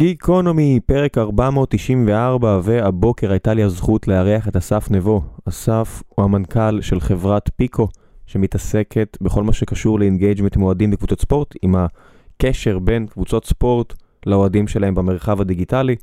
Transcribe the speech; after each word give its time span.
גיקונומי, 0.00 0.80
פרק 0.86 1.18
494, 1.18 2.60
והבוקר 2.62 3.30
הייתה 3.30 3.54
לי 3.54 3.62
הזכות 3.62 4.08
לארח 4.08 4.48
את 4.48 4.56
אסף 4.56 4.90
נבו. 4.90 5.22
אסף 5.48 6.02
הוא 6.08 6.24
המנכ"ל 6.24 6.80
של 6.80 7.00
חברת 7.00 7.50
פיקו, 7.56 7.88
שמתעסקת 8.26 9.18
בכל 9.20 9.42
מה 9.42 9.52
שקשור 9.52 10.00
ל 10.00 10.05
engagement 10.05 10.56
עם 10.56 10.62
אוהדים 10.62 10.90
בקבוצות 10.90 11.20
ספורט, 11.20 11.54
עם 11.62 11.74
הקשר 11.76 12.78
בין 12.78 13.06
קבוצות 13.06 13.44
ספורט 13.44 13.94
לאוהדים 14.26 14.68
שלהם 14.68 14.94
במרחב 14.94 15.40
הדיגיטלי. 15.40 15.96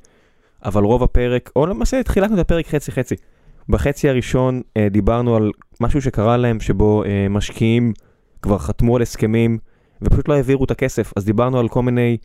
אבל 0.65 0.83
רוב 0.83 1.03
הפרק, 1.03 1.51
או 1.55 1.65
למעשה 1.65 2.01
חילקנו 2.07 2.35
את 2.35 2.39
הפרק 2.39 2.67
חצי 2.67 2.91
חצי. 2.91 3.15
בחצי 3.69 4.09
הראשון 4.09 4.61
אה, 4.77 4.87
דיברנו 4.89 5.35
על 5.35 5.51
משהו 5.81 6.01
שקרה 6.01 6.37
להם, 6.37 6.59
שבו 6.59 7.03
אה, 7.03 7.27
משקיעים 7.29 7.93
כבר 8.41 8.57
חתמו 8.57 8.95
על 8.95 9.01
הסכמים 9.01 9.57
ופשוט 10.01 10.27
לא 10.27 10.33
העבירו 10.33 10.65
את 10.65 10.71
הכסף, 10.71 11.13
אז 11.15 11.25
דיברנו 11.25 11.59
על 11.59 11.67
כל 11.67 11.81
מיני 11.81 12.17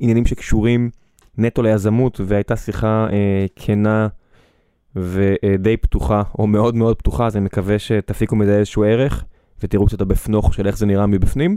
עניינים 0.00 0.26
שקשורים 0.26 0.90
נטו 1.38 1.62
ליזמות, 1.62 2.20
והייתה 2.24 2.56
שיחה 2.56 3.06
אה, 3.12 3.46
כנה 3.56 4.08
ודי 4.96 5.76
פתוחה, 5.76 6.22
או 6.38 6.46
מאוד 6.46 6.74
מאוד 6.74 6.96
פתוחה, 6.96 7.26
אז 7.26 7.36
אני 7.36 7.44
מקווה 7.44 7.78
שתפיקו 7.78 8.36
מזה 8.36 8.58
איזשהו 8.58 8.84
ערך, 8.84 9.24
ותראו 9.62 9.86
קצת 9.86 10.00
הבפנוך 10.00 10.54
של 10.54 10.66
איך 10.66 10.78
זה 10.78 10.86
נראה 10.86 11.06
מבפנים. 11.06 11.56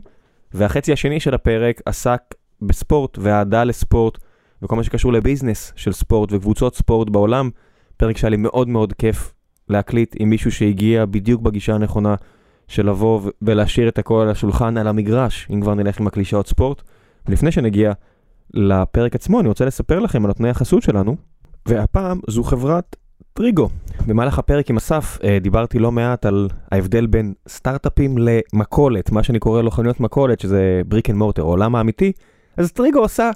והחצי 0.53 0.93
השני 0.93 1.19
של 1.19 1.33
הפרק 1.33 1.81
עסק 1.85 2.21
בספורט 2.61 3.17
ואהדה 3.21 3.63
לספורט, 3.63 4.17
וכל 4.61 4.75
מה 4.75 4.83
שקשור 4.83 5.13
לביזנס 5.13 5.73
של 5.75 5.91
ספורט 5.91 6.29
וקבוצות 6.33 6.75
ספורט 6.75 7.09
בעולם. 7.09 7.49
פרק 7.97 8.17
שהיה 8.17 8.29
לי 8.29 8.37
מאוד 8.37 8.67
מאוד 8.67 8.93
כיף 8.93 9.33
להקליט 9.69 10.15
עם 10.19 10.29
מישהו 10.29 10.51
שהגיע 10.51 11.05
בדיוק 11.05 11.41
בגישה 11.41 11.75
הנכונה 11.75 12.15
של 12.67 12.89
לבוא 12.89 13.21
ולהשאיר 13.41 13.87
את 13.87 13.99
הכל 13.99 14.21
על 14.21 14.29
השולחן, 14.29 14.77
על 14.77 14.87
המגרש, 14.87 15.47
אם 15.53 15.61
כבר 15.61 15.73
נלך 15.73 15.99
עם 15.99 16.07
הקלישאות 16.07 16.47
ספורט. 16.47 16.81
לפני 17.27 17.51
שנגיע 17.51 17.91
לפרק 18.53 19.15
עצמו, 19.15 19.39
אני 19.39 19.47
רוצה 19.47 19.65
לספר 19.65 19.99
לכם 19.99 20.23
על 20.23 20.27
נותני 20.27 20.49
החסות 20.49 20.83
שלנו, 20.83 21.15
והפעם 21.65 22.19
זו 22.27 22.43
חברת 22.43 22.95
טריגו. 23.33 23.69
במהלך 24.07 24.39
הפרק 24.39 24.69
עם 24.69 24.77
אסף 24.77 25.17
אה, 25.23 25.37
דיברתי 25.41 25.79
לא 25.79 25.91
מעט 25.91 26.25
על 26.25 26.47
ההבדל 26.71 27.05
בין 27.05 27.33
סטארט-אפים 27.47 28.17
למכולת, 28.17 29.11
מה 29.11 29.23
שאני 29.23 29.39
קורא 29.39 29.61
לו 29.61 29.71
חנויות 29.71 29.99
מכולת, 29.99 30.39
שזה 30.39 30.81
brick 30.87 31.09
and 31.09 31.17
mortar, 31.17 31.41
העולם 31.41 31.75
האמיתי, 31.75 32.11
אז 32.57 32.71
טריגו 32.71 32.99
עושה 32.99 33.31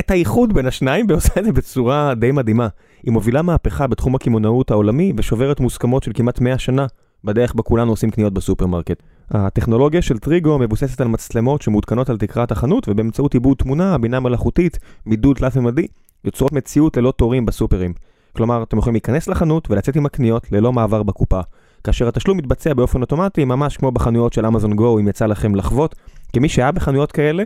את 0.00 0.10
האיחוד 0.10 0.52
בין 0.52 0.66
השניים 0.66 1.06
ועושה 1.08 1.32
את 1.38 1.44
זה 1.44 1.52
בצורה 1.52 2.14
די 2.14 2.32
מדהימה. 2.32 2.68
היא 3.02 3.12
מובילה 3.12 3.42
מהפכה 3.42 3.86
בתחום 3.86 4.14
הקמעונאות 4.14 4.70
העולמי 4.70 5.12
ושוברת 5.16 5.60
מוסכמות 5.60 6.02
של 6.02 6.10
כמעט 6.14 6.40
100 6.40 6.58
שנה 6.58 6.86
בדרך 7.24 7.54
בה 7.54 7.62
כולנו 7.62 7.92
עושים 7.92 8.10
קניות 8.10 8.32
בסופרמרקט. 8.32 9.02
הטכנולוגיה 9.30 10.02
של 10.02 10.18
טריגו 10.18 10.58
מבוססת 10.58 11.00
על 11.00 11.08
מצלמות 11.08 11.62
שמותקנות 11.62 12.10
על 12.10 12.18
תקרת 12.18 12.52
החנות 12.52 12.88
ובאמצעות 12.88 13.34
עיבוד 13.34 13.56
תמונה, 13.56 13.98
בינה 13.98 14.20
מלאכותית, 14.20 14.78
מידול 15.06 15.36
תלת-ממדי, 15.36 15.86
יוצרות 16.24 16.52
מציאות 16.52 16.96
ללא 16.96 17.12
תורים 17.16 17.46
בסופרים. 17.46 17.92
כלומר, 18.36 18.62
אתם 18.62 18.78
יכולים 18.78 18.94
להיכנס 18.94 19.28
לחנות 19.28 19.70
ולצאת 19.70 19.96
עם 19.96 20.06
הקניות 20.06 20.52
ללא 20.52 20.72
מעבר 20.72 21.02
בקופה. 21.02 21.40
כאשר 21.84 22.08
התשלום 22.08 22.38
מתבצע 22.38 22.74
באופן 22.74 23.00
אוטומטי, 23.00 23.44
ממש 23.44 23.76
כמו 23.76 23.92
בחנויות 23.92 24.32
של 24.32 24.46
אמזון 24.46 24.76
גו, 24.76 24.98
אם 24.98 25.08
יצא 25.08 25.26
לכם 25.26 25.54
לחוות. 25.54 25.94
כמי 26.32 26.48
שהיה 26.48 26.72
בחנויות 26.72 27.12
כאלה, 27.12 27.42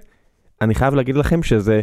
אני 0.61 0.75
חייב 0.75 0.95
להגיד 0.95 1.17
לכם 1.17 1.43
שזה 1.43 1.81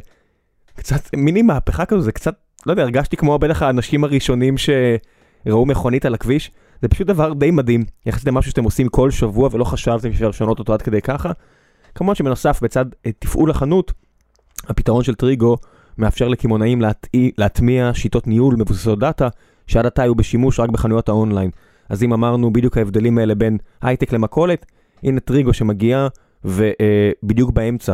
קצת 0.76 1.16
מעין 1.16 1.42
מהפכה 1.42 1.86
כזו, 1.86 2.02
זה 2.02 2.12
קצת, 2.12 2.36
לא 2.66 2.72
יודע, 2.72 2.84
הרגשתי 2.84 3.18
כמו 3.18 3.40
בטח 3.40 3.62
האנשים 3.62 4.04
הראשונים 4.04 4.56
שראו 4.58 5.66
מכונית 5.66 6.06
על 6.06 6.14
הכביש. 6.14 6.52
זה 6.82 6.88
פשוט 6.88 7.08
דבר 7.08 7.34
די 7.34 7.52
מדהים, 7.52 7.84
יחסית 8.06 8.28
למשהו 8.28 8.52
שאתם 8.52 8.64
עושים 8.64 8.88
כל 8.88 9.12
שבוע 9.12 9.50
ולא 9.52 9.64
חשבתם 9.64 10.14
שאפשר 10.14 10.30
לשנות 10.30 10.60
אותו 10.60 10.74
עד 10.74 10.82
כדי 10.82 11.02
ככה. 11.02 11.32
כמובן 11.96 12.16
שבנוסף, 12.16 12.64
בצד 12.64 12.86
אה, 13.06 13.12
תפעול 13.20 13.52
החנות, 13.52 13.92
הפתרון 14.68 15.04
של 15.04 15.16
טריגו 15.16 15.58
מאפשר 15.98 16.28
לקמעונאים 16.28 16.82
להטמיע 17.38 17.92
שיטות 17.94 18.28
ניהול 18.28 18.56
מבוססות 18.56 19.00
דאטה, 19.00 19.28
שעד 19.68 19.86
עתה 19.86 20.02
היו 20.02 20.16
בשימוש 20.16 20.60
רק 20.60 20.70
בחנויות 20.70 21.10
האונליין. 21.10 21.50
אז 21.90 22.04
אם 22.04 22.14
אמרנו 22.14 22.54
בדיוק 22.54 22.78
ההבדלים 22.78 23.18
האלה 23.18 23.36
בין 23.36 23.58
הייטק 23.82 24.14
למכולת, 24.14 24.66
הנה 25.04 25.20
טריגו 25.20 25.54
שמגיע 25.54 26.08
ובדיוק 26.46 27.50
אה, 27.50 27.54
באמצע. 27.54 27.94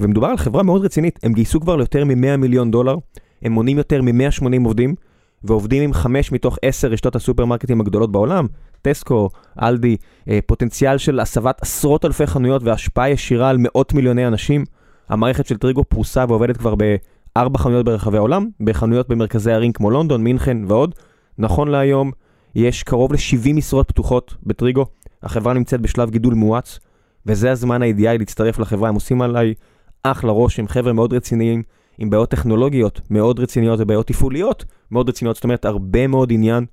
ומדובר 0.00 0.26
על 0.26 0.36
חברה 0.36 0.62
מאוד 0.62 0.84
רצינית, 0.84 1.18
הם 1.22 1.32
גייסו 1.32 1.60
כבר 1.60 1.76
ליותר 1.76 2.04
מ-100 2.04 2.36
מיליון 2.36 2.70
דולר, 2.70 2.96
הם 3.42 3.52
מונים 3.52 3.78
יותר 3.78 4.02
מ-180 4.02 4.64
עובדים, 4.64 4.94
ועובדים 5.44 5.82
עם 5.82 5.92
חמש 5.92 6.32
מתוך 6.32 6.58
עשר 6.62 6.88
רשתות 6.88 7.16
הסופרמרקטים 7.16 7.80
הגדולות 7.80 8.12
בעולם, 8.12 8.46
טסקו, 8.82 9.30
אלדי, 9.62 9.96
אה, 10.28 10.38
פוטנציאל 10.46 10.98
של 10.98 11.20
הסבת 11.20 11.62
עשרות 11.62 12.04
אלפי 12.04 12.26
חנויות 12.26 12.62
והשפעה 12.62 13.10
ישירה 13.10 13.50
על 13.50 13.56
מאות 13.60 13.94
מיליוני 13.94 14.26
אנשים. 14.26 14.64
המערכת 15.08 15.46
של 15.46 15.56
טריגו 15.56 15.84
פרוסה 15.84 16.24
ועובדת 16.28 16.56
כבר 16.56 16.74
בארבע 16.74 17.58
חנויות 17.58 17.84
ברחבי 17.84 18.16
העולם, 18.16 18.48
בחנויות 18.60 19.08
במרכזי 19.08 19.52
ערים 19.52 19.72
כמו 19.72 19.90
לונדון, 19.90 20.24
מינכן 20.24 20.56
ועוד. 20.68 20.94
נכון 21.38 21.68
להיום 21.68 22.10
יש 22.54 22.82
קרוב 22.82 23.12
ל-70 23.12 23.52
משרות 23.54 23.88
פתוחות 23.88 24.34
בטריגו, 24.42 24.86
החברה 25.22 25.54
נמצאת 25.54 25.80
בשלב 25.80 26.10
גידול 26.10 26.34
מואץ, 26.34 26.78
וזה 27.26 27.52
הזמן 27.52 27.82
האידיאלי 27.82 28.18
להצטרף 28.18 28.58
לחברה, 28.58 28.88
הם 28.88 28.94
עושים 28.94 29.22
עליי 29.22 29.54
אחלה 30.02 30.32
רושם, 30.32 30.68
חבר'ה 30.68 30.92
מאוד 30.92 31.12
רציניים, 31.12 31.62
עם 31.98 32.10
בעיות 32.10 32.30
טכנולוגיות 32.30 33.00
מאוד 33.10 33.40
רציניות 33.40 33.80
ובעיות 33.80 34.06
תפעוליות 34.06 34.64
מאוד 34.90 35.08
רציניות, 35.08 35.36
זאת 35.36 35.44
אומרת 35.44 35.64
הרבה 35.64 36.06
מאוד 36.06 36.32
עניין. 36.32 36.64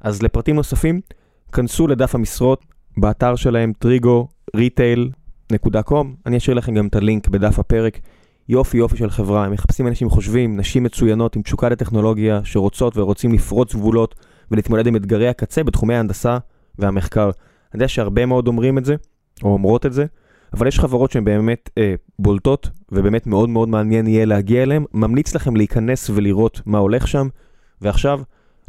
אז 0.00 0.22
לפרטים 0.22 0.56
נוספים, 0.56 1.00
כנסו 1.52 1.86
לדף 1.86 2.14
המשרות 2.14 2.64
באתר 2.96 3.36
שלהם 3.36 3.72
trigo.retail.com, 3.84 6.06
אני 6.26 6.36
אשאיר 6.36 6.56
לכם 6.56 6.74
גם 6.74 6.86
את 6.86 6.96
הלינק 6.96 7.28
בדף 7.28 7.58
הפרק. 7.58 8.00
יופי 8.48 8.76
יופי 8.76 8.96
של 8.96 9.10
חברה, 9.10 9.44
הם 9.44 9.52
מחפשים 9.52 9.86
אנשים 9.86 10.10
חושבים, 10.10 10.56
נשים 10.56 10.82
מצוינות 10.82 11.36
עם 11.36 11.42
תשוקה 11.42 11.68
לטכנולוגיה, 11.68 12.40
שרוצות 12.44 12.96
ורוצים 12.96 13.32
לפרוץ 13.32 13.74
גבולות 13.74 14.14
ולהתמודד 14.50 14.86
עם 14.86 14.96
אתגרי 14.96 15.28
הקצה 15.28 15.64
בתחומי 15.64 15.94
ההנדסה 15.94 16.38
והמחקר. 16.78 17.24
אני 17.24 17.32
יודע 17.74 17.88
שהרבה 17.88 18.26
מאוד 18.26 18.48
אומרים 18.48 18.78
את 18.78 18.84
זה, 18.84 18.94
או 19.42 19.52
אומרות 19.52 19.86
את 19.86 19.92
זה, 19.92 20.06
אבל 20.56 20.66
יש 20.66 20.80
חברות 20.80 21.10
שהן 21.10 21.24
באמת 21.24 21.70
אה, 21.78 21.94
בולטות, 22.18 22.70
ובאמת 22.92 23.26
מאוד 23.26 23.48
מאוד 23.48 23.68
מעניין 23.68 24.06
יהיה 24.06 24.24
להגיע 24.24 24.62
אליהן. 24.62 24.84
ממליץ 24.94 25.34
לכם 25.34 25.56
להיכנס 25.56 26.10
ולראות 26.10 26.60
מה 26.66 26.78
הולך 26.78 27.08
שם. 27.08 27.28
ועכשיו, 27.80 28.20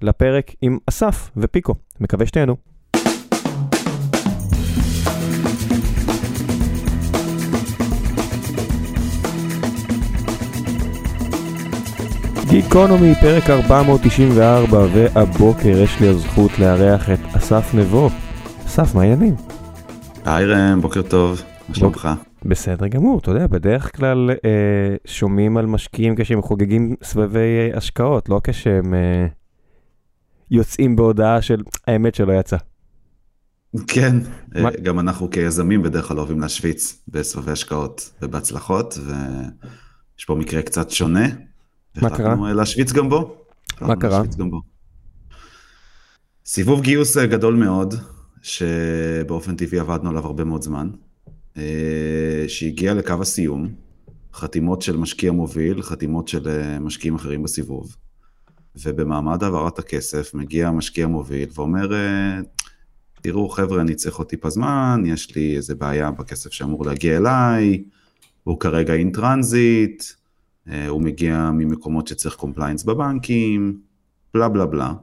לפרק 0.02 0.52
עם 0.62 0.78
אסף 0.90 1.30
ופיקו. 1.38 1.76
מקווה 2.00 2.26
שתהנו. 2.26 2.56
גיקונומי, 12.50 13.16
פרק 13.22 13.50
494, 13.50 14.86
והבוקר 14.94 15.84
יש 15.84 16.00
לי 16.02 16.08
הזכות 16.08 16.60
לארח 16.60 17.10
את 17.10 17.20
אסף 17.38 17.74
נבו. 17.74 18.10
אסף, 18.66 18.96
מה 18.96 19.02
העניינים? 19.02 19.36
היי 20.26 20.46
ראם, 20.46 20.82
בוקר 20.82 21.02
טוב. 21.02 21.42
מה 21.70 21.76
שלומך? 21.76 22.10
בסדר 22.46 22.88
גמור, 22.88 23.20
אתה 23.20 23.32
יודע, 23.32 23.48
בדרך 23.48 23.96
כלל 23.98 24.30
אה, 24.30 24.96
שומעים 25.06 25.58
על 25.58 25.66
משקיעים 25.66 26.16
כשהם 26.16 26.42
חוגגים 26.42 26.96
סבבי 27.04 27.40
אה, 27.40 27.78
השקעות, 27.78 28.30
לא 28.30 28.42
כשהם 28.44 28.94
אה, 28.94 29.28
יוצאים 30.52 30.96
בהודעה 30.96 31.42
של 31.42 31.62
האמת 31.88 32.16
שלא 32.16 32.34
יצא. 32.34 32.58
כן, 33.88 34.16
אה, 34.56 34.62
מה? 34.62 34.70
גם 34.84 35.00
אנחנו 35.00 35.30
כיזמים 35.30 35.84
בדרך 35.84 36.08
כלל 36.08 36.18
אוהבים 36.18 36.40
להשוויץ 36.40 37.04
בסבבי 37.08 37.52
השקעות 37.52 38.12
ובהצלחות, 38.22 38.98
ויש 39.06 40.26
פה 40.26 40.36
מקרה 40.36 40.62
קצת 40.62 40.90
שונה. 40.90 41.28
מה 42.02 42.10
קרה? 42.10 42.36
אה, 42.48 42.54
להשוויץ 42.54 42.92
גם 42.92 43.10
בו. 43.10 43.36
מה 43.82 43.96
קרה? 43.96 44.22
גם 44.38 44.52
בו. 44.52 44.62
סיבוב 46.46 46.82
גיוס 46.82 47.18
גדול 47.18 47.56
מאוד, 47.56 47.94
שבאופן 48.42 49.56
טבעי 49.56 49.80
עבדנו 49.80 50.10
עליו 50.10 50.26
הרבה 50.26 50.44
מאוד 50.44 50.62
זמן. 50.62 50.90
אה, 51.58 52.44
שהגיע 52.48 52.94
לקו 52.94 53.14
הסיום, 53.22 53.68
חתימות 54.34 54.82
של 54.82 54.98
משקיע 54.98 55.32
מוביל, 55.32 55.82
חתימות 55.82 56.28
של 56.28 56.48
אה, 56.48 56.80
משקיעים 56.80 57.16
אחרים 57.16 57.44
בסיבוב, 57.44 57.96
ובמעמד 58.84 59.44
העברת 59.44 59.80
הכסף 59.80 60.34
מגיע 60.34 60.72
משקיע 60.72 61.08
מוביל 61.08 61.50
ואומר, 61.56 61.94
אה, 61.94 62.40
תראו 63.22 63.50
חבר'ה, 63.50 63.82
אני 63.82 63.96
צריך 63.96 64.16
עוד 64.16 64.28
טיפה 64.28 64.50
זמן, 64.50 65.04
יש 65.06 65.36
לי 65.36 65.56
איזה 65.56 65.76
בעיה 65.76 66.12
בכסף 66.12 66.54
שאמור 66.54 66.86
להגיע 66.86 67.18
אליי, 67.18 67.84
הוא 68.44 68.60
כרגע 68.60 68.94
אין 68.94 69.12
טרנזיט, 69.12 70.04
הוא 70.88 71.02
מגיע 71.02 71.52
ממקומות 71.54 72.08
שצריך 72.08 72.36
compliance 72.36 72.84
בבנקים, 72.84 73.80
בלה 74.34 74.50
בלה 74.50 74.66
בלה. 74.66 74.94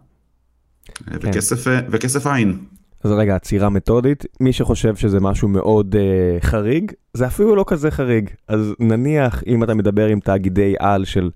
כן. 0.85 1.17
וכסף, 1.23 1.65
וכסף 1.91 2.27
אין. 2.27 2.59
אז 3.05 3.13
רגע, 3.13 3.35
עצירה 3.35 3.69
מתודית, 3.69 4.27
מי 4.41 4.53
שחושב 4.53 4.97
שזה 4.97 5.21
משהו 5.21 5.49
מאוד 5.49 5.95
uh, 5.95 6.45
חריג, 6.45 6.93
זה 7.15 7.27
אפילו 7.27 7.57
לא 7.57 7.65
כזה 7.67 7.91
חריג. 7.91 8.31
אז 8.49 8.75
נניח, 8.81 9.43
אם 9.47 9.65
אתה 9.65 9.75
מדבר 9.75 10.07
עם 10.07 10.21
תאגידי 10.21 10.75
על 10.79 11.05
של 11.05 11.31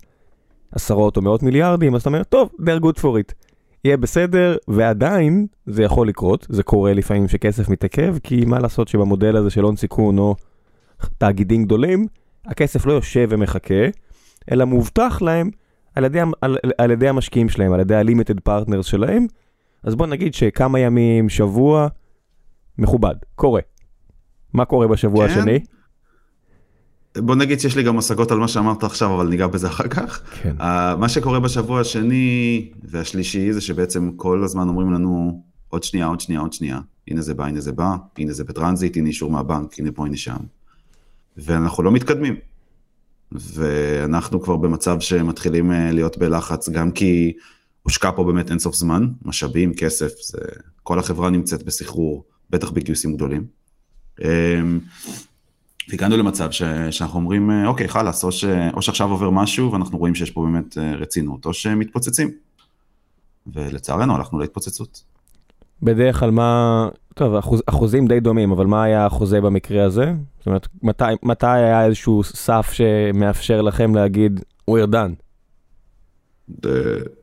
עשרות 0.71 1.17
או 1.17 1.21
מאות 1.21 1.43
מיליארדים, 1.43 1.95
אז 1.95 2.01
אתה 2.01 2.09
אומר, 2.09 2.23
טוב, 2.23 2.49
they're 2.61 2.83
good 2.83 2.99
for 2.99 3.03
it. 3.03 3.33
יהיה 3.85 3.97
בסדר, 3.97 4.57
ועדיין 4.67 5.47
זה 5.65 5.83
יכול 5.83 6.07
לקרות, 6.07 6.47
זה 6.49 6.63
קורה 6.63 6.93
לפעמים 6.93 7.27
שכסף 7.27 7.69
מתעכב, 7.69 8.15
כי 8.23 8.45
מה 8.45 8.59
לעשות 8.59 8.87
שבמודל 8.87 9.35
הזה 9.35 9.49
של 9.49 9.63
הון 9.63 9.75
סיכון 9.75 10.17
או 10.17 10.35
תאגידים 11.17 11.63
גדולים, 11.65 12.07
הכסף 12.45 12.85
לא 12.85 12.93
יושב 12.93 13.27
ומחכה, 13.29 13.85
אלא 14.51 14.65
מובטח 14.65 15.21
להם 15.21 15.49
על 15.95 16.05
ידי, 16.05 16.19
על, 16.41 16.57
על 16.77 16.91
ידי 16.91 17.07
המשקיעים 17.07 17.49
שלהם, 17.49 17.73
על 17.73 17.79
ידי 17.79 17.95
ה-limited 17.95 18.49
partners 18.49 18.83
שלהם, 18.83 19.27
אז 19.83 19.95
בוא 19.95 20.07
נגיד 20.07 20.33
שכמה 20.33 20.79
ימים, 20.79 21.29
שבוע, 21.29 21.87
מכובד, 22.77 23.15
קורה. 23.35 23.61
מה 24.53 24.65
קורה 24.65 24.87
בשבוע 24.87 25.27
כן. 25.27 25.39
השני? 25.39 25.59
בוא 27.17 27.35
נגיד 27.35 27.59
שיש 27.59 27.77
לי 27.77 27.83
גם 27.83 27.97
השגות 27.97 28.31
על 28.31 28.37
מה 28.37 28.47
שאמרת 28.47 28.83
עכשיו, 28.83 29.15
אבל 29.15 29.27
ניגע 29.27 29.47
בזה 29.47 29.67
אחר 29.67 29.87
כך. 29.87 30.21
כן. 30.41 30.55
Uh, 30.59 30.63
מה 30.97 31.09
שקורה 31.09 31.39
בשבוע 31.39 31.81
השני 31.81 32.71
והשלישי 32.83 33.53
זה 33.53 33.61
שבעצם 33.61 34.11
כל 34.15 34.43
הזמן 34.43 34.67
אומרים 34.67 34.93
לנו 34.93 35.43
עוד 35.69 35.83
שנייה, 35.83 36.07
עוד 36.07 36.19
שנייה, 36.19 36.41
עוד 36.41 36.53
שנייה. 36.53 36.79
הנה 37.07 37.21
זה 37.21 37.33
בא, 37.33 37.45
הנה 37.45 37.61
זה 37.61 37.71
בא, 37.71 37.95
הנה 38.17 38.33
זה 38.33 38.43
בטרנזיט, 38.43 38.97
הנה 38.97 39.07
אישור 39.07 39.31
מהבנק, 39.31 39.79
הנה 39.79 39.91
פה, 39.91 40.05
הנה 40.05 40.17
שם. 40.17 40.37
ואנחנו 41.37 41.83
לא 41.83 41.91
מתקדמים. 41.91 42.35
ואנחנו 43.31 44.41
כבר 44.41 44.57
במצב 44.57 44.99
שמתחילים 44.99 45.71
אה, 45.71 45.91
להיות 45.91 46.17
בלחץ, 46.17 46.69
גם 46.69 46.91
כי 46.91 47.33
הושקע 47.89 48.11
פה 48.15 48.23
באמת 48.23 48.49
אינסוף 48.49 48.75
זמן, 48.75 49.07
משאבים, 49.25 49.73
כסף, 49.73 50.11
זה... 50.21 50.37
כל 50.83 50.99
החברה 50.99 51.29
נמצאת 51.29 51.63
בסחרור, 51.63 52.23
בטח 52.49 52.71
בגיוסים 52.71 53.15
גדולים. 53.15 53.45
אמ, 54.23 54.79
והגענו 55.89 56.17
למצב 56.17 56.51
ש... 56.51 56.63
שאנחנו 56.91 57.19
אומרים, 57.19 57.51
אה, 57.51 57.67
אוקיי, 57.67 57.87
חלאס, 57.87 58.23
או, 58.23 58.31
ש... 58.31 58.45
או 58.73 58.81
שעכשיו 58.81 59.11
עובר 59.11 59.29
משהו 59.29 59.71
ואנחנו 59.71 59.97
רואים 59.97 60.15
שיש 60.15 60.31
פה 60.31 60.41
באמת 60.41 60.77
אה, 60.77 60.95
רצינות, 60.95 61.45
או 61.45 61.53
שמתפוצצים. 61.53 62.31
ולצערנו 63.53 64.15
הלכנו 64.15 64.39
להתפוצצות. 64.39 65.03
בדרך 65.81 66.19
כלל 66.19 66.31
מה, 66.31 66.89
טוב, 67.15 67.35
אחוז, 67.35 67.61
אחוזים 67.65 68.07
די 68.07 68.19
דומים, 68.19 68.51
אבל 68.51 68.65
מה 68.65 68.83
היה 68.83 69.05
החוזה 69.05 69.41
במקרה 69.41 69.83
הזה? 69.83 70.13
זאת 70.37 70.47
אומרת, 70.47 70.67
מתי, 70.83 71.03
מתי 71.23 71.47
היה 71.47 71.85
איזשהו 71.85 72.23
סף 72.23 72.71
שמאפשר 72.71 73.61
לכם 73.61 73.95
להגיד, 73.95 74.39
we're 74.71 74.91
done? 74.91 75.28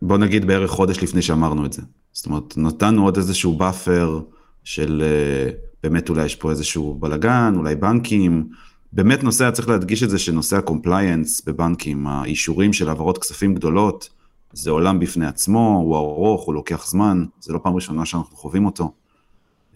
בוא 0.03 0.19
נגיד 0.19 0.47
בערך 0.47 0.71
חודש 0.71 1.03
לפני 1.03 1.23
שאמרנו 1.23 1.67
את 1.67 1.73
זה. 1.73 1.83
זאת 2.13 2.27
אומרת, 2.27 2.57
נתנו 2.57 3.05
עוד 3.05 3.17
איזשהו 3.17 3.57
buffer 3.57 4.21
של 4.65 5.03
אה, 5.05 5.51
באמת 5.83 6.09
אולי 6.09 6.25
יש 6.25 6.35
פה 6.35 6.51
איזשהו 6.51 6.95
בלגן, 6.95 7.55
אולי 7.57 7.77
בנקים. 7.77 8.49
באמת 8.93 9.23
נושא, 9.23 9.51
צריך 9.51 9.69
להדגיש 9.69 10.03
את 10.03 10.11
זה 10.11 10.19
שנושא 10.19 10.57
ה 10.57 10.65
compliance 10.65 11.43
בבנקים, 11.47 12.07
האישורים 12.07 12.73
של 12.73 12.89
העברות 12.89 13.19
כספים 13.19 13.55
גדולות, 13.55 14.09
זה 14.53 14.71
עולם 14.71 14.99
בפני 14.99 15.27
עצמו, 15.27 15.83
הוא 15.85 15.97
ארוך, 15.97 16.45
הוא 16.45 16.55
לוקח 16.55 16.87
זמן, 16.87 17.25
זה 17.41 17.53
לא 17.53 17.59
פעם 17.63 17.75
ראשונה 17.75 18.07
שאנחנו 18.07 18.37
חווים 18.37 18.67
אותו. 18.67 18.93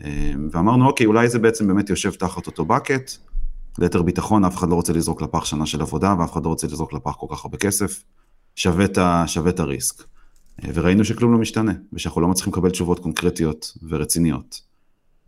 אה, 0.05 0.33
ואמרנו, 0.53 0.87
אוקיי, 0.87 1.07
אולי 1.07 1.29
זה 1.29 1.39
בעצם 1.39 1.67
באמת 1.67 1.91
יושב 1.91 2.11
תחת 2.11 2.47
אותו 2.47 2.67
bucket, 2.69 3.19
ליתר 3.79 4.03
ביטחון, 4.03 4.45
אף 4.45 4.57
אחד 4.57 4.69
לא 4.69 4.75
רוצה 4.75 4.93
לזרוק 4.93 5.23
לפח 5.23 5.45
שנה 5.45 5.67
של 5.67 5.81
עבודה, 5.81 6.15
ואף 6.19 6.33
אחד 6.33 6.45
לא 6.45 6.49
רוצה 6.49 6.67
לזרוק 6.67 6.93
לפח 6.93 7.15
כל 7.15 7.27
כך 7.31 7.45
הרבה 7.45 7.59
כסף, 7.59 8.03
שווה 8.61 8.85
את, 9.51 9.61
הריסק. 9.61 10.03
אה, 10.65 10.71
וראינו 10.75 11.05
שכלום 11.05 11.33
לא 11.33 11.39
משתנה, 11.39 11.73
ושאנחנו 11.93 12.21
לא 12.21 12.29
מצליחים 12.29 12.53
לקבל 12.53 12.71
תשובות 12.71 12.99
קונקרטיות 12.99 13.79
ורציניות. 13.89 14.61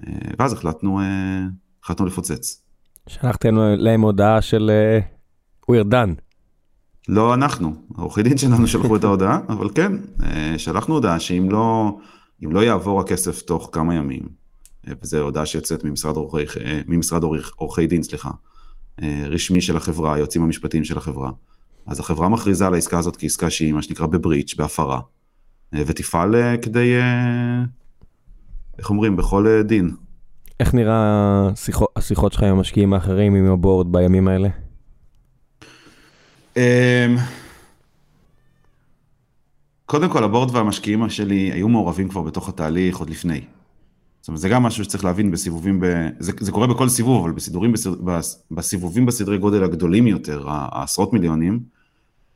אה, 0.07 0.13
ואז 0.39 0.53
החלטנו, 0.53 1.01
החלטנו 1.83 2.07
לפוצץ. 2.07 2.63
שלחתם 3.09 3.55
להם 3.77 4.01
הודעה 4.01 4.43
של 4.43 4.71
we're 5.71 5.93
done. 5.93 6.21
לא 7.09 7.35
אנחנו, 7.35 7.75
העורכי 7.99 8.23
דין 8.23 8.39
שלנו 8.39 8.67
שלחו 8.67 8.97
את 8.97 9.05
ההודעה, 9.05 9.41
אבל 9.55 9.69
כן, 9.75 9.93
שלחנו 10.59 10.95
הודעה 10.95 11.21
שאם 11.21 11.49
לא, 11.51 11.99
לא 12.43 12.61
יעבור 12.61 13.01
הכסף 13.01 13.43
תוך 13.43 13.71
כמה 13.73 13.95
ימים, 13.95 14.23
וזו 15.03 15.19
הודעה 15.19 15.47
שיוצאת 15.47 15.85
ממשרד 15.85 16.17
עורכי, 16.17 16.45
ממשרד 16.87 17.23
עורכי 17.57 17.87
דין, 17.87 18.03
סליחה, 18.03 18.31
רשמי 19.03 19.61
של 19.61 19.77
החברה, 19.77 20.15
היועצים 20.15 20.43
המשפטיים 20.43 20.85
של 20.85 20.99
החברה, 20.99 21.31
אז 21.87 22.01
החברה 22.01 22.29
מכריזה 22.29 22.67
על 22.67 22.75
העסקה 22.75 22.99
הזאת 22.99 23.17
כעסקה 23.17 23.51
שהיא 23.51 23.73
מה 23.73 23.83
שנקרא 23.83 24.07
בבריץ', 24.07 24.55
בהפרה, 24.55 25.01
ותפעל 25.73 26.35
כדי, 26.63 26.95
איך 28.79 28.91
אומרים, 28.91 29.17
בכל 29.17 29.63
דין. 29.65 29.91
איך 30.61 30.75
נראה 30.75 31.49
השיחות, 31.53 31.89
השיחות 31.97 32.33
שלך 32.33 32.43
עם 32.43 32.57
המשקיעים 32.57 32.93
האחרים, 32.93 33.35
עם 33.35 33.53
הבורד 33.53 33.93
בימים 33.93 34.29
האלה? 34.29 34.49
קודם 39.87 40.09
כל 40.09 40.25
הבורד 40.25 40.57
והמשקיעים 40.57 41.11
שלי 41.11 41.53
היו 41.53 41.69
מעורבים 41.69 42.09
כבר 42.09 42.23
בתוך 42.23 42.49
התהליך 42.49 42.97
עוד 42.97 43.11
לפני. 43.11 43.41
זאת 44.23 44.29
אומרת, 44.29 44.41
זה 44.41 44.49
גם 44.49 44.63
משהו 44.63 44.85
שצריך 44.85 45.05
להבין 45.05 45.31
בסיבובים, 45.31 45.81
ב... 45.81 45.85
זה, 46.19 46.33
זה 46.41 46.53
קורה 46.53 46.67
בכל 46.67 46.89
סיבוב, 46.89 47.25
אבל 47.25 47.33
בסידורים, 47.33 47.73
בסד... 47.73 47.91
בסיבובים 48.51 49.07
בסדרי 49.07 49.39
גודל 49.39 49.65
הגדולים 49.65 50.07
יותר, 50.07 50.45
העשרות 50.49 51.13
מיליונים, 51.13 51.61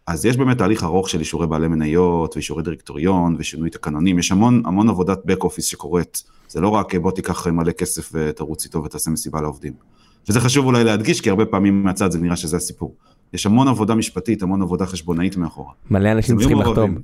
אז 0.07 0.25
יש 0.25 0.37
באמת 0.37 0.59
תהליך 0.59 0.85
ארוך 0.85 1.09
של 1.09 1.21
אישורי 1.21 1.47
בעלי 1.47 1.69
מניות, 1.69 2.37
ואישורי 2.37 2.63
דירקטוריון, 2.63 3.37
ושינוי 3.39 3.71
תקנונים, 3.71 4.19
יש 4.19 4.33
המון, 4.33 4.63
המון 4.65 4.89
עבודת 4.89 5.19
back 5.19 5.45
office 5.45 5.63
שקורית, 5.63 6.23
זה 6.49 6.61
לא 6.61 6.69
רק 6.69 6.95
בוא 6.95 7.11
תיקח 7.11 7.47
מלא 7.47 7.73
כסף 7.73 8.11
ותרוץ 8.15 8.65
איתו 8.65 8.85
ותעשה 8.85 9.11
מסיבה 9.11 9.41
לעובדים. 9.41 9.73
וזה 10.29 10.41
חשוב 10.41 10.67
אולי 10.67 10.85
להדגיש, 10.85 11.21
כי 11.21 11.31
הרבה 11.31 11.47
פעמים 11.47 11.83
מהצד 11.83 12.11
זה 12.11 12.19
נראה 12.19 12.37
שזה 12.37 12.57
הסיפור. 12.57 12.97
יש 13.33 13.47
המון 13.47 13.69
עבודה 13.69 13.95
משפטית, 13.95 14.43
המון 14.43 14.63
עבודה 14.63 14.87
חשבונאית 14.87 15.37
מאחורה. 15.37 15.73
מלא 15.91 16.13
אנשים 16.13 16.39
צריכים 16.39 16.61
לחתום. 16.61 16.99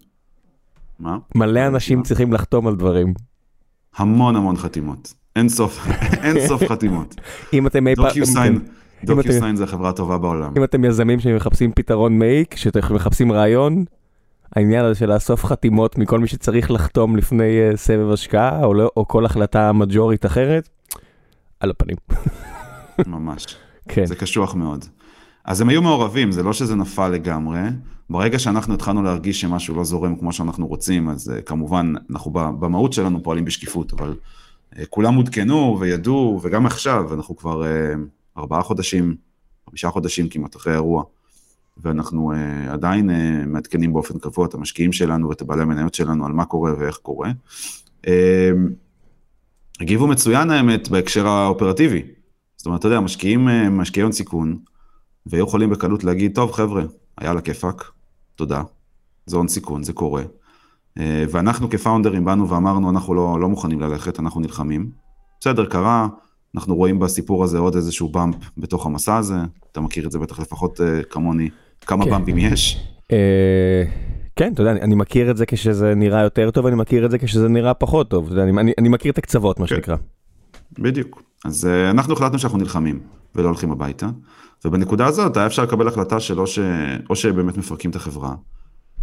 מה? 0.99 1.19
מלא 1.35 1.67
אנשים 1.67 2.03
צריכים 2.03 2.33
לחתום 2.33 2.67
על 2.67 2.77
דברים. 2.77 3.15
המון 3.97 4.37
המון 4.37 4.57
חתימות. 4.57 5.15
אין 5.37 5.49
סוף, 5.49 5.87
אין 6.25 6.47
סוף 6.47 6.63
חתימות. 6.69 7.15
אם 7.53 7.67
אתם 7.67 7.87
אי 7.87 7.97
פעם... 7.97 8.59
דוקיוסיין 9.05 9.57
זה 9.57 9.65
החברה 9.65 9.89
הטובה 9.89 10.19
בעולם. 10.19 10.53
אם 10.57 10.65
אתם 10.65 10.85
יזמים 10.85 11.21
שמחפשים 11.21 11.73
פתרון 11.73 12.19
מעיק, 12.19 12.57
שאתם 12.57 12.95
מחפשים 12.95 13.33
רעיון, 13.33 13.85
העניין 14.57 14.85
הזה 14.85 14.99
של 14.99 15.13
לאסוף 15.13 15.45
חתימות 15.45 15.99
מכל 15.99 16.19
מי 16.19 16.29
שצריך 16.29 16.71
לחתום 16.71 17.17
לפני 17.17 17.59
סבב 17.75 18.11
השקעה, 18.11 18.65
או, 18.65 18.75
לא, 18.75 18.91
או 18.97 19.09
כל 19.09 19.25
החלטה 19.25 19.73
מג'ורית 19.73 20.27
אחרת, 20.27 20.69
על 21.61 21.71
הפנים. 21.71 21.97
ממש. 23.07 23.47
כן. 23.89 24.07
זה 24.07 24.15
קשוח 24.15 24.55
מאוד. 24.55 24.85
אז 25.45 25.61
הם 25.61 25.69
היו 25.69 25.83
מעורבים, 25.83 26.33
זה 26.33 26.43
לא 26.43 26.53
שזה 26.53 26.75
נפל 26.75 27.09
לגמרי. 27.09 27.61
ברגע 28.11 28.39
שאנחנו 28.39 28.75
התחלנו 28.75 29.03
להרגיש 29.03 29.41
שמשהו 29.41 29.75
לא 29.75 29.85
זורם 29.85 30.17
כמו 30.17 30.33
שאנחנו 30.33 30.67
רוצים, 30.67 31.09
אז 31.09 31.33
uh, 31.39 31.43
כמובן, 31.43 31.93
אנחנו 32.11 32.31
במהות 32.31 32.93
שלנו 32.93 33.23
פועלים 33.23 33.45
בשקיפות, 33.45 33.93
אבל 33.93 34.15
uh, 34.75 34.79
כולם 34.91 35.15
עודכנו 35.15 35.77
וידעו, 35.81 36.41
וגם 36.43 36.67
עכשיו, 36.67 37.15
אנחנו 37.15 37.37
כבר 37.37 37.63
uh, 37.63 38.39
ארבעה 38.39 38.63
חודשים, 38.63 39.17
חמישה 39.69 39.91
חודשים 39.91 40.29
כמעט 40.29 40.57
אחרי 40.57 40.73
האירוע, 40.73 41.05
ואנחנו 41.77 42.33
עדיין 42.69 43.11
מעדכנים 43.47 43.93
באופן 43.93 44.19
קבוע 44.19 44.47
את 44.47 44.55
המשקיעים 44.55 44.93
שלנו 44.93 45.29
ואת 45.29 45.41
הבעלי 45.41 45.63
המניות 45.63 45.95
שלנו 45.95 46.27
על 46.27 46.33
מה 46.33 46.45
קורה 46.45 46.73
ואיך 46.79 46.97
קורה. 46.97 47.31
הגיבו 49.81 50.07
מצוין 50.07 50.51
האמת 50.51 50.89
בהקשר 50.89 51.29
האופרטיבי. 51.29 52.03
זאת 52.57 52.67
אומרת, 52.67 52.81
אתה 52.81 52.89
יודע, 52.89 53.01
משקיעים, 53.01 53.49
משקיעי 53.71 54.03
הון 54.03 54.13
סיכון, 54.13 54.59
והיו 55.27 55.45
יכולים 55.45 55.71
בקלות 55.71 56.05
להגיד, 56.05 56.35
טוב 56.35 56.53
חבר'ה, 56.53 56.83
היה 57.19 57.33
לה 57.33 57.41
כיפאק, 57.41 57.91
תודה, 58.35 58.63
זה 59.27 59.37
הון 59.37 59.49
סיכון, 59.49 59.83
זה 59.83 59.93
קורה. 59.93 60.23
ואנחנו 60.99 61.71
כפאונדרים 61.71 62.25
באנו 62.25 62.49
ואמרנו, 62.49 62.91
אנחנו 62.91 63.15
לא, 63.15 63.41
לא 63.41 63.49
מוכנים 63.49 63.81
ללכת, 63.81 64.21
אנחנו 64.21 64.41
נלחמים. 64.41 64.91
בסדר, 65.41 65.67
קרה, 65.67 66.09
אנחנו 66.55 66.75
רואים 66.75 66.99
בסיפור 66.99 67.45
הזה 67.45 67.59
עוד 67.59 67.77
איזשהו 67.77 68.09
באמפ 68.09 68.37
בתוך 68.59 68.87
המסע 68.87 69.17
הזה, 69.17 69.37
אתה 69.73 69.81
מכיר 69.81 70.07
את 70.07 70.13
זה 70.13 70.19
בטח 70.19 70.41
לפחות 70.41 70.81
כמוני, 71.11 71.49
כמה 71.81 72.05
כן. 72.05 72.11
באמפים 72.11 72.39
יש? 72.39 72.89
כן, 74.37 74.53
אתה 74.53 74.63
יודע, 74.63 74.73
אני 74.73 74.95
מכיר 74.95 75.31
את 75.31 75.37
זה 75.37 75.47
כשזה 75.47 75.95
נראה 75.95 76.23
יותר 76.23 76.51
טוב, 76.51 76.67
אני 76.67 76.77
מכיר 76.77 77.07
את 77.07 77.11
זה 77.11 77.19
כשזה 77.19 77.49
נראה 77.49 77.75
פחות 77.75 78.11
טוב, 78.11 78.25
אתה 78.25 78.33
יודע, 78.33 78.43
אני, 78.43 78.61
אני, 78.61 78.73
אני 78.79 78.89
מכיר 78.89 79.13
את 79.13 79.19
הקצוות, 79.19 79.61
מה 79.61 79.67
כן. 79.67 79.75
שנקרא. 79.75 79.97
בדיוק. 80.79 81.23
אז 81.45 81.65
אנחנו 81.91 82.13
החלטנו 82.13 82.39
שאנחנו 82.39 82.59
נלחמים 82.59 83.01
ולא 83.35 83.49
הולכים 83.49 83.73
הביתה. 83.73 84.09
ובנקודה 84.65 85.07
הזאת 85.07 85.37
היה 85.37 85.47
אפשר 85.47 85.63
לקבל 85.63 85.89
החלטה 85.89 86.21
של 86.21 86.41
או, 86.41 86.47
ש... 86.47 86.59
או 87.11 87.17
שבאמת 87.17 87.57
מפרקים 87.57 87.91
את 87.91 87.97
החברה, 87.97 88.35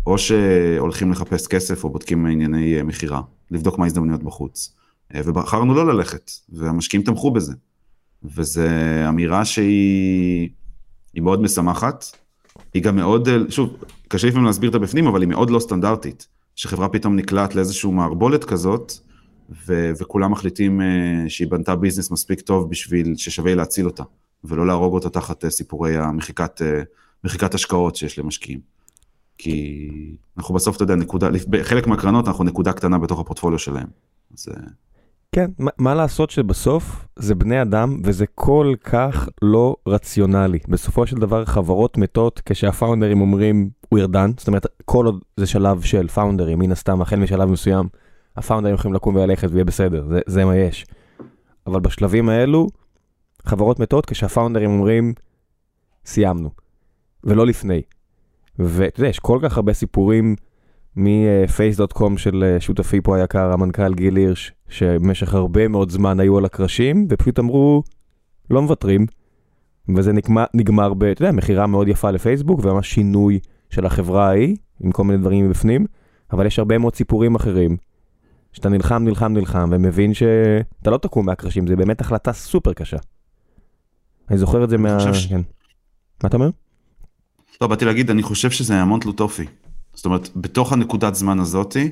או 0.05 0.17
שהולכים 0.17 1.11
לחפש 1.11 1.47
כסף 1.47 1.83
או 1.83 1.89
בודקים 1.89 2.25
ענייני 2.25 2.81
מכירה, 2.81 3.21
לבדוק 3.51 3.77
מה 3.77 3.85
ההזדמנויות 3.85 4.23
בחוץ. 4.23 4.75
ובחרנו 5.15 5.73
לא 5.73 5.93
ללכת, 5.93 6.31
והמשקיעים 6.49 7.03
תמכו 7.03 7.31
בזה. 7.31 7.53
וזו 8.23 8.61
אמירה 9.09 9.45
שהיא 9.45 10.49
מאוד 11.15 11.41
משמחת, 11.41 12.05
היא 12.73 12.83
גם 12.83 12.95
מאוד, 12.95 13.29
שוב, 13.49 13.77
קשה 14.07 14.27
לפעמים 14.27 14.45
להסביר 14.45 14.69
את 14.69 14.75
הבפנים, 14.75 15.07
אבל 15.07 15.21
היא 15.21 15.29
מאוד 15.29 15.49
לא 15.49 15.59
סטנדרטית, 15.59 16.27
שחברה 16.55 16.89
פתאום 16.89 17.15
נקלעת 17.15 17.55
לאיזושהי 17.55 17.91
מערבולת 17.91 18.43
כזאת, 18.43 18.93
ו- 19.67 19.91
וכולם 19.99 20.31
מחליטים 20.31 20.81
שהיא 21.27 21.47
בנתה 21.47 21.75
ביזנס 21.75 22.11
מספיק 22.11 22.41
טוב 22.41 22.69
בשביל 22.69 23.15
ששווה 23.15 23.55
להציל 23.55 23.85
אותה. 23.85 24.03
ולא 24.43 24.67
להרוג 24.67 24.93
אותה 24.93 25.09
תחת 25.09 25.47
סיפורי 25.47 25.97
המחיקת 25.97 26.61
מחיקת 27.23 27.53
השקעות 27.53 27.95
שיש 27.95 28.19
למשקיעים. 28.19 28.59
כי 29.37 29.89
אנחנו 30.37 30.55
בסוף, 30.55 30.75
אתה 30.75 30.83
יודע, 30.83 30.95
נקודה, 30.95 31.29
בחלק 31.49 31.87
מהקרנות 31.87 32.27
אנחנו 32.27 32.43
נקודה 32.43 32.73
קטנה 32.73 32.97
בתוך 32.97 33.19
הפורטפוליו 33.19 33.59
שלהם. 33.59 33.87
אז... 34.33 34.47
כן, 35.31 35.51
מה, 35.59 35.71
מה 35.77 35.95
לעשות 35.95 36.29
שבסוף 36.29 37.05
זה 37.15 37.35
בני 37.35 37.61
אדם 37.61 38.01
וזה 38.03 38.25
כל 38.35 38.73
כך 38.83 39.29
לא 39.41 39.75
רציונלי. 39.87 40.59
בסופו 40.67 41.07
של 41.07 41.15
דבר 41.15 41.45
חברות 41.45 41.97
מתות 41.97 42.41
כשהפאונדרים 42.45 43.21
אומרים 43.21 43.69
we're 43.95 44.07
done, 44.13 44.31
זאת 44.37 44.47
אומרת 44.47 44.65
כל 44.85 45.05
עוד 45.05 45.23
זה 45.37 45.47
שלב 45.47 45.81
של 45.81 46.07
פאונדרים, 46.07 46.59
מן 46.59 46.71
הסתם 46.71 47.01
החל 47.01 47.15
משלב 47.15 47.49
מסוים, 47.49 47.87
הפאונדרים 48.35 48.75
יכולים 48.75 48.95
לקום 48.95 49.15
וללכת 49.15 49.49
ויהיה 49.51 49.65
בסדר, 49.65 50.07
זה, 50.09 50.19
זה 50.25 50.45
מה 50.45 50.57
יש. 50.57 50.85
אבל 51.67 51.79
בשלבים 51.79 52.29
האלו, 52.29 52.67
חברות 53.45 53.79
מתות 53.79 54.05
כשהפאונדרים 54.05 54.69
אומרים 54.69 55.13
סיימנו, 56.05 56.49
ולא 57.23 57.47
לפני. 57.47 57.81
ואתה 58.59 58.99
יודע, 58.99 59.09
יש 59.09 59.19
כל 59.19 59.39
כך 59.43 59.57
הרבה 59.57 59.73
סיפורים 59.73 60.35
מפייס.קום 60.95 62.17
של 62.17 62.43
אה, 62.43 62.59
שותפי 62.59 63.01
פה 63.01 63.17
היקר, 63.17 63.51
המנכ"ל 63.53 63.93
גיל 63.93 64.15
הירש, 64.15 64.53
שבמשך 64.69 65.33
הרבה 65.33 65.67
מאוד 65.67 65.89
זמן 65.89 66.19
היו 66.19 66.37
על 66.37 66.45
הקרשים, 66.45 67.07
ופשוט 67.09 67.39
אמרו, 67.39 67.83
לא 68.49 68.61
מוותרים. 68.61 69.05
וזה 69.95 70.13
נגמר, 70.13 70.45
נגמר 70.53 70.93
ב, 70.93 71.03
אתה 71.03 71.21
יודע, 71.21 71.31
מכירה 71.31 71.67
מאוד 71.67 71.87
יפה 71.87 72.11
לפייסבוק, 72.11 72.59
וממש 72.63 72.93
שינוי 72.93 73.39
של 73.69 73.85
החברה 73.85 74.27
ההיא, 74.27 74.55
עם 74.83 74.91
כל 74.91 75.03
מיני 75.03 75.19
דברים 75.19 75.45
מבפנים, 75.45 75.85
אבל 76.31 76.45
יש 76.45 76.59
הרבה 76.59 76.77
מאוד 76.77 76.95
סיפורים 76.95 77.35
אחרים, 77.35 77.77
שאתה 78.51 78.69
נלחם, 78.69 79.03
נלחם, 79.03 79.33
נלחם, 79.33 79.69
ומבין 79.71 80.13
שאתה 80.13 80.89
לא 80.89 80.97
תקום 80.97 81.25
מהקרשים, 81.25 81.67
זה 81.67 81.75
באמת 81.75 82.01
החלטה 82.01 82.33
סופר 82.33 82.73
קשה. 82.73 82.97
אני 84.29 84.37
זוכר 84.37 84.63
את 84.63 84.69
זה 84.69 84.77
מה... 84.77 85.13
ש... 85.13 85.27
כן. 85.27 85.41
מה 86.23 86.27
אתה 86.27 86.37
אומר? 86.37 86.49
לא, 87.61 87.67
באתי 87.67 87.85
להגיד, 87.85 88.09
אני 88.09 88.23
חושב 88.23 88.51
שזה 88.51 88.75
המון 88.75 88.99
תלות 88.99 89.19
אופי. 89.19 89.45
זאת 89.93 90.05
אומרת, 90.05 90.29
בתוך 90.35 90.73
הנקודת 90.73 91.15
זמן 91.15 91.39
הזאתי, 91.39 91.89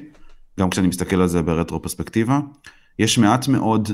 גם 0.60 0.70
כשאני 0.70 0.88
מסתכל 0.88 1.22
על 1.22 1.28
זה 1.28 1.42
ברטרו 1.42 1.82
פרספקטיבה, 1.82 2.40
יש 3.00 3.18
מעט 3.18 3.48
מאוד 3.48 3.92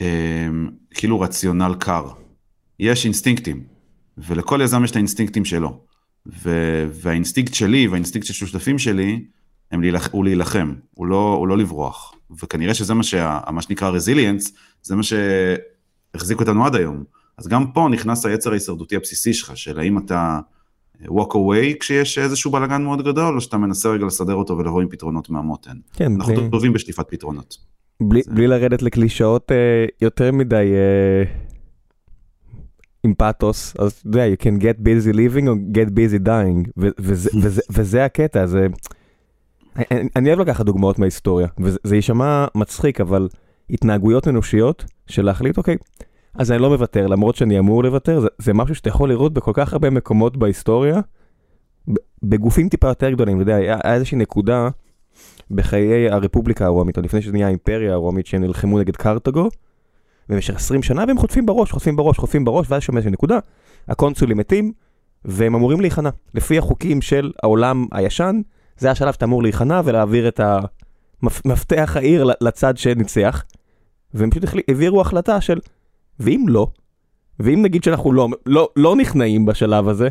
אה, 0.00 0.48
כאילו 0.90 1.20
רציונל 1.20 1.74
קר. 1.78 2.08
יש 2.78 3.04
אינסטינקטים, 3.04 3.62
ולכל 4.18 4.60
יזם 4.64 4.84
יש 4.84 4.90
את 4.90 4.96
האינסטינקטים 4.96 5.44
שלו. 5.44 5.80
ו- 6.26 6.88
והאינסטינקט 6.92 7.54
שלי 7.54 7.88
והאינסטינקט 7.88 8.26
של 8.26 8.46
שותפים 8.46 8.78
שלי, 8.78 9.24
הם 9.70 9.80
להילח, 9.80 10.08
הוא 10.12 10.24
להילחם, 10.24 10.74
הוא 10.94 11.06
לא, 11.06 11.34
הוא 11.38 11.48
לא 11.48 11.58
לברוח. 11.58 12.14
וכנראה 12.42 12.74
שזה 12.74 12.94
מה, 12.94 13.02
שה, 13.02 13.40
מה 13.50 13.62
שנקרא 13.62 13.88
רזיליאנס, 13.88 14.52
זה 14.82 14.96
מה 14.96 15.02
שהחזיק 15.02 16.40
אותנו 16.40 16.66
עד 16.66 16.74
היום. 16.74 17.04
אז 17.40 17.48
גם 17.48 17.72
פה 17.72 17.88
נכנס 17.90 18.26
היצר 18.26 18.50
ההישרדותי 18.50 18.96
הבסיסי 18.96 19.34
שלך, 19.34 19.56
של 19.56 19.78
האם 19.78 19.98
אתה 19.98 20.40
walk 21.04 21.32
away 21.34 21.76
כשיש 21.80 22.18
איזשהו 22.18 22.50
בלאגן 22.50 22.82
מאוד 22.82 23.04
גדול, 23.04 23.36
או 23.36 23.40
שאתה 23.40 23.58
מנסה 23.58 23.88
רגע 23.88 24.06
לסדר 24.06 24.34
אותו 24.34 24.58
ולבוא 24.58 24.82
עם 24.82 24.88
פתרונות 24.88 25.30
מהמותן. 25.30 25.76
כן. 25.92 26.12
אנחנו 26.12 26.34
בלי... 26.34 26.50
טובים 26.50 26.72
בשטיפת 26.72 27.06
פתרונות. 27.08 27.56
בלי, 28.02 28.22
זה... 28.22 28.30
בלי 28.34 28.46
לרדת 28.46 28.82
לקלישאות 28.82 29.52
אה, 29.52 29.56
יותר 30.02 30.32
מדי 30.32 30.56
אה, 30.56 31.32
עם 33.04 33.14
פאתוס, 33.14 33.74
אז 33.78 33.92
אתה 33.92 34.08
יודע, 34.08 34.24
you 34.26 34.42
can 34.42 34.62
get 34.62 34.80
busy 34.80 35.14
living 35.14 35.48
או 35.48 35.54
get 35.54 35.88
busy 35.88 36.26
dying, 36.26 36.70
ו- 36.78 36.88
וזה, 36.98 37.30
וזה, 37.42 37.62
וזה 37.70 38.04
הקטע, 38.04 38.46
זה... 38.46 38.66
אני, 39.76 40.08
אני 40.16 40.28
אוהב 40.28 40.40
לקחת 40.40 40.66
דוגמאות 40.66 40.98
מההיסטוריה, 40.98 41.48
וזה 41.60 41.96
יישמע 41.96 42.46
מצחיק, 42.54 43.00
אבל 43.00 43.28
התנהגויות 43.70 44.28
אנושיות 44.28 44.84
של 45.06 45.24
להחליט, 45.24 45.58
אוקיי, 45.58 45.76
אז 46.34 46.52
אני 46.52 46.62
לא 46.62 46.70
מוותר, 46.70 47.06
למרות 47.06 47.36
שאני 47.36 47.58
אמור 47.58 47.84
לוותר, 47.84 48.20
זה, 48.20 48.28
זה 48.38 48.52
משהו 48.54 48.74
שאתה 48.74 48.88
יכול 48.88 49.08
לראות 49.08 49.32
בכל 49.32 49.52
כך 49.54 49.72
הרבה 49.72 49.90
מקומות 49.90 50.36
בהיסטוריה, 50.36 51.00
בגופים 52.22 52.68
טיפה 52.68 52.88
יותר 52.88 53.10
גדולים, 53.10 53.36
אתה 53.36 53.42
יודע, 53.42 53.56
היה, 53.56 53.78
איזושהי 53.84 54.18
נקודה 54.18 54.68
בחיי 55.50 56.10
הרפובליקה 56.10 56.64
הרומית, 56.66 56.98
או 56.98 57.02
לפני 57.02 57.22
שזה 57.22 57.32
נהיה 57.32 57.46
האימפריה 57.46 57.92
הרומית, 57.92 58.26
שהם 58.26 58.42
נלחמו 58.42 58.78
נגד 58.78 58.96
קרתגו, 58.96 59.48
במשך 60.28 60.56
20 60.56 60.82
שנה, 60.82 61.04
והם 61.08 61.18
חוטפים 61.18 61.46
בראש, 61.46 61.70
חוטפים 61.70 61.96
בראש, 61.96 62.18
חוטפים 62.18 62.44
בראש, 62.44 62.66
ואז 62.70 62.82
שם 62.82 62.96
איזושהי 62.96 63.12
נקודה, 63.12 63.38
הקונסולים 63.88 64.36
מתים, 64.36 64.72
והם 65.24 65.54
אמורים 65.54 65.80
להיכנע. 65.80 66.10
לפי 66.34 66.58
החוקים 66.58 67.02
של 67.02 67.32
העולם 67.42 67.86
הישן, 67.92 68.40
זה 68.78 68.90
השלב 68.90 69.12
שאתה 69.12 69.24
אמור 69.24 69.42
להיכנע 69.42 69.80
ולהעביר 69.84 70.28
את 70.28 70.40
המפתח 71.22 71.92
העיר 71.96 72.24
לצד 72.40 72.76
שניצח, 72.76 73.44
והם 74.14 74.30
פשוט 74.30 74.44
העבירו 74.68 75.00
החלטה 75.00 75.40
של 75.40 75.58
ואם 76.20 76.44
לא, 76.48 76.66
ואם 77.40 77.62
נגיד 77.62 77.84
שאנחנו 77.84 78.12
לא, 78.12 78.28
לא, 78.46 78.68
לא 78.76 78.96
נכנעים 78.96 79.46
בשלב 79.46 79.88
הזה, 79.88 80.08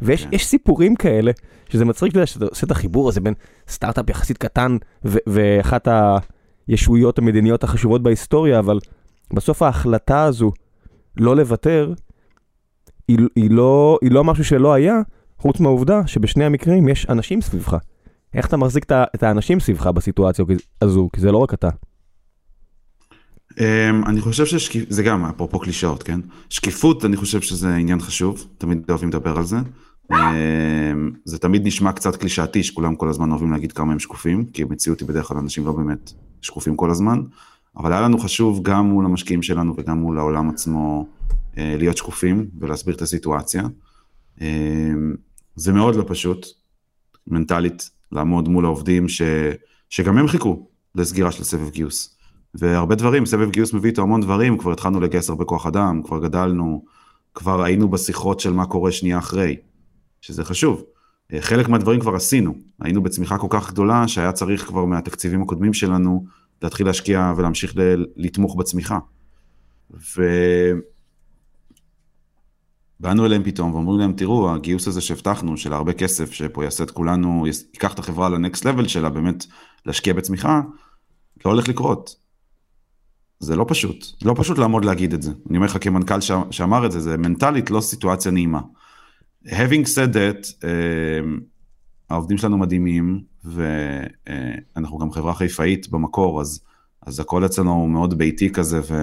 ויש 0.00 0.24
yeah. 0.24 0.30
כן. 0.30 0.38
סיפורים 0.38 0.94
כאלה, 0.94 1.32
שזה 1.68 1.84
מצחיק 1.84 2.24
שאתה 2.24 2.44
עושה 2.44 2.66
את 2.66 2.70
החיבור 2.70 3.08
הזה 3.08 3.20
בין 3.20 3.34
סטארט-אפ 3.68 4.10
יחסית 4.10 4.38
קטן 4.38 4.76
ו- 5.04 5.18
ואחת 5.26 5.88
הישויות 6.68 7.18
המדיניות 7.18 7.64
החשובות 7.64 8.02
בהיסטוריה, 8.02 8.58
אבל 8.58 8.78
בסוף 9.32 9.62
ההחלטה 9.62 10.24
הזו 10.24 10.52
לא 11.16 11.36
לוותר, 11.36 11.92
היא, 13.08 13.18
היא, 13.36 13.50
לא, 13.50 13.98
היא 14.02 14.10
לא 14.10 14.24
משהו 14.24 14.44
שלא 14.44 14.72
היה, 14.72 15.00
חוץ 15.38 15.60
מהעובדה 15.60 16.06
שבשני 16.06 16.44
המקרים 16.44 16.88
יש 16.88 17.06
אנשים 17.08 17.40
סביבך. 17.40 17.76
איך 18.34 18.46
אתה 18.46 18.56
מחזיק 18.56 18.86
את 18.92 19.22
האנשים 19.22 19.60
סביבך 19.60 19.86
בסיטואציה 19.86 20.44
הזו, 20.82 21.08
כי 21.12 21.20
זה 21.20 21.32
לא 21.32 21.38
רק 21.38 21.54
אתה. 21.54 21.68
Um, 23.58 23.60
אני 24.06 24.20
חושב 24.20 24.46
שזה 24.46 25.02
גם 25.02 25.24
אפרופו 25.24 25.58
קלישאות, 25.58 26.02
כן? 26.02 26.20
שקיפות, 26.50 27.04
אני 27.04 27.16
חושב 27.16 27.40
שזה 27.40 27.74
עניין 27.74 28.00
חשוב, 28.00 28.46
תמיד 28.58 28.82
אוהבים 28.88 29.08
לדבר 29.08 29.36
על 29.36 29.44
זה. 29.44 29.56
Um, 30.12 30.16
זה 31.24 31.38
תמיד 31.38 31.66
נשמע 31.66 31.92
קצת 31.92 32.16
קלישאתי 32.16 32.62
שכולם 32.62 32.96
כל 32.96 33.08
הזמן 33.08 33.30
אוהבים 33.30 33.52
להגיד 33.52 33.72
כמה 33.72 33.92
הם 33.92 33.98
שקופים, 33.98 34.44
כי 34.44 34.62
המציאות 34.62 35.00
היא 35.00 35.08
בדרך 35.08 35.26
כלל 35.26 35.38
אנשים 35.38 35.66
לא 35.66 35.72
באמת 35.72 36.12
שקופים 36.42 36.76
כל 36.76 36.90
הזמן, 36.90 37.22
אבל 37.76 37.92
היה 37.92 38.00
לנו 38.00 38.18
חשוב 38.18 38.62
גם 38.62 38.86
מול 38.86 39.04
המשקיעים 39.04 39.42
שלנו 39.42 39.74
וגם 39.76 39.98
מול 39.98 40.18
העולם 40.18 40.50
עצמו 40.50 41.06
uh, 41.54 41.56
להיות 41.56 41.96
שקופים 41.96 42.46
ולהסביר 42.60 42.94
את 42.94 43.02
הסיטואציה. 43.02 43.62
Um, 44.38 44.42
זה 45.56 45.72
מאוד 45.72 45.96
לא 45.96 46.04
פשוט, 46.06 46.46
מנטלית, 47.26 47.90
לעמוד 48.12 48.48
מול 48.48 48.64
העובדים 48.64 49.08
ש, 49.08 49.22
שגם 49.90 50.18
הם 50.18 50.28
חיכו 50.28 50.68
לסגירה 50.94 51.32
של 51.32 51.44
סבב 51.44 51.70
גיוס. 51.70 52.17
והרבה 52.54 52.94
דברים, 52.94 53.26
סבב 53.26 53.50
גיוס 53.50 53.72
מביא 53.72 53.90
איתו 53.90 54.02
המון 54.02 54.20
דברים, 54.20 54.58
כבר 54.58 54.72
התחלנו 54.72 55.00
לגייס 55.00 55.30
הרבה 55.30 55.44
כוח 55.44 55.66
אדם, 55.66 56.02
כבר 56.02 56.18
גדלנו, 56.18 56.84
כבר 57.34 57.62
היינו 57.62 57.88
בשיחות 57.88 58.40
של 58.40 58.52
מה 58.52 58.66
קורה 58.66 58.92
שנייה 58.92 59.18
אחרי, 59.18 59.56
שזה 60.20 60.44
חשוב. 60.44 60.84
חלק 61.40 61.68
מהדברים 61.68 62.00
כבר 62.00 62.14
עשינו, 62.14 62.54
היינו 62.80 63.02
בצמיחה 63.02 63.38
כל 63.38 63.46
כך 63.50 63.70
גדולה 63.70 64.08
שהיה 64.08 64.32
צריך 64.32 64.66
כבר 64.66 64.84
מהתקציבים 64.84 65.42
הקודמים 65.42 65.72
שלנו 65.72 66.24
להתחיל 66.62 66.86
להשקיע 66.86 67.32
ולהמשיך 67.36 67.76
ל- 67.76 68.04
לתמוך 68.16 68.56
בצמיחה. 68.56 68.98
ובאנו 73.00 73.26
אליהם 73.26 73.42
פתאום 73.44 73.74
ואומרים 73.74 74.00
להם, 74.00 74.12
תראו, 74.12 74.54
הגיוס 74.54 74.88
הזה 74.88 75.00
שהבטחנו, 75.00 75.56
של 75.56 75.72
הרבה 75.72 75.92
כסף, 75.92 76.32
שפה 76.32 76.64
יעשה 76.64 76.84
את 76.84 76.90
כולנו, 76.90 77.44
ייקח 77.46 77.94
את 77.94 77.98
החברה 77.98 78.28
לנקסט 78.28 78.64
לבל 78.64 78.88
שלה, 78.88 79.08
באמת 79.08 79.46
להשקיע 79.86 80.12
בצמיחה, 80.12 80.60
לא 81.44 81.50
הולך 81.50 81.68
לקרות. 81.68 82.27
זה 83.40 83.56
לא 83.56 83.64
פשוט, 83.68 84.06
לא 84.24 84.34
פשוט 84.36 84.58
לעמוד 84.58 84.84
להגיד 84.84 85.14
את 85.14 85.22
זה. 85.22 85.32
אני 85.50 85.56
אומר 85.56 85.66
לך 85.66 85.78
כמנכ"ל 85.80 86.20
ש... 86.20 86.32
שאמר 86.50 86.86
את 86.86 86.92
זה, 86.92 87.00
זה 87.00 87.16
מנטלית 87.16 87.70
לא 87.70 87.80
סיטואציה 87.80 88.32
נעימה. 88.32 88.60
Having 89.46 89.84
said 89.84 90.14
that, 90.14 90.46
uh, 90.46 90.64
העובדים 92.10 92.38
שלנו 92.38 92.58
מדהימים, 92.58 93.20
ואנחנו 93.44 94.98
גם 94.98 95.10
חברה 95.12 95.34
חיפאית 95.34 95.88
במקור, 95.88 96.40
אז, 96.40 96.60
אז 97.06 97.20
הכל 97.20 97.46
אצלנו 97.46 97.72
הוא 97.72 97.88
מאוד 97.88 98.18
ביתי 98.18 98.52
כזה 98.52 98.80
ו... 98.88 98.94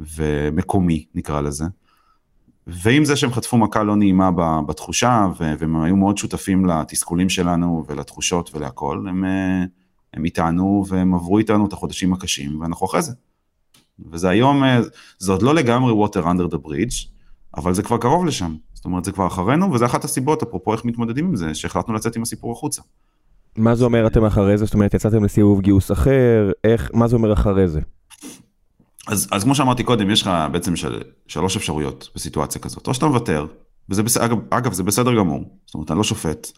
ומקומי, 0.00 1.06
נקרא 1.14 1.40
לזה. 1.40 1.64
ועם 2.66 3.04
זה 3.04 3.16
שהם 3.16 3.32
חטפו 3.32 3.56
מכה 3.56 3.82
לא 3.82 3.96
נעימה 3.96 4.30
בתחושה, 4.66 5.26
והם 5.38 5.76
היו 5.76 5.96
מאוד 5.96 6.18
שותפים 6.18 6.66
לתסכולים 6.66 7.28
שלנו 7.28 7.84
ולתחושות 7.88 8.50
ולהכל, 8.54 9.04
הם, 9.08 9.24
אה, 9.24 9.64
הם 10.14 10.24
איתנו 10.24 10.84
והם 10.88 11.14
עברו 11.14 11.38
איתנו 11.38 11.66
את 11.66 11.72
החודשים 11.72 12.12
הקשים, 12.12 12.60
ואנחנו 12.60 12.86
אחרי 12.86 13.02
זה. 13.02 13.12
וזה 14.12 14.28
היום, 14.28 14.64
אה, 14.64 14.80
זה 15.18 15.32
עוד 15.32 15.42
לא 15.42 15.54
לגמרי 15.54 16.04
water 16.04 16.22
under 16.22 16.54
the 16.54 16.58
bridge, 16.66 17.06
אבל 17.56 17.74
זה 17.74 17.82
כבר 17.82 17.98
קרוב 17.98 18.26
לשם. 18.26 18.54
זאת 18.74 18.84
אומרת, 18.84 19.04
זה 19.04 19.12
כבר 19.12 19.26
אחרינו, 19.26 19.72
וזה 19.72 19.86
אחת 19.86 20.04
הסיבות, 20.04 20.42
אפרופו 20.42 20.72
איך 20.72 20.84
מתמודדים 20.84 21.26
עם 21.26 21.36
זה, 21.36 21.54
שהחלטנו 21.54 21.94
לצאת 21.94 22.16
עם 22.16 22.22
הסיפור 22.22 22.52
החוצה. 22.52 22.82
מה 23.56 23.74
זה 23.74 23.84
אומר 23.84 24.06
אתם 24.06 24.24
אחרי 24.24 24.58
זה? 24.58 24.64
זאת 24.64 24.74
אומרת, 24.74 24.94
יצאתם 24.94 25.24
לסיבוב 25.24 25.60
גיוס 25.60 25.92
אחר, 25.92 26.50
איך, 26.64 26.90
מה 26.94 27.08
זה 27.08 27.16
אומר 27.16 27.32
אחרי 27.32 27.68
זה? 27.68 27.80
אז, 29.06 29.28
אז 29.30 29.44
כמו 29.44 29.54
שאמרתי 29.54 29.84
קודם, 29.84 30.10
יש 30.10 30.22
לך 30.22 30.30
בעצם 30.52 30.76
של, 30.76 31.02
שלוש 31.26 31.56
אפשרויות 31.56 32.08
בסיטואציה 32.14 32.60
כזאת. 32.60 32.86
או 32.86 32.94
שאתה 32.94 33.06
מוותר, 33.06 33.46
וזה 33.88 34.02
בסדר, 34.02 34.24
אגב, 34.24 34.38
אגב, 34.50 34.72
זה 34.72 34.82
בסדר 34.82 35.16
גמור, 35.16 35.44
זאת 35.66 35.74
אומרת, 35.74 35.90
אני 35.90 35.98
לא 35.98 36.04
שופט. 36.04 36.48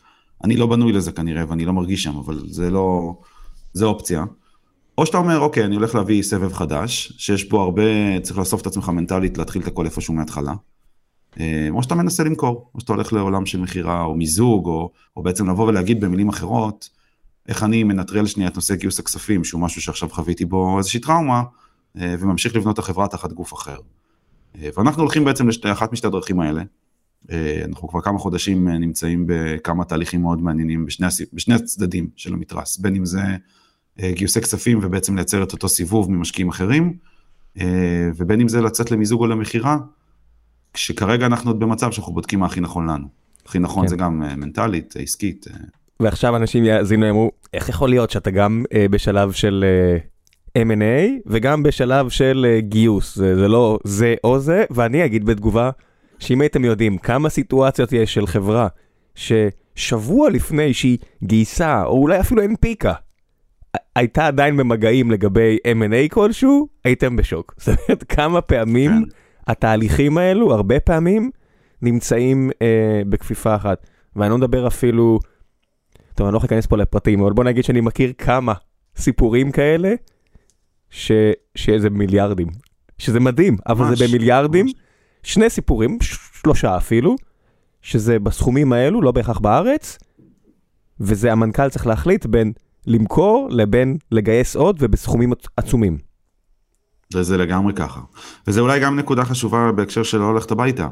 אני 0.44 0.56
לא 0.56 0.66
בנוי 0.66 0.92
לזה 0.92 1.12
כנראה, 1.12 1.44
ואני 1.48 1.64
לא 1.64 1.72
מרגיש 1.72 2.02
שם, 2.02 2.16
אבל 2.16 2.42
זה 2.48 2.70
לא, 2.70 3.14
זה 3.72 3.84
אופציה. 3.84 4.24
או 5.00 5.06
שאתה 5.06 5.18
אומר, 5.18 5.38
אוקיי, 5.38 5.64
אני 5.64 5.76
הולך 5.76 5.94
להביא 5.94 6.22
סבב 6.22 6.52
חדש, 6.52 7.12
שיש 7.18 7.48
בו 7.48 7.60
הרבה, 7.60 7.82
צריך 8.22 8.38
לאסוף 8.38 8.62
את 8.62 8.66
עצמך 8.66 8.88
מנטלית, 8.88 9.38
להתחיל 9.38 9.62
את 9.62 9.66
הכל 9.66 9.84
איפשהו 9.84 10.14
מההתחלה. 10.14 10.54
אה, 11.40 11.68
או 11.70 11.82
שאתה 11.82 11.94
מנסה 11.94 12.24
למכור, 12.24 12.70
או 12.74 12.80
שאתה 12.80 12.92
הולך 12.92 13.12
לעולם 13.12 13.46
של 13.46 13.60
מכירה, 13.60 14.02
או 14.02 14.14
מיזוג, 14.14 14.66
או, 14.66 14.90
או 15.16 15.22
בעצם 15.22 15.50
לבוא 15.50 15.66
ולהגיד 15.66 16.00
במילים 16.00 16.28
אחרות, 16.28 16.88
איך 17.48 17.62
אני 17.62 17.84
מנטרל 17.84 18.26
שנייה 18.26 18.48
את 18.48 18.56
נושא 18.56 18.74
גיוס 18.74 19.00
הכספים, 19.00 19.44
שהוא 19.44 19.60
משהו 19.60 19.82
שעכשיו 19.82 20.08
חוויתי 20.08 20.44
בו 20.44 20.78
איזושהי 20.78 21.00
טראומה, 21.00 21.42
אה, 21.96 22.14
וממשיך 22.18 22.56
לבנות 22.56 22.74
את 22.74 22.78
החברה 22.78 23.08
תחת 23.08 23.32
גוף 23.32 23.54
אחר. 23.54 23.76
אה, 24.58 24.68
ואנחנו 24.76 25.02
הולכים 25.02 25.24
בעצם 25.24 25.48
לאחת 25.64 25.92
משתי 25.92 26.06
הדרכים 26.06 26.40
האלה. 26.40 26.62
אנחנו 27.64 27.88
כבר 27.88 28.00
כמה 28.00 28.18
חודשים 28.18 28.68
נמצאים 28.68 29.24
בכמה 29.28 29.84
תהליכים 29.84 30.22
מאוד 30.22 30.42
מעניינים 30.42 30.86
בשני, 30.86 31.06
בשני 31.32 31.54
הצדדים 31.54 32.08
של 32.16 32.34
המתרס, 32.34 32.78
בין 32.78 32.96
אם 32.96 33.06
זה 33.06 33.20
גיוסי 34.10 34.40
כספים 34.40 34.78
ובעצם 34.82 35.16
לייצר 35.16 35.42
את 35.42 35.52
אותו 35.52 35.68
סיבוב 35.68 36.10
ממשקיעים 36.10 36.48
אחרים, 36.48 36.94
ובין 38.16 38.40
אם 38.40 38.48
זה 38.48 38.60
לצאת 38.60 38.90
למיזוג 38.90 39.20
או 39.20 39.26
למכירה, 39.26 39.78
כשכרגע 40.74 41.26
אנחנו 41.26 41.50
עוד 41.50 41.60
במצב 41.60 41.90
שאנחנו 41.90 42.12
בודקים 42.12 42.40
מה 42.40 42.46
הכי 42.46 42.60
נכון 42.60 42.90
לנו. 42.90 43.06
הכי 43.46 43.58
נכון 43.58 43.82
כן. 43.82 43.88
זה 43.88 43.96
גם 43.96 44.18
מנטלית, 44.18 44.94
עסקית. 44.98 45.46
ועכשיו 46.00 46.36
אנשים 46.36 46.64
יאזינו, 46.64 47.06
יאמרו, 47.06 47.30
איך 47.54 47.68
יכול 47.68 47.88
להיות 47.88 48.10
שאתה 48.10 48.30
גם 48.30 48.64
בשלב 48.90 49.32
של 49.32 49.64
M&A 50.58 51.20
וגם 51.26 51.62
בשלב 51.62 52.08
של 52.08 52.58
גיוס, 52.58 53.16
זה, 53.16 53.36
זה 53.36 53.48
לא 53.48 53.78
זה 53.84 54.14
או 54.24 54.38
זה, 54.38 54.64
ואני 54.70 55.04
אגיד 55.04 55.24
בתגובה 55.24 55.70
שאם 56.18 56.40
הייתם 56.40 56.64
יודעים 56.64 56.98
כמה 56.98 57.28
סיטואציות 57.28 57.92
יש 57.92 58.14
של 58.14 58.26
חברה 58.26 58.68
ששבוע 59.14 60.30
לפני 60.30 60.74
שהיא 60.74 60.98
גייסה, 61.22 61.84
או 61.84 61.98
אולי 61.98 62.20
אפילו 62.20 62.42
הנפיקה, 62.42 62.92
הייתה 63.96 64.26
עדיין 64.26 64.56
במגעים 64.56 65.10
לגבי 65.10 65.58
M&A 65.66 66.08
כלשהו, 66.10 66.68
הייתם 66.84 67.16
בשוק. 67.16 67.54
זאת 67.58 67.78
אומרת, 67.78 68.04
כמה 68.08 68.40
פעמים 68.40 68.90
כן. 68.90 69.50
התהליכים 69.52 70.18
האלו, 70.18 70.54
הרבה 70.54 70.80
פעמים, 70.80 71.30
נמצאים 71.82 72.50
uh, 72.50 72.54
בכפיפה 73.08 73.56
אחת. 73.56 73.86
ואני 74.16 74.30
לא 74.30 74.38
מדבר 74.38 74.66
אפילו, 74.66 75.18
טוב, 76.14 76.26
אני 76.26 76.32
לא 76.32 76.38
יכול 76.38 76.46
להיכנס 76.50 76.66
פה 76.66 76.76
לפרטים, 76.76 77.20
אבל 77.20 77.32
בוא 77.32 77.44
נגיד 77.44 77.64
שאני 77.64 77.80
מכיר 77.80 78.12
כמה 78.18 78.52
סיפורים 78.96 79.52
כאלה. 79.52 79.94
ש... 80.90 81.12
שזה 81.54 81.90
מיליארדים. 81.90 82.48
שזה 82.98 83.20
מדהים, 83.20 83.56
אבל 83.66 83.86
ממש, 83.86 83.98
זה 83.98 84.04
במיליארדים. 84.08 84.64
ממש. 84.66 84.74
שני 85.22 85.50
סיפורים, 85.50 85.98
שלושה 86.42 86.76
אפילו, 86.76 87.16
שזה 87.82 88.18
בסכומים 88.18 88.72
האלו, 88.72 89.02
לא 89.02 89.12
בהכרח 89.12 89.38
בארץ, 89.38 89.98
וזה 91.00 91.32
המנכ"ל 91.32 91.68
צריך 91.68 91.86
להחליט 91.86 92.26
בין 92.26 92.52
למכור 92.86 93.48
לבין 93.50 93.96
לגייס 94.12 94.56
עוד 94.56 94.76
ובסכומים 94.80 95.32
עצומים. 95.56 95.98
וזה 97.14 97.36
לגמרי 97.36 97.74
ככה. 97.74 98.00
וזה 98.46 98.60
אולי 98.60 98.80
גם 98.80 98.98
נקודה 98.98 99.24
חשובה 99.24 99.72
בהקשר 99.72 100.02
של 100.02 100.18
לא 100.18 100.24
הולכת 100.24 100.50
הביתה. 100.50 100.88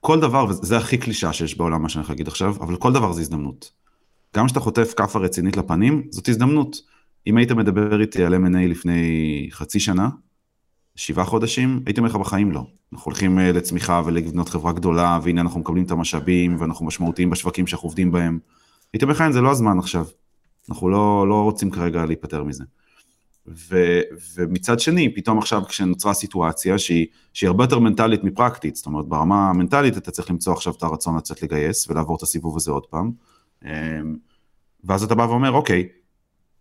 כל 0.00 0.20
דבר, 0.20 0.46
וזה 0.48 0.76
הכי 0.76 0.98
קלישה 0.98 1.32
שיש 1.32 1.58
בעולם 1.58 1.82
מה 1.82 1.88
שאני 1.88 2.00
הולך 2.00 2.10
להגיד 2.10 2.28
עכשיו, 2.28 2.56
אבל 2.60 2.76
כל 2.76 2.92
דבר 2.92 3.12
זה 3.12 3.20
הזדמנות. 3.20 3.70
גם 4.36 4.46
כשאתה 4.46 4.60
חוטף 4.60 4.94
כאפה 4.96 5.18
רצינית 5.18 5.56
לפנים, 5.56 6.02
זאת 6.10 6.28
הזדמנות. 6.28 6.76
אם 7.26 7.36
היית 7.36 7.52
מדבר 7.52 8.00
איתי 8.00 8.24
על 8.24 8.34
M&A 8.34 8.58
לפני 8.58 9.48
חצי 9.52 9.80
שנה, 9.80 10.08
שבעה 10.96 11.24
חודשים, 11.24 11.82
הייתי 11.86 12.00
אומר 12.00 12.10
לך 12.10 12.16
בחיים 12.16 12.52
לא. 12.52 12.66
אנחנו 12.92 13.10
הולכים 13.10 13.38
אה, 13.38 13.52
לצמיחה 13.52 14.02
ולבנות 14.04 14.48
חברה 14.48 14.72
גדולה, 14.72 15.18
והנה 15.22 15.40
אנחנו 15.40 15.60
מקבלים 15.60 15.84
את 15.84 15.90
המשאבים, 15.90 16.56
ואנחנו 16.58 16.86
משמעותיים 16.86 17.30
בשווקים 17.30 17.66
שאנחנו 17.66 17.86
עובדים 17.86 18.12
בהם. 18.12 18.38
הייתי 18.92 19.04
אומר 19.04 19.14
לך, 19.14 19.24
זה 19.30 19.40
לא 19.40 19.50
הזמן 19.50 19.78
עכשיו. 19.78 20.04
אנחנו 20.70 20.88
לא, 20.88 21.28
לא 21.28 21.42
רוצים 21.42 21.70
כרגע 21.70 22.04
להיפטר 22.04 22.44
מזה. 22.44 22.64
ו, 23.48 24.00
ומצד 24.36 24.80
שני, 24.80 25.14
פתאום 25.14 25.38
עכשיו 25.38 25.62
כשנוצרה 25.68 26.14
סיטואציה 26.14 26.78
שהיא, 26.78 27.06
שהיא 27.32 27.48
הרבה 27.48 27.64
יותר 27.64 27.78
מנטלית 27.78 28.24
מפרקטית, 28.24 28.76
זאת 28.76 28.86
אומרת 28.86 29.06
ברמה 29.06 29.50
המנטלית 29.50 29.96
אתה 29.96 30.10
צריך 30.10 30.30
למצוא 30.30 30.52
עכשיו 30.52 30.72
את 30.78 30.82
הרצון 30.82 31.16
לצאת 31.16 31.42
לגייס 31.42 31.90
ולעבור 31.90 32.16
את 32.16 32.22
הסיבוב 32.22 32.56
הזה 32.56 32.70
עוד 32.70 32.86
פעם. 32.86 33.10
אמ, 33.64 34.16
ואז 34.84 35.02
אתה 35.02 35.14
בא 35.14 35.22
ואומר, 35.22 35.52
אוקיי, 35.52 35.88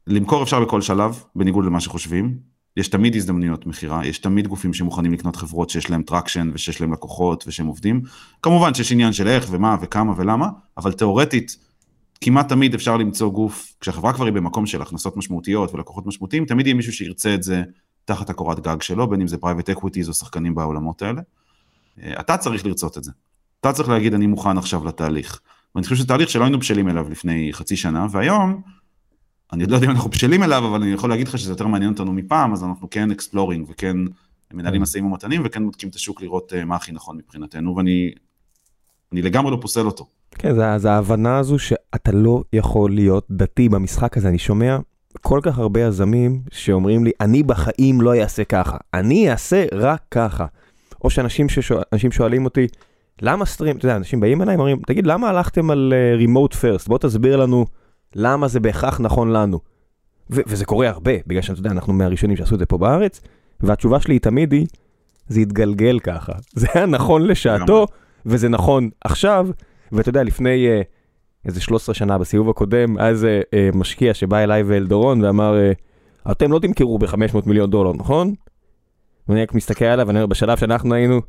למכור 0.08 0.44
אפשר 0.44 0.66
בכל 0.66 0.82
שלב, 0.82 1.24
בניגוד 1.36 1.66
למה 1.66 1.80
שחושבים. 1.80 2.38
יש 2.78 2.88
תמיד 2.88 3.16
הזדמנויות 3.16 3.66
מכירה, 3.66 4.06
יש 4.06 4.18
תמיד 4.18 4.48
גופים 4.48 4.74
שמוכנים 4.74 5.14
לקנות 5.14 5.36
חברות 5.36 5.70
שיש 5.70 5.90
להם 5.90 6.04
traction 6.04 6.51
ושיש 6.54 6.82
להם 6.82 6.94
לקוחות 6.94 7.44
ושהם 7.48 7.68
עובדים. 7.68 8.02
כמובן 8.42 8.74
שיש 8.74 8.92
עניין 8.92 9.14
של 9.14 9.28
איך 9.28 9.48
ומה 9.52 9.78
וכמה 9.82 10.14
ולמה, 10.18 10.50
אבל 10.78 10.92
תאורטית, 10.92 11.58
כמעט 12.22 12.50
תמיד 12.50 12.74
אפשר 12.74 12.98
למצוא 12.98 13.29
גוף, 13.29 13.74
כשהחברה 13.79 14.13
כבר 14.13 14.25
היא 14.25 14.34
במקום 14.34 14.65
של 14.65 14.81
הכנסות 14.81 15.17
משמעותיות 15.17 15.74
ולקוחות 15.74 16.05
משמעותיים, 16.05 16.45
תמיד 16.45 16.67
יהיה 16.67 16.75
מישהו 16.75 16.93
שירצה 16.93 17.34
את 17.34 17.43
זה 17.43 17.63
תחת 18.06 18.30
הקורת 18.30 18.60
גג 18.60 18.82
שלו, 18.82 19.10
בין 19.10 19.21
אם 19.21 19.28
זה 19.28 19.38
private 19.38 19.69
equities 19.69 20.10
או 20.10 20.13
שחקנים 20.13 20.56
בעולמות 20.56 21.01
האלה. 21.01 21.21
אה, 22.04 22.19
אתה 22.19 22.38
צריך 22.38 22.65
לרצות 22.65 22.97
את 22.97 23.04
זה. 23.04 23.12
אתה 23.60 23.73
צריך 23.73 23.89
להגיד 23.89 24.13
אני 24.13 24.28
מוכן 24.28 24.58
עכשיו 24.58 24.86
לתהליך. 24.86 25.39
ואני 25.75 25.84
חושב 25.84 25.95
שזה 25.95 26.08
תהליך 26.08 26.30
שלא 26.30 26.43
היינו 26.43 26.60
בשלים 26.60 26.89
אליו 26.89 27.10
לפני 27.10 27.49
חצי 27.54 27.75
שנה, 27.75 28.08
והיום 28.12 28.62
אני 29.54 29.63
עוד 29.63 29.71
לא 29.71 29.75
יודע 29.75 29.88
אם 29.88 29.91
אנחנו 29.91 30.10
בשלים 30.10 30.43
אליו, 30.43 30.67
אבל 30.67 30.82
אני 30.82 30.91
יכול 30.91 31.10
להגיד 31.10 31.28
לך 31.28 31.38
שזה 31.38 31.51
יותר 31.51 31.67
מעניין 31.67 31.91
אותנו 31.91 32.13
מפעם, 32.13 32.54
אז 32.54 32.63
אנחנו 32.63 32.89
כן 32.89 33.12
exploring 33.12 33.65
וכן 33.69 33.97
מנהלים 34.54 34.80
כן. 34.80 34.82
משאים 34.82 35.06
ומתנים 35.06 35.41
וכן 35.45 35.65
בודקים 35.65 35.89
את 35.89 35.95
השוק 35.95 36.21
לראות 36.21 36.54
אה, 36.54 36.65
מה 36.65 36.75
הכי 36.75 36.91
נכון 36.91 37.17
מבחינתנו, 37.17 37.75
ואני 37.75 38.12
לגמרי 39.12 39.52
לא 39.52 39.58
פוסל 39.62 39.86
אותו. 39.86 40.08
כן, 40.32 40.56
זה, 40.56 40.78
זה 40.78 40.91
ההבנה 40.91 41.38
הזו 41.38 41.60
שאתה 41.60 42.12
לא 42.12 42.44
יכול 42.54 42.91
להיות 42.91 43.28
דתי 43.32 43.70
במשחק 43.70 44.18
הזה, 44.18 44.30
אני 44.30 44.38
שומע 44.38 44.78
כל 45.22 45.39
כך 45.44 45.60
הרבה 45.60 45.82
יזמים 45.82 46.41
שאומרים 46.52 47.04
לי, 47.04 47.12
אני 47.22 47.44
בחיים 47.44 48.02
לא 48.02 48.15
אעשה 48.15 48.44
ככה, 48.44 48.78
אני 48.94 49.32
אעשה 49.32 49.65
רק 49.74 50.02
ככה. 50.12 50.46
או 51.04 51.10
שאנשים 51.10 51.50
ששואל, 51.50 51.84
שואלים 52.12 52.46
אותי, 52.46 52.68
למה 53.22 53.46
סטרים, 53.46 53.78
אתה 53.78 53.86
יודע, 53.86 53.96
אנשים 53.96 54.20
באים 54.20 54.41
אליי, 54.41 54.56
אומרים, 54.56 54.82
תגיד, 54.88 55.08
למה 55.08 55.30
הלכתם 55.30 55.70
על 55.72 55.94
uh, 55.94 56.24
remote 56.24 56.54
first? 56.54 56.88
בוא 56.88 56.98
תסביר 56.98 57.36
לנו. 57.36 57.65
למה 58.15 58.48
זה 58.48 58.60
בהכרח 58.60 59.00
נכון 59.00 59.32
לנו. 59.32 59.60
ו- 60.32 60.41
וזה 60.48 60.65
קורה 60.65 60.89
הרבה, 60.89 61.12
בגלל 61.28 61.41
שאתה 61.41 61.60
יודע, 61.60 61.72
אנחנו 61.72 61.94
מהראשונים 61.94 62.38
שעשו 62.38 62.56
את 62.56 62.60
זה 62.60 62.65
פה 62.65 62.78
בארץ, 62.78 63.22
והתשובה 63.60 64.00
שלי 64.00 64.20
תמיד 64.20 64.52
היא, 64.52 64.68
זה 65.28 65.41
יתגלגל 65.41 66.00
ככה. 66.00 66.34
זה 66.54 66.68
היה 66.74 66.86
נכון 66.86 67.22
לשעתו, 67.22 67.88
וזה 68.26 68.50
נכון 68.50 68.90
עכשיו, 69.04 69.48
ואתה 69.92 70.10
יודע, 70.10 70.24
לפני 70.24 70.68
uh, 70.68 70.84
איזה 71.46 71.62
13 71.62 71.96
שנה 71.96 72.18
בסיבוב 72.18 72.50
הקודם, 72.50 72.98
היה 72.98 73.10
איזה 73.10 73.42
uh, 73.46 73.78
משקיע 73.78 74.14
שבא 74.14 74.44
אליי 74.44 74.64
ואלדורון 74.64 75.24
ואמר, 75.24 75.56
uh, 76.28 76.32
אתם 76.32 76.52
לא 76.52 76.60
תמכרו 76.60 77.00
ב-500 77.00 77.38
מיליון 77.46 77.70
דולר, 77.70 77.94
נכון? 77.94 78.34
ואני 79.28 79.42
רק 79.42 79.54
מסתכל 79.54 79.86
עליו, 79.86 80.08
ואני 80.08 80.18
אומר, 80.18 80.26
בשלב 80.26 80.58
שאנחנו 80.58 80.94
היינו, 80.94 81.22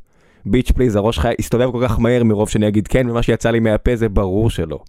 ביץ' 0.45 0.71
פליז, 0.71 0.95
הראש 0.95 1.15
שלך 1.15 1.27
הסתובב 1.39 1.71
כל 1.71 1.87
כך 1.87 1.99
מהר 1.99 2.23
מרוב 2.23 2.49
שאני 2.49 2.67
אגיד 2.67 2.87
כן, 2.87 3.09
ומה 3.09 3.23
שיצא 3.23 3.51
לי 3.51 3.59
מהפה 3.59 3.95
זה 3.95 4.09
ברור 4.09 4.49
שלא. 4.49 4.79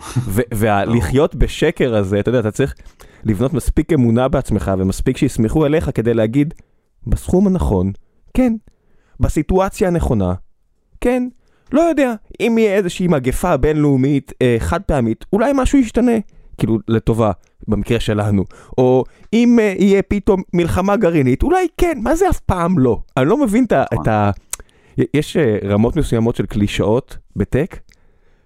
ולחיות 0.58 1.34
בשקר 1.34 1.94
הזה, 1.94 2.20
אתה 2.20 2.28
יודע, 2.28 2.40
אתה 2.40 2.50
צריך 2.50 2.74
לבנות 3.24 3.52
מספיק 3.52 3.92
אמונה 3.92 4.28
בעצמך 4.28 4.72
ומספיק 4.78 5.16
שיסמכו 5.16 5.66
אליך 5.66 5.90
כדי 5.94 6.14
להגיד, 6.14 6.54
בסכום 7.06 7.46
הנכון, 7.46 7.92
כן, 8.34 8.52
בסיטואציה 9.20 9.88
הנכונה, 9.88 10.34
כן, 11.00 11.28
לא 11.72 11.80
יודע, 11.80 12.14
אם 12.40 12.58
יהיה 12.58 12.74
איזושהי 12.74 13.08
מגפה 13.08 13.56
בינלאומית 13.56 14.32
אה, 14.42 14.56
חד 14.58 14.82
פעמית, 14.82 15.24
אולי 15.32 15.52
משהו 15.54 15.78
ישתנה, 15.78 16.12
כאילו 16.58 16.78
לטובה, 16.88 17.32
במקרה 17.68 18.00
שלנו, 18.00 18.44
או 18.78 19.04
אם 19.32 19.58
אה, 19.62 19.74
יהיה 19.78 20.02
פתאום 20.02 20.42
מלחמה 20.54 20.96
גרעינית, 20.96 21.42
אולי 21.42 21.66
כן, 21.76 21.98
מה 22.02 22.16
זה 22.16 22.30
אף 22.30 22.40
פעם 22.40 22.78
לא? 22.78 23.00
אני 23.16 23.28
לא 23.28 23.36
מבין 23.36 23.64
את 23.64 23.72
ה... 23.72 23.84
את 23.94 24.08
ה... 24.08 24.30
יש 25.14 25.36
אה, 25.36 25.58
רמות 25.64 25.96
מסוימות 25.96 26.36
של 26.36 26.46
קלישאות 26.46 27.16
בטק, 27.36 27.78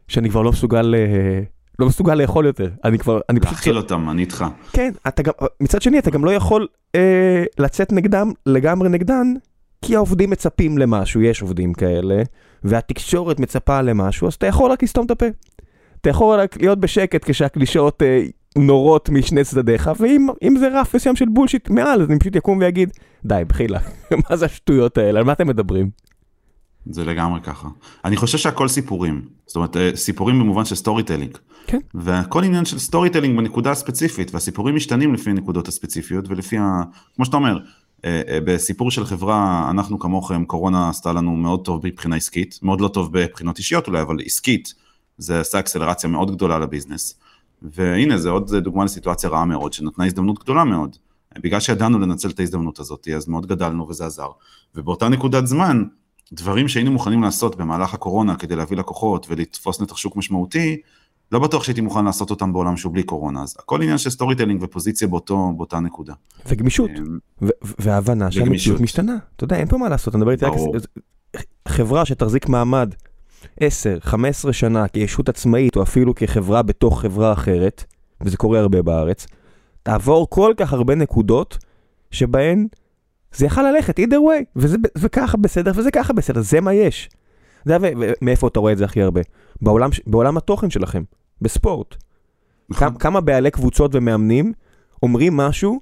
שאני 0.09 0.31
כבר 0.31 0.43
לא 0.43 0.51
מסוגל, 0.51 0.95
אה, 0.95 1.41
לא 1.79 1.87
מסוגל 1.87 2.15
לאכול 2.15 2.47
יותר. 2.47 2.71
אני 2.85 2.99
כבר, 2.99 3.21
אני 3.29 3.41
פשוט... 3.41 3.53
להכיל 3.53 3.77
אותם, 3.77 4.11
אני 4.11 4.23
איתך. 4.23 4.45
כן, 4.73 4.93
אתה 5.09 5.23
גם, 5.23 5.33
מצד 5.61 5.83
שני 5.83 5.99
אתה 5.99 6.11
גם 6.11 6.25
לא 6.25 6.31
יכול 6.31 6.67
אה, 6.95 7.45
לצאת 7.59 7.93
נגדם, 7.93 8.33
לגמרי 8.47 8.89
נגדן, 8.89 9.35
כי 9.83 9.97
העובדים 9.97 10.31
מצפים 10.31 10.79
למשהו, 10.79 11.23
יש 11.23 11.43
עובדים 11.43 11.73
כאלה, 11.73 12.23
והתקשורת 12.65 13.41
מצפה 13.41 13.83
למשהו, 13.83 14.29
אז 14.29 14.35
אתה 14.35 14.47
יכול 14.47 14.71
רק 14.71 14.83
לסתום 14.83 15.07
את 15.07 15.11
הפה. 15.11 15.27
אתה 16.01 16.11
יכול 16.11 16.41
רק 16.41 16.57
להיות 16.61 16.81
בשקט 16.81 17.31
כשהקלישאות 17.31 18.03
אה, 18.03 18.23
נורות 18.57 19.09
משני 19.09 19.45
צדדיך, 19.45 19.91
ואם 20.01 20.57
זה 20.59 20.81
רף 20.81 20.95
מסוים 20.95 21.17
של 21.17 21.29
בולשיט 21.29 21.71
מעל, 21.71 22.03
אז 22.03 22.11
אני 22.11 22.19
פשוט 22.19 22.37
יקום 22.37 22.59
ויגיד, 22.59 22.91
די, 23.25 23.43
בחילה, 23.49 23.79
מה 24.31 24.37
זה 24.37 24.45
השטויות 24.47 24.99
האלה, 24.99 25.19
על 25.19 25.25
מה 25.25 25.33
אתם 25.33 25.47
מדברים? 25.47 25.91
זה 26.87 27.05
לגמרי 27.05 27.41
ככה. 27.41 27.69
אני 28.05 28.17
חושב 28.17 28.39
שהכל 28.39 28.69
סיפורים. 28.69 29.23
זאת 29.47 29.57
אומרת, 29.57 29.77
אה, 29.77 29.91
סיפורים 29.95 30.39
במובן 30.39 30.65
של 30.65 30.75
storytelling. 30.75 31.39
כן. 31.67 31.79
והכל 31.95 32.45
עניין 32.45 32.65
של 32.65 32.79
storytelling 32.79 33.37
בנקודה 33.37 33.71
הספציפית, 33.71 34.35
והסיפורים 34.35 34.77
משתנים 34.77 35.15
לפי 35.15 35.31
הנקודות 35.31 35.69
הספציפיות 35.69 36.29
ולפי 36.29 36.59
ה... 36.59 36.83
כמו 37.17 37.25
שאתה 37.25 37.37
אומר, 37.37 37.59
בסיפור 38.45 38.91
של 38.91 39.05
חברה, 39.05 39.71
אנחנו 39.71 39.99
כמוכם, 39.99 40.45
קורונה 40.45 40.89
עשתה 40.89 41.13
לנו 41.13 41.37
מאוד 41.37 41.65
טוב 41.65 41.87
מבחינה 41.87 42.17
עסקית, 42.17 42.59
מאוד 42.63 42.81
לא 42.81 42.89
טוב 42.89 43.13
בבחינות 43.13 43.59
אישיות 43.59 43.87
אולי, 43.87 44.03
אבל 44.03 44.17
עסקית, 44.25 44.75
זה 45.19 45.41
עשה 45.41 45.59
אקסלרציה 45.59 46.09
מאוד 46.09 46.31
גדולה 46.31 46.59
ל 46.59 46.65
business. 46.65 47.19
והנה, 47.63 48.19
זה 48.19 48.31
עוד 48.31 48.57
דוגמה 48.57 48.85
לסיטואציה 48.85 49.31
רעה 49.31 49.45
מאוד, 49.45 49.73
שנתנה 49.73 50.07
הזדמנות 50.07 50.39
גדולה 50.39 50.65
מאוד. 50.65 50.97
בגלל 51.39 51.61
שידענו 51.61 51.99
לנצל 51.99 52.31
את 52.31 52.41
ההזדמנות 52.41 52.79
הזאת, 52.79 53.09
אז 53.17 53.29
מאוד 53.29 53.47
גדלנו 53.47 53.89
וזה 53.89 54.07
עזר. 54.07 54.29
ובאותה 54.75 55.09
נקודת 55.09 55.47
זמן, 55.47 55.85
דברים 56.33 56.69
שהיינו 56.69 56.93
מוכנים 56.93 57.23
לעשות 57.23 57.57
במהלך 57.57 57.95
הקורונה 57.95 58.37
כדי 58.37 58.57
להביא 58.57 58.77
לקוחות 58.77 59.27
ולתפוס 59.31 59.81
נתח 59.81 59.97
שוק 59.97 60.17
משמעותי, 60.17 60.81
לא 61.33 61.39
בטוח 61.39 61.65
שהייתי 61.65 61.81
מוכן 61.81 62.05
לעשות 62.05 62.31
אותם 62.31 62.53
בעולם 62.53 62.77
שהוא 62.77 62.93
בלי 62.93 63.03
קורונה, 63.03 63.43
אז 63.43 63.57
הכל 63.59 63.83
עניין 63.83 63.99
של 63.99 64.11
storytelling 64.11 64.63
ופוזיציה 64.63 65.09
באותו, 65.09 65.53
באותה 65.57 65.81
נקודה. 65.81 66.15
וגמישות, 66.47 66.91
אמ, 66.99 67.49
והבנה 67.79 68.31
שהמציאות. 68.31 68.81
משתנה. 68.81 69.17
אתה 69.37 69.45
יודע, 69.45 69.57
אין 69.57 69.69
פה 69.69 69.79
מה 69.79 69.89
לעשות, 69.89 70.15
אני 70.15 70.21
מדבר 70.21 70.33
איתי 70.33 70.45
רק... 70.45 70.53
חברה 71.69 72.05
שתחזיק 72.05 72.49
מעמד 72.49 72.95
10, 73.61 73.99
15 74.01 74.53
שנה 74.53 74.89
כישות 74.89 75.29
עצמאית, 75.29 75.77
או 75.77 75.83
אפילו 75.83 76.15
כחברה 76.15 76.63
בתוך 76.63 77.01
חברה 77.01 77.33
אחרת, 77.33 77.85
וזה 78.21 78.37
קורה 78.37 78.61
הרבה 78.61 78.83
בארץ, 78.83 79.27
תעבור 79.83 80.31
כל 80.31 80.55
כך 80.57 80.73
הרבה 80.73 80.95
נקודות, 80.95 81.59
שבהן 82.11 82.67
זה 83.35 83.47
יכל 83.47 83.63
ללכת 83.63 83.99
either 83.99 84.03
way, 84.03 84.45
וזה, 84.57 84.77
וככה 84.99 85.37
בסדר 85.37 85.73
וזה 85.75 85.91
ככה 85.91 86.13
בסדר, 86.13 86.41
זה 86.41 86.61
מה 86.61 86.75
יש. 86.75 87.11
זה, 87.65 87.77
ומאיפה 87.81 88.49
אתה 88.49 88.61
רואה 88.61 88.73
את 88.73 88.79
זה 88.79 88.85
הכי 88.85 89.03
הרבה? 89.03 89.21
בעולם, 89.63 89.91
בעולם 90.07 90.37
התוכן 90.37 90.71
שלכם, 90.71 91.03
בספורט. 91.43 91.97
נכון. 92.69 92.89
כמה, 92.89 92.99
כמה 92.99 93.21
בעלי 93.21 93.51
קבוצות 93.51 93.95
ומאמנים 93.95 94.53
אומרים 95.03 95.37
משהו 95.37 95.81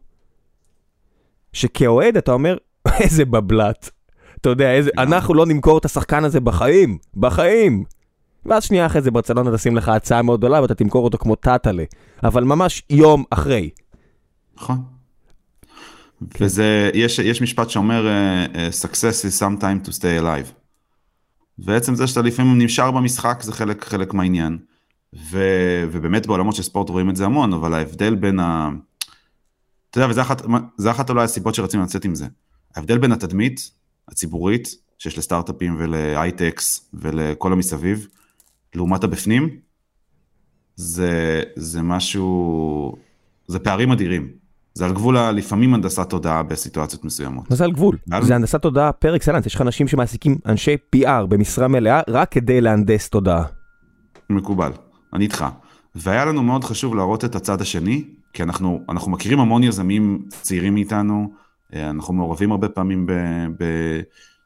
שכאוהד 1.53 2.17
אתה 2.17 2.33
אומר, 2.33 2.57
איזה 3.01 3.25
בבלת. 3.25 3.91
אתה 4.41 4.49
יודע, 4.49 4.73
איזה, 4.73 4.91
אנחנו 4.99 5.35
לא 5.35 5.47
נמכור 5.47 5.79
את 5.79 5.85
השחקן 5.85 6.25
הזה 6.25 6.41
בחיים, 6.41 6.99
בחיים. 7.17 7.85
ואז 8.47 8.65
שנייה 8.65 8.87
אחרי 8.87 9.03
זה 9.03 9.11
ברצלונה 9.11 9.57
תשים 9.57 9.77
לך 9.77 9.89
הצעה 9.89 10.23
מאוד 10.23 10.41
גדולה 10.41 10.63
ואתה 10.63 10.75
תמכור 10.75 11.05
אותו 11.05 11.19
כמו 11.19 11.37
טאטאלה. 11.37 11.85
אבל 12.23 12.45
ממש 12.45 12.83
יום 12.91 13.25
אחרי. 13.31 13.71
נכון. 14.57 14.83
וזה, 16.41 16.91
יש, 16.95 17.19
יש 17.19 17.43
משפט 17.43 17.71
שאומר, 17.71 18.07
uh, 18.07 18.55
uh, 18.55 18.87
success 18.87 19.25
is 19.25 19.43
sometime 19.43 19.89
to 19.89 19.91
stay 19.91 20.23
alive. 20.23 20.53
ועצם 21.59 21.95
זה 21.95 22.07
שאתה 22.07 22.23
לפעמים 22.23 22.63
נשאר 22.63 22.91
במשחק 22.91 23.43
זה 23.43 23.53
חלק, 23.53 23.85
חלק 23.85 24.15
מהעניין. 24.15 24.59
ו, 25.15 25.39
ובאמת 25.93 26.27
בעולמות 26.27 26.55
של 26.55 26.63
ספורט 26.63 26.89
רואים 26.91 27.11
את 27.11 27.17
זה 27.17 27.25
המון, 27.25 27.53
אבל 27.53 27.75
ההבדל 27.75 28.15
בין 28.15 28.41
ה... 28.41 28.71
אתה 29.91 29.99
יודע, 29.99 30.11
וזה 30.11 30.23
אחת, 30.23 30.43
זה 30.77 30.91
אחת 30.91 31.11
אולי 31.11 31.25
הסיבות 31.25 31.55
שרצינו 31.55 31.83
לצאת 31.83 32.05
עם 32.05 32.15
זה. 32.15 32.27
ההבדל 32.77 32.99
בין 32.99 33.13
התדמית 33.13 33.71
הציבורית, 34.09 34.69
שיש 34.99 35.19
לסטארט-אפים 35.19 35.77
ולהייטקס 35.79 36.91
ולכל 36.95 37.53
המסביב, 37.53 38.09
לעומת 38.75 39.05
הבפנים, 39.05 39.57
זה, 40.77 41.43
זה 41.57 41.83
משהו, 41.83 42.97
זה 43.47 43.59
פערים 43.59 43.93
אדירים. 43.93 44.29
זה 44.75 44.85
על 44.85 44.93
גבול 44.93 45.17
ה- 45.17 45.33
לפעמים 45.33 45.75
הנדסת 45.75 46.11
תודעה 46.11 46.43
בסיטואציות 46.43 47.05
מסוימות. 47.05 47.51
מה 47.51 47.57
זה 47.57 47.65
על 47.65 47.73
גבול? 47.73 47.97
ואז- 48.09 48.27
זה 48.27 48.35
הנדסת 48.35 48.63
תודעה 48.63 48.93
פר 48.93 49.17
אקסלנס, 49.17 49.47
יש 49.47 49.55
לך 49.55 49.61
אנשים 49.61 49.89
שמעסיקים 49.89 50.39
אנשי 50.47 50.77
PR 50.97 51.27
במשרה 51.29 51.69
מלאה 51.69 52.01
רק 52.09 52.33
כדי 52.33 52.61
להנדס 52.61 53.09
תודעה. 53.09 53.45
מקובל, 54.31 54.73
אני 55.13 55.25
איתך. 55.25 55.45
והיה 55.95 56.25
לנו 56.25 56.43
מאוד 56.43 56.65
חשוב 56.65 56.95
להראות 56.95 57.25
את 57.25 57.35
הצד 57.35 57.61
השני, 57.61 58.05
כי 58.33 58.43
אנחנו, 58.43 58.81
אנחנו 58.89 59.11
מכירים 59.11 59.41
המון 59.41 59.63
יזמים 59.63 60.25
צעירים 60.29 60.75
מאיתנו, 60.75 61.33
אה, 61.75 61.91
אנחנו 61.91 62.15
מעורבים 62.15 62.53
הרבה 62.53 62.69
פעמים 62.69 63.07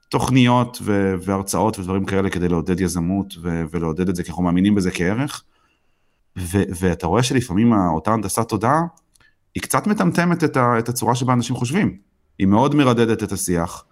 בתוכניות 0.08 0.82
והרצאות 1.20 1.78
ודברים 1.78 2.04
כאלה 2.04 2.30
כדי 2.30 2.48
לעודד 2.48 2.80
יזמות 2.80 3.34
ולעודד 3.42 4.08
את 4.08 4.16
זה, 4.16 4.22
כי 4.22 4.30
אנחנו 4.30 4.42
מאמינים 4.42 4.74
בזה 4.74 4.90
כערך. 4.90 5.42
ואתה 6.80 7.06
רואה 7.06 7.22
שלפעמים 7.22 7.72
אותה 7.72 8.12
הנדסת 8.12 8.48
תודעה, 8.48 8.80
היא 9.54 9.62
קצת 9.62 9.86
מטמטמת 9.86 10.44
את, 10.44 10.56
את 10.56 10.88
הצורה 10.88 11.14
שבה 11.14 11.32
אנשים 11.32 11.56
חושבים. 11.56 11.96
היא 12.38 12.46
מאוד 12.46 12.74
מרדדת 12.74 13.22
את 13.22 13.32
השיח, 13.32 13.84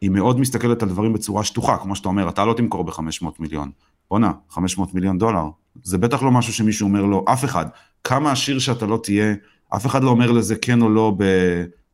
היא 0.00 0.10
מאוד 0.10 0.40
מסתכלת 0.40 0.82
על 0.82 0.88
דברים 0.88 1.12
בצורה 1.12 1.44
שטוחה, 1.44 1.76
כמו 1.76 1.96
שאתה 1.96 2.08
אומר, 2.08 2.28
אתה 2.28 2.44
לא 2.44 2.54
תמכור 2.54 2.84
ב-500 2.84 3.26
מיליון. 3.38 3.70
בואנה, 4.10 4.32
500 4.50 4.94
מיליון 4.94 5.18
דולר. 5.18 5.48
זה 5.82 5.98
בטח 5.98 6.22
לא 6.22 6.30
משהו 6.30 6.52
שמישהו 6.52 6.88
אומר 6.88 7.02
לו, 7.02 7.24
אף 7.28 7.44
אחד. 7.44 7.66
כמה 8.04 8.32
עשיר 8.32 8.58
שאתה 8.58 8.86
לא 8.86 9.00
תהיה, 9.02 9.34
אף 9.76 9.86
אחד 9.86 10.02
לא 10.04 10.10
אומר 10.10 10.30
לזה 10.30 10.56
כן 10.56 10.82
או 10.82 10.88
לא 10.88 11.12
ב, 11.18 11.24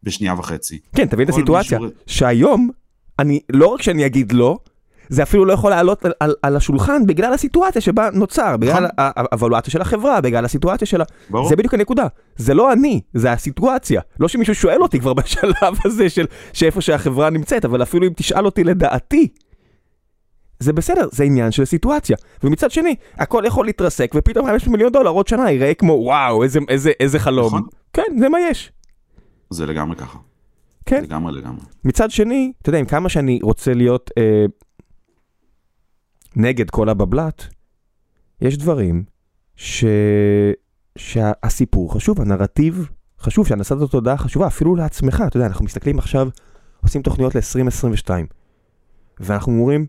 בשנייה 0.03 0.35
וחצי. 0.39 0.79
כן, 0.97 1.07
תבין 1.07 1.25
את 1.29 1.33
הסיטואציה, 1.35 1.79
מישהו- 1.79 1.95
שהיום, 2.07 2.71
אני, 3.19 3.41
לא 3.53 3.67
רק 3.67 3.83
שאני 3.83 4.07
אגיד 4.07 4.33
לא, 4.33 4.59
זה 5.09 5.23
אפילו 5.23 5.45
לא 5.45 5.53
יכול 5.53 5.71
לעלות 5.71 6.05
על, 6.05 6.13
על, 6.21 6.35
על 6.43 6.57
השולחן 6.57 7.07
בגלל 7.07 7.33
הסיטואציה 7.35 7.81
שבה 7.81 8.09
נוצר, 8.13 8.57
בגלל 8.57 8.73
נכון. 8.73 8.85
ה- 8.85 9.03
ה- 9.03 9.11
האבלואציה 9.33 9.71
של 9.73 9.81
החברה, 9.81 10.21
בגלל 10.21 10.45
הסיטואציה 10.45 10.87
שלה. 10.87 11.05
ברור. 11.31 11.49
זה 11.49 11.57
בדיוק 11.57 11.75
הנקודה. 11.75 12.07
זה 12.37 12.55
לא 12.55 12.73
אני, 12.73 13.01
זה 13.15 13.33
הסיטואציה. 13.33 14.01
לא 14.21 14.29
שמישהו 14.29 14.55
שואל 14.55 14.83
אותי 14.83 15.01
כבר 15.01 15.13
בשלב 15.19 15.53
הזה 15.85 16.11
של 16.11 16.27
שאיפה 16.53 16.81
שהחברה 16.81 17.31
נמצאת, 17.31 17.65
אבל 17.65 17.83
אפילו 17.83 18.07
אם 18.07 18.13
תשאל 18.17 18.45
אותי 18.47 18.65
לדעתי, 18.65 19.29
זה 20.61 20.73
בסדר, 20.73 21.09
זה 21.13 21.25
עניין 21.25 21.51
של 21.51 21.65
סיטואציה. 21.65 22.17
ומצד 22.45 22.71
שני, 22.71 22.95
הכל 23.15 23.43
יכול 23.47 23.67
להתרסק, 23.67 24.13
ופתאום 24.15 24.47
5 24.47 24.69
מיליון 24.69 24.93
דולר 24.93 25.11
עוד 25.11 25.29
שנה 25.29 25.51
ייראה 25.51 25.75
כמו 25.75 25.93
וואו, 25.93 26.43
איזה, 26.43 26.61
איזה, 26.69 26.93
איזה 27.01 27.19
חלום. 27.19 27.47
נכון. 27.47 27.63
כן, 27.93 28.19
זה 28.19 28.29
מה 28.29 28.39
יש. 28.41 28.73
זה 29.51 29.67
לגמרי 29.67 29.97
ככה. 29.97 30.19
כן. 30.87 31.03
לגמרי 31.03 31.33
לגמרי. 31.33 31.61
מצד 31.85 32.11
שני, 32.11 32.53
אתה 32.63 32.69
יודע, 32.69 32.79
עם 32.79 32.87
כמה 32.87 33.09
שאני 33.09 33.39
רוצה 33.43 33.75
להיות 33.75 34.11
אה, 34.19 34.45
נגד 36.37 36.71
כל 36.71 36.89
הבבלת, 36.89 37.47
יש 38.41 38.59
דברים 38.59 39.05
ש... 39.57 39.85
שהסיפור 40.99 41.95
חשוב, 41.95 42.21
הנרטיב 42.21 42.89
חשוב, 43.21 43.47
שהנדסת 43.47 43.77
התודעה 43.83 44.17
חשובה, 44.17 44.47
אפילו 44.47 44.77
לעצמך, 44.77 45.25
אתה 45.27 45.37
יודע, 45.37 45.47
אנחנו 45.47 45.65
מסתכלים 45.65 45.99
עכשיו, 45.99 46.29
עושים 46.83 47.03
תוכניות 47.03 47.35
ל-2022, 47.35 48.11
ואנחנו 49.21 49.53
אומרים, 49.53 49.87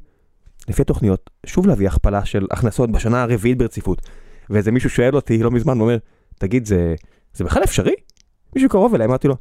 לפי 0.69 0.81
התוכניות, 0.81 1.29
שוב 1.45 1.67
להביא 1.67 1.87
הכפלה 1.87 2.25
של 2.25 2.47
הכנסות 2.51 2.91
בשנה 2.91 3.23
הרביעית 3.23 3.57
ברציפות, 3.57 4.01
ואיזה 4.49 4.71
מישהו 4.71 4.89
שואל 4.89 5.15
אותי 5.15 5.37
לא 5.37 5.51
מזמן, 5.51 5.77
הוא 5.77 5.81
אומר, 5.81 5.97
תגיד, 6.39 6.65
זה, 6.65 6.95
זה 7.33 7.43
בכלל 7.43 7.63
אפשרי? 7.63 7.93
מישהו 8.55 8.69
קרוב 8.69 8.95
אליי, 8.95 9.07
אמרתי 9.07 9.27
לו, 9.27 9.35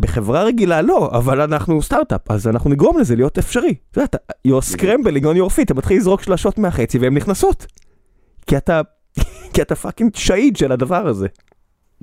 בחברה 0.00 0.42
רגילה 0.44 0.82
לא, 0.82 1.10
אבל 1.14 1.40
אנחנו 1.40 1.82
סטארט-אפ, 1.82 2.30
אז 2.30 2.46
אנחנו 2.48 2.70
נגרום 2.70 2.98
לזה 2.98 3.16
להיות 3.16 3.38
אפשרי. 3.38 3.74
אתה 3.90 3.98
יודע, 3.98 4.04
אתה- 4.04 4.18
you're 4.48 4.74
scrambling 4.76 5.22
on 5.24 5.36
your 5.36 5.56
feet, 5.56 5.62
אתה 5.62 5.74
מתחיל 5.74 5.96
לזרוק 5.96 6.22
שלשות 6.22 6.58
מהחצי 6.58 6.98
והן 6.98 7.14
נכנסות. 7.14 7.66
כי 8.46 8.56
אתה, 8.56 8.80
כי 9.54 9.62
אתה 9.62 9.74
fucking 9.74 10.16
שהיד 10.16 10.56
של 10.56 10.72
הדבר 10.72 11.06
הזה. 11.08 11.26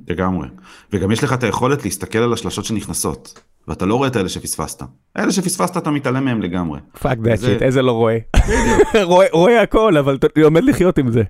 לגמרי. 0.08 0.48
וגם 0.92 1.10
יש 1.12 1.24
לך 1.24 1.32
את 1.32 1.42
היכולת 1.42 1.84
להסתכל 1.84 2.18
על 2.18 2.32
השלשות 2.32 2.64
שנכנסות, 2.64 3.40
ואתה 3.68 3.86
לא 3.86 3.94
רואה 3.94 4.08
את 4.08 4.16
האלה 4.16 4.28
שפספסת. 4.28 4.82
אלה 5.18 5.32
שפספסת 5.32 5.76
אתה 5.76 5.90
מתעלם 5.90 6.24
מהם 6.24 6.42
לגמרי. 6.42 6.80
fuck 7.00 7.18
זה- 7.34 7.46
shit, 7.46 7.62
איזה 7.62 7.82
לא 7.82 7.92
רואה. 7.92 8.18
רואה. 9.02 9.26
רואה 9.32 9.62
הכל, 9.62 9.96
אבל 9.96 10.14
אתה 10.16 10.26
לומד 10.36 10.64
לחיות 10.64 10.98
עם 10.98 11.10
זה. 11.12 11.22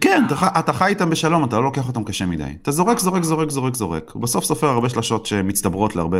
כן, 0.00 0.22
אתה, 0.26 0.48
אתה 0.58 0.72
חי 0.72 0.86
איתם 0.86 1.10
בשלום, 1.10 1.44
אתה 1.44 1.56
לא 1.56 1.62
לוקח 1.64 1.88
אותם 1.88 2.04
קשה 2.04 2.26
מדי. 2.26 2.44
אתה 2.62 2.70
זורק, 2.72 2.98
זורק, 2.98 3.22
זורק, 3.22 3.50
זורק, 3.50 3.74
זורק. 3.74 4.14
בסוף 4.16 4.44
סופר 4.44 4.66
הרבה 4.66 4.88
שלשות 4.88 5.26
שמצטברות 5.26 5.96
להרבה. 5.96 6.18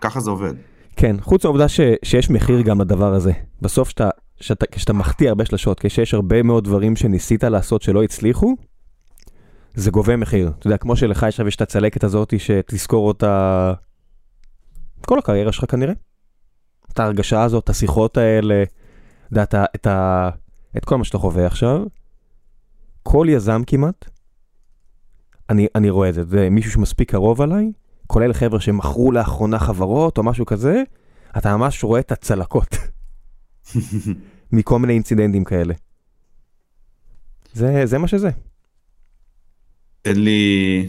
ככה 0.00 0.20
זה 0.20 0.30
עובד. 0.30 0.52
כן, 0.96 1.16
חוץ 1.20 1.44
מהעובדה 1.44 1.68
ש, 1.68 1.80
שיש 2.04 2.30
מחיר 2.30 2.60
גם 2.60 2.80
לדבר 2.80 3.14
הזה. 3.14 3.32
בסוף 3.62 3.88
שאתה, 3.88 4.08
שאתה, 4.40 4.66
כשאתה 4.72 4.92
מחטיא 4.92 5.28
הרבה 5.28 5.44
שלשות, 5.44 5.80
כשיש 5.80 6.14
הרבה 6.14 6.42
מאוד 6.42 6.64
דברים 6.64 6.96
שניסית 6.96 7.44
לעשות 7.44 7.82
שלא 7.82 8.02
הצליחו, 8.02 8.54
זה 9.74 9.90
גובה 9.90 10.16
מחיר. 10.16 10.50
אתה 10.58 10.66
יודע, 10.66 10.76
כמו 10.76 10.96
שלך 10.96 11.24
עכשיו 11.24 11.48
יש 11.48 11.56
את 11.56 11.60
הצלקת 11.60 12.04
הזאת 12.04 12.34
שתזכור 12.40 13.08
אותה 13.08 13.72
כל 15.08 15.18
הקריירה 15.18 15.52
שלך 15.52 15.64
כנראה. 15.70 15.92
את 16.92 16.98
ההרגשה 16.98 17.42
הזאת, 17.42 17.64
את 17.64 17.68
השיחות 17.68 18.16
האלה, 18.16 18.62
את, 19.42 19.54
ה- 19.54 19.64
את, 19.74 19.86
ה- 19.86 20.30
את 20.76 20.84
כל 20.84 20.96
מה 20.96 21.04
שאתה 21.04 21.18
חווה 21.18 21.46
עכשיו. 21.46 21.82
כל 23.02 23.26
יזם 23.30 23.62
כמעט, 23.66 24.04
אני, 25.50 25.66
אני 25.74 25.90
רואה 25.90 26.08
את 26.08 26.14
זה, 26.14 26.24
זה 26.24 26.50
מישהו 26.50 26.72
שמספיק 26.72 27.10
קרוב 27.10 27.40
עליי, 27.42 27.72
כולל 28.06 28.32
חבר'ה 28.32 28.60
שמכרו 28.60 29.12
לאחרונה 29.12 29.58
חברות 29.58 30.18
או 30.18 30.22
משהו 30.22 30.46
כזה, 30.46 30.82
אתה 31.38 31.56
ממש 31.56 31.84
רואה 31.84 32.00
את 32.00 32.12
הצלקות 32.12 32.76
מכל 34.52 34.78
מיני 34.78 34.92
אינצידנטים 34.92 35.44
כאלה. 35.44 35.74
זה, 37.52 37.82
זה 37.86 37.98
מה 37.98 38.08
שזה. 38.08 38.30
אין 40.04 40.24
לי, 40.24 40.88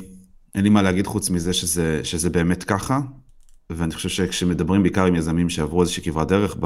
אין 0.56 0.64
לי 0.64 0.70
מה 0.70 0.82
להגיד 0.82 1.08
חוץ 1.08 1.30
מזה 1.30 1.54
שזה, 1.54 2.02
שזה 2.04 2.30
באמת 2.30 2.64
ככה, 2.64 3.00
ואני 3.70 3.94
חושב 3.94 4.10
שכשמדברים 4.10 4.84
בעיקר 4.84 5.06
עם 5.06 5.16
יזמים 5.16 5.50
שעברו 5.50 5.82
איזושהי 5.82 6.04
כברת 6.04 6.28
דרך 6.28 6.58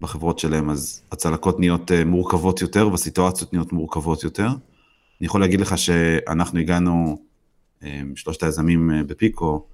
בחברות 0.00 0.38
שלהם, 0.38 0.70
אז 0.70 1.02
הצלקות 1.12 1.60
נהיות 1.60 1.92
אה, 1.92 2.04
מורכבות 2.04 2.60
יותר, 2.60 2.88
והסיטואציות 2.90 3.52
נהיות 3.52 3.72
מורכבות 3.72 4.24
יותר. 4.24 4.46
אני 4.46 5.26
יכול 5.26 5.40
להגיד 5.40 5.60
לך 5.60 5.78
שאנחנו 5.78 6.60
הגענו, 6.60 7.22
אה, 7.82 8.02
שלושת 8.14 8.42
היזמים 8.42 8.90
אה, 8.90 9.04
בפיקו, 9.04 9.66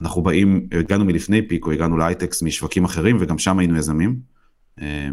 אנחנו 0.00 0.22
באים, 0.22 0.68
הגענו 0.78 1.04
מלפני 1.04 1.48
פיקו, 1.48 1.70
הגענו 1.70 1.96
להייטקס 1.96 2.42
משווקים 2.42 2.84
אחרים, 2.84 3.16
וגם 3.20 3.38
שם 3.38 3.58
היינו 3.58 3.76
יזמים. 3.76 4.34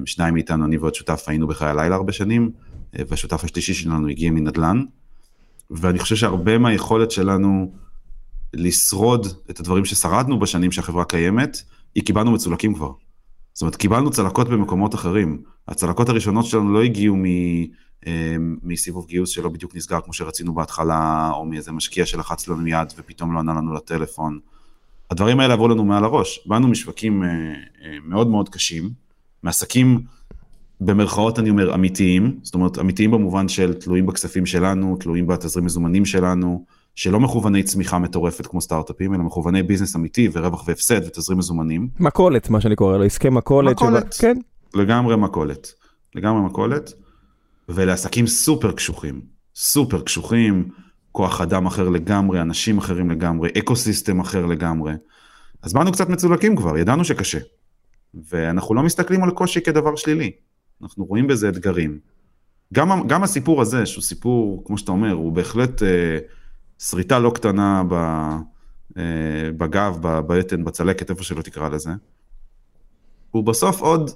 שניים 0.05 0.33
מאיתנו, 0.33 0.65
אני 0.65 0.77
ועוד 0.77 0.95
שותף, 0.95 1.23
היינו 1.27 1.47
בחיי 1.47 1.67
הלילה 1.67 1.95
הרבה 1.95 2.11
שנים, 2.11 2.51
והשותף 2.93 3.43
השלישי 3.43 3.73
שלנו 3.73 4.07
הגיע 4.07 4.31
מנדל"ן. 4.31 4.83
ואני 5.71 5.99
חושב 5.99 6.15
שהרבה 6.15 6.57
מהיכולת 6.57 7.11
שלנו 7.11 7.71
לשרוד 8.53 9.27
את 9.49 9.59
הדברים 9.59 9.85
ששרדנו 9.85 10.39
בשנים 10.39 10.71
שהחברה 10.71 11.05
קיימת, 11.05 11.61
היא 11.95 12.03
קיבלנו 12.03 12.31
מצולקים 12.31 12.73
כבר. 12.73 12.91
זאת 13.53 13.61
אומרת, 13.61 13.75
קיבלנו 13.75 14.11
צלקות 14.11 14.49
במקומות 14.49 14.95
אחרים. 14.95 15.41
הצלקות 15.67 16.09
הראשונות 16.09 16.45
שלנו 16.45 16.73
לא 16.73 16.83
הגיעו 16.83 17.17
אה, 18.07 18.35
מסיבוב 18.63 19.07
גיוס 19.07 19.29
שלא 19.29 19.49
בדיוק 19.49 19.75
נסגר 19.75 20.01
כמו 20.01 20.13
שרצינו 20.13 20.53
בהתחלה, 20.53 21.31
או 21.33 21.45
מאיזה 21.45 21.71
משקיע 21.71 22.05
שלחץ 22.05 22.47
לנו 22.47 22.67
יד 22.67 22.93
ופתאום 22.97 23.33
לא 23.33 23.39
ענה 23.39 23.53
לנו 23.53 23.73
לטלפון. 23.73 24.39
הדברים 25.11 25.39
האלה 25.39 25.53
עברו 25.53 25.67
לנו 25.67 25.85
מעל 25.85 26.03
הראש. 26.03 26.39
באנו 26.45 26.67
משווקים 26.67 27.23
מאוד 28.03 28.27
מאוד 28.27 28.49
קשים, 28.49 28.89
מעסקים 29.43 30.03
במרכאות 30.81 31.39
אני 31.39 31.49
אומר 31.49 31.75
אמיתיים, 31.75 32.39
זאת 32.43 32.53
אומרת 32.53 32.79
אמיתיים 32.79 33.11
במובן 33.11 33.47
של 33.47 33.73
תלויים 33.73 34.05
בכספים 34.05 34.45
שלנו, 34.45 34.97
תלויים 34.99 35.27
בתזרים 35.27 35.65
מזומנים 35.65 36.05
שלנו, 36.05 36.65
שלא 36.95 37.19
מכווני 37.19 37.63
צמיחה 37.63 37.99
מטורפת 37.99 38.47
כמו 38.47 38.61
סטארט-אפים, 38.61 39.13
אלא 39.13 39.23
מכווני 39.23 39.63
ביזנס 39.63 39.95
אמיתי 39.95 40.29
ורווח 40.33 40.67
והפסד 40.67 41.07
ותזרים 41.07 41.39
מזומנים. 41.39 41.89
מכולת, 41.99 42.49
מה 42.49 42.61
שאני 42.61 42.75
קורא 42.75 42.97
לו, 42.97 43.03
עסקי 43.03 43.29
מכולת. 43.29 43.75
מכולת, 43.75 44.13
שבא... 44.13 44.21
כן. 44.21 44.37
לגמרי 44.73 45.15
מכולת. 45.15 45.73
לגמרי 46.15 46.41
מכולת, 46.41 46.93
ולעסקים 47.69 48.27
סופר 48.27 48.71
קשוחים, 48.71 49.21
סופר 49.55 50.01
קשוחים, 50.01 50.69
כוח 51.11 51.41
אדם 51.41 51.65
אחר 51.65 51.89
לגמרי, 51.89 52.41
אנשים 52.41 52.77
אחרים 52.77 53.11
לגמרי, 53.11 53.49
אקו 53.57 53.75
סיסטם 53.75 54.19
אחר 54.19 54.45
לגמרי. 54.45 54.93
אז 55.61 55.73
באנו 55.73 55.91
קצת 55.91 56.09
מצולקים 56.09 56.55
כבר, 56.55 56.77
ידענו 56.77 57.05
שקשה. 57.05 57.39
ואנחנו 58.29 58.75
לא 58.75 58.83
מסתכלים 58.83 59.23
על 59.23 59.31
קושי 59.31 59.61
כדבר 59.61 59.95
שלילי, 59.95 60.31
אנחנו 60.83 61.05
רואים 61.05 61.27
בזה 61.27 61.49
אתגרים. 61.49 61.99
גם, 62.73 63.07
גם 63.07 63.23
הסיפור 63.23 63.61
הזה, 63.61 63.85
שהוא 63.85 64.01
סיפור, 64.01 64.63
כמו 64.65 64.77
שאתה 64.77 64.91
אומר, 64.91 65.11
הוא 65.11 65.31
בהחלט 65.31 65.83
אה, 65.83 66.17
שריטה 66.89 67.19
לא 67.19 67.31
קטנה 67.35 67.83
ב, 67.89 67.93
אה, 68.97 69.03
בגב, 69.57 69.97
בבטן, 70.01 70.63
בצלקת, 70.63 71.09
איפה 71.09 71.23
שלא 71.23 71.41
תקרא 71.41 71.69
לזה. 71.69 71.91
הוא 73.31 73.43
בסוף 73.43 73.81
עוד, 73.81 74.11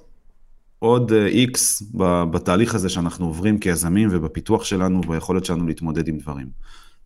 עוד 0.78 1.12
איקס 1.12 1.82
אה, 2.00 2.24
בתהליך 2.24 2.74
הזה 2.74 2.88
שאנחנו 2.88 3.26
עוברים 3.26 3.58
כיזמים 3.58 4.08
ובפיתוח 4.12 4.64
שלנו 4.64 4.98
וביכולת 5.04 5.44
שלנו 5.44 5.66
להתמודד 5.66 6.08
עם 6.08 6.18
דברים. 6.18 6.46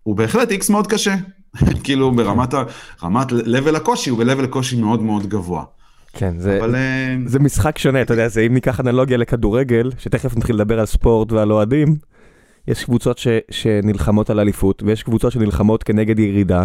הוא 0.03 0.17
בהחלט 0.17 0.51
איקס 0.51 0.71
מאוד 0.71 0.87
קשה, 0.87 1.15
כאילו 1.85 2.11
ברמת 2.11 2.55
ה... 2.55 2.63
רמת 3.03 3.33
level 3.33 3.77
הקושי 3.77 4.11
הוא 4.11 4.19
ב-level 4.19 4.45
הקושי 4.45 4.81
מאוד 4.81 5.03
מאוד 5.03 5.27
גבוה. 5.27 5.65
כן, 6.13 6.39
זה, 6.39 6.59
אבל... 6.61 6.75
אה, 6.75 7.17
זה 7.27 7.39
משחק 7.39 7.79
שונה, 7.79 8.03
אתה 8.03 8.15
יודע, 8.15 8.29
זה 8.29 8.41
אם 8.41 8.55
ניקח 8.55 8.81
אנלוגיה 8.81 9.17
לכדורגל, 9.17 9.91
שתכף 9.99 10.37
נתחיל 10.37 10.57
לדבר 10.57 10.81
על 10.81 10.87
ספורט 10.87 11.33
ועל 11.33 11.53
אוהדים, 11.53 11.97
יש 12.71 12.85
קבוצות 12.85 13.19
ש, 13.19 13.27
שנלחמות 13.51 14.31
על 14.31 14.41
אליפות, 14.41 14.83
ויש 14.83 15.03
קבוצות 15.03 15.33
שנלחמות 15.33 15.83
כנגד 15.83 16.19
ירידה, 16.19 16.65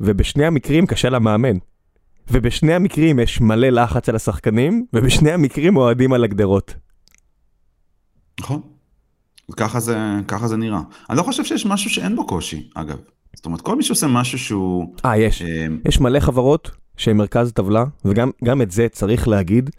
ובשני 0.00 0.46
המקרים 0.46 0.86
קשה 0.86 1.08
למאמן. 1.08 1.56
ובשני 2.30 2.74
המקרים 2.74 3.18
יש 3.18 3.40
מלא 3.40 3.68
לחץ 3.68 4.08
על 4.08 4.16
השחקנים, 4.16 4.86
ובשני 4.92 5.32
המקרים 5.32 5.76
אוהדים 5.76 6.12
על 6.12 6.24
הגדרות. 6.24 6.74
נכון. 8.40 8.60
ככה 9.56 9.80
זה, 9.80 9.96
ככה 10.28 10.48
זה 10.48 10.56
נראה. 10.56 10.80
אני 11.10 11.18
לא 11.18 11.22
חושב 11.22 11.44
שיש 11.44 11.66
משהו 11.66 11.90
שאין 11.90 12.16
בו 12.16 12.26
קושי, 12.26 12.70
אגב. 12.74 12.98
זאת 13.36 13.46
אומרת, 13.46 13.60
כל 13.60 13.76
מי 13.76 13.82
שעושה 13.82 14.06
משהו 14.06 14.38
שהוא... 14.38 14.94
אה, 15.04 15.16
יש. 15.16 15.42
אה, 15.42 15.66
יש 15.88 16.00
מלא 16.00 16.20
חברות 16.20 16.70
שהן 16.96 17.16
מרכז 17.16 17.52
טבלה, 17.52 17.84
וגם 18.04 18.62
את 18.62 18.70
זה 18.70 18.88
צריך 18.88 19.28
להגיד, 19.28 19.70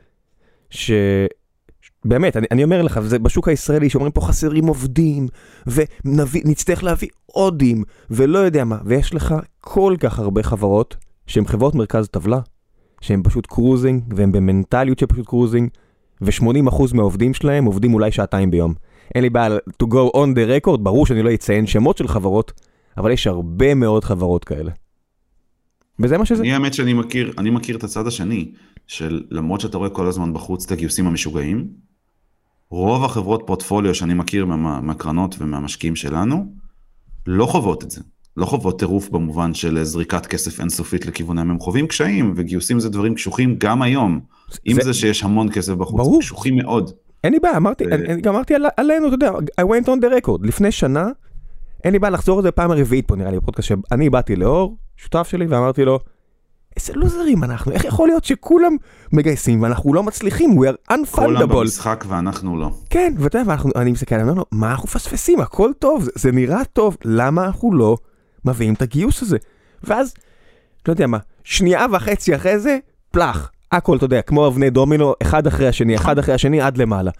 שבאמת, 2.03 2.37
אני, 2.37 2.47
אני 2.51 2.63
אומר 2.63 2.81
לך, 2.81 2.99
זה 2.99 3.19
בשוק 3.19 3.47
הישראלי 3.47 3.89
שאומרים 3.89 4.11
פה 4.11 4.21
חסרים 4.21 4.67
עובדים, 4.67 5.27
ונצטרך 5.65 6.83
להביא 6.83 7.09
עודים, 7.25 7.83
ולא 8.09 8.39
יודע 8.39 8.63
מה, 8.63 8.77
ויש 8.85 9.13
לך 9.13 9.35
כל 9.61 9.95
כך 9.99 10.19
הרבה 10.19 10.43
חברות 10.43 10.97
שהן 11.27 11.45
חברות 11.45 11.75
מרכז 11.75 12.07
טבלה, 12.07 12.39
שהן 13.01 13.21
פשוט 13.23 13.45
cruising, 13.45 14.03
והן 14.15 14.31
במנטליות 14.31 14.99
של 14.99 15.05
פשוט 15.05 15.27
cruising, 15.27 15.69
ו-80% 16.21 16.83
מהעובדים 16.93 17.33
שלהם 17.33 17.65
עובדים 17.65 17.93
אולי 17.93 18.11
שעתיים 18.11 18.51
ביום. 18.51 18.73
אין 19.15 19.23
לי 19.23 19.29
בעיה 19.29 19.57
to 19.83 19.85
go 19.85 20.15
on 20.15 20.35
the 20.35 20.65
record, 20.65 20.77
ברור 20.77 21.05
שאני 21.05 21.23
לא 21.23 21.33
אציין 21.33 21.67
שמות 21.67 21.97
של 21.97 22.07
חברות, 22.07 22.61
אבל 22.97 23.11
יש 23.11 23.27
הרבה 23.27 23.73
מאוד 23.73 24.03
חברות 24.03 24.43
כאלה. 24.43 24.71
וזה 25.99 26.17
מה 26.17 26.25
שזה. 26.25 26.41
אני 26.41 26.53
האמת 26.53 26.73
שאני 26.73 26.93
מכיר, 26.93 27.33
אני 27.37 27.49
מכיר 27.49 27.77
את 27.77 27.83
הצד 27.83 28.07
השני, 28.07 28.51
של 28.87 29.23
למרות 29.31 29.61
שאתה 29.61 29.77
רואה 29.77 29.89
כל 29.89 30.07
הזמן 30.07 30.33
בחוץ 30.33 30.65
את 30.65 30.71
הגיוסים 30.71 31.07
המשוגעים, 31.07 31.67
רוב 32.71 33.03
החברות 33.03 33.43
פורטפוליו 33.45 33.95
שאני 33.95 34.13
מכיר 34.13 34.45
מה, 34.45 34.81
מהקרנות 34.81 35.35
ומהמשקיעים 35.39 35.95
שלנו, 35.95 36.45
לא 37.27 37.45
חוות 37.45 37.83
את 37.83 37.91
זה. 37.91 38.01
לא 38.37 38.45
חוות 38.45 38.79
טירוף 38.79 39.09
במובן 39.09 39.53
של 39.53 39.83
זריקת 39.83 40.25
כסף 40.25 40.59
אינסופית 40.59 41.05
לכיוונם, 41.05 41.51
הם 41.51 41.59
חווים 41.59 41.87
קשיים 41.87 42.33
וגיוסים 42.35 42.79
זה 42.79 42.89
דברים 42.89 43.15
קשוחים 43.15 43.55
גם 43.57 43.81
היום. 43.81 44.19
עם 44.65 44.75
זה, 44.75 44.81
זה 44.81 44.93
שיש 44.93 45.23
המון 45.23 45.51
כסף 45.51 45.73
בחוץ, 45.73 45.97
ברור. 45.97 46.19
קשוחים 46.19 46.57
מאוד. 46.57 46.91
אין 47.23 47.33
לי 47.33 47.39
בעיה, 47.39 47.57
אמרתי, 47.57 47.83
ו... 47.83 47.93
אני, 47.93 48.21
גם 48.21 48.35
אמרתי 48.35 48.55
על, 48.55 48.65
עלינו, 48.77 49.07
אתה 49.07 49.15
יודע, 49.15 49.31
I 49.61 49.63
went 49.63 49.85
on 49.85 50.01
the 50.01 50.25
record, 50.25 50.47
לפני 50.47 50.71
שנה, 50.71 51.07
אין 51.83 51.93
לי 51.93 51.99
בעיה 51.99 52.11
לחזור 52.11 52.37
על 52.37 52.43
זה 52.43 52.51
פעם 52.51 52.71
הרביעית 52.71 53.07
פה 53.07 53.15
נראה 53.15 53.31
לי 53.31 53.37
בפודקאסט, 53.37 53.67
שאני 53.67 54.09
באתי 54.09 54.35
לאור, 54.35 54.77
שותף 54.97 55.27
שלי, 55.27 55.45
ואמרתי 55.45 55.85
לו, 55.85 55.99
איזה 56.77 56.93
לוזרים 56.95 57.43
אנחנו, 57.43 57.71
איך 57.71 57.85
יכול 57.85 58.07
להיות 58.07 58.25
שכולם 58.25 58.75
מגייסים 59.11 59.61
ואנחנו 59.61 59.93
לא 59.93 60.03
מצליחים, 60.03 60.59
we 60.59 60.63
are 60.63 60.93
unfundable. 60.93 61.15
כולם 61.15 61.49
במשחק 61.49 62.05
ואנחנו 62.07 62.57
לא. 62.57 62.69
כן, 62.89 63.13
ואתה 63.17 63.37
יודע, 63.37 63.55
אני 63.75 63.91
מסתכל, 63.91 64.15
אני 64.15 64.23
אומר 64.23 64.33
לו, 64.33 64.45
מה 64.51 64.71
אנחנו 64.71 64.83
מפספסים, 64.83 65.41
הכל 65.41 65.71
טוב, 65.79 66.03
זה, 66.03 66.11
זה 66.15 66.31
נראה 66.31 66.65
טוב, 66.73 66.97
למה 67.05 67.45
אנחנו 67.45 67.73
לא 67.73 67.97
מביאים 68.45 68.73
את 68.73 68.81
הגיוס 68.81 69.21
הזה? 69.21 69.37
ואז, 69.83 70.13
לא 70.87 70.93
יודע 70.93 71.07
מה, 71.07 71.17
שנייה 71.43 71.85
וחצי 71.91 72.35
אחרי 72.35 72.59
זה, 72.59 72.77
פלאח, 73.11 73.51
הכל, 73.71 73.97
אתה 73.97 74.05
יודע, 74.05 74.21
כמו 74.21 74.47
אבני 74.47 74.69
דומינו, 74.69 75.13
אחד 75.21 75.47
אחרי 75.47 75.67
השני, 75.67 75.95
אחד 75.95 76.19
אחרי 76.19 76.33
השני, 76.33 76.61
עד 76.61 76.77
למעלה. 76.77 77.11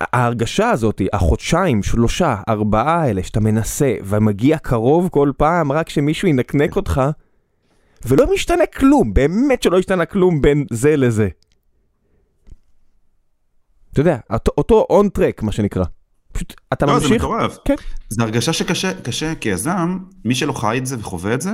ההרגשה 0.00 0.70
הזאת, 0.70 1.00
החודשיים, 1.12 1.82
שלושה, 1.82 2.36
ארבעה 2.48 3.02
האלה, 3.02 3.22
שאתה 3.22 3.40
מנסה 3.40 3.94
ומגיע 4.04 4.58
קרוב 4.58 5.08
כל 5.08 5.32
פעם, 5.36 5.72
רק 5.72 5.88
שמישהו 5.88 6.28
ינקנק 6.28 6.76
אותך, 6.76 7.02
ולא 8.04 8.34
משתנה 8.34 8.66
כלום, 8.66 9.14
באמת 9.14 9.62
שלא 9.62 9.78
השתנה 9.78 10.06
כלום 10.06 10.42
בין 10.42 10.66
זה 10.70 10.96
לזה. 10.96 11.28
אתה 13.92 14.00
יודע, 14.00 14.18
אותו, 14.30 14.52
אותו 14.58 14.86
on 14.90 15.18
track, 15.18 15.44
מה 15.44 15.52
שנקרא. 15.52 15.84
פשוט, 16.32 16.54
אתה 16.72 16.86
לא, 16.86 16.94
ממשיך... 16.94 17.10
לא, 17.10 17.18
זה 17.18 17.24
מטורף. 17.24 17.58
כן. 17.64 17.74
זו 18.08 18.22
הרגשה 18.22 18.52
שקשה, 18.52 19.00
קשה, 19.00 19.34
כיזם, 19.34 19.98
מי 20.24 20.34
שלא 20.34 20.52
חי 20.52 20.78
את 20.78 20.86
זה 20.86 20.96
וחווה 20.98 21.34
את 21.34 21.40
זה, 21.40 21.50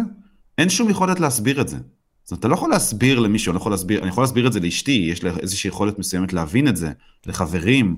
אין 0.59 0.69
שום 0.69 0.91
יכולת 0.91 1.21
להסביר 1.21 1.61
את 1.61 1.69
זה. 1.69 1.77
זאת 1.77 2.31
אומרת, 2.31 2.41
אתה 2.41 2.49
לא 2.49 2.55
יכול 2.55 2.71
להסביר 2.71 3.19
למישהו, 3.19 3.51
אני 3.51 3.55
לא 3.55 3.61
יכול 3.61 3.73
להסביר, 3.73 4.01
אני 4.01 4.09
יכול 4.09 4.23
להסביר 4.23 4.47
את 4.47 4.53
זה 4.53 4.61
לאשתי, 4.61 5.09
יש 5.11 5.25
לה 5.25 5.33
איזושהי 5.41 5.69
יכולת 5.69 5.99
מסוימת 5.99 6.33
להבין 6.33 6.69
את 6.69 6.77
זה, 6.77 6.93
לחברים, 7.27 7.97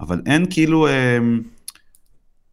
אבל 0.00 0.22
אין 0.26 0.46
כאילו, 0.50 0.86
אה, 0.86 1.18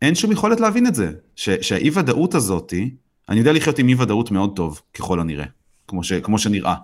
אין 0.02 0.16
שום 0.16 0.32
יכולת 0.32 0.60
להבין 0.60 0.88
את 0.88 0.96
זה, 0.96 1.12
שהאי 1.36 1.90
ודאות 1.94 2.36
הזאתי, 2.36 2.96
אני 3.30 3.40
יודע 3.40 3.52
לחיות 3.54 3.80
עם 3.80 3.90
אי 3.90 3.96
ודאות 3.96 4.32
מאוד 4.32 4.56
טוב, 4.56 4.82
ככל 4.94 5.20
הנראה, 5.20 5.46
כמו, 5.88 6.04
ש, 6.04 6.14
כמו 6.14 6.40
שנראה, 6.40 6.76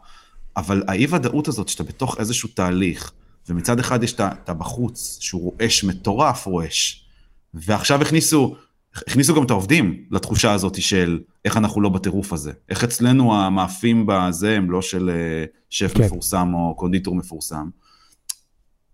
אבל 0.58 0.84
האי 0.88 1.08
ודאות 1.10 1.48
הזאת, 1.48 1.68
שאתה 1.68 1.84
בתוך 1.84 2.20
איזשהו 2.20 2.50
תהליך, 2.54 3.12
ומצד 3.50 3.80
אחד 3.80 4.04
יש 4.04 4.14
את 4.14 4.50
הבחוץ, 4.50 5.18
שהוא 5.22 5.42
רועש 5.42 5.84
מטורף 5.84 6.46
רועש, 6.46 7.06
ועכשיו 7.54 8.02
הכניסו, 8.02 8.56
הכניסו 8.96 9.36
גם 9.36 9.44
את 9.44 9.50
העובדים 9.50 10.06
לתחושה 10.12 10.52
הזאת 10.54 10.82
של 10.82 11.20
איך 11.46 11.58
אנחנו 11.58 11.82
לא 11.82 11.90
בטירוף 11.90 12.34
הזה. 12.34 12.52
איך 12.70 12.84
אצלנו 12.84 13.36
המאפים 13.36 14.06
בזה 14.08 14.58
הם 14.58 14.72
לא 14.72 14.82
של 14.82 15.10
אה, 15.10 15.46
שף 15.70 15.94
כן. 15.94 16.04
מפורסם 16.04 16.54
או 16.54 16.76
קונדיטור 16.76 17.16
מפורסם. 17.16 17.70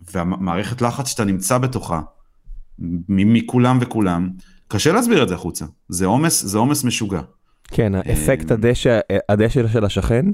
והמערכת 0.01 0.81
לחץ 0.81 1.08
שאתה 1.08 1.25
נמצא 1.25 1.58
בתוכה, 1.58 2.01
מכולם 3.10 3.77
וכולם, 3.81 4.29
קשה 4.67 4.91
להסביר 4.91 5.23
את 5.23 5.28
זה 5.28 5.36
החוצה. 5.36 5.65
זה 5.89 6.06
עומס, 6.06 6.43
זה 6.43 6.58
עומס 6.58 6.84
משוגע. 6.84 7.21
כן, 7.67 7.95
האפקט 7.95 8.51
אה, 8.51 8.58
הדשא, 8.58 8.99
הדשא 9.30 9.67
של 9.67 9.86
השכן. 9.86 10.25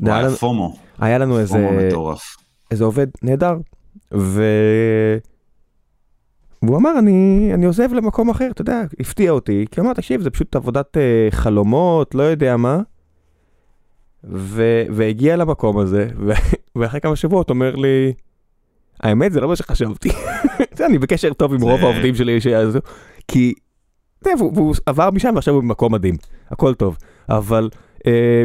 וואי, 0.00 0.34
פומו. 0.34 0.76
היה 0.98 1.18
לנו 1.18 1.38
איזה... 1.38 1.54
פומו 1.54 1.72
מטורף. 1.72 2.36
איזה 2.70 2.84
עובד 2.84 3.06
נהדר. 3.22 3.54
ו... 4.14 4.44
והוא 6.62 6.76
אמר, 6.76 6.98
אני, 6.98 7.50
אני 7.54 7.66
עוזב 7.66 7.92
למקום 7.92 8.30
אחר, 8.30 8.48
אתה 8.50 8.62
יודע, 8.62 8.82
הפתיע 9.00 9.30
אותי, 9.30 9.66
כי 9.70 9.80
הוא 9.80 9.86
אמר, 9.86 9.94
תקשיב, 9.94 10.20
זה 10.20 10.30
פשוט 10.30 10.56
עבודת 10.56 10.96
uh, 10.96 11.34
חלומות, 11.34 12.14
לא 12.14 12.22
יודע 12.22 12.56
מה. 12.56 12.80
ו... 14.24 14.82
והגיע 14.90 15.36
למקום 15.36 15.78
הזה, 15.78 16.08
ו... 16.26 16.32
ואחרי 16.78 17.00
כמה 17.00 17.16
שבועות 17.16 17.50
אומר 17.50 17.76
לי, 17.76 18.12
האמת 19.00 19.32
זה 19.32 19.40
לא 19.40 19.48
מה 19.48 19.56
שחשבתי. 19.56 20.10
אני 20.86 20.98
בקשר 20.98 21.32
טוב 21.32 21.54
עם 21.54 21.60
רוב 21.60 21.80
העובדים 21.80 22.14
שלי 22.14 22.40
שיעזו, 22.40 22.78
כי, 23.28 23.54
והוא 24.38 24.74
עבר 24.86 25.10
משם 25.10 25.32
ועכשיו 25.34 25.54
הוא 25.54 25.62
במקום 25.62 25.94
מדהים, 25.94 26.16
הכל 26.50 26.74
טוב, 26.74 26.96
אבל, 27.28 27.70
אה, 28.06 28.42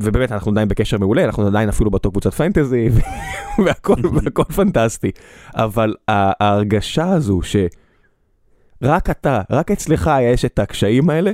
ובאמת 0.00 0.32
אנחנו 0.32 0.50
עדיין 0.50 0.68
בקשר 0.68 0.98
מעולה, 0.98 1.24
אנחנו 1.24 1.46
עדיין 1.46 1.68
אפילו 1.68 1.90
באותו 1.90 2.10
קבוצת 2.10 2.34
פנטזי, 2.34 2.88
והכל 3.64 4.44
פנטסטי, 4.54 5.10
אבל 5.54 5.94
ההרגשה 6.08 7.08
הזו 7.08 7.40
שרק 7.42 9.10
אתה, 9.10 9.40
רק 9.50 9.70
אצלך 9.70 10.10
יש 10.22 10.44
את 10.44 10.58
הקשיים 10.58 11.10
האלה, 11.10 11.32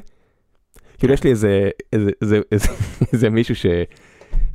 כאילו 0.99 1.15
יש 1.15 1.25
לי 1.25 1.31
איזה, 1.31 1.69
איזה, 1.93 2.11
איזה, 2.23 2.41
איזה, 2.53 2.69
איזה 3.13 3.31
מישהו 3.31 3.57
ש... 3.57 3.67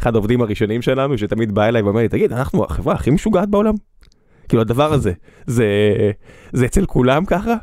אחד 0.01 0.15
העובדים 0.15 0.41
הראשונים 0.41 0.81
שלנו 0.81 1.17
שתמיד 1.17 1.51
בא 1.51 1.65
אליי 1.65 1.81
ואומר 1.81 2.01
לי, 2.01 2.09
תגיד, 2.09 2.33
אנחנו 2.33 2.63
החברה 2.63 2.93
הכי 2.93 3.11
משוגעת 3.11 3.49
בעולם? 3.49 3.73
כאילו 4.49 4.61
הדבר 4.61 4.93
הזה, 4.93 5.13
זה, 5.45 5.65
זה 6.53 6.65
אצל 6.65 6.85
כולם 6.85 7.25
ככה? 7.25 7.55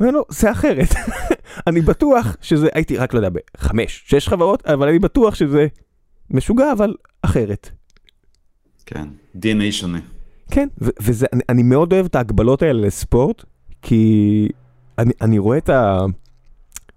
אומר 0.00 0.10
לו, 0.10 0.24
זה 0.28 0.50
אחרת. 0.52 0.88
אני 1.68 1.80
בטוח 1.80 2.36
שזה, 2.40 2.68
הייתי 2.74 2.96
רק 2.96 3.14
לא 3.14 3.18
יודע, 3.18 3.28
בחמש, 3.56 4.04
שש 4.06 4.28
חברות, 4.28 4.66
אבל 4.66 4.88
אני 4.88 4.98
בטוח 4.98 5.34
שזה 5.34 5.66
משוגע, 6.30 6.72
אבל 6.72 6.94
אחרת. 7.22 7.70
כן, 8.86 9.08
DNA 9.36 9.70
שונה. 9.70 9.98
כן, 10.50 10.68
וזה, 10.78 11.26
אני, 11.32 11.42
אני 11.48 11.62
מאוד 11.62 11.92
אוהב 11.92 12.06
את 12.06 12.14
ההגבלות 12.14 12.62
האלה 12.62 12.86
לספורט, 12.86 13.44
כי 13.82 14.48
אני, 14.98 15.12
אני 15.20 15.38
רואה 15.38 15.58
את, 15.58 15.68
ה, 15.68 16.04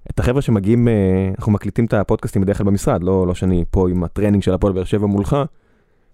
את 0.09 0.19
החבר'ה 0.19 0.41
שמגיעים, 0.41 0.87
אה, 0.87 0.93
אנחנו 1.37 1.51
מקליטים 1.51 1.85
את 1.85 1.93
הפודקאסטים 1.93 2.41
בדרך 2.41 2.57
כלל 2.57 2.65
במשרד, 2.65 3.03
לא, 3.03 3.27
לא 3.27 3.35
שאני 3.35 3.63
פה 3.71 3.89
עם 3.89 4.03
הטרנינג 4.03 4.43
של 4.43 4.53
הפועל 4.53 4.73
באר 4.73 4.83
שבע 4.83 5.07
מולך, 5.07 5.35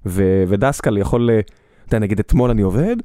ו, 0.05 0.43
ודסקל 0.47 0.97
יכול, 0.97 1.29
אה, 1.29 1.39
אתה 1.39 1.95
יודע, 1.95 1.99
נגיד 1.99 2.19
אתמול 2.19 2.49
אני 2.49 2.61
עובד, 2.61 2.95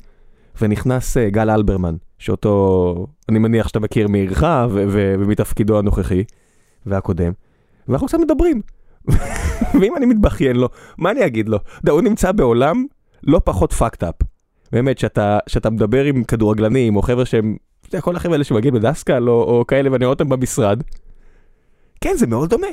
ונכנס 0.60 1.16
אה, 1.16 1.30
גל 1.30 1.50
אלברמן, 1.50 1.96
שאותו 2.18 3.06
אני 3.28 3.38
מניח 3.38 3.68
שאתה 3.68 3.80
מכיר 3.80 4.08
מעירך 4.08 4.44
ומתפקידו 4.70 5.78
הנוכחי 5.78 6.24
והקודם, 6.86 7.32
ואנחנו 7.88 8.06
קצת 8.06 8.18
מדברים. 8.18 8.62
ואם 9.80 9.96
אני 9.96 10.06
מתבכיין 10.06 10.56
לו, 10.56 10.68
מה 10.98 11.10
אני 11.10 11.26
אגיד 11.26 11.48
לו? 11.48 11.58
אתה 11.84 11.90
הוא 11.90 12.00
נמצא 12.00 12.32
בעולם 12.32 12.86
לא 13.22 13.40
פחות 13.44 13.72
fucked 13.72 14.02
up. 14.02 14.26
באמת, 14.72 14.98
שאתה, 14.98 15.38
שאתה 15.46 15.70
מדבר 15.70 16.04
עם 16.04 16.24
כדורגלנים, 16.24 16.96
או 16.96 17.02
חבר'ה 17.02 17.24
שהם, 17.26 17.56
אתה 17.80 17.88
יודע, 17.88 18.00
כל 18.00 18.16
החבר'ה 18.16 18.34
האלה 18.34 18.44
שמגיעים 18.44 18.74
לדסקל, 18.74 19.28
או, 19.28 19.42
או 19.42 19.64
כאלה, 19.66 19.92
ואני 19.92 20.04
רואה 20.04 20.12
אותם 20.12 20.28
במשרד, 20.28 20.82
כן, 22.00 22.16
זה 22.16 22.26
מאוד 22.26 22.50
דומה. 22.50 22.66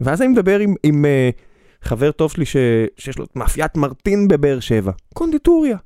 ואז 0.00 0.22
אני 0.22 0.28
מדבר 0.28 0.58
עם, 0.58 0.74
עם 0.82 1.04
uh, 1.04 1.86
חבר 1.88 2.10
טוב 2.10 2.30
שלי 2.30 2.46
ש, 2.46 2.56
שיש 2.96 3.18
לו 3.18 3.24
את 3.24 3.36
מאפיית 3.36 3.76
מרטין 3.76 4.28
בבאר 4.28 4.60
שבע, 4.60 4.92
קונדיטוריה, 5.14 5.76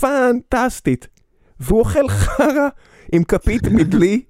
פנטסטית. 0.00 1.08
והוא 1.60 1.78
אוכל 1.78 2.08
חרא 2.08 2.68
עם 3.12 3.24
כפית 3.24 3.68
מדלי 3.68 4.22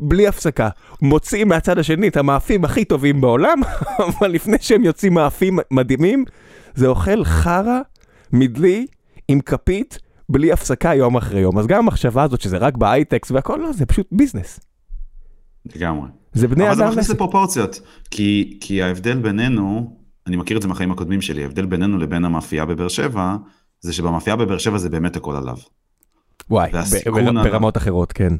בלי 0.00 0.28
הפסקה. 0.28 0.68
מוצאים 1.02 1.48
מהצד 1.48 1.78
השני 1.78 2.08
את 2.08 2.16
המאפים 2.16 2.64
הכי 2.64 2.84
טובים 2.84 3.20
בעולם, 3.20 3.60
אבל 4.08 4.30
לפני 4.30 4.56
שהם 4.60 4.84
יוצאים 4.84 5.14
מאפים 5.14 5.58
מדהימים, 5.70 6.24
זה 6.74 6.86
אוכל 6.86 7.24
חרא 7.24 7.80
מדלי 8.32 8.86
עם 9.28 9.40
כפית 9.40 9.98
בלי 10.28 10.52
הפסקה 10.52 10.94
יום 10.94 11.16
אחרי 11.16 11.40
יום. 11.40 11.58
אז 11.58 11.66
גם 11.66 11.78
המחשבה 11.78 12.22
הזאת 12.22 12.40
שזה 12.40 12.56
רק 12.56 12.76
בהייטקס 12.76 13.30
והכל 13.30 13.56
לא, 13.62 13.72
זה 13.72 13.86
פשוט 13.86 14.06
ביזנס. 14.12 14.60
לגמרי. 15.76 16.08
זה 16.32 16.48
בני 16.48 16.64
אבל 16.64 16.72
אדם. 16.72 16.78
זה 16.78 16.90
מכניס 16.90 17.10
לפרופורציות, 17.10 17.80
כי, 18.10 18.58
כי 18.60 18.82
ההבדל 18.82 19.18
בינינו, 19.18 19.96
אני 20.26 20.36
מכיר 20.36 20.56
את 20.56 20.62
זה 20.62 20.68
מהחיים 20.68 20.90
הקודמים 20.90 21.20
שלי, 21.20 21.42
ההבדל 21.42 21.66
בינינו 21.66 21.98
לבין 21.98 22.24
המאפייה 22.24 22.64
בבאר 22.64 22.88
שבע, 22.88 23.36
זה 23.82 23.92
שבמאפייה 23.92 24.36
בבאר 24.36 24.58
שבע 24.58 24.78
זה 24.78 24.88
באמת 24.88 25.16
הכל 25.16 25.36
עליו. 25.36 25.56
וואי. 26.50 26.70
ברמות 27.44 27.76
אחרות, 27.76 28.12
כן. 28.12 28.32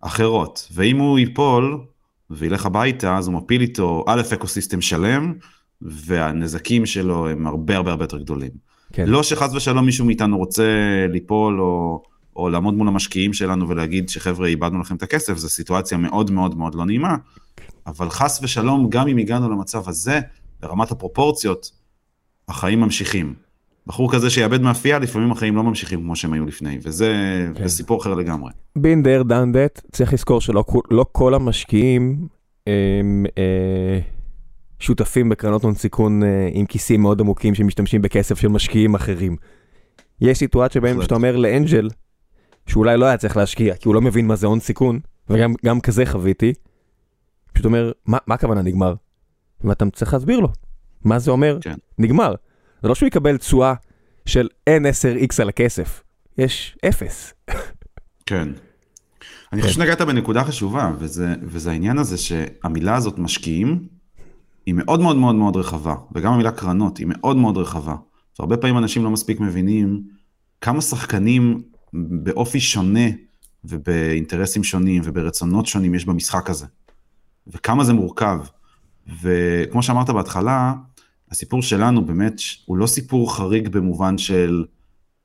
אחרות, 0.00 0.68
ואם 0.72 0.98
הוא 0.98 1.18
ייפול 1.18 1.84
וילך 2.30 2.66
הביתה, 2.66 3.16
אז 3.16 3.26
הוא 3.26 3.34
מפיל 3.34 3.60
איתו 3.60 4.04
א' 4.06 4.22
אקוסיסטם 4.34 4.80
שלם, 4.80 5.34
והנזקים 5.82 6.86
שלו 6.86 7.28
הם 7.28 7.46
הרבה 7.46 7.76
הרבה 7.76 7.90
הרבה 7.90 8.04
יותר 8.04 8.18
גדולים. 8.18 8.50
כן. 8.92 9.08
לא 9.08 9.22
שחס 9.22 9.54
ושלום 9.54 9.84
מישהו 9.84 10.06
מאיתנו 10.06 10.38
רוצה 10.38 10.64
ליפול 11.08 11.60
או, 11.60 12.02
או 12.36 12.48
לעמוד 12.48 12.74
מול 12.74 12.88
המשקיעים 12.88 13.32
שלנו 13.32 13.68
ולהגיד 13.68 14.08
שחבר'ה 14.08 14.46
איבדנו 14.46 14.80
לכם 14.80 14.96
את 14.96 15.02
הכסף, 15.02 15.36
זו 15.36 15.48
סיטואציה 15.48 15.98
מאוד 15.98 16.30
מאוד 16.30 16.54
מאוד 16.54 16.74
לא 16.74 16.86
נעימה, 16.86 17.16
אבל 17.86 18.10
חס 18.10 18.40
ושלום, 18.42 18.90
גם 18.90 19.08
אם 19.08 19.16
הגענו 19.16 19.50
למצב 19.50 19.88
הזה, 19.88 20.20
ברמת 20.60 20.90
הפרופורציות, 20.90 21.70
החיים 22.48 22.80
ממשיכים. 22.80 23.45
בחור 23.86 24.12
כזה 24.12 24.30
שיאבד 24.30 24.60
מאפייה, 24.60 24.98
לפעמים 24.98 25.32
החיים 25.32 25.56
לא 25.56 25.62
ממשיכים 25.62 26.00
כמו 26.00 26.16
שהם 26.16 26.32
היו 26.32 26.46
לפני, 26.46 26.78
וזה 26.82 27.12
כן. 27.54 27.68
סיפור 27.68 28.00
אחר 28.00 28.14
לגמרי. 28.14 28.52
בין 28.76 29.02
דר 29.02 29.22
דן 29.22 29.52
דט, 29.52 29.80
צריך 29.92 30.12
לזכור 30.12 30.40
שלא 30.40 30.64
לא 30.90 31.06
כל 31.12 31.34
המשקיעים 31.34 32.28
הם 32.66 33.26
אה, 33.38 33.98
שותפים 34.78 35.28
בקרנות 35.28 35.64
הון 35.64 35.74
סיכון 35.74 36.22
אה, 36.22 36.48
עם 36.52 36.66
כיסים 36.66 37.02
מאוד 37.02 37.20
עמוקים 37.20 37.54
שמשתמשים 37.54 38.02
בכסף 38.02 38.38
של 38.38 38.48
משקיעים 38.48 38.94
אחרים. 38.94 39.36
יש 40.20 40.38
סיטואציה 40.38 40.80
בהחלט. 40.80 41.02
שאתה 41.02 41.14
אומר 41.14 41.36
לאנג'ל, 41.36 41.88
שאולי 42.66 42.96
לא 42.96 43.06
היה 43.06 43.16
צריך 43.16 43.36
להשקיע, 43.36 43.74
כי 43.74 43.88
הוא 43.88 43.94
לא 43.94 44.00
מבין 44.00 44.26
מה 44.26 44.36
זה 44.36 44.46
הון 44.46 44.60
סיכון, 44.60 45.00
וגם 45.30 45.54
גם 45.64 45.80
כזה 45.80 46.06
חוויתי, 46.06 46.52
פשוט 47.52 47.66
אומר, 47.66 47.92
מה, 48.06 48.18
מה 48.26 48.34
הכוונה 48.34 48.62
נגמר? 48.62 48.94
ואתה 49.64 49.84
צריך 49.92 50.12
להסביר 50.14 50.40
לו, 50.40 50.48
מה 51.04 51.18
זה 51.18 51.30
אומר 51.30 51.58
כן. 51.60 51.74
נגמר. 51.98 52.34
זה 52.82 52.88
לא 52.88 52.94
שהוא 52.94 53.06
יקבל 53.06 53.36
תשואה 53.36 53.74
של 54.26 54.48
N10X 54.70 55.42
על 55.42 55.48
הכסף, 55.48 56.02
יש 56.38 56.78
אפס. 56.88 57.34
כן. 58.26 58.48
אני 59.52 59.62
כן. 59.62 59.68
חושב 59.68 59.74
שנגעת 59.74 60.00
בנקודה 60.00 60.44
חשובה, 60.44 60.92
וזה, 60.98 61.34
וזה 61.42 61.70
העניין 61.70 61.98
הזה 61.98 62.18
שהמילה 62.18 62.96
הזאת 62.96 63.18
משקיעים, 63.18 63.86
היא 64.66 64.74
מאוד 64.74 65.00
מאוד 65.00 65.16
מאוד 65.16 65.34
מאוד 65.34 65.56
רחבה, 65.56 65.94
וגם 66.12 66.32
המילה 66.32 66.50
קרנות 66.50 66.98
היא 66.98 67.06
מאוד 67.06 67.36
מאוד 67.36 67.56
רחבה. 67.56 67.94
והרבה 68.38 68.56
פעמים 68.56 68.78
אנשים 68.78 69.04
לא 69.04 69.10
מספיק 69.10 69.40
מבינים 69.40 70.02
כמה 70.60 70.80
שחקנים 70.80 71.62
באופי 71.92 72.60
שונה 72.60 73.08
ובאינטרסים 73.64 74.64
שונים 74.64 75.02
וברצונות 75.04 75.66
שונים 75.66 75.94
יש 75.94 76.04
במשחק 76.04 76.50
הזה, 76.50 76.66
וכמה 77.46 77.84
זה 77.84 77.92
מורכב. 77.92 78.38
וכמו 79.22 79.82
שאמרת 79.82 80.10
בהתחלה, 80.10 80.72
הסיפור 81.30 81.62
שלנו 81.62 82.06
באמת 82.06 82.40
הוא 82.64 82.76
לא 82.76 82.86
סיפור 82.86 83.36
חריג 83.36 83.68
במובן 83.68 84.18
של 84.18 84.64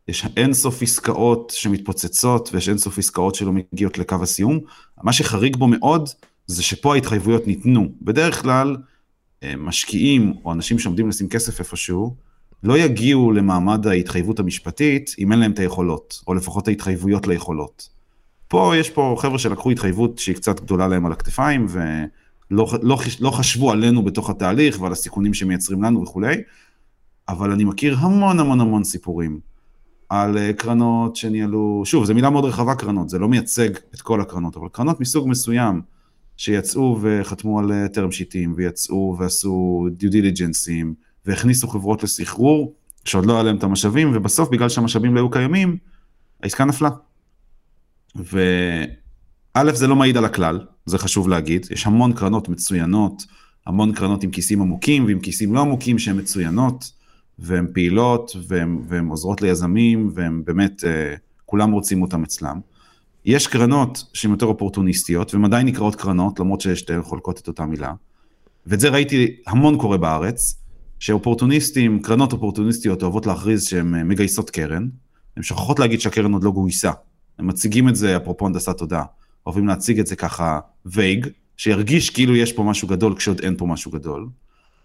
יש 0.07 0.25
אין 0.37 0.53
סוף 0.53 0.81
עסקאות 0.81 1.51
שמתפוצצות 1.55 2.49
ויש 2.53 2.69
אין 2.69 2.77
סוף 2.77 2.97
עסקאות 2.97 3.35
שלא 3.35 3.51
מגיעות 3.51 3.97
לקו 3.97 4.15
הסיום. 4.21 4.59
מה 5.03 5.13
שחריג 5.13 5.55
בו 5.55 5.67
מאוד 5.67 6.09
זה 6.47 6.63
שפה 6.63 6.93
ההתחייבויות 6.93 7.47
ניתנו. 7.47 7.89
בדרך 8.01 8.41
כלל 8.41 8.77
אה, 9.43 9.53
משקיעים 9.57 10.33
או 10.45 10.51
אנשים 10.51 10.79
שעומדים 10.79 11.09
לשים 11.09 11.29
כסף 11.29 11.59
איפשהו, 11.59 12.15
לא 12.63 12.77
יגיעו 12.77 13.31
למעמד 13.31 13.87
ההתחייבות 13.87 14.39
המשפטית 14.39 15.15
אם 15.19 15.31
אין 15.31 15.39
להם 15.39 15.51
את 15.51 15.59
היכולות, 15.59 16.21
או 16.27 16.33
לפחות 16.33 16.67
ההתחייבויות 16.67 17.27
ליכולות. 17.27 17.89
פה 18.47 18.73
יש 18.77 18.89
פה 18.89 19.15
חבר'ה 19.19 19.39
שלקחו 19.39 19.71
התחייבות 19.71 20.19
שהיא 20.19 20.35
קצת 20.35 20.59
גדולה 20.59 20.87
להם 20.87 21.05
על 21.05 21.11
הכתפיים 21.11 21.65
ולא 21.69 21.81
לא, 22.51 22.95
חש- 22.95 23.21
לא 23.21 23.31
חשבו 23.31 23.71
עלינו 23.71 24.03
בתוך 24.03 24.29
התהליך 24.29 24.81
ועל 24.81 24.91
הסיכונים 24.91 25.33
שמייצרים 25.33 25.83
לנו 25.83 26.01
וכולי, 26.01 26.35
אבל 27.29 27.51
אני 27.51 27.63
מכיר 27.63 27.97
המון 27.99 28.39
המון 28.39 28.61
המון 28.61 28.83
סיפורים 28.83 29.39
על 30.09 30.37
אה, 30.37 30.53
קרנות 30.53 31.15
שניהלו, 31.15 31.81
שוב, 31.85 32.05
זו 32.05 32.13
מילה 32.13 32.29
מאוד 32.29 32.45
רחבה 32.45 32.75
קרנות, 32.75 33.09
זה 33.09 33.19
לא 33.19 33.29
מייצג 33.29 33.69
את 33.95 34.01
כל 34.01 34.21
הקרנות, 34.21 34.57
אבל 34.57 34.67
קרנות 34.71 34.99
מסוג 34.99 35.27
מסוים 35.27 35.81
שיצאו 36.37 36.97
וחתמו 37.01 37.59
על 37.59 37.71
אה, 37.71 37.87
טרם 37.87 38.11
שיטים 38.11 38.53
ויצאו 38.57 39.15
ועשו 39.19 39.87
דיו 39.91 40.11
דיליג'נסים 40.11 40.93
והכניסו 41.25 41.67
חברות 41.67 42.03
לסחרור 42.03 42.73
שעוד 43.05 43.25
לא 43.25 43.33
היה 43.33 43.43
להם 43.43 43.55
את 43.55 43.63
המשאבים 43.63 44.11
ובסוף 44.13 44.49
בגלל 44.49 44.69
שהמשאבים 44.69 45.15
לא 45.15 45.19
היו 45.19 45.29
קיימים, 45.29 45.77
העסקה 46.43 46.65
נפלה. 46.65 46.89
וא' 48.15 49.73
זה 49.73 49.87
לא 49.87 49.95
מעיד 49.95 50.17
על 50.17 50.25
הכלל, 50.25 50.59
זה 50.85 50.97
חשוב 50.97 51.29
להגיד, 51.29 51.67
יש 51.71 51.87
המון 51.87 52.13
קרנות 52.13 52.49
מצוינות, 52.49 53.25
המון 53.67 53.93
קרנות 53.93 54.23
עם 54.23 54.31
כיסים 54.31 54.61
עמוקים 54.61 55.05
ועם 55.05 55.19
כיסים 55.19 55.53
לא 55.53 55.59
עמוקים 55.59 55.99
שהן 55.99 56.19
מצוינות. 56.19 57.01
והן 57.41 57.67
פעילות, 57.73 58.35
והן, 58.47 58.81
והן 58.87 59.07
עוזרות 59.07 59.41
ליזמים, 59.41 60.11
והן 60.13 60.41
באמת, 60.45 60.83
אה, 60.83 61.15
כולם 61.45 61.71
רוצים 61.71 62.01
אותם 62.01 62.23
אצלם. 62.23 62.59
יש 63.25 63.47
קרנות 63.47 64.03
שהן 64.13 64.31
יותר 64.31 64.45
אופורטוניסטיות, 64.45 65.33
והן 65.33 65.45
עדיין 65.45 65.67
נקראות 65.67 65.95
קרנות, 65.95 66.39
למרות 66.39 66.61
ששתיהן 66.61 67.01
חולקות 67.01 67.39
את 67.39 67.47
אותה 67.47 67.65
מילה. 67.65 67.93
ואת 68.65 68.79
זה 68.79 68.89
ראיתי 68.89 69.35
המון 69.47 69.77
קורה 69.77 69.97
בארץ, 69.97 70.61
שאופורטוניסטים, 70.99 72.01
קרנות 72.01 72.33
אופורטוניסטיות 72.33 73.03
אוהבות 73.03 73.25
להכריז 73.25 73.63
שהן 73.63 73.95
אה, 73.95 74.03
מגייסות 74.03 74.49
קרן, 74.49 74.87
הן 75.37 75.43
שוכחות 75.43 75.79
להגיד 75.79 76.01
שהקרן 76.01 76.33
עוד 76.33 76.43
לא 76.43 76.51
גויסה. 76.51 76.91
הם 77.39 77.47
מציגים 77.47 77.89
את 77.89 77.95
זה, 77.95 78.17
אפרופו 78.17 78.45
הנדסת 78.45 78.77
תודעה, 78.77 79.03
אוהבים 79.45 79.67
להציג 79.67 79.99
את 79.99 80.07
זה 80.07 80.15
ככה 80.15 80.59
וייג, 80.85 81.27
שירגיש 81.57 82.09
כאילו 82.09 82.35
יש 82.35 82.53
פה 82.53 82.63
משהו 82.63 82.87
גדול 82.87 83.15
כשעוד 83.15 83.39
אין 83.39 83.57
פה 83.57 83.65
משהו 83.65 83.91
גדול. 83.91 84.27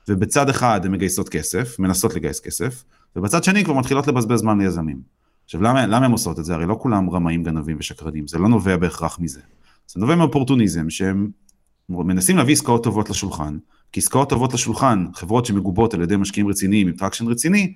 ובצד 0.08 0.48
אחד 0.48 0.80
הן 0.84 0.92
מגייסות 0.92 1.28
כסף, 1.28 1.78
מנסות 1.78 2.14
לגייס 2.14 2.40
כסף, 2.40 2.84
ובצד 3.16 3.44
שני 3.44 3.64
כבר 3.64 3.74
מתחילות 3.74 4.06
לבזבז 4.06 4.38
זמן 4.38 4.61
ליזמים. 4.61 5.00
עכשיו 5.44 5.62
למה, 5.62 5.86
למה 5.86 6.07
הן 6.07 6.12
עושות 6.12 6.38
את 6.38 6.44
זה? 6.44 6.54
הרי 6.54 6.66
לא 6.66 6.76
כולם 6.80 7.11
רמאים, 7.11 7.42
גנבים 7.42 7.76
ושקרנים, 7.80 8.26
זה 8.26 8.38
לא 8.38 8.48
נובע 8.48 8.76
בהכרח 8.76 9.18
מזה. 9.20 9.40
זה 9.86 10.00
נובע 10.00 10.14
מאופורטוניזם 10.14 10.90
שהם 10.90 11.30
מנסים 11.88 12.36
להביא 12.36 12.52
עסקאות 12.52 12.84
טובות 12.84 13.11
לשולחן, 13.11 13.59
כי 13.92 14.00
עסקאות 14.00 14.30
טובות 14.30 14.54
לשולחן, 14.54 15.07
חברות 15.14 15.46
שמגובות 15.46 15.94
על 15.94 16.02
ידי 16.02 16.16
משקיעים 16.16 16.48
רציניים 16.48 16.88
עם 16.88 16.94
traction 16.94 17.26
רציני, 17.26 17.74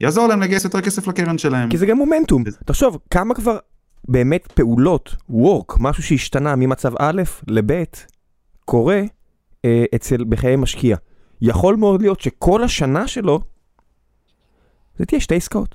יעזור 0.00 0.26
להם 0.26 0.40
לגייס 0.40 0.64
יותר 0.64 0.80
כסף 0.80 1.06
לקרן 1.06 1.38
שלהם. 1.38 1.70
כי 1.70 1.78
זה 1.78 1.86
גם 1.86 1.96
מומנטום. 1.96 2.44
תחשוב, 2.64 2.98
כמה 3.10 3.34
כבר 3.34 3.58
באמת 4.10 4.52
פעולות, 4.52 5.16
work, 5.30 5.76
משהו 5.80 6.02
שהשתנה 6.02 6.56
ממצב 6.56 6.92
א' 6.98 7.22
לב', 7.46 7.84
קורה 8.64 9.02
אה, 9.64 9.84
אצל, 9.94 10.24
בחיי 10.24 10.56
משקיע. 10.56 10.96
יכול 11.40 11.76
מאוד 11.76 12.02
להיות 12.02 12.20
שכל 12.20 12.62
השנה 12.64 13.08
שלו, 13.08 13.40
זה 14.98 15.06
תהיה 15.06 15.20
שתי 15.20 15.34
עסקאות. 15.34 15.74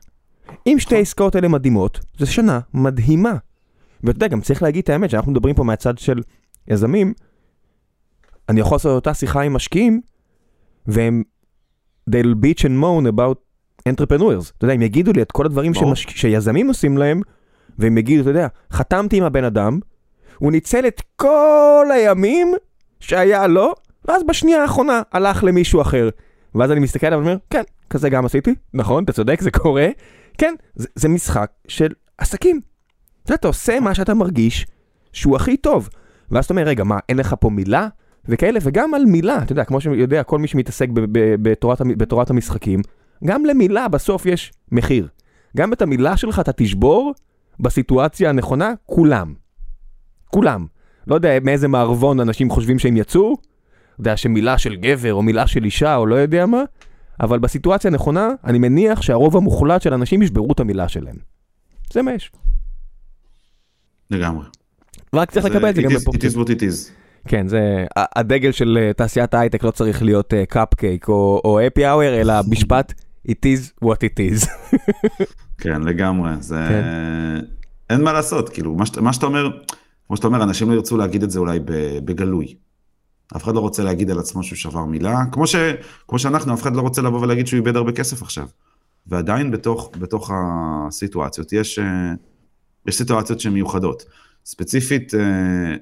אם 0.68 0.76
שתי 0.80 0.96
העסקאות 0.96 1.36
האלה 1.36 1.48
מדהימות, 1.48 2.00
זו 2.18 2.32
שנה 2.32 2.60
מדהימה. 2.74 3.36
ואתה 4.04 4.18
יודע, 4.18 4.28
גם 4.28 4.42
צריך 4.42 4.64
להגיד 4.64 4.84
את 4.84 4.90
האמת, 4.90 5.10
שאנחנו 5.10 5.32
מדברים 5.32 5.56
פה 5.56 5.64
מהצד 5.64 5.98
של 5.98 6.22
יזמים, 6.68 7.14
אני 8.50 8.60
יכול 8.60 8.76
לעשות 8.76 8.92
אותה 8.96 9.14
שיחה 9.14 9.42
עם 9.42 9.54
משקיעים, 9.54 10.02
והם, 10.88 11.24
they'll 12.10 12.36
bitch 12.44 12.62
and 12.62 12.84
moan 12.84 13.08
about 13.16 13.38
entrepreneurs. 13.90 14.52
אתה 14.58 14.66
יודע, 14.66 14.74
הם 14.74 14.82
יגידו 14.82 15.14
לי 15.14 15.22
את 15.22 15.32
כל 15.32 15.46
הדברים. 15.46 15.74
שמש... 15.74 16.06
שיזמים 16.10 16.68
עושים 16.68 16.98
להם, 16.98 17.22
והם 17.80 17.98
יגידו, 17.98 18.22
אתה 18.22 18.30
יודע, 18.30 18.48
חתמתי 18.72 19.18
עם 19.18 19.24
הבן 19.24 19.44
אדם, 19.44 19.80
הוא 20.38 20.52
ניצל 20.52 20.88
את 20.88 21.02
כל 21.16 21.88
הימים 21.94 22.54
שהיה 23.00 23.48
לו, 23.48 23.74
ואז 24.06 24.24
בשנייה 24.24 24.62
האחרונה 24.62 25.02
הלך 25.12 25.44
למישהו 25.44 25.82
אחר. 25.82 26.10
ואז 26.56 26.72
אני 26.72 26.80
מסתכל 26.80 27.08
עליו 27.08 27.20
ואומר, 27.20 27.38
כן, 27.50 27.64
כזה 27.90 28.10
גם 28.10 28.26
עשיתי, 28.26 28.56
נכון, 28.74 29.04
אתה 29.04 29.14
צודק, 29.14 29.42
זה 29.42 29.52
קורה. 29.52 29.88
כן, 30.38 30.56
זה, 30.76 30.88
זה 30.96 31.10
משחק 31.10 31.52
של 31.68 31.92
עסקים. 32.18 32.62
אתה 33.24 33.32
יודע, 33.32 33.40
אתה 33.40 33.48
עושה 33.48 33.80
מה 33.80 33.96
שאתה 33.96 34.14
מרגיש 34.14 34.68
שהוא 35.14 35.36
הכי 35.36 35.58
טוב. 35.58 35.90
ואז 36.32 36.46
אתה 36.46 36.54
אומר, 36.54 36.64
רגע, 36.64 36.84
מה, 36.84 37.00
אין 37.10 37.18
לך 37.18 37.36
פה 37.40 37.50
מילה? 37.50 37.88
וכאלה, 38.28 38.60
וגם 38.64 38.94
על 38.94 39.06
מילה, 39.06 39.38
אתה 39.38 39.52
יודע, 39.52 39.64
כמו 39.64 39.82
שיודע 39.82 40.24
כל 40.24 40.40
מי 40.40 40.48
שמתעסק 40.48 40.88
בתורת, 41.42 41.82
בתורת 41.98 42.30
המשחקים, 42.30 42.82
גם 43.24 43.46
למילה 43.46 43.88
בסוף 43.88 44.26
יש 44.26 44.54
מחיר. 44.72 45.08
גם 45.58 45.74
את 45.74 45.82
המילה 45.82 46.18
שלך 46.18 46.40
אתה 46.40 46.52
תשבור 46.52 47.14
בסיטואציה 47.60 48.30
הנכונה, 48.30 48.74
כולם. 48.86 49.34
כולם. 50.28 50.66
לא 51.08 51.16
יודע 51.16 51.38
מאיזה 51.43 51.68
מערבון 51.68 52.20
אנשים 52.20 52.49
חושבים 52.49 52.80
שהם 52.80 52.97
יצאו, 52.97 53.38
יודע 53.99 54.18
שמילה 54.18 54.58
של 54.58 54.76
גבר 54.76 55.14
או 55.14 55.22
מילה 55.22 55.47
של 55.47 55.66
אישה 55.66 55.95
או 55.95 56.06
לא 56.06 56.16
יודע 56.16 56.45
מה, 56.45 56.64
אבל 57.20 57.39
בסיטואציה 57.39 57.91
הנכונה, 57.91 58.30
אני 58.43 58.60
מניח 58.60 59.01
שהרוב 59.01 59.38
המוחלט 59.38 59.82
של 59.82 59.93
אנשים 59.93 60.22
ישברו 60.22 60.51
את 60.51 60.60
המילה 60.60 60.89
שלהם. 60.89 61.16
זה 61.93 62.01
מה 62.01 62.14
יש. 62.14 62.32
לגמרי. 64.12 64.45
רק 65.14 65.32
צריך 65.32 65.45
לקבל 65.45 65.70
את 65.70 65.76
זה 65.76 65.82
גם 65.82 65.89
בפורטים. 65.95 66.30
It 66.30 66.34
is 66.34 66.36
what 66.36 66.47
it 66.47 66.60
is. 66.60 66.91
כן, 67.28 67.47
זה, 67.47 67.86
הדגל 67.95 68.51
של 68.51 68.78
אה, 68.82 68.93
תעשיית 68.93 69.34
ההייטק 69.34 69.64
לא 69.64 69.72
צריך 69.72 70.03
להיות 70.03 70.34
קאפקייק 70.49 71.08
או, 71.08 71.41
או 71.45 71.60
אפי 71.68 71.89
אאואר, 71.89 72.22
אלא 72.22 72.34
משפט 72.47 72.93
it 73.28 73.45
is 73.45 73.86
what 73.86 73.97
it 73.97 74.20
is. 74.20 74.47
כן, 75.58 75.82
לגמרי. 75.84 76.32
זה... 76.39 76.66
כן. 76.70 76.84
אין 77.89 78.03
מה 78.03 78.14
לעשות, 78.14 78.49
כאילו, 78.49 78.76
מה, 78.76 78.86
שאת- 78.86 78.97
מה 78.97 79.14
שאתה 79.14 79.26
אומר, 79.26 79.49
כמו 80.08 80.16
שאתה 80.16 80.28
אומר, 80.28 80.43
אנשים 80.43 80.70
לא 80.70 80.76
ירצו 80.76 80.97
להגיד 80.97 81.24
את 81.24 81.32
זה 81.32 81.39
אולי 81.39 81.60
בגלוי. 82.06 82.56
אף 83.36 83.43
אחד 83.43 83.56
לא 83.56 83.60
רוצה 83.60 83.84
להגיד 83.84 84.12
על 84.12 84.20
עצמו 84.20 84.43
שהוא 84.43 84.58
שבר 84.58 84.86
מילה, 84.86 85.20
כמו, 85.32 85.47
ש, 85.47 85.56
כמו 86.08 86.20
שאנחנו, 86.20 86.53
אף 86.53 86.62
אחד 86.62 86.76
לא 86.76 86.82
רוצה 86.82 87.01
לבוא 87.01 87.20
ולהגיד 87.22 87.47
שהוא 87.47 87.58
איבד 87.58 87.76
הרבה 87.76 87.91
כסף 87.91 88.22
עכשיו. 88.22 88.47
ועדיין 89.08 89.51
בתוך, 89.51 89.91
בתוך 89.99 90.32
הסיטואציות 90.34 91.53
יש, 91.53 91.80
אה, 91.80 92.14
יש 92.88 92.97
סיטואציות 92.97 93.39
שהן 93.39 93.53
מיוחדות. 93.53 94.06
ספציפית, 94.45 95.14
אה, 95.16 95.76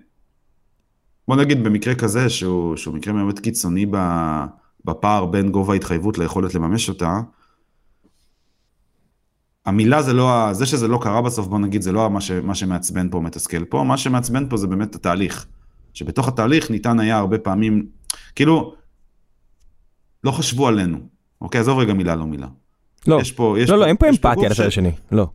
בוא 1.28 1.36
נגיד 1.36 1.64
במקרה 1.64 1.96
כזה, 1.96 2.30
שהוא, 2.30 2.76
שהוא 2.76 2.96
מקרה 2.96 3.14
באמת 3.14 3.40
קיצוני 3.40 3.86
בפער 4.86 5.26
בין 5.26 5.52
גובה 5.52 5.74
ההתחייבות 5.74 6.18
ליכולת 6.18 6.56
לממש 6.56 6.90
אותה, 6.90 7.20
המילה 9.66 10.02
זה 10.02 10.14
לא, 10.14 10.54
זה 10.54 10.66
שזה 10.66 10.88
לא 10.88 11.00
קרה 11.02 11.22
בסוף, 11.22 11.48
בוא 11.48 11.60
נגיד, 11.60 11.82
זה 11.82 11.92
לא 11.92 12.10
מה, 12.10 12.22
ש, 12.22 12.32
מה 12.32 12.56
שמעצבן 12.56 13.10
פה, 13.10 13.20
מתסכל 13.20 13.66
פה, 13.66 13.84
מה 13.84 13.98
שמעצבן 13.98 14.50
פה 14.50 14.58
זה 14.58 14.68
באמת 14.68 14.96
התהליך. 14.96 15.46
שבתוך 15.94 16.28
התהליך 16.28 16.72
ניתן 16.72 17.00
היה 17.00 17.18
הרבה 17.18 17.38
פעמים, 17.38 17.86
כאילו, 18.36 18.76
לא 20.24 20.32
חשבו 20.32 20.68
עלינו, 20.68 20.98
אוקיי? 21.42 21.62
עזוב 21.62 21.80
רגע 21.80 21.94
מילה 21.94 22.16
לא 22.16 22.26
מילה. 22.26 22.48
לא, 23.08 23.20
יש 23.22 23.32
פה, 23.32 23.56
יש 23.60 23.70
לא, 23.70 23.78
לא, 23.78 23.86
אין 23.86 23.98
פה 23.98 24.10
אמפתיה 24.10 24.50
לצד 24.50 24.66
השני, 24.66 24.92
לא. 25.12 25.28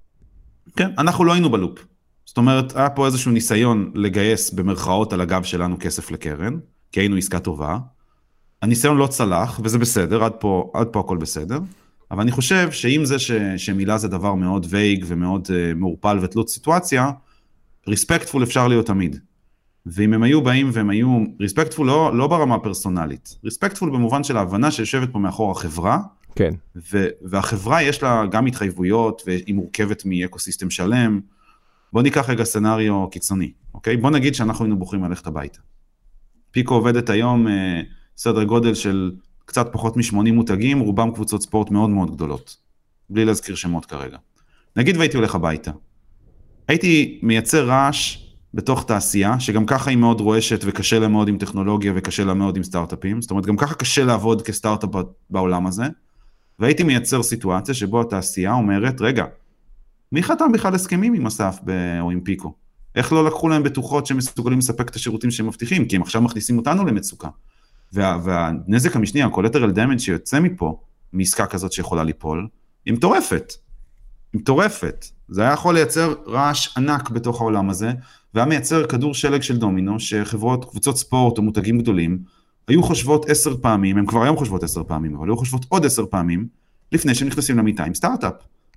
כן, 0.77 0.91
אנחנו 0.99 1.25
לא 1.25 1.33
היינו 1.33 1.51
בלופ. 1.51 1.79
זאת 2.25 2.37
אומרת, 2.37 2.77
היה 2.77 2.91
פה 2.91 3.07
איזשהו 3.07 3.31
ניסיון 3.33 3.93
לגייס 3.95 4.51
במרכאות 4.51 5.13
על 5.13 5.21
הגב 5.21 5.43
שלנו 5.43 5.77
כסף 5.81 6.11
לקרן, 6.11 6.59
כי 6.93 7.01
היינו 7.01 7.17
עסקה 7.17 7.41
טובה. 7.41 7.79
הניסיון 8.63 8.97
לא 8.97 9.07
צלח, 9.07 9.61
וזה 9.65 9.79
בסדר, 9.79 10.25
עד 10.25 10.33
פה, 10.33 10.71
עד 10.75 10.87
פה 10.87 11.01
הכל 11.01 11.17
בסדר. 11.17 11.59
אבל 12.11 12.21
אני 12.21 12.31
חושב 12.31 12.73
שעם 12.73 13.05
זה 13.05 13.19
ש, 13.19 13.33
שמילה 13.57 13.99
זה 13.99 14.09
דבר 14.09 14.35
מאוד 14.35 14.67
וייג 14.71 15.05
ומאוד 15.09 15.47
uh, 15.47 15.75
מעורפל 15.75 16.19
ותלות 16.23 16.49
סיטואציה, 16.49 17.11
respectful 17.89 18.43
אפשר 18.43 18.69
להיות 18.69 18.87
תמיד. 18.87 19.19
ואם 19.87 20.15
הם 20.15 20.23
היו 20.23 20.43
באים 20.43 20.71
והם 20.73 20.91
היו, 20.91 21.25
respectful 21.41 21.87
לא, 21.87 22.17
לא 22.17 22.27
ברמה 22.27 22.55
הפרסונלית, 22.55 23.37
respectful 23.45 23.91
במובן 23.91 24.25
של 24.25 24.37
ההבנה 24.37 24.71
שיושבת 24.71 25.13
פה 25.13 25.19
מאחור 25.19 25.51
החברה, 25.51 25.99
כן. 26.35 26.55
ו- 26.93 27.09
והחברה 27.23 27.83
יש 27.83 28.03
לה 28.03 28.27
גם 28.31 28.47
התחייבויות 28.47 29.23
והיא 29.27 29.55
מורכבת 29.55 30.03
מ 30.07 30.15
eco 30.15 30.39
system 30.39 30.71
שלם. 30.71 31.21
בוא 31.93 32.03
ניקח 32.03 32.31
רגע 32.31 32.45
scenario 32.45 33.11
קיצוני, 33.11 33.53
אוקיי? 33.75 33.97
בוא 33.97 34.11
נגיד 34.11 34.35
שאנחנו 34.35 34.65
היינו 34.65 34.79
בוחרים 34.79 35.05
ללכת 35.05 35.27
הביתה. 35.27 35.59
פיקו 36.51 36.75
עובדת 36.75 37.11
היום 37.11 37.49
אה, 37.49 37.81
סדר 38.17 38.45
גודל 38.45 38.75
של 38.75 39.13
קצת 39.49 39.69
פחות 39.73 39.97
מ-80 39.97 40.33
מותגים, 40.33 40.81
רובם 40.81 41.11
קבוצות 41.11 41.43
ספורט 41.43 41.71
מאוד 41.71 41.91
מאוד 41.91 42.15
גדולות. 42.15 42.57
בלי 43.11 43.25
להזכיר 43.25 43.55
שמות 43.55 43.87
כרגע. 43.87 44.17
נגיד 44.77 44.97
והייתי 44.97 45.17
הולך 45.17 45.35
הביתה. 45.35 45.71
הייתי 46.69 47.21
מייצר 47.23 47.67
רעש 47.69 48.17
בתוך 48.55 48.85
תעשייה, 48.85 49.41
שגם 49.41 49.67
ככה 49.67 49.91
היא 49.91 49.99
מאוד 49.99 50.21
רועשת 50.21 50.61
וקשה 50.65 50.99
לה 50.99 51.09
מאוד 51.09 51.29
עם 51.29 51.39
טכנולוגיה 51.39 51.93
וקשה 51.97 52.25
לה 52.25 52.35
מאוד 52.35 52.57
עם 52.57 52.63
סטארט-אפים. 52.63 53.23
זאת 53.23 53.31
אומרת, 53.31 53.47
גם 53.47 53.57
ככה 53.57 53.75
קשה 53.75 54.05
לעבוד 54.05 54.43
כסטארט-אפ 54.43 54.91
בעולם 55.31 55.67
הזה. 55.67 55.85
והייתי 56.59 56.83
מייצר 56.83 57.23
סיטואציה 57.23 57.75
שבו 57.75 58.01
התעשייה 58.01 58.53
אומרת, 58.53 59.01
רגע, 59.01 59.25
מי 60.13 60.23
חתם 60.23 60.53
בכלל 60.53 60.75
הסכמים 60.75 61.15
עם 61.15 61.27
אסף 61.27 61.59
ב- 61.65 61.99
או 62.01 62.11
עם 62.11 62.21
פיקו? 62.21 62.55
איך 62.95 63.13
לא 63.13 63.25
לקחו 63.25 63.49
להם 63.49 63.63
בטוחות 63.63 64.07
שהם 64.07 64.17
מסוגלים 64.17 64.59
לספק 64.59 64.91
את 64.91 64.97
השירותים 64.97 65.31
שהם 65.31 65.47
מבטיחים? 65.47 65.85
כי 65.85 65.97
הם 65.97 66.03
עכשיו 66.03 66.23
מכניסים 66.23 66.59
אותנו 66.59 66.85
למצוקה. 66.85 67.29
וה, 67.93 68.19
והנזק 68.25 68.97
המשני, 68.97 69.23
ה-collateral 69.23 69.77
damage 69.77 69.99
שיוצא 69.99 70.41
מפה, 70.41 70.81
מעסקה 71.13 71.47
כזאת 71.47 71.73
שיכולה 71.73 72.05
ליפול, 72.05 72.49
היא 72.87 72.95
מטורפת. 72.95 73.53
היא 74.33 74.41
מטורפת. 74.41 75.07
זה 75.29 75.43
היה 75.43 75.53
יכול 75.53 75.75
לייצר 75.75 76.15
רעש 76.27 76.77
ענק 76.77 77.11
בתוך 77.11 77.41
העולם 77.41 77.71
הזה, 77.71 77.93
והיה 78.35 78.47
מייצר 78.47 78.87
כדור 78.87 79.15
שלג 79.15 79.43
של 79.43 79.59
דומינו, 79.59 80.01
שחברות, 80.01 80.65
קבוצות 80.65 80.97
ספורט 80.97 81.39
או 81.39 81.43
מותגים 81.43 81.79
גדולים, 81.79 82.19
היו 82.69 82.83
חושבות 82.83 83.31
עשר 83.31 83.57
פעמים, 83.57 83.99
הם 83.99 84.07
כבר 84.07 84.23
היום 84.23 84.37
חושבות 84.37 84.63
עשר 84.63 84.85
פעמים, 84.85 85.17
אבל 85.17 85.29
היו 85.29 85.37
חושבות 85.37 85.67
עוד 85.69 85.87
עשר 85.87 86.07
פעמים, 86.07 86.47
לפני 86.93 87.15
שהם 87.15 87.29
נכנסים 87.29 87.59
למיטה 87.59 87.85
עם 87.85 87.95
סטארט-אפ. 87.95 88.35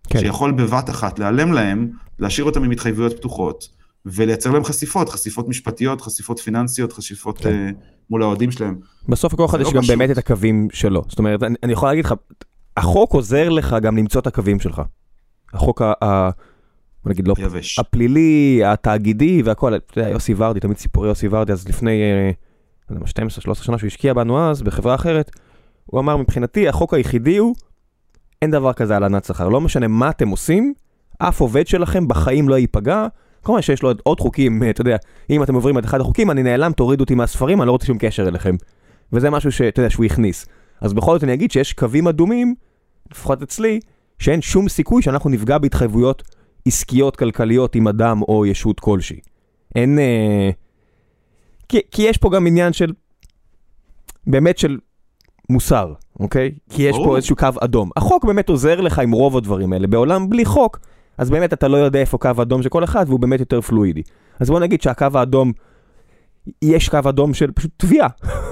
כן. 0.09 0.20
שיכול 0.20 0.51
בבת 0.51 0.89
אחת 0.89 1.20
להיעלם 1.20 1.53
להם, 1.53 1.89
להשאיר 2.20 2.45
אותם 2.45 2.64
עם 2.64 2.72
התחייבויות 2.72 3.18
פתוחות, 3.18 3.68
ולייצר 4.06 4.52
להם 4.52 4.64
חשיפות, 4.64 5.10
חשיפות 5.10 5.47
משפטיות, 5.47 6.02
חשיפות 6.02 6.39
פיננסיות, 6.39 6.93
חשיפות 6.93 7.38
כן. 7.38 7.70
uh, 7.70 7.84
מול 8.10 8.24
האוהדים 8.24 8.52
שלהם. 8.52 8.80
בסוף 9.10 9.34
לכל 9.34 9.45
אחד 9.45 9.62
יש 9.62 9.68
לא 9.68 9.74
גם 9.74 9.82
פשוט. 9.82 9.97
באמת 9.97 10.12
את 10.12 10.18
הקווים 10.18 10.68
שלו. 10.74 11.04
זאת 11.08 11.20
אומרת, 11.20 11.43
אני, 11.43 11.56
אני 11.64 11.74
יכול 11.74 11.89
להגיד 11.89 12.06
לך, 12.06 12.14
החוק 12.78 13.14
עוזר 13.14 13.49
לך 13.49 13.76
גם 13.82 13.97
למצוא 13.97 14.22
את 14.22 14.28
הקווים 14.28 14.60
שלך. 14.60 14.82
החוק 15.54 15.82
ה... 15.82 15.93
ה 16.04 16.30
בוא 17.04 17.12
נגיד 17.12 17.28
לא... 17.28 17.34
יבש. 17.38 17.80
הפלילי, 17.80 18.62
התאגידי 18.66 19.41
והכל, 19.41 19.76
אתה 19.76 19.99
יודע, 19.99 20.10
יוסי 20.10 20.34
ורדי, 20.38 20.60
תמיד 20.60 20.78
סיפורי 20.78 21.08
יוסי 21.08 21.28
ורדי, 21.32 21.52
אז 21.52 21.68
לפני, 21.68 22.02
אה, 22.02 22.32
לא 22.89 23.06
12-13 23.52 23.64
שנה 23.64 23.78
שהוא 23.78 23.88
השקיע 23.88 24.14
בנו 24.14 24.49
אז, 24.49 24.62
בחברה 24.62 24.95
אחרת, 24.95 25.32
הוא 25.86 25.99
אמר, 25.99 26.18
מבחינתי, 26.18 26.68
החוק 26.68 26.93
היחידי 26.93 27.38
הוא, 27.38 27.56
אין 28.41 28.52
דבר 28.52 28.74
כזה 28.74 28.95
הלנת 28.95 29.26
שכר. 29.26 29.49
לא 29.49 29.62
משנה 29.62 29.88
מה 29.88 30.10
אתם 30.10 30.30
עושים, 30.30 30.74
אף 31.18 31.41
עובד 31.41 31.68
שלכם 31.68 32.08
בחיים 32.08 32.49
לא 32.49 32.58
ייפגע. 32.58 33.08
כמובן 33.44 33.62
שיש 33.62 33.84
לו 33.84 33.89
עוד- 33.89 34.02
עוד 34.04 34.20
חוקים, 34.20 34.64
אה, 34.64 34.70
אתה 34.70 34.82
יודע, 34.82 34.98
אם 35.30 35.44
אתם 35.44 35.56
עוברים 35.56 35.78
את 35.78 35.86
אחד 35.86 36.02
החוקים, 36.02 36.32
אני 36.32 36.44
נעלם, 36.44 36.72
תורידו 36.72 37.04
אותי 37.04 37.16
מהספרים, 37.16 37.62
אני 37.62 37.68
לא 37.68 37.72
רוצה 37.72 37.86
שום 37.86 37.98
קשר 37.98 38.28
אליכם. 38.28 38.56
וזה 39.14 39.30
משהו 39.30 39.52
שאתה 39.52 39.80
יודע, 39.80 39.89
שהוא 39.89 40.06
הכניס. 40.06 40.46
אז 40.82 40.94
בכל 40.94 41.14
זאת 41.14 41.24
אני 41.24 41.34
אגיד 41.34 41.52
שיש 41.52 41.74
קווים 41.74 42.08
אדומים, 42.08 42.56
לפחות 43.12 43.42
אצלי, 43.42 43.80
שאין 44.20 44.42
שום 44.42 44.70
סיכוי 44.70 45.02
שאנחנו 45.02 45.30
נפגע 45.30 45.58
בהתחייבויות 45.58 46.24
עסקיות 46.68 47.16
כלכליות 47.16 47.76
עם 47.76 47.88
אדם 47.88 48.22
או 48.22 48.46
ישות 48.46 48.80
כלשהי. 48.80 49.20
אין... 49.76 50.00
אה... 50.00 50.50
כי, 51.70 51.80
כי 51.92 52.02
יש 52.02 52.18
פה 52.18 52.30
גם 52.30 52.48
עניין 52.48 52.74
של... 52.74 52.94
באמת 54.28 54.58
של 54.58 54.78
מוסר, 55.50 55.94
אוקיי? 56.20 56.52
כי 56.70 56.84
יש 56.84 56.96
פה 56.96 57.04
ברור. 57.04 57.16
איזשהו 57.16 57.36
קו 57.36 57.48
אדום. 57.60 57.89
החוק 57.96 58.26
באמת 58.26 58.50
עוזר 58.50 58.82
לך 58.82 59.00
עם 59.00 59.12
רוב 59.12 59.38
הדברים 59.38 59.74
האלה. 59.74 59.88
בעולם 59.88 60.30
בלי 60.30 60.46
חוק, 60.46 60.80
אז 61.18 61.30
באמת 61.30 61.53
אתה 61.53 61.68
לא 61.68 61.78
יודע 61.78 61.99
איפה 61.99 62.18
קו 62.18 62.30
האדום 62.38 62.64
של 62.64 62.70
כל 62.70 62.84
אחד, 62.84 63.05
והוא 63.07 63.20
באמת 63.20 63.39
יותר 63.39 63.62
פלואידי. 63.62 64.01
אז 64.39 64.49
בוא 64.49 64.59
נגיד 64.59 64.82
שהקו 64.82 65.07
האדום, 65.14 65.51
יש 66.62 66.89
קו 66.89 66.99
אדום 67.09 67.34
של 67.34 67.51
פשוט 67.51 67.72
תביעה, 67.78 68.07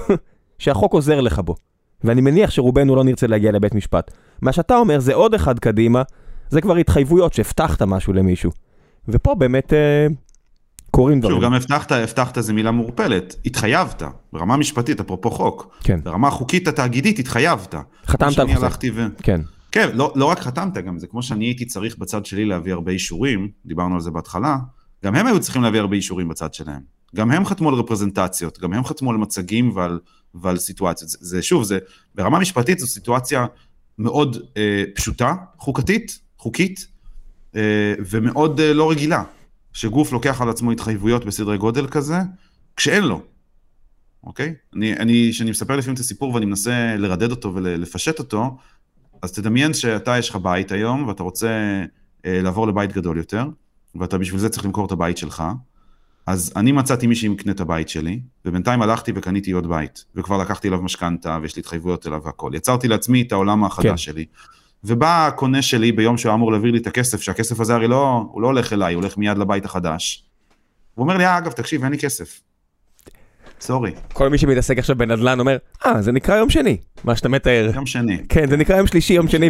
שהחוק 0.59 0.93
עוזר 0.93 1.21
לך 1.21 1.39
בו. 1.39 1.55
ואני 2.03 2.21
מניח 2.21 2.49
שרובנו 2.49 2.95
לא 2.95 3.03
נרצה 3.03 3.27
להגיע 3.27 3.51
לבית 3.51 3.75
משפט. 3.75 4.11
מה 4.41 4.53
שאתה 4.53 4.77
אומר 4.77 4.99
זה 4.99 5.13
עוד 5.13 5.33
אחד 5.33 5.59
קדימה, 5.59 6.01
זה 6.49 6.61
כבר 6.61 6.75
התחייבויות 6.75 7.33
שהבטחת 7.33 7.81
משהו 7.81 8.13
למישהו. 8.13 8.51
ופה 9.07 9.35
באמת 9.35 9.73
אה, 9.73 10.07
קורים 10.91 11.19
דברים. 11.19 11.35
שוב, 11.35 11.43
גם 11.45 11.53
הבטחת, 11.53 11.91
הבטחת 11.91 12.37
זה 12.41 12.53
מילה 12.53 12.71
מעורפלת, 12.71 13.35
התחייבת, 13.45 14.03
ברמה 14.33 14.57
משפטית, 14.57 14.99
אפרופו 14.99 15.31
חוק. 15.31 15.77
כן, 15.83 15.99
ברמה 16.03 16.27
החוקית 16.27 16.67
התאגידית 16.67 17.19
התחייבת. 17.19 17.75
חתמת 18.07 18.39
על 18.39 18.53
חוזה. 18.53 18.67
ו... 18.93 19.01
כן. 19.23 19.41
כן, 19.71 19.89
לא, 19.93 20.13
לא 20.15 20.25
רק 20.25 20.39
חתמת, 20.39 20.73
גם 20.73 20.99
זה 20.99 21.07
כמו 21.07 21.23
שאני 21.23 21.45
הייתי 21.45 21.65
צריך 21.65 21.97
בצד 21.97 22.25
שלי 22.25 22.45
להביא 22.45 22.73
הרבה 22.73 22.91
אישורים, 22.91 23.49
דיברנו 23.65 23.95
על 23.95 24.01
זה 24.01 24.11
בהתחלה, 24.11 24.57
גם 25.05 25.15
הם 25.15 25.27
היו 25.27 25.39
צריכים 25.39 25.61
להביא 25.61 25.79
הרבה 25.79 25.95
אישורים 25.95 26.27
בצד 26.27 26.53
שלהם. 26.53 26.81
גם 27.15 27.31
הם 27.31 27.45
חתמו 27.45 27.69
על 27.69 27.75
רפרזנטציות, 27.75 28.59
גם 28.59 28.73
הם 28.73 28.85
חתמו 28.85 29.11
על 29.11 29.17
מצגים 29.17 29.75
ועל, 29.75 29.99
ועל 30.33 30.57
סיטואציות. 30.57 31.09
זה, 31.09 31.17
זה 31.21 31.41
שוב, 31.41 31.63
זה 31.63 31.79
ברמה 32.15 32.39
משפטית 32.39 32.79
זו 32.79 32.87
סיטואציה 32.87 33.45
מאוד 33.97 34.37
אה, 34.57 34.83
פשוטה, 34.95 35.35
חוקתית, 35.57 36.19
חוקית, 36.37 36.87
אה, 37.55 37.93
ומאוד 38.09 38.59
אה, 38.59 38.73
לא 38.73 38.91
רגילה, 38.91 39.23
שגוף 39.73 40.11
לוקח 40.11 40.41
על 40.41 40.49
עצמו 40.49 40.71
התחייבויות 40.71 41.25
בסדרי 41.25 41.57
גודל 41.57 41.87
כזה, 41.87 42.17
כשאין 42.75 43.03
לו. 43.03 43.21
אוקיי? 44.23 44.53
אני, 44.75 44.93
אני, 44.93 45.29
כשאני 45.31 45.51
מספר 45.51 45.75
לפעמים 45.75 45.95
את 45.95 45.99
הסיפור 45.99 46.33
ואני 46.33 46.45
מנסה 46.45 46.95
לרדד 46.97 47.31
אותו 47.31 47.55
ולפשט 47.55 48.19
אותו, 48.19 48.57
אז 49.21 49.31
תדמיין 49.31 49.73
שאתה 49.73 50.17
יש 50.17 50.29
לך 50.29 50.35
בית 50.35 50.71
היום 50.71 51.07
ואתה 51.07 51.23
רוצה 51.23 51.49
אה, 52.25 52.41
לעבור 52.41 52.67
לבית 52.67 52.93
גדול 52.93 53.17
יותר, 53.17 53.45
ואתה 53.95 54.17
בשביל 54.17 54.39
זה 54.39 54.49
צריך 54.49 54.65
למכור 54.65 54.85
את 54.85 54.91
הבית 54.91 55.17
שלך, 55.17 55.43
אז 56.27 56.53
אני 56.55 56.71
מצאתי 56.71 57.07
מי 57.07 57.15
שיקנה 57.15 57.51
את 57.51 57.59
הבית 57.59 57.89
שלי, 57.89 58.21
ובינתיים 58.45 58.81
הלכתי 58.81 59.11
וקניתי 59.15 59.51
עוד 59.51 59.69
בית, 59.69 60.05
וכבר 60.15 60.37
לקחתי 60.37 60.67
אליו 60.67 60.81
משכנתה 60.81 61.37
ויש 61.41 61.55
לי 61.55 61.59
התחייבויות 61.59 62.07
אליו 62.07 62.21
והכל. 62.23 62.51
יצרתי 62.55 62.87
לעצמי 62.87 63.21
את 63.21 63.31
העולם 63.31 63.63
החדש 63.63 63.89
כן. 63.89 63.97
שלי. 63.97 64.25
ובא 64.83 65.27
הקונה 65.27 65.61
שלי 65.61 65.91
ביום 65.91 66.17
שהוא 66.17 66.33
אמור 66.33 66.51
להעביר 66.51 66.71
לי 66.71 66.77
את 66.77 66.87
הכסף, 66.87 67.21
שהכסף 67.21 67.59
הזה 67.59 67.75
הרי 67.75 67.87
לא, 67.87 68.25
הוא 68.31 68.41
לא 68.41 68.47
הולך 68.47 68.73
אליי, 68.73 68.93
הוא 68.93 69.01
הולך 69.01 69.17
מיד 69.17 69.37
לבית 69.37 69.65
החדש. 69.65 70.25
הוא 70.95 71.03
אומר 71.03 71.17
לי, 71.17 71.25
אה, 71.25 71.37
אגב, 71.37 71.51
תקשיב, 71.51 71.83
אין 71.83 71.91
לי 71.91 71.97
כסף. 71.97 72.41
סורי. 73.61 73.91
כל 74.13 74.29
מי 74.29 74.37
שמתעסק 74.37 74.77
עכשיו 74.77 74.95
בנדל"ן 74.95 75.39
אומר, 75.39 75.57
אה, 75.85 76.01
זה 76.01 76.11
נקרא 76.11 76.37
יום 76.37 76.49
שני, 76.49 76.77
מה 77.03 77.15
שאתה 77.15 77.29
מתאר. 77.29 77.71
יום 77.75 77.85
שני. 77.85 78.17
כן, 78.29 78.49
זה 78.49 78.57
נקרא 78.57 78.77
יום 78.77 78.87
שלישי, 78.87 79.13
יום 79.13 79.27
שני, 79.27 79.49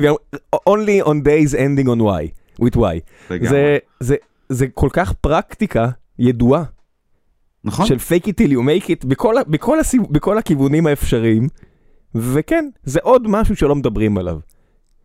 only 0.56 1.06
on 1.06 1.24
days 1.26 1.54
ending 1.54 1.88
on 1.88 2.02
y, 2.02 2.62
with 2.62 2.78
y. 2.78 3.36
זה, 3.50 3.78
זה, 4.00 4.16
זה 4.50 4.68
כל 4.74 4.90
כך 4.94 5.14
פרקטיקה 5.14 5.90
ידועה. 6.20 6.64
נכון. 7.64 7.86
של 7.86 7.96
fake 7.96 8.26
it 8.26 8.34
till 8.42 8.52
you 8.52 8.60
make 8.60 8.86
it 8.88 9.08
בכל, 9.08 9.36
בכל, 9.48 9.80
הסיב, 9.80 10.02
בכל 10.12 10.38
הכיוונים 10.38 10.88
האפשריים, 10.88 11.48
וכן, 12.16 12.70
זה 12.84 13.00
עוד 13.04 13.28
משהו 13.28 13.56
שלא 13.56 13.76
מדברים 13.76 14.18
עליו. 14.18 14.40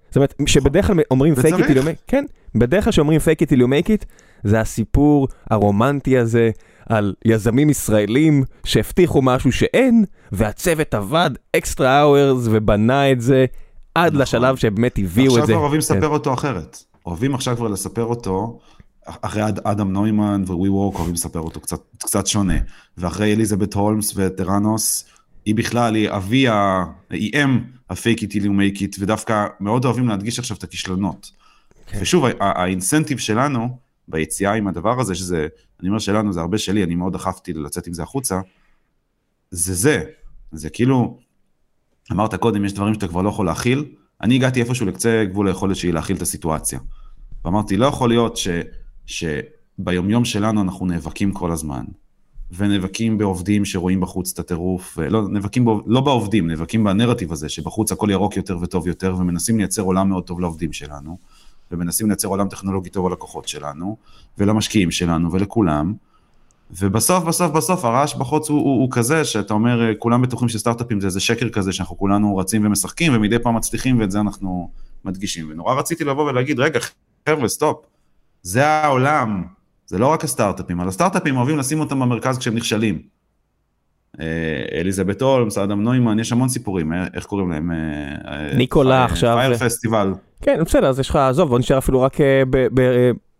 זאת 0.09 0.17
אומרת, 0.17 0.35
שבדרך 0.47 0.87
כלל 0.87 0.97
אומרים 1.11 1.35
fake 1.35 1.37
it 1.37 1.65
till 1.65 1.77
you 1.77 1.83
make 1.83 2.01
it, 2.01 2.05
כן, 2.07 2.25
בדרך 2.55 2.85
כלל 2.85 2.93
שאומרים 2.93 3.21
fake 3.21 3.47
it 3.47 3.49
till 3.51 3.61
you 3.61 3.67
make 3.67 3.89
it, 3.89 4.05
זה 4.45 4.61
הסיפור 4.61 5.29
הרומנטי 5.51 6.19
הזה 6.19 6.51
על 6.89 7.15
יזמים 7.25 7.71
ישראלים 7.71 8.45
שהבטיחו 8.65 9.23
משהו 9.23 9.53
שאין, 9.53 10.05
והצוות 10.33 10.95
עבד 10.95 11.31
אקסטרה 11.57 12.03
אאוורס 12.03 12.47
ובנה 12.51 13.13
את 13.13 13.21
זה 13.21 13.47
עד 13.95 14.13
נכון. 14.13 14.23
לשלב 14.23 14.57
שבאמת 14.57 14.99
הביאו 14.99 15.29
את 15.29 15.35
זה. 15.35 15.41
עכשיו 15.41 15.57
אוהבים 15.57 15.79
לספר 15.79 16.01
כן. 16.01 16.07
אותו 16.07 16.35
אחרת. 16.35 16.83
אוהבים 17.07 17.35
עכשיו 17.35 17.57
כבר 17.57 17.69
לספר 17.69 18.05
אותו, 18.05 18.59
אחרי 19.07 19.43
אדם 19.65 19.93
נוימן 19.93 20.43
וווי 20.47 20.69
וורק 20.69 20.95
אוהבים 20.95 21.15
לספר 21.15 21.41
אותו 21.41 21.61
קצת, 21.61 21.81
קצת 21.99 22.27
שונה. 22.27 22.55
ואחרי 22.99 23.33
אליזבת 23.35 23.75
הולמס 23.75 24.13
וטראנוס, 24.17 25.05
היא 25.45 25.55
בכלל, 25.55 25.95
היא 25.95 26.11
אבי, 26.11 26.49
ה... 26.49 26.85
היא 27.11 27.31
אם 27.35 27.61
ה 27.91 27.97
fake 27.97 28.23
it 28.23 28.35
till 28.35 28.49
you 28.49 28.62
make 28.62 28.81
it, 28.81 28.97
ודווקא 29.01 29.47
מאוד 29.61 29.85
אוהבים 29.85 30.09
להדגיש 30.09 30.39
עכשיו 30.39 30.57
את 30.57 30.65
הכישלונות. 30.65 31.31
כן. 31.87 31.99
ושוב, 32.01 32.25
ה 32.41 32.49
incentive 32.49 33.19
שלנו 33.19 33.84
ביציאה 34.09 34.53
עם 34.53 34.69
הדבר 34.69 35.01
הזה, 35.01 35.15
שזה, 35.15 35.49
אני 35.81 35.89
אומר 35.89 35.99
שלנו, 35.99 36.33
זה 36.33 36.41
הרבה 36.41 36.59
שלי, 36.59 36.85
אני 36.85 36.95
מאוד 36.95 37.13
דחפתי 37.13 37.53
לצאת 37.53 37.87
עם 37.87 37.93
זה 37.93 38.03
החוצה, 38.03 38.41
זה 39.51 39.75
זה. 39.75 40.03
זה 40.53 40.71
כאילו, 40.71 41.19
אמרת 42.13 42.35
קודם, 42.35 42.65
יש 42.65 42.73
דברים 42.73 42.95
שאתה 42.95 43.09
כבר 43.09 43.23
לא 43.23 43.29
יכול 43.29 43.47
להכיל, 43.47 43.85
אני 44.21 44.35
הגעתי 44.35 44.61
איפשהו 44.61 44.87
לקצה 44.87 45.25
גבול 45.25 45.49
היכולת 45.49 45.77
שלי 45.77 45.93
להכיל 45.93 46.17
את 46.17 46.23
הסיטואציה. 46.23 46.79
ואמרתי, 47.45 47.77
לא 47.77 47.87
יכול 47.87 48.09
להיות 48.09 48.37
ש, 48.37 48.49
שביומיום 49.07 50.25
שלנו 50.25 50.63
אנחנו 50.63 50.87
נאבקים 50.87 51.33
כל 51.33 51.53
הזמן, 51.53 51.85
ונאבקים 52.57 53.19
בעובדים 53.19 53.65
שרואים 53.65 54.01
בחוץ 54.01 54.33
את 54.33 54.39
הטירוף, 54.39 54.99
לא, 54.99 55.29
נאבקים, 55.29 55.65
בו, 55.65 55.83
לא 55.87 56.01
בעובדים, 56.01 56.47
נאבקים 56.47 56.85
בנרטיב 56.85 57.33
הזה, 57.33 57.49
שבחוץ 57.49 57.93
הכל 57.93 58.09
ירוק 58.11 58.37
יותר 58.37 58.59
וטוב 58.61 58.87
יותר, 58.87 59.15
ומנסים 59.19 59.59
לייצר 59.59 59.83
עולם 59.83 60.09
מאוד 60.09 60.25
טוב 60.25 60.41
לעובדים 60.41 60.73
שלנו. 60.73 61.19
ומנסים 61.75 62.07
לייצר 62.09 62.29
עולם 62.29 62.49
טכנולוגי 62.49 62.91
טוב 62.91 63.09
ללקוחות 63.09 63.49
שלנו, 63.49 63.97
ולמשקיעים 64.39 64.91
שלנו, 64.91 65.33
ולכולם. 65.33 65.95
ובסוף, 66.71 67.25
בסוף, 67.25 67.53
בסוף, 67.53 67.85
הרעש 67.85 68.15
בחוץ 68.15 68.51
הוא, 68.51 68.59
הוא, 68.59 68.81
הוא 68.81 68.89
כזה, 68.91 69.25
שאתה 69.25 69.55
אומר, 69.55 69.95
כולם 69.99 70.23
בטוחים 70.23 70.49
שסטארט-אפים 70.49 71.01
זה 71.01 71.07
איזה 71.07 71.21
שקר 71.21 71.49
כזה, 71.49 71.73
שאנחנו 71.73 71.99
כולנו 71.99 72.37
רצים 72.37 72.67
ומשחקים, 72.67 73.17
ומדי 73.17 73.39
פעם 73.39 73.57
מצליחים, 73.57 74.01
ואת 74.01 74.11
זה 74.11 74.21
אנחנו 74.21 74.71
מדגישים. 75.05 75.51
ונורא 75.51 75.75
רציתי 75.75 76.05
לבוא 76.05 76.31
ולהגיד, 76.31 76.61
רגע, 76.61 76.81
חבר'ה, 77.29 77.49
stop, 77.49 77.85
זה 78.43 78.67
העולם, 78.67 79.45
זה 79.87 79.99
לא 79.99 80.07
רק 80.07 80.25
הסטארט-אפים, 80.25 80.81
אבל 80.81 80.89
הסטארט-אפים 80.89 81.37
אוהבים 81.37 81.59
לשים 81.59 81.81
אותם 81.81 82.01
במרכז 82.01 82.39
כשהם 82.39 82.55
נכשלים. 82.55 83.03
אה, 84.21 84.81
אליזבת 84.81 85.23
הולמס, 85.23 85.59
אדם 85.59 85.83
נוימן, 85.83 86.19
יש 86.19 86.33
המון 86.33 86.49
סיפורים, 86.49 86.93
אה, 86.93 87.07
איך 87.15 87.25
קוראים 87.27 87.51
להם? 87.51 87.71
אה, 87.73 88.57
ניקולה 88.57 89.05
עכשיו. 89.05 89.39
פייר 89.41 89.57
פסטיבל. 89.57 90.15
כן, 90.43 90.65
בסדר, 90.65 90.89
אז 90.89 91.01
יש 91.01 91.11
לך, 91.11 91.17
עזוב, 91.17 91.49
בוא 91.49 91.59
נשאר 91.59 91.79
אפילו 91.79 92.03
רק 92.03 92.17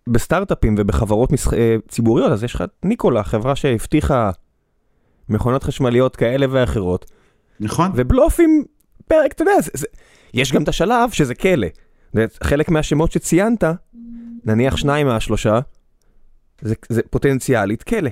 בסטארט-אפים 0.09 0.75
ובחברות 0.79 1.31
ציבוריות, 1.89 2.33
אז 2.33 2.45
יש 2.45 2.55
לך 2.55 2.65
ניקולה, 2.83 3.23
חברה 3.23 3.57
שהבטיחה 3.57 4.31
מכונות 5.29 5.63
חשמליות 5.63 6.17
כאלה 6.17 6.47
ואחרות. 6.51 7.11
נכון. 7.61 7.91
ובלופים, 7.95 8.65
פרק, 9.09 9.33
אתה 9.33 9.43
יודע, 9.43 9.53
יש 10.35 10.53
גם 10.53 10.63
את 10.63 10.69
השלב 10.69 11.11
שזה 11.11 11.35
כלא. 11.35 11.67
חלק 12.43 12.69
מהשמות 12.69 13.13
שציינת, 13.13 13.65
נניח 14.45 14.77
שניים 14.77 15.07
מהשלושה, 15.07 15.59
זה 16.89 17.03
פוטנציאלית 17.11 17.83
כלא. 17.83 18.11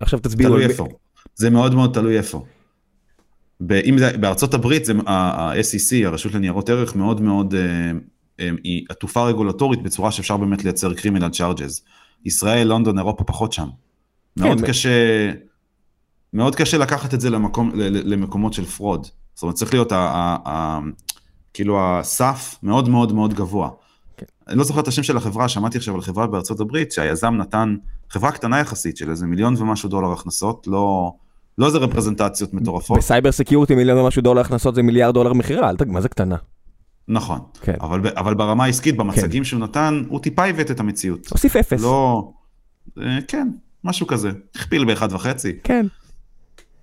עכשיו 0.00 0.18
תסבירו. 0.18 0.50
תלוי 0.50 0.64
איפה. 0.64 0.88
זה 1.36 1.50
מאוד 1.50 1.74
מאוד 1.74 1.94
תלוי 1.94 2.18
איפה. 2.18 2.44
אם 3.70 3.98
זה, 3.98 4.16
בארצות 4.16 4.54
הברית 4.54 4.84
זה 4.84 4.92
ה-SEC, 5.06 6.06
הרשות 6.06 6.34
לניירות 6.34 6.68
ערך, 6.68 6.96
מאוד 6.96 7.20
מאוד, 7.20 7.54
אה, 7.54 7.90
אה, 8.40 8.50
היא 8.64 8.84
עטופה 8.88 9.24
רגולטורית 9.28 9.82
בצורה 9.82 10.12
שאפשר 10.12 10.36
באמת 10.36 10.64
לייצר 10.64 10.94
criminal 10.94 11.28
charges. 11.28 11.82
ישראל, 12.24 12.66
לונדון, 12.66 12.98
אירופה 12.98 13.24
פחות 13.24 13.52
שם. 13.52 13.68
מאוד 14.36 14.60
כן, 14.60 14.66
קשה, 14.66 15.32
מאוד 16.32 16.54
קשה 16.54 16.78
לקחת 16.78 17.14
את 17.14 17.20
זה 17.20 17.30
למקום, 17.30 17.70
למקומות 17.74 18.52
של 18.52 18.64
fraud. 18.64 19.06
זאת 19.34 19.42
אומרת, 19.42 19.54
צריך 19.54 19.72
להיות, 19.74 19.92
ה, 19.92 19.96
ה, 19.96 20.36
ה, 20.48 20.78
כאילו 21.54 21.80
הסף 21.80 22.58
מאוד 22.62 22.88
מאוד 22.88 23.12
מאוד 23.12 23.34
גבוה. 23.34 23.70
כן. 24.16 24.26
אני 24.48 24.58
לא 24.58 24.64
זוכר 24.64 24.80
את 24.80 24.88
השם 24.88 25.02
של 25.02 25.16
החברה, 25.16 25.48
שמעתי 25.48 25.78
עכשיו 25.78 25.94
על 25.94 26.00
חברה 26.00 26.26
בארצות 26.26 26.60
הברית, 26.60 26.92
שהיזם 26.92 27.34
נתן, 27.34 27.76
חברה 28.10 28.32
קטנה 28.32 28.60
יחסית 28.60 28.96
של 28.96 29.10
איזה 29.10 29.26
מיליון 29.26 29.54
ומשהו 29.58 29.88
דולר 29.88 30.12
הכנסות, 30.12 30.66
לא... 30.66 31.12
לא 31.58 31.66
איזה 31.66 31.78
רפרזנטציות 31.78 32.54
מטורפות. 32.54 32.98
בסייבר 32.98 33.32
סקיורטי 33.32 33.74
מיליון 33.74 33.98
ומשהו 33.98 34.22
דולר 34.22 34.40
הכנסות 34.40 34.74
זה 34.74 34.82
מיליארד 34.82 35.14
דולר 35.14 35.32
מכירה, 35.32 35.70
אל 35.70 35.76
תגיד, 35.76 35.92
מה 35.92 36.00
זה 36.00 36.08
קטנה? 36.08 36.36
נכון, 37.08 37.38
כן. 37.60 37.74
אבל, 37.80 38.00
אבל 38.16 38.34
ברמה 38.34 38.64
העסקית, 38.64 38.96
במצגים 38.96 39.42
כן. 39.42 39.44
שהוא 39.44 39.60
נתן, 39.60 40.02
הוא 40.08 40.20
טיפה 40.20 40.44
עיוות 40.44 40.70
את 40.70 40.80
המציאות. 40.80 41.26
הוסיף 41.30 41.56
אפס. 41.56 41.82
לא, 41.82 42.28
אה, 42.98 43.18
כן, 43.28 43.48
משהו 43.84 44.06
כזה, 44.06 44.30
הכפיל 44.54 44.84
באחד 44.84 45.12
וחצי. 45.12 45.52
כן. 45.64 45.86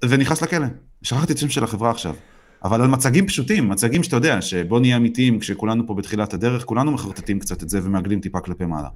ונכנס 0.10 0.42
לכלא. 0.42 0.68
שכחתי 1.02 1.34
את 1.34 1.38
השם 1.38 1.50
של 1.50 1.64
החברה 1.64 1.92
עכשיו. 1.92 2.16
אבל 2.64 2.82
על 2.82 2.88
מצגים 2.88 3.28
פשוטים, 3.28 3.70
מצגים 3.70 4.04
שאתה 4.04 4.16
יודע, 4.16 4.42
שבוא 4.42 4.80
נהיה 4.80 4.98
אמיתיים, 4.98 5.40
כשכולנו 5.40 5.88
פה 5.88 5.94
בתחילת 5.94 6.34
הדרך, 6.34 6.66
כולנו 6.66 6.92
מחרטטים 6.92 7.40
קצת 7.40 7.64
את 7.64 7.70
זה 7.70 7.80
ומעגלים 7.84 8.22
טיפה 8.22 8.40
כלפי 8.40 8.66
מעלה. 8.66 8.90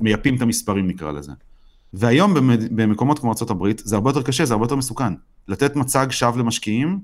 ומייפים 0.00 0.36
את 0.36 0.42
המספרים 0.42 0.86
נקרא 0.86 1.12
לזה. 1.12 1.32
והיום 1.96 2.34
במקומות 2.70 3.18
כמו 3.18 3.32
ארה"ב 3.42 3.68
זה 3.76 3.94
הרבה 3.94 4.10
יותר 4.10 4.22
קשה, 4.22 4.44
זה 4.44 4.54
הרבה 4.54 4.64
יותר 4.64 4.76
מסוכן. 4.76 5.12
לתת 5.48 5.76
מצג 5.76 6.06
שווא 6.10 6.38
למשקיעים, 6.38 7.00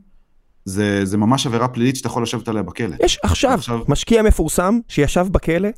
זה, 0.65 1.05
זה 1.05 1.17
ממש 1.19 1.47
עבירה 1.47 1.69
פלילית 1.69 1.97
שאתה 1.97 2.09
יכול 2.09 2.23
לשבת 2.23 2.49
עליה 2.49 2.63
בכלא. 2.63 2.97
יש 3.05 3.19
עכשיו, 3.23 3.55
עכשיו 3.55 3.81
משקיע 3.89 4.23
מפורסם 4.23 4.79
שישב 4.89 5.27
בכלא, 5.31 5.69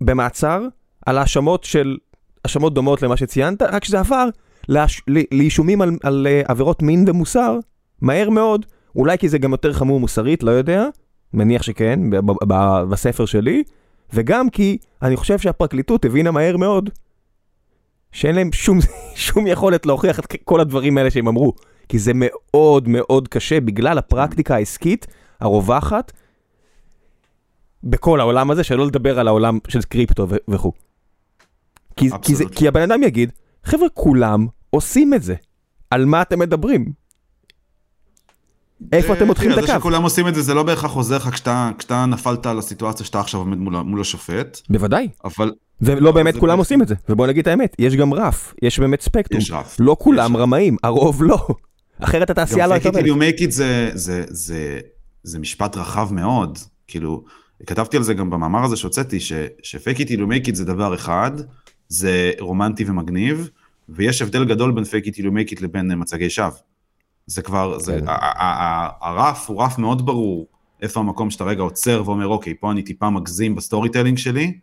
במעצר, 0.00 0.66
על 1.06 1.18
האשמות 1.18 1.64
של, 1.64 1.96
האשמות 2.44 2.74
דומות 2.74 3.02
למה 3.02 3.16
שציינת, 3.16 3.62
רק 3.62 3.84
שזה 3.84 4.00
עבר 4.00 4.28
לאש, 4.68 5.02
לאישומים 5.32 5.82
על, 5.82 5.90
על 6.02 6.26
uh, 6.26 6.50
עבירות 6.50 6.82
מין 6.82 7.04
ומוסר, 7.08 7.58
מהר 8.00 8.30
מאוד, 8.30 8.66
אולי 8.96 9.18
כי 9.18 9.28
זה 9.28 9.38
גם 9.38 9.52
יותר 9.52 9.72
חמור 9.72 10.00
מוסרית, 10.00 10.42
לא 10.42 10.50
יודע, 10.50 10.86
מניח 11.32 11.62
שכן, 11.62 12.00
בספר 12.90 13.26
שלי, 13.26 13.62
וגם 14.12 14.50
כי 14.50 14.78
אני 15.02 15.16
חושב 15.16 15.38
שהפרקליטות 15.38 16.04
הבינה 16.04 16.30
מהר 16.30 16.56
מאוד 16.56 16.90
שאין 18.14 18.34
להם 18.34 18.52
שום, 18.52 18.78
שום 19.26 19.46
יכולת 19.46 19.86
להוכיח 19.86 20.18
את 20.18 20.26
כל 20.44 20.60
הדברים 20.60 20.98
האלה 20.98 21.10
שהם 21.10 21.28
אמרו. 21.28 21.52
כי 21.88 21.98
זה 21.98 22.12
מאוד 22.14 22.88
מאוד 22.88 23.28
קשה 23.28 23.60
בגלל 23.60 23.98
הפרקטיקה 23.98 24.54
העסקית 24.54 25.06
הרווחת 25.40 26.12
בכל 27.84 28.20
העולם 28.20 28.50
הזה, 28.50 28.64
שלא 28.64 28.86
לדבר 28.86 29.18
על 29.18 29.28
העולם 29.28 29.58
של 29.68 29.82
קריפטו 29.82 30.26
וכו'. 30.48 30.72
כי, 31.96 32.08
כי, 32.22 32.34
זה, 32.34 32.44
כי 32.56 32.68
הבן 32.68 32.82
אדם 32.82 33.02
יגיד, 33.02 33.32
חבר'ה, 33.64 33.88
כולם 33.94 34.46
עושים 34.70 35.14
את 35.14 35.22
זה. 35.22 35.34
על 35.90 36.04
מה 36.04 36.22
אתם 36.22 36.38
מדברים? 36.38 36.92
איפה 38.92 39.12
אתם 39.12 39.26
מותחים 39.26 39.50
את 39.50 39.54
זה 39.54 39.62
הקו? 39.62 39.80
שכולם 39.80 40.02
עושים 40.02 40.28
את 40.28 40.34
זה, 40.34 40.42
זה 40.42 40.54
לא 40.54 40.62
בהכרח 40.62 40.92
עוזר 40.92 41.16
לך 41.16 41.28
כשאתה, 41.28 42.06
נפלת 42.06 42.46
על 42.46 42.58
הסיטואציה 42.58 43.06
שאתה 43.06 43.20
עכשיו 43.20 43.40
עומד 43.40 43.58
מול, 43.58 44.00
השופט, 44.00 44.60
בוודאי. 44.70 45.08
אבל 45.24 45.52
ולא 45.80 46.12
באמת 46.12 46.36
כולם 46.36 46.58
עושים 46.58 46.82
את 46.82 46.88
זה. 46.88 46.94
ובוא 47.08 47.26
נגיד 47.26 47.40
את 47.40 47.46
האמת, 47.46 47.76
יש 47.78 47.96
גם 47.96 48.14
רף, 48.14 48.54
יש 48.62 48.78
באמת 48.78 49.00
ספקטרום. 49.00 49.40
יש 49.40 49.50
רף. 49.50 49.76
לא 49.80 49.96
כולם. 50.00 50.36
רמאים, 50.36 50.76
הרוב 50.82 51.22
לא. 51.22 51.46
אחרת 52.00 52.30
התעשייה 52.30 52.64
גם 52.64 52.70
לא 52.70 52.74
fake 52.74 52.82
הייתה 52.84 52.98
it 52.98 53.02
till 53.02 53.10
עובדת. 53.10 53.34
you 53.34 53.38
make 53.38 53.48
it 53.48 53.50
זה, 53.50 53.90
זה, 53.94 54.24
זה, 54.28 54.80
זה 55.22 55.38
משפט 55.38 55.76
רחב 55.76 56.12
מאוד, 56.12 56.58
כאילו, 56.86 57.24
כתבתי 57.66 57.96
על 57.96 58.02
זה 58.02 58.14
גם 58.14 58.30
במאמר 58.30 58.64
הזה 58.64 58.76
שהוצאתי, 58.76 59.20
ש- 59.20 59.32
ש-fake 59.62 59.98
it 59.98 60.08
till 60.08 60.18
you 60.18 60.26
make 60.28 60.48
it 60.50 60.54
זה 60.54 60.64
דבר 60.64 60.94
אחד, 60.94 61.30
זה 61.88 62.30
רומנטי 62.40 62.84
ומגניב, 62.86 63.48
ויש 63.88 64.22
הבדל 64.22 64.44
גדול 64.44 64.72
בין 64.72 64.84
fake 64.84 65.06
it 65.06 65.14
till 65.14 65.22
you 65.24 65.30
make 65.54 65.58
it 65.58 65.62
לבין 65.62 65.90
אה, 65.90 65.96
מצגי 65.96 66.30
שווא. 66.30 66.48
זה 67.26 67.42
כבר, 67.42 67.78
זה, 67.78 67.98
כן. 68.00 68.06
הרף 69.00 69.50
הוא 69.50 69.62
רף 69.62 69.78
מאוד 69.78 70.06
ברור, 70.06 70.46
איפה 70.82 71.00
המקום 71.00 71.30
שאתה 71.30 71.44
רגע 71.44 71.62
עוצר 71.62 72.02
ואומר, 72.06 72.26
אוקיי, 72.26 72.54
פה 72.60 72.70
אני 72.72 72.82
טיפה 72.82 73.10
מגזים 73.10 73.54
ב 73.54 73.88
storytelling 73.88 74.18
שלי, 74.18 74.58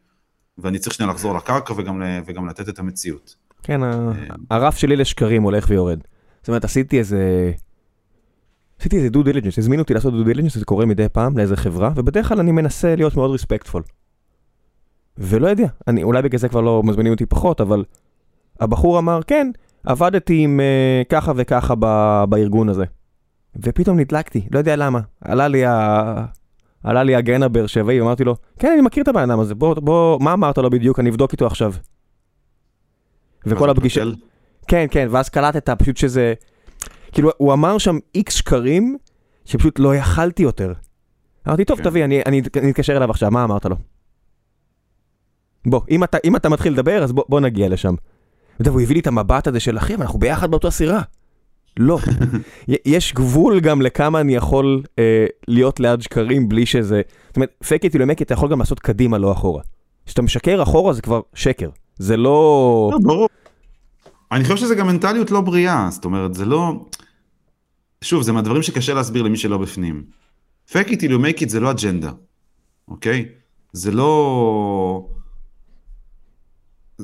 ואני 0.61 0.79
צריך 0.79 0.95
שנייה 0.95 1.11
לחזור 1.11 1.35
לקרקע 1.35 1.73
וגם, 1.77 2.01
וגם 2.25 2.47
לתת 2.47 2.69
את 2.69 2.79
המציאות. 2.79 3.35
כן, 3.63 3.83
ה- 3.83 4.11
הרף 4.49 4.77
שלי 4.77 4.95
לשקרים 4.95 5.43
הולך 5.43 5.65
ויורד. 5.69 5.99
זאת 6.41 6.47
אומרת, 6.47 6.63
עשיתי 6.63 6.99
איזה... 6.99 7.51
עשיתי 8.79 8.97
איזה 8.97 9.09
due 9.09 9.23
diligence, 9.23 9.57
הזמינו 9.57 9.81
אותי 9.81 9.93
לעשות 9.93 10.13
due 10.13 10.23
diligence, 10.23 10.57
זה 10.57 10.65
קורה 10.65 10.85
מדי 10.85 11.09
פעם 11.09 11.37
לאיזה 11.37 11.55
חברה, 11.55 11.91
ובדרך 11.95 12.27
כלל 12.27 12.39
אני 12.39 12.51
מנסה 12.51 12.95
להיות 12.95 13.15
מאוד 13.15 13.31
respectful. 13.31 13.83
ולא 15.17 15.47
יודע, 15.47 15.67
אני, 15.87 16.03
אולי 16.03 16.21
בגלל 16.21 16.39
זה 16.39 16.49
כבר 16.49 16.61
לא 16.61 16.81
מזמינים 16.85 17.13
אותי 17.13 17.25
פחות, 17.25 17.61
אבל 17.61 17.83
הבחור 18.59 18.99
אמר, 18.99 19.19
כן, 19.27 19.51
עבדתי 19.83 20.43
עם 20.43 20.59
uh, 20.59 21.07
ככה 21.09 21.31
וככה 21.35 21.73
ב, 21.79 21.85
בארגון 22.29 22.69
הזה. 22.69 22.85
ופתאום 23.55 23.99
נדלקתי, 23.99 24.47
לא 24.51 24.59
יודע 24.59 24.75
למה. 24.75 24.99
עלה 25.21 25.47
לי, 25.47 25.65
ה... 25.65 26.25
עלה 26.83 27.03
לי 27.03 27.15
הגן 27.15 27.43
הבאר 27.43 27.67
שבעי, 27.67 28.01
אמרתי 28.01 28.23
לו, 28.23 28.35
כן, 28.59 28.71
אני 28.71 28.81
מכיר 28.81 29.03
את 29.03 29.07
הבן 29.07 29.29
אדם 29.29 29.39
הזה, 29.39 29.55
בוא, 29.55 29.75
בוא, 29.75 30.19
מה 30.19 30.33
אמרת 30.33 30.57
לו 30.57 30.69
בדיוק, 30.69 30.99
אני 30.99 31.09
אבדוק 31.09 31.31
איתו 31.31 31.47
עכשיו. 31.47 31.73
וכל 33.45 33.69
הפגישה... 33.69 34.03
כן, 34.67 34.85
כן, 34.91 35.07
ואז 35.11 35.29
קלטת 35.29 35.69
פשוט 35.69 35.97
שזה... 35.97 36.33
כאילו, 37.11 37.29
הוא 37.37 37.53
אמר 37.53 37.77
שם 37.77 37.97
איקס 38.15 38.33
שקרים, 38.33 38.97
שפשוט 39.45 39.79
לא 39.79 39.95
יכלתי 39.95 40.43
יותר. 40.43 40.73
אמרתי, 41.47 41.65
טוב, 41.65 41.77
כן. 41.77 41.83
תביא, 41.83 42.05
אני, 42.05 42.21
אני, 42.25 42.41
אני 42.57 42.71
אתקשר 42.71 42.97
אליו 42.97 43.09
עכשיו, 43.09 43.31
מה 43.31 43.43
אמרת 43.43 43.65
לו? 43.65 43.75
בוא, 45.65 45.81
אם 45.89 46.03
אתה, 46.03 46.17
אם 46.23 46.35
אתה 46.35 46.49
מתחיל 46.49 46.73
לדבר, 46.73 47.03
אז 47.03 47.11
בוא, 47.11 47.23
בוא 47.29 47.39
נגיע 47.39 47.69
לשם. 47.69 47.93
אתה 47.93 48.61
יודע, 48.61 48.71
והוא 48.71 48.81
הביא 48.81 48.95
לי 48.95 49.01
את 49.01 49.07
המבט 49.07 49.47
הזה 49.47 49.59
של, 49.59 49.77
אחי, 49.77 49.95
אבל 49.95 50.03
אנחנו 50.03 50.19
ביחד 50.19 50.51
באותה 50.51 50.71
סירה. 50.71 51.01
לא. 51.77 51.99
יש 52.85 53.13
גבול 53.13 53.59
גם 53.59 53.81
לכמה 53.81 54.21
אני 54.21 54.35
יכול 54.35 54.83
אה, 54.99 55.25
להיות 55.47 55.79
ליד 55.79 56.01
שקרים 56.01 56.49
בלי 56.49 56.65
שזה... 56.65 57.01
זאת 57.27 57.35
אומרת, 57.35 57.53
fake 57.63 57.89
it 57.89 57.93
make 57.93 58.19
it, 58.19 58.21
אתה 58.21 58.33
יכול 58.33 58.49
גם 58.51 58.59
לעשות 58.59 58.79
קדימה, 58.79 59.17
לא 59.17 59.31
אחורה. 59.31 59.61
כשאתה 60.05 60.21
משקר 60.21 60.63
אחורה 60.63 60.93
זה 60.93 61.01
כבר 61.01 61.21
שקר. 61.33 61.69
זה 61.97 62.17
לא... 62.17 62.91
לא. 63.03 63.27
אני 64.31 64.43
חושב 64.43 64.57
שזה 64.57 64.75
גם 64.75 64.87
מנטליות 64.87 65.31
לא 65.31 65.41
בריאה, 65.41 65.87
זאת 65.91 66.05
אומרת, 66.05 66.33
זה 66.33 66.45
לא... 66.45 66.73
שוב, 68.03 68.23
זה 68.23 68.31
מהדברים 68.31 68.63
שקשה 68.63 68.93
להסביר 68.93 69.23
למי 69.23 69.37
שלא 69.37 69.57
בפנים. 69.57 70.03
fake 70.69 70.87
it 70.87 71.01
make 71.01 71.41
it 71.41 71.47
זה 71.47 71.59
לא 71.59 71.71
אג'נדה, 71.71 72.11
אוקיי? 72.87 73.25
זה 73.73 73.91
לא... 73.91 75.07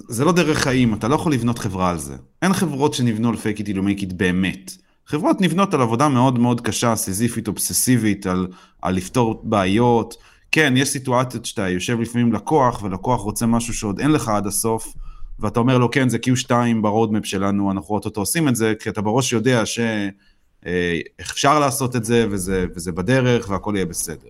זה 0.07 0.25
לא 0.25 0.31
דרך 0.31 0.57
חיים, 0.57 0.93
אתה 0.93 1.07
לא 1.07 1.15
יכול 1.15 1.33
לבנות 1.33 1.59
חברה 1.59 1.89
על 1.89 1.97
זה. 1.97 2.15
אין 2.41 2.53
חברות 2.53 2.93
שנבנו 2.93 3.29
על 3.29 3.35
fake 3.35 3.59
it 3.59 3.67
you 3.67 3.77
make 3.77 4.01
it 4.01 4.13
באמת. 4.13 4.71
חברות 5.05 5.41
נבנות 5.41 5.73
על 5.73 5.81
עבודה 5.81 6.09
מאוד 6.09 6.39
מאוד 6.39 6.61
קשה, 6.61 6.95
סיזיפית, 6.95 7.47
אובססיבית, 7.47 8.25
על, 8.25 8.47
על 8.81 8.95
לפתור 8.95 9.41
בעיות. 9.43 10.15
כן, 10.51 10.73
יש 10.77 10.89
סיטואציות 10.89 11.45
שאתה 11.45 11.69
יושב 11.69 11.99
לפעמים 11.99 12.33
לקוח, 12.33 12.83
ולקוח 12.83 13.21
רוצה 13.21 13.45
משהו 13.45 13.73
שעוד 13.73 13.99
אין 13.99 14.11
לך 14.11 14.29
עד 14.29 14.47
הסוף, 14.47 14.93
ואתה 15.39 15.59
אומר 15.59 15.77
לו, 15.77 15.91
כן, 15.91 16.09
זה 16.09 16.17
Q2 16.17 16.51
ברודמפ 16.81 17.25
שלנו, 17.25 17.71
אנחנו 17.71 17.95
אוטוטו 17.95 18.21
עושים 18.21 18.47
את 18.47 18.55
זה, 18.55 18.73
כי 18.79 18.89
אתה 18.89 19.01
בראש 19.01 19.33
יודע 19.33 19.63
שאפשר 19.65 21.59
לעשות 21.59 21.95
את 21.95 22.05
זה, 22.05 22.25
וזה, 22.29 22.65
וזה 22.75 22.91
בדרך, 22.91 23.49
והכל 23.49 23.73
יהיה 23.75 23.85
בסדר. 23.85 24.29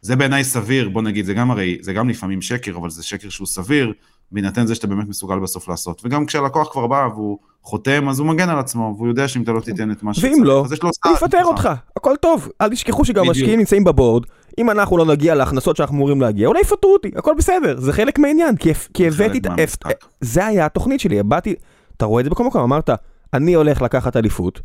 זה 0.00 0.16
בעיניי 0.16 0.44
סביר, 0.44 0.88
בוא 0.88 1.02
נגיד, 1.02 1.24
זה 1.24 1.34
גם 1.34 1.50
הרי, 1.50 1.78
זה 1.80 1.92
גם 1.92 2.08
לפעמים 2.08 2.42
שקר, 2.42 2.76
אבל 2.76 2.90
זה 2.90 3.02
שקר 3.02 3.28
שהוא 3.28 3.46
סביר, 3.46 3.92
בהינתן 4.32 4.66
זה 4.66 4.74
שאתה 4.74 4.86
באמת 4.86 5.08
מסוגל 5.08 5.38
בסוף 5.38 5.68
לעשות. 5.68 6.02
וגם 6.04 6.26
כשהלקוח 6.26 6.72
כבר 6.72 6.86
בא 6.86 7.08
והוא 7.14 7.38
חותם, 7.62 8.08
אז 8.08 8.18
הוא 8.18 8.26
מגן 8.26 8.48
על 8.48 8.58
עצמו, 8.58 8.94
והוא 8.96 9.08
יודע 9.08 9.28
שאם 9.28 9.42
אתה 9.42 9.52
לא 9.52 9.60
תיתן 9.60 9.90
את 9.90 10.02
מה 10.02 10.12
ואם 10.20 10.44
לא, 10.44 10.62
אז 10.64 10.72
יש 10.72 10.82
לו 10.82 10.90
הוא. 11.04 11.12
יפטר 11.16 11.44
אותך, 11.44 11.68
הכל 11.96 12.16
טוב. 12.16 12.48
אל 12.60 12.70
תשכחו 12.70 13.04
שגם. 13.04 13.26
המשקיעים 13.26 13.58
נמצאים 13.58 13.84
בבורד, 13.84 14.22
אם 14.58 14.70
אנחנו 14.70 14.98
לא 14.98 15.04
נגיע 15.04 15.34
להכנסות 15.34 15.76
שאנחנו 15.76 15.96
אמורים 15.96 16.20
להגיע, 16.20 16.48
אולי 16.48 16.60
יפטרו 16.60 16.92
אותי, 16.92 17.10
הכל 17.16 17.34
בסדר, 17.38 17.80
זה 17.80 17.92
חלק 17.92 18.18
מהעניין, 18.18 18.56
כי, 18.94 19.06
הבאתי 19.06 19.38
את... 19.38 20.04
זה 20.20 20.46
היה 20.46 20.66
התוכנית 20.66 21.00
שלי, 21.00 21.22
באתי, 21.22 21.54
אתה 21.96 22.04
רואה 22.04 22.20
את 22.20 22.24
זה 22.24 22.30
בכל 22.30 22.44
מקום, 22.44 22.62
אמרת, 22.62 22.90
אני 23.34 23.54
הולך 23.54 23.82
לקחת 23.82 24.16
אליפות, 24.16 24.60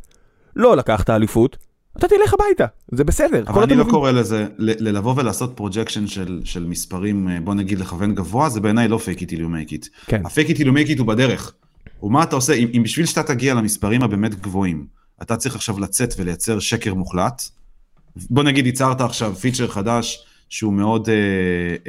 לא 0.55 0.77
לקחת 0.77 1.09
אליפות, 1.09 1.57
אתה 1.97 2.07
תלך 2.07 2.33
הביתה, 2.33 2.65
זה 2.91 3.03
בסדר. 3.03 3.43
אבל 3.47 3.63
אני 3.63 3.75
לא 3.75 3.83
קורא 3.83 4.11
לזה, 4.11 4.47
ללבוא 4.57 5.13
ולעשות 5.17 5.51
projection 5.55 6.07
של, 6.07 6.41
של 6.43 6.65
מספרים, 6.65 7.29
אה, 7.29 7.39
בוא 7.43 7.53
נגיד 7.53 7.79
לכוון 7.79 8.15
גבוה, 8.15 8.49
זה 8.49 8.59
בעיניי 8.59 8.87
לא 8.87 8.99
fake 9.05 9.19
it 9.19 9.25
till 9.25 9.39
you 9.39 9.69
make 9.69 9.71
it. 9.71 9.89
כן. 10.05 10.25
ה-fake 10.25 10.49
it 10.49 10.57
till 10.57 10.65
you 10.65 10.71
make 10.71 10.95
it 10.95 10.99
הוא 10.99 11.07
בדרך. 11.07 11.53
ומה 12.03 12.23
אתה 12.23 12.35
עושה, 12.35 12.53
אם, 12.53 12.67
אם 12.77 12.83
בשביל 12.83 13.05
שאתה 13.05 13.23
תגיע 13.23 13.53
למספרים 13.53 14.03
הבאמת 14.03 14.41
גבוהים, 14.41 14.85
אתה 15.21 15.37
צריך 15.37 15.55
עכשיו 15.55 15.79
לצאת 15.79 16.13
ולייצר 16.17 16.59
שקר 16.59 16.93
מוחלט, 16.93 17.41
בוא 18.15 18.43
נגיד 18.43 18.65
ייצרת 18.65 19.01
עכשיו 19.01 19.35
פיצ'ר 19.35 19.67
חדש 19.67 20.25
שהוא 20.49 20.73
מאוד 20.73 21.09
אה, 21.09 21.15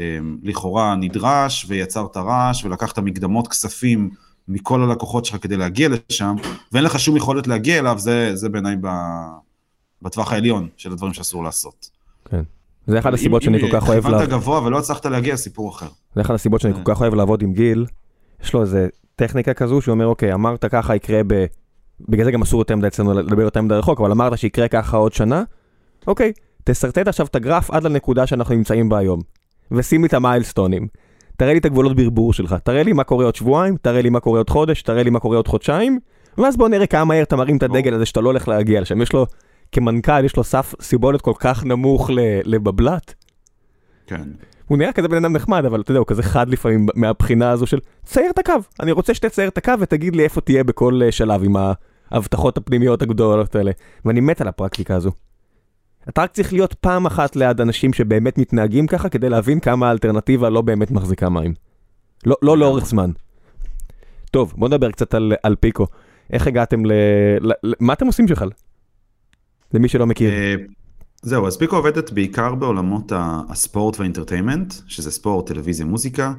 אה, 0.02 0.18
לכאורה 0.42 0.94
נדרש, 0.94 1.66
ויצרת 1.68 2.16
רעש, 2.16 2.64
ולקחת 2.64 2.98
מקדמות 2.98 3.48
כספים 3.48 4.10
מכל 4.48 4.82
הלקוחות 4.82 5.24
שלך 5.24 5.36
כדי 5.42 5.56
להגיע 5.56 5.88
לשם, 5.88 6.34
ואין 6.72 6.84
לך 6.84 6.98
שום 7.00 7.16
יכולת 7.16 7.46
להגיע 7.46 7.78
אליו, 7.78 7.98
זה, 7.98 8.30
זה 8.34 8.48
בעיניי 8.48 8.76
ב, 8.80 8.88
בטווח 10.02 10.32
העליון 10.32 10.68
של 10.76 10.92
הדברים 10.92 11.12
שאסור 11.12 11.44
לעשות. 11.44 11.90
כן. 12.24 12.42
זה 12.86 12.98
אחת 12.98 13.14
הסיבות 13.14 13.42
אם- 13.42 13.44
שאני 13.44 13.56
אם 13.62 13.70
כל 13.70 13.80
כך 13.80 13.88
אוהב 13.88 14.02
כיוונת 14.02 14.20
לעבוד. 14.20 14.40
גבוה 14.40 14.62
ולא 14.62 14.78
הצלחת 14.78 15.06
להגיע, 15.06 15.36
סיפור 15.36 15.70
אחר. 15.70 15.86
זה 16.14 16.20
אחת 16.20 16.34
הסיבות 16.34 16.60
שאני 16.60 16.74
כן. 16.74 16.82
כל 16.84 16.94
כך 16.94 17.00
אוהב 17.00 17.14
לעבוד 17.14 17.42
עם 17.42 17.52
גיל. 17.52 17.86
יש 18.44 18.54
לו 18.54 18.60
איזה 18.62 18.88
טכניקה 19.16 19.54
כזו 19.54 19.80
שהוא 19.80 19.92
אומר, 19.92 20.06
אוקיי, 20.06 20.34
אמרת 20.34 20.64
ככה 20.64 20.96
יקרה 20.96 21.20
ב... 21.26 21.44
בגלל 22.08 22.24
זה 22.24 22.30
גם 22.30 22.42
אסור 22.42 22.60
יותר 22.60 22.76
מדי 22.76 22.86
אצלנו 22.86 23.14
לדבר 23.14 23.42
יותר 23.42 23.62
מדי 23.62 23.74
רחוק, 23.74 24.00
אבל 24.00 24.10
אמרת 24.10 24.38
שיקרה 24.38 24.68
ככה 24.68 24.96
עוד 24.96 25.12
שנה, 25.12 25.42
אוקיי, 26.06 26.32
תשרטט 26.64 27.08
עכשיו 27.08 27.26
את 27.26 27.36
הגרף 27.36 27.70
עד 27.70 27.82
לנקודה 27.84 28.26
שאנחנו 28.26 28.54
נמצאים 28.54 28.88
בה 28.88 28.98
היום. 28.98 29.20
ושים 29.70 30.00
לי 30.02 30.06
את 30.08 30.14
המיילסטונים. 30.14 30.86
תראה 31.36 31.52
לי 31.52 31.58
את 31.58 31.64
הגבולות 31.64 31.96
ברבור 31.96 32.32
שלך, 32.32 32.54
תראה 32.64 32.82
לי 32.82 32.92
מה 32.92 33.04
קורה 33.04 33.24
עוד 33.24 33.34
שבועיים, 33.34 33.76
תראה 33.82 34.02
לי 34.02 34.10
מה 34.10 34.20
קורה 34.20 34.38
עוד 34.40 34.50
חודש, 34.50 34.82
תראה 34.82 35.02
לי 35.02 35.10
מה 35.10 35.20
קורה 35.20 35.36
עוד 35.36 35.48
חודשיים, 35.48 35.98
ואז 36.38 36.56
בוא 36.56 36.68
נראה 36.68 36.86
כמה 36.86 37.04
מהר 37.04 37.22
אתה 37.22 37.36
מרים 37.36 37.56
את 37.56 37.62
הדגל 37.62 37.94
הזה 37.94 38.06
שאתה 38.06 38.20
לא 38.20 38.28
הולך 38.28 38.48
להגיע 38.48 38.80
לשם. 38.80 39.02
יש 39.02 39.12
לו, 39.12 39.26
כמנכ"ל, 39.72 40.24
יש 40.24 40.36
לו 40.36 40.44
סף 40.44 40.74
סיבולת 40.80 41.20
כל 41.20 41.32
כך 41.38 41.64
נמוך 41.64 42.10
לבבלת. 42.44 43.14
כן. 44.06 44.22
הוא 44.66 44.78
נראה 44.78 44.92
כזה 44.92 45.08
בן 45.08 45.24
אדם 45.24 45.32
נחמד, 45.32 45.64
אבל 45.64 45.80
אתה 45.80 45.90
יודע, 45.90 45.98
הוא 45.98 46.06
כזה 46.06 46.22
חד 46.22 46.48
לפעמים 46.48 46.86
מהבחינה 46.94 47.50
הזו 47.50 47.66
של 47.66 47.78
צייר 48.04 48.30
את 48.30 48.38
הקו. 48.38 48.52
אני 48.80 48.92
רוצה 48.92 49.14
שתצייר 49.14 49.48
את 49.48 49.58
הקו 49.58 49.72
ותגיד 49.78 50.16
לי 50.16 50.24
איפה 50.24 50.40
תהיה 50.40 50.64
בכל 50.64 51.00
אה, 51.04 51.12
שלב 51.12 51.44
עם 51.44 51.56
ההבטחות 52.10 52.56
הפנימיות 52.56 53.02
הגדולות 53.02 53.54
האלה. 53.54 53.70
ואני 54.04 54.20
מת 54.20 54.40
על 54.40 54.48
הפרקטיקה 54.48 54.96
הזו. 54.96 55.10
אתה 56.08 56.22
רק 56.22 56.32
צריך 56.32 56.52
להיות 56.52 56.74
פעם 56.74 57.06
אחת 57.06 57.36
ליד 57.36 57.60
אנשים 57.60 57.92
שבאמת 57.92 58.38
מתנהגים 58.38 58.86
ככה 58.86 59.08
כדי 59.08 59.28
להבין 59.28 59.60
כמה 59.60 59.88
האלטרנטיבה 59.88 60.50
לא 60.50 60.60
באמת 60.60 60.90
מחזיקה 60.90 61.28
מים. 61.28 61.54
לא, 62.26 62.36
לא 62.42 62.58
לאורך 62.58 62.86
זמן. 62.86 63.10
טוב, 64.30 64.54
בוא 64.56 64.68
נדבר 64.68 64.90
קצת 64.90 65.14
על, 65.14 65.32
על 65.42 65.56
פיקו. 65.60 65.86
איך 66.32 66.46
הגעתם 66.46 66.86
ל... 66.86 66.92
ל... 67.40 67.52
ל... 67.62 67.72
מה 67.80 67.92
אתם 67.92 68.06
עושים 68.06 68.26
בכלל? 68.26 68.50
למי 69.74 69.88
שלא 69.88 70.06
מכיר. 70.06 70.30
אה, 70.30 70.54
זהו, 71.22 71.46
אז 71.46 71.56
פיקו 71.56 71.76
עובדת 71.76 72.10
בעיקר 72.10 72.54
בעולמות 72.54 73.12
הספורט 73.16 73.98
והאינטרטיימנט, 73.98 74.74
שזה 74.86 75.10
ספורט, 75.10 75.46
טלוויזיה, 75.46 75.86
מוזיקה, 75.86 76.32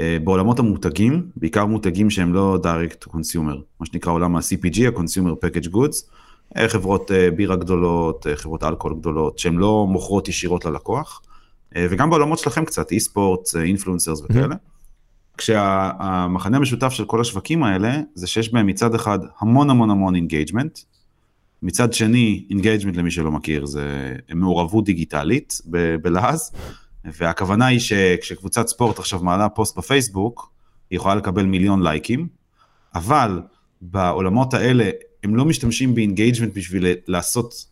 אה, 0.00 0.18
בעולמות 0.24 0.58
המותגים, 0.58 1.26
בעיקר 1.36 1.66
מותגים 1.66 2.10
שהם 2.10 2.34
לא 2.34 2.58
direct 2.62 3.04
to 3.04 3.12
consumer, 3.12 3.56
מה 3.80 3.86
שנקרא 3.86 4.12
עולם 4.12 4.36
ה-CPG, 4.36 4.80
ה-consumer 4.86 5.44
package 5.44 5.68
goods, 5.68 6.10
אה, 6.56 6.68
חברות 6.68 7.10
בירה 7.36 7.56
גדולות, 7.56 8.26
חברות 8.34 8.64
אלכוהול 8.64 8.98
גדולות, 8.98 9.38
שהן 9.38 9.56
לא 9.56 9.86
מוכרות 9.86 10.28
ישירות 10.28 10.64
ללקוח, 10.64 11.22
וגם 11.78 12.10
בעולמות 12.10 12.38
שלכם 12.38 12.64
קצת, 12.64 12.90
e-sport, 12.90 13.48
influencers 13.56 14.20
וכאלה. 14.20 14.54
כשהמכנה 15.38 16.56
המשותף 16.56 16.88
של 16.88 17.04
כל 17.04 17.20
השווקים 17.20 17.62
האלה, 17.62 18.00
זה 18.14 18.26
שיש 18.26 18.52
בהם 18.52 18.66
מצד 18.66 18.94
אחד 18.94 19.18
המון 19.40 19.70
המון 19.70 19.90
המון 19.90 20.14
engagement, 20.14 20.78
מצד 21.66 21.92
שני, 21.92 22.46
engagement 22.50 22.96
למי 22.96 23.10
שלא 23.10 23.30
מכיר 23.30 23.66
זה 23.66 24.14
מעורבות 24.34 24.84
דיגיטלית 24.84 25.60
בלעז, 26.02 26.52
והכוונה 27.04 27.66
היא 27.66 27.78
שכשקבוצת 27.78 28.66
ספורט 28.66 28.98
עכשיו 28.98 29.22
מעלה 29.22 29.48
פוסט 29.48 29.78
בפייסבוק, 29.78 30.52
היא 30.90 30.96
יכולה 30.96 31.14
לקבל 31.14 31.44
מיליון 31.44 31.82
לייקים, 31.82 32.28
אבל 32.94 33.42
בעולמות 33.80 34.54
האלה 34.54 34.90
הם 35.24 35.36
לא 35.36 35.44
משתמשים 35.44 35.94
ב 35.94 35.99
engagement 35.99 36.54
בשביל 36.54 36.86
לעשות 37.06 37.66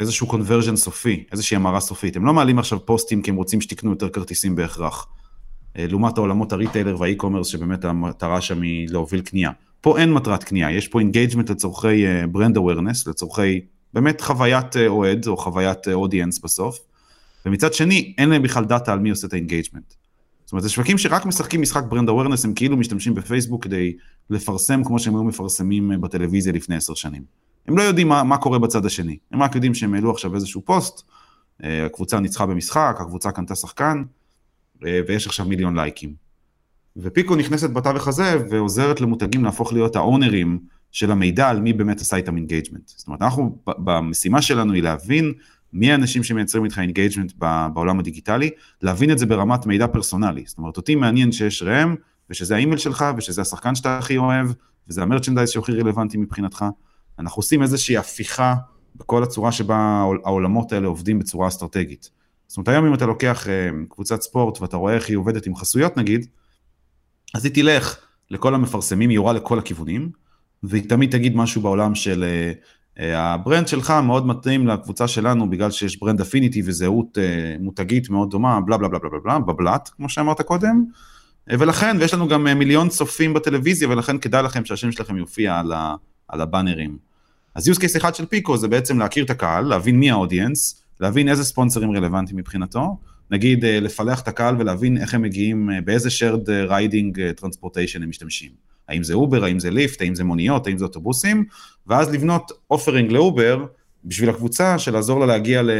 איזשהו 0.00 0.26
conversion 0.26 0.76
סופי, 0.76 1.24
איזושהי 1.32 1.56
המרה 1.56 1.80
סופית. 1.80 2.16
הם 2.16 2.26
לא 2.26 2.32
מעלים 2.32 2.58
עכשיו 2.58 2.86
פוסטים 2.86 3.22
כי 3.22 3.30
הם 3.30 3.36
רוצים 3.36 3.60
שתקנו 3.60 3.90
יותר 3.90 4.08
כרטיסים 4.08 4.56
בהכרח. 4.56 5.06
אה, 5.78 5.86
לעומת 5.88 6.18
העולמות 6.18 6.52
ה 6.52 6.57
retailer 6.57 7.00
וה 7.00 7.08
e-commerce 7.08 7.46
שבאמת 7.46 7.84
המטרה 7.84 8.40
שם 8.40 8.62
היא 8.62 8.88
להוביל 8.90 9.20
קנייה. 9.20 9.50
פה 9.80 9.98
אין 9.98 10.12
מטרת 10.12 10.44
קנייה, 10.44 10.70
יש 10.70 10.88
פה 10.88 11.00
engagement 11.00 11.50
לצורכי 11.50 12.04
brand 12.30 12.56
אה, 12.56 12.60
awareness, 12.60 13.06
לצורכי 13.06 13.60
באמת 13.94 14.20
חוויית 14.20 14.76
אה, 14.76 14.78
אוהד 14.86 15.26
או 15.26 15.36
חוויית 15.36 15.88
אודיאנס 15.88 16.38
uh, 16.38 16.42
בסוף. 16.42 16.78
ומצד 17.46 17.74
שני, 17.74 18.14
אין 18.18 18.28
להם 18.28 18.42
בכלל 18.42 18.64
דאטה 18.64 18.92
על 18.92 18.98
מי 18.98 19.10
עושה 19.10 19.26
את 19.26 19.32
ה 19.32 19.37
engagement. 19.37 19.94
זאת 20.44 20.52
אומרת, 20.52 20.62
זה 20.62 20.68
שווקים 20.68 20.98
שרק 20.98 21.26
משחקים 21.26 21.62
משחק 21.62 21.84
brand 21.88 22.08
awareness, 22.08 22.44
הם 22.44 22.54
כאילו 22.54 22.76
משתמשים 22.76 23.14
בפייסבוק 23.14 23.64
כדי 23.64 23.96
לפרסם 24.30 24.84
כמו 24.84 24.98
שהם 24.98 25.14
היו 25.14 25.24
מפרסמים 25.24 26.00
בטלוויזיה 26.00 26.52
לפני 26.52 26.76
עשר 26.76 26.94
שנים. 26.94 27.22
הם 27.68 27.78
לא 27.78 27.82
יודעים 27.82 28.08
מה, 28.08 28.24
מה 28.24 28.38
קורה 28.38 28.58
בצד 28.58 28.86
השני, 28.86 29.16
הם 29.32 29.42
רק 29.42 29.54
יודעים 29.54 29.74
שהם 29.74 29.94
העלו 29.94 30.10
עכשיו 30.10 30.34
איזשהו 30.34 30.62
פוסט, 30.64 31.02
הקבוצה 31.60 32.20
ניצחה 32.20 32.46
במשחק, 32.46 32.96
הקבוצה 33.00 33.32
קנתה 33.32 33.54
שחקן, 33.54 34.02
ויש 34.82 35.26
עכשיו 35.26 35.46
מיליון 35.46 35.76
לייקים. 35.76 36.27
ופיקו 36.98 37.36
נכנסת 37.36 37.70
בתווך 37.70 38.08
הזה 38.08 38.36
ועוזרת 38.50 39.00
למותגים 39.00 39.44
להפוך 39.44 39.72
להיות 39.72 39.96
ה 39.96 40.04
ownerים 40.04 40.58
של 40.92 41.10
המידע 41.10 41.48
על 41.48 41.60
מי 41.60 41.72
באמת 41.72 42.00
עשה 42.00 42.16
איתם 42.16 42.36
engagement. 42.36 42.88
זאת 42.88 43.06
אומרת, 43.06 43.22
אנחנו, 43.22 43.58
במשימה 43.66 44.42
שלנו 44.42 44.72
היא 44.72 44.82
להבין 44.82 45.32
מי 45.72 45.92
האנשים 45.92 46.24
שמייצרים 46.24 46.64
איתך 46.64 46.78
engagement 46.78 47.32
בעולם 47.74 47.98
הדיגיטלי, 47.98 48.50
להבין 48.82 49.10
את 49.10 49.18
זה 49.18 49.26
ברמת 49.26 49.66
מידע 49.66 49.86
פרסונלי. 49.86 50.44
זאת 50.46 50.58
אומרת, 50.58 50.76
אותי 50.76 50.94
מעניין 50.94 51.32
שיש 51.32 51.62
ראם, 51.62 51.94
ושזה 52.30 52.54
האימייל 52.54 52.78
שלך, 52.78 53.04
ושזה 53.16 53.40
השחקן 53.40 53.74
שאתה 53.74 53.98
הכי 53.98 54.16
אוהב, 54.16 54.48
וזה 54.88 55.02
המרצ'נדייז 55.02 55.48
שהכי 55.48 55.72
רלוונטי 55.72 56.18
מבחינתך. 56.18 56.64
אנחנו 57.18 57.40
עושים 57.40 57.62
איזושהי 57.62 57.96
הפיכה 57.96 58.54
בכל 58.96 59.22
הצורה 59.22 59.52
שבה 59.52 60.04
העולמות 60.24 60.72
האלה 60.72 60.86
עובדים 60.86 61.18
בצורה 61.18 61.48
אסטרטגית. 61.48 62.10
זאת 62.46 62.56
אומרת, 62.56 62.68
היום 62.68 62.86
אם 62.86 62.94
אתה 62.94 63.06
לוקח 63.06 63.48
אה, 63.48 63.70
קבוצת 63.88 64.22
ספורט 64.22 64.60
ואתה 64.60 64.76
רואה 64.76 64.94
איך 64.94 65.08
היא 65.08 65.16
עובדת 65.16 65.46
עם 65.46 65.54
חסויות 65.54 65.96
נגיד, 65.96 66.26
אז 67.34 67.44
היא 67.44 67.54
תלך 67.54 67.96
לכל 68.30 68.54
המפרסמים, 68.54 69.10
היא 69.10 69.16
יורה 69.16 69.32
לכל 69.32 69.58
הכיוונים, 69.58 70.10
והיא 70.62 70.88
תמיד 70.88 71.10
תגיד 71.10 71.36
משהו 71.36 71.62
בעולם 71.62 71.94
של 71.94 72.24
אה, 72.24 72.52
אה, 72.98 73.34
הברנד 73.34 73.68
שלך 73.68 73.90
מאוד 73.90 74.26
מתאים 74.26 74.66
לקבוצה 74.66 75.08
שלנו 75.08 75.50
בגלל 75.50 75.70
שיש 75.70 76.00
brand 76.00 76.20
affinity 76.20 76.62
וזהות 76.64 77.18
מותגית 77.60 78.10
מאוד 78.10 78.30
דומה, 78.30 78.60
בלה 78.60 78.76
בלה 78.76 78.88
בלה 78.88 78.98
בלה 78.98 79.20
בלה, 79.24 79.38
בבלת, 79.38 79.90
כמו 79.96 80.08
שאמרת 80.08 80.40
קודם, 80.40 80.84
ולכן, 81.46 81.96
ויש 82.00 82.14
לנו 82.14 82.28
גם 82.28 82.44
מיליון 82.44 82.88
צופים 82.88 83.34
בטלוויזיה, 83.34 83.88
ולכן 83.88 84.18
כדאי 84.18 84.42
לכם 84.42 84.64
שהשם 84.64 84.92
שלכם 84.92 85.16
יופיע 85.16 85.58
על, 85.58 85.72
ה, 85.72 85.94
על 86.28 86.40
הבאנרים. 86.40 86.98
אז 87.54 87.68
use 87.68 87.80
case 87.80 87.96
אחד 87.96 88.14
של 88.14 88.26
פיקו 88.26 88.56
זה 88.56 88.68
בעצם 88.68 88.98
להכיר 88.98 89.24
את 89.24 89.30
הקהל, 89.30 89.64
להבין 89.64 89.98
מי 89.98 90.10
ה 90.10 90.17
audience, 90.17 90.82
להבין 91.00 91.28
איזה 91.28 91.44
ספונסרים 91.44 91.90
רלוונטיים 91.90 92.38
מבחינתו, 92.38 92.96
נגיד 93.30 93.64
אה, 93.64 93.80
לפלח 93.80 94.20
את 94.20 94.28
הקהל 94.28 94.56
ולהבין 94.58 94.96
איך 94.96 95.14
הם 95.14 95.22
מגיעים, 95.22 95.70
אה, 95.70 95.80
באיזה 95.80 96.08
shared 96.08 96.70
riding 96.70 97.20
אה, 97.20 97.30
transportation 97.40 98.02
הם 98.02 98.08
משתמשים. 98.08 98.50
האם 98.88 99.02
זה 99.02 99.14
אובר, 99.14 99.44
האם 99.44 99.58
זה 99.58 99.70
ליפט, 99.70 100.00
האם 100.00 100.14
זה 100.14 100.24
מוניות, 100.24 100.66
האם 100.66 100.78
זה 100.78 100.84
אוטובוסים, 100.84 101.44
ואז 101.86 102.14
לבנות 102.14 102.52
offering 102.70 103.12
לאובר 103.12 103.66
בשביל 104.04 104.30
הקבוצה 104.30 104.78
של 104.78 104.92
לעזור 104.92 105.20
לה 105.20 105.26
להגיע, 105.26 105.62
ל, 105.62 105.70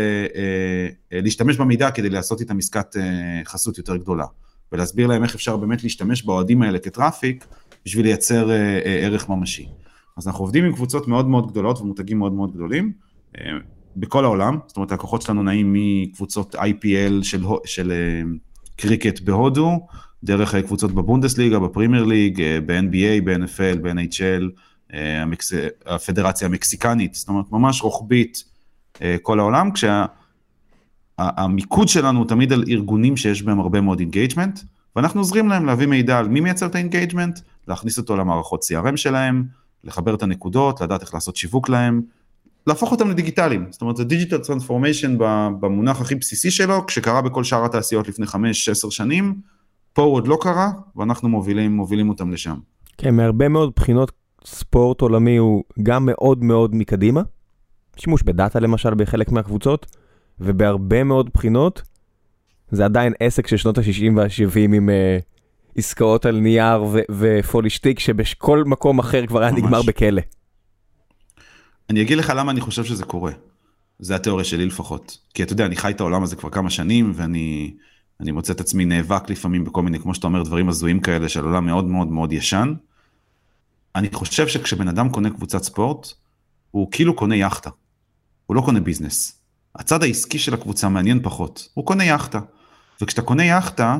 להשתמש 1.13 1.57
במידע 1.57 1.91
כדי 1.91 2.11
לעשות 2.11 2.41
איתם 2.41 2.59
עסקת 2.59 2.97
חסות 3.45 3.79
יותר 3.79 3.97
גדולה. 3.97 4.25
ולהסביר 4.73 5.07
להם 5.07 5.23
איך 5.23 5.35
אפשר 5.35 5.57
באמת 5.57 5.83
להשתמש 5.83 6.23
באוהדים 6.23 6.63
האלה 6.63 6.79
כ 6.79 6.94
traffic 6.94 7.47
בשביל 7.85 8.07
לייצר 8.07 8.51
ערך 8.85 9.29
ממשי. 9.29 9.69
אז 10.17 10.27
אנחנו 10.27 10.45
עובדים 10.45 10.65
עם 10.65 10.73
קבוצות 10.73 11.09
מאוד 11.09 11.29
מאוד 11.29 11.51
גדולות 11.51 11.81
ומותגים 11.81 12.19
מאוד 12.19 12.33
מאוד 12.33 12.53
גדולים. 12.55 12.93
בכל 14.01 14.25
העולם, 14.25 14.59
זאת 14.67 14.77
אומרת 14.77 14.93
הלקוחות 14.93 15.23
שלנו 15.23 15.43
נעים 15.43 15.73
מקבוצות 15.73 16.55
IPL 16.55 17.23
של, 17.23 17.45
של 17.65 17.93
uh, 17.93 18.27
קריקט 18.77 19.21
בהודו, 19.21 19.87
דרך 20.25 20.55
uh, 20.55 20.63
קבוצות 20.63 20.93
בבונדסליגה, 20.93 21.59
בפרימייר 21.59 22.05
ליג, 22.05 22.39
uh, 22.39 22.43
ב-NBA, 22.67 23.25
ב-NFL, 23.25 23.79
ב-NHL, 23.83 24.45
המקס... 24.93 25.53
הפדרציה 25.87 26.49
המקסיקנית, 26.49 27.15
זאת 27.15 27.29
אומרת 27.29 27.53
ממש 27.53 27.83
רוחבית 27.83 28.45
כל 29.23 29.41
העולם, 29.41 29.71
כשהמיקוד 31.19 31.87
כשה... 31.87 32.01
שלנו 32.01 32.19
הוא 32.19 32.29
תמיד 32.29 32.53
על 32.53 32.65
ארגונים 32.69 33.17
שיש 33.17 33.43
בהם 33.43 33.61
הרבה 33.61 33.81
מאוד 33.81 34.01
engagement, 34.01 34.61
ואנחנו 34.97 35.21
עוזרים 35.21 35.49
להם 35.49 35.67
להביא 35.67 35.87
מידע 35.87 36.19
על 36.19 36.29
מי 36.29 36.41
מייצר 36.41 36.67
את 36.67 36.75
ה 36.75 36.80
engagement, 36.80 37.41
להכניס 37.69 37.99
אותו 37.99 38.17
למערכות 38.17 38.63
CRM 38.63 38.97
שלהם, 38.97 39.45
לחבר 39.85 40.15
את 40.15 40.23
הנקודות, 40.23 40.81
לדעת 40.81 41.03
איך 41.03 41.15
לעשות 41.15 41.37
שיווק 41.37 41.69
להם, 41.69 42.03
להפוך 42.69 42.93
אותם 42.93 43.11
לדיגיטליים, 43.11 43.67
זאת 43.71 43.81
אומרת 43.81 43.97
זה 43.97 44.05
digital 44.05 44.39
transformation 44.39 45.17
במונח 45.61 46.01
הכי 46.01 46.15
בסיסי 46.15 46.51
שלו, 46.51 46.87
כשקרה 46.87 47.23
בכל 47.23 47.45
שאר 47.45 47.65
התעשיות 47.65 48.09
לפני 48.09 48.27
5-10 48.27 48.31
שנים, 48.91 49.35
פה 49.93 50.03
הוא 50.03 50.15
עוד 50.15 50.29
לא 50.29 50.39
קרה, 50.41 50.71
ואנחנו 50.97 51.29
מובילים, 51.29 51.77
מובילים 51.77 52.09
אותם 52.09 52.31
לשם. 52.31 52.55
כן, 52.99 53.15
מהרבה 53.15 53.49
מאוד 53.49 53.73
בחינות 53.77 54.13
ספורט 54.45 55.01
עולמי 55.01 55.37
הוא 55.37 55.65
גם 55.83 56.07
מאוד 56.07 56.45
מאוד 56.45 56.75
מקדימה, 56.75 57.23
שימוש 57.97 58.23
בדאטה 58.23 58.61
למשל 58.61 58.95
בחלק 58.95 59.33
מהקבוצות, 59.33 59.87
ובהרבה 60.41 61.05
מאוד 61.05 61.31
בחינות 61.35 61.83
זה 62.71 62.85
עדיין 62.85 63.13
עסק 63.21 63.47
של 63.47 63.57
שנות 63.57 63.79
ה-60 63.79 64.17
וה-70 64.17 64.75
עם 64.75 64.89
uh, 64.89 65.23
עסקאות 65.77 66.27
על 66.27 66.41
נייר 66.41 66.85
ופולישטיק 67.11 67.99
שבכל 67.99 68.65
מקום 68.65 68.99
אחר 68.99 69.27
כבר 69.27 69.43
היה 69.43 69.51
נגמר 69.51 69.83
בכלא. 69.83 70.23
אני 71.91 72.03
אגיד 72.03 72.19
לך 72.19 72.33
למה 72.37 72.53
אני 72.53 72.61
חושב 72.61 72.85
שזה 72.85 73.05
קורה. 73.05 73.33
זה 73.99 74.17
התיאוריה 74.17 74.45
שלי 74.45 74.67
לפחות. 74.67 75.19
כי 75.35 75.43
אתה 75.43 75.53
יודע, 75.53 75.67
אני 75.67 75.77
חי 75.77 75.91
את 75.91 76.01
העולם 76.01 76.23
הזה 76.23 76.37
כבר 76.37 76.51
כמה 76.51 76.71
שנים, 76.71 77.13
ואני 77.17 77.75
אני 78.21 78.31
מוצא 78.31 78.53
את 78.53 78.61
עצמי 78.61 78.85
נאבק 78.85 79.31
לפעמים 79.31 79.65
בכל 79.65 79.83
מיני, 79.83 80.01
כמו 80.01 80.15
שאתה 80.15 80.27
אומר, 80.27 80.43
דברים 80.43 80.69
הזויים 80.69 81.01
כאלה 81.01 81.29
של 81.29 81.45
עולם 81.45 81.67
מאוד 81.67 81.85
מאוד 81.85 82.09
מאוד 82.09 82.33
ישן. 82.33 82.75
אני 83.95 84.09
חושב 84.13 84.49
שכשבן 84.49 84.89
אדם 84.89 85.09
קונה 85.09 85.31
קבוצת 85.31 85.63
ספורט, 85.63 86.13
הוא 86.71 86.89
כאילו 86.91 87.15
קונה 87.15 87.37
יאכטה. 87.37 87.71
הוא 88.47 88.57
לא 88.57 88.61
קונה 88.61 88.81
ביזנס. 88.81 89.41
הצד 89.75 90.03
העסקי 90.03 90.39
של 90.39 90.55
הקבוצה 90.55 90.89
מעניין 90.89 91.23
פחות. 91.23 91.69
הוא 91.75 91.87
קונה 91.87 92.05
יאכטה. 92.05 92.41
וכשאתה 93.01 93.23
קונה 93.23 93.45
יאכטה, 93.45 93.99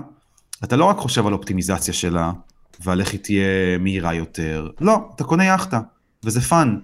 אתה 0.65 0.77
לא 0.77 0.85
רק 0.85 0.97
חושב 0.97 1.27
על 1.27 1.33
אופטימיזציה 1.33 1.95
שלה, 1.95 2.33
ועל 2.81 3.01
איך 3.01 3.13
היא 3.13 3.21
תהיה 3.21 3.79
מהירה 3.79 4.15
יותר. 4.15 4.71
לא, 4.81 5.11
אתה 5.17 5.25
קונה 5.25 5.45
יאכטה, 5.45 5.81
וזה 6.25 6.41
fun. 6.41 6.79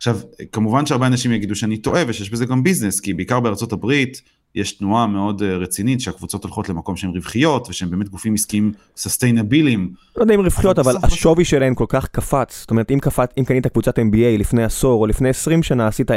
עכשיו, 0.00 0.18
כמובן 0.52 0.86
שהרבה 0.86 1.06
אנשים 1.06 1.32
יגידו 1.32 1.54
שאני 1.54 1.76
טועה 1.76 2.02
ושיש 2.06 2.30
בזה 2.30 2.46
גם 2.46 2.62
business, 2.62 3.00
כי 3.00 3.14
בעיקר 3.14 3.40
בארצות 3.40 3.72
הברית 3.72 4.22
יש 4.54 4.72
תנועה 4.72 5.06
מאוד 5.06 5.42
אה, 5.42 5.56
רצינית 5.56 6.00
שהקבוצות 6.00 6.44
הולכות 6.44 6.68
למקום 6.68 6.96
שהן 6.96 7.10
רווחיות 7.10 7.68
ושהן 7.68 7.90
באמת 7.90 8.08
גופים 8.08 8.34
עסקיים 8.34 8.72
סוסטיינביליים. 8.96 9.92
לא 10.16 10.22
יודע 10.22 10.34
אם 10.34 10.40
רווחיות, 10.40 10.78
אבל 10.78 10.96
השווי 11.02 11.44
שלהן 11.44 11.74
כל 11.74 11.84
כך 11.88 12.06
קפץ. 12.06 12.60
זאת 12.60 12.70
אומרת, 12.70 12.90
אם, 12.90 12.98
קפץ, 12.98 13.30
אם 13.38 13.44
קנית 13.44 13.66
קבוצת 13.66 13.98
NBA 13.98 14.38
לפני 14.38 14.64
עשור 14.64 15.00
או 15.00 15.06
לפני 15.06 15.28
20 15.28 15.62
שנה, 15.62 15.86
עשית 15.86 16.10
10x 16.10 16.14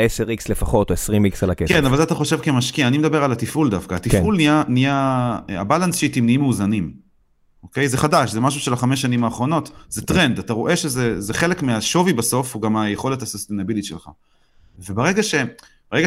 לפחות 0.49 0.89
או 0.89 0.95
20x 0.95 1.37
על 1.41 1.49
הכסף. 1.49 1.73
כן, 1.73 1.85
אבל 1.85 1.97
זה 1.97 2.03
אתה 2.03 2.15
חושב 2.15 2.37
כמשקיע, 2.37 2.87
אני 2.87 2.97
מדבר 2.97 3.23
על 3.23 3.31
התפעול 3.31 3.69
דווקא. 3.69 3.95
התפעול 3.95 4.35
כן. 4.35 4.37
נהיה, 4.37 4.63
נהיה, 4.67 5.39
ה 5.49 5.55
balance 5.55 5.95
sheetים 5.95 6.25
נהיים 6.25 6.41
מאוזנים. 6.41 7.03
אוקיי? 7.63 7.89
זה 7.89 7.97
חדש, 7.97 8.31
זה 8.31 8.39
משהו 8.39 8.59
של 8.59 8.73
החמש 8.73 9.01
שנים 9.01 9.23
האחרונות, 9.23 9.71
זה 9.89 10.01
טרנד, 10.01 10.39
אתה 10.39 10.53
רואה 10.53 10.75
שזה 10.75 11.33
חלק 11.33 11.63
מהשווי 11.63 12.13
בסוף, 12.13 12.55
הוא 12.55 12.61
גם 12.61 12.77
היכולת 12.77 13.21
הסוסטיינבילית 13.21 13.85
שלך. 13.85 14.09
וברגע 14.79 15.23
ש, 15.23 15.35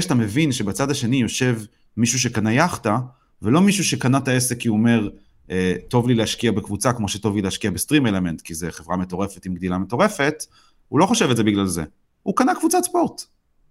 שאתה 0.00 0.14
מבין 0.14 0.52
שבצד 0.52 0.90
השני 0.90 1.16
יושב 1.16 1.60
מישהו 1.96 2.20
שקנה 2.20 2.52
יאכטה, 2.52 2.98
ולא 3.42 3.60
מישהו 3.60 3.84
שקנה 3.84 4.18
את 4.18 4.28
העסק 4.28 4.58
כי 4.58 4.68
הוא 4.68 4.76
אומר, 4.76 5.08
אה, 5.50 5.74
טוב 5.88 6.08
לי 6.08 6.14
להשקיע 6.14 6.52
בקבוצה 6.52 6.92
כמו 6.92 7.08
שטוב 7.08 7.36
לי 7.36 7.42
להשקיע 7.42 7.70
בסטרים 7.70 8.06
אלמנט, 8.06 8.40
כי 8.40 8.54
זה 8.54 8.70
חברה 8.70 8.96
מטורפת 8.96 9.46
עם 9.46 9.54
גדילה 9.54 9.78
מטורפת, 9.78 10.44
הוא 10.88 11.00
לא 11.00 11.06
חושב 11.06 11.30
את 11.30 11.36
זה 11.36 11.44
בגלל 11.44 11.66
זה. 11.66 11.84
הוא 12.22 12.36
קנה 12.36 12.54
קבוצת 12.54 12.78
ספורט, 12.84 13.22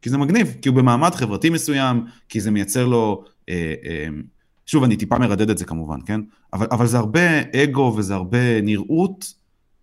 כי 0.01 0.09
זה 0.09 0.17
מגניב, 0.17 0.55
כי 0.61 0.69
הוא 0.69 0.77
במעמד 0.77 1.15
חברתי 1.15 1.49
מסוים, 1.49 2.05
כי 2.29 2.41
זה 2.41 2.51
מייצר 2.51 2.85
לו 2.85 3.23
אה, 3.49 3.73
אה, 3.85 4.07
שוב, 4.65 4.83
אני 4.83 4.95
טיפה 4.95 5.17
מרדד 5.19 5.49
את 5.49 5.57
זה 5.57 5.65
כמובן, 5.65 5.97
כן? 6.05 6.21
אבל, 6.53 6.67
אבל 6.71 6.87
זה 6.87 6.97
הרבה 6.97 7.41
אגו 7.63 7.93
וזה 7.97 8.15
הרבה 8.15 8.61
נראות, 8.61 9.33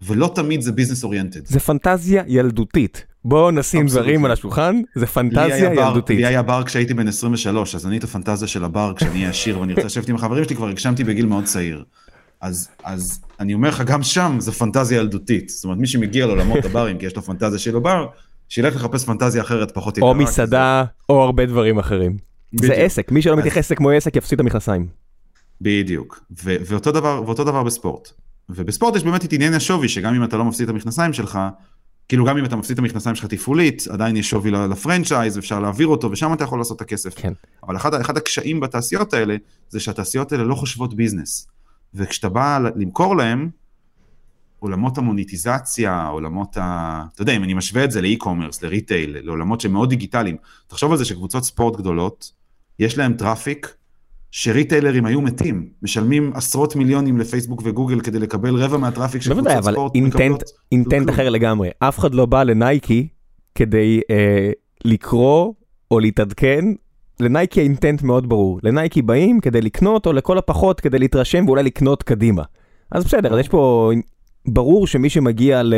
ולא 0.02 0.32
תמיד 0.34 0.60
זה 0.60 0.72
ביזנס 0.72 1.04
אוריינטד. 1.04 1.46
זה 1.46 1.60
פנטזיה 1.60 2.22
ילדותית. 2.26 3.06
בואו 3.24 3.50
נשים 3.50 3.86
דברים 3.86 4.24
על 4.24 4.30
השולחן, 4.30 4.80
זה 4.94 5.06
פנטזיה 5.06 5.70
לי 5.70 5.80
ילדותית. 5.80 6.16
לי 6.16 6.26
היה 6.26 6.42
בר 6.42 6.64
כשהייתי 6.64 6.94
בן 6.94 7.08
23, 7.08 7.74
אז 7.74 7.86
אני 7.86 7.98
את 7.98 8.04
הפנטזיה 8.04 8.48
של 8.48 8.64
הבר 8.64 8.92
כשאני 8.96 9.14
אהיה 9.14 9.30
עשיר 9.30 9.60
ואני 9.60 9.74
רוצה 9.74 9.86
לשבת 9.86 10.08
עם 10.08 10.14
החברים 10.14 10.44
שלי, 10.44 10.56
כבר 10.56 10.68
הגשמתי 10.68 11.04
בגיל 11.04 11.26
מאוד 11.26 11.44
צעיר. 11.44 11.84
אז, 12.40 12.68
אז 12.84 13.20
אני 13.40 13.54
אומר 13.54 13.68
לך, 13.68 13.82
גם 13.86 14.02
שם 14.02 14.36
זה 14.38 14.52
פנטזיה 14.52 14.98
ילדותית. 14.98 15.48
זאת 15.48 15.64
אומרת, 15.64 15.78
מי 15.78 15.86
שמגיע 15.86 16.26
לעולמות 16.26 16.64
הברים, 16.64 16.98
כי 16.98 17.06
יש 17.06 17.16
לו 17.16 17.22
פנטזיה 17.22 17.58
שלו 17.58 17.80
בר, 17.80 18.06
שילך 18.48 18.76
לחפש 18.76 19.04
פנטזיה 19.04 19.42
אחרת 19.42 19.70
פחות 19.74 19.96
יקרה. 19.96 20.08
או 20.08 20.14
מסעדה, 20.14 20.84
או 21.08 21.22
הרבה 21.22 21.46
דברים 21.46 21.78
אחרים. 21.78 22.31
זה 22.52 22.72
עסק, 22.72 23.12
מי 23.12 23.22
שלא 23.22 23.36
מתייחס 23.36 23.66
לזה 23.66 23.74
כמו 23.74 23.90
עסק 23.90 24.16
יפסיד 24.16 24.40
את 24.40 24.44
המכנסיים. 24.44 24.86
בדיוק, 25.60 26.24
ו- 26.44 26.56
ואותו 26.66 26.92
דבר, 26.92 27.22
ואותו 27.26 27.44
דבר 27.44 27.62
בספורט. 27.62 28.08
ובספורט 28.48 28.96
יש 28.96 29.04
באמת 29.04 29.24
את 29.24 29.32
עניין 29.32 29.54
השווי, 29.54 29.88
שגם 29.88 30.14
אם 30.14 30.24
אתה 30.24 30.36
לא 30.36 30.44
מפסיד 30.44 30.68
את 30.68 30.74
המכנסיים 30.74 31.12
שלך, 31.12 31.38
כאילו 32.08 32.24
גם 32.24 32.38
אם 32.38 32.44
אתה 32.44 32.56
מפסיד 32.56 32.74
את 32.74 32.78
המכנסיים 32.78 33.14
שלך 33.14 33.26
תפעולית, 33.26 33.86
עדיין 33.90 34.16
יש 34.16 34.30
שווי 34.30 34.50
ל 34.50 34.58
franchise, 34.58 35.38
אפשר 35.38 35.60
להעביר 35.60 35.86
אותו, 35.86 36.10
ושם 36.10 36.32
אתה 36.32 36.44
יכול 36.44 36.58
לעשות 36.58 36.76
את 36.76 36.80
הכסף. 36.80 37.14
כן. 37.14 37.32
אבל 37.62 37.76
אחד, 37.76 37.94
אחד 37.94 38.16
הקשיים 38.16 38.60
בתעשיות 38.60 39.14
האלה, 39.14 39.36
זה 39.68 39.80
שהתעשיות 39.80 40.32
האלה 40.32 40.44
לא 40.44 40.54
חושבות 40.54 40.94
business. 40.94 41.48
וכשאתה 41.94 42.28
בא 42.28 42.58
למכור 42.76 43.16
להם, 43.16 43.50
עולמות 44.58 44.98
המוניטיזציה, 44.98 46.06
עולמות 46.06 46.56
ה... 46.56 47.04
אתה 47.14 47.22
יודע, 47.22 47.32
אם 47.36 47.44
אני 47.44 47.54
משווה 47.54 47.84
את 47.84 47.90
זה 47.90 48.00
לאי-קומרס, 48.00 48.62
ל 48.62 48.69
retail, 48.69 49.16
לעולמות 49.20 49.60
שהם 49.60 49.72
מאוד 49.72 49.88
דיגיטליים, 49.88 50.36
תחשוב 50.66 50.92
על 50.92 50.98
זה 50.98 51.04
שקבוצות 51.04 51.44
ספורט 51.44 51.76
גדולות, 51.76 52.32
יש 52.78 52.98
להם 52.98 53.12
traffic 53.12 53.74
ש 54.30 54.43
retailerים 54.43 55.06
היו 55.06 55.20
מתים, 55.20 55.68
משלמים 55.82 56.32
עשרות 56.34 56.76
מיליונים 56.76 57.18
לפייסבוק 57.18 57.62
וגוגל 57.64 58.00
כדי 58.00 58.18
לקבל 58.18 58.54
רבע 58.54 58.76
מה 58.76 58.86
traffic 58.86 59.22
של 59.22 59.32
קבוצות 59.32 59.52
ספורט 59.62 59.96
מקבלות. 59.96 60.12
בוודאי, 60.12 60.26
אבל 60.26 60.36
אינטנט 60.72 61.10
אחר 61.10 61.28
לגמרי. 61.28 61.70
אף 61.78 61.98
אחד 61.98 62.14
לא 62.14 62.26
בא 62.26 62.42
לנייקי 62.42 63.08
כדי 63.54 64.00
אה, 64.10 64.50
לקרוא 64.84 65.52
או 65.90 66.00
להתעדכן. 66.00 66.64
לנייקי 67.20 67.60
האינטנט 67.60 68.02
מאוד 68.02 68.28
ברור. 68.28 68.60
לנייקי 68.62 69.02
באים 69.02 69.40
כדי 69.40 69.60
לקנות, 69.60 70.06
או 70.06 70.12
לכל 70.12 70.38
הפחות 70.38 70.80
כדי 70.80 70.98
להתרשם 70.98 71.44
ואולי 71.46 71.62
לקנות 71.62 72.02
קדימה. 72.02 72.42
אז 72.90 73.04
בסדר, 73.04 73.34
אז 73.34 73.38
יש 73.38 73.48
פה... 73.48 73.90
ברור 74.48 74.86
שמי 74.86 75.10
שמגיע 75.10 75.62
ל... 75.62 75.74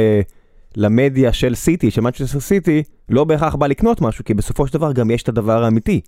למדיה 0.76 1.32
של 1.32 1.54
סיטי, 1.54 1.90
של 1.90 2.00
מצ'סטר 2.00 2.40
סיטי, 2.40 2.82
לא 3.08 3.24
בהכרח 3.24 3.54
בא 3.54 3.66
לקנות 3.66 4.00
משהו, 4.00 4.24
כי 4.24 4.34
בסופו 4.34 4.66
של 4.66 4.74
דבר 4.74 4.92
גם 4.92 5.10
יש 5.10 5.22
את 5.22 5.28
הדבר 5.28 5.64
האמיתי, 5.64 6.00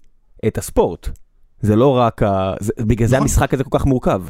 את 0.46 0.58
הספורט. 0.58 1.08
זה 1.60 1.76
לא 1.76 1.96
רק 1.96 2.22
ה... 2.22 2.54
זה, 2.60 2.72
בגלל 2.80 3.08
זה 3.08 3.16
נכון. 3.16 3.22
המשחק 3.24 3.54
הזה 3.54 3.64
כל 3.64 3.78
כך 3.78 3.86
מורכב. 3.86 4.22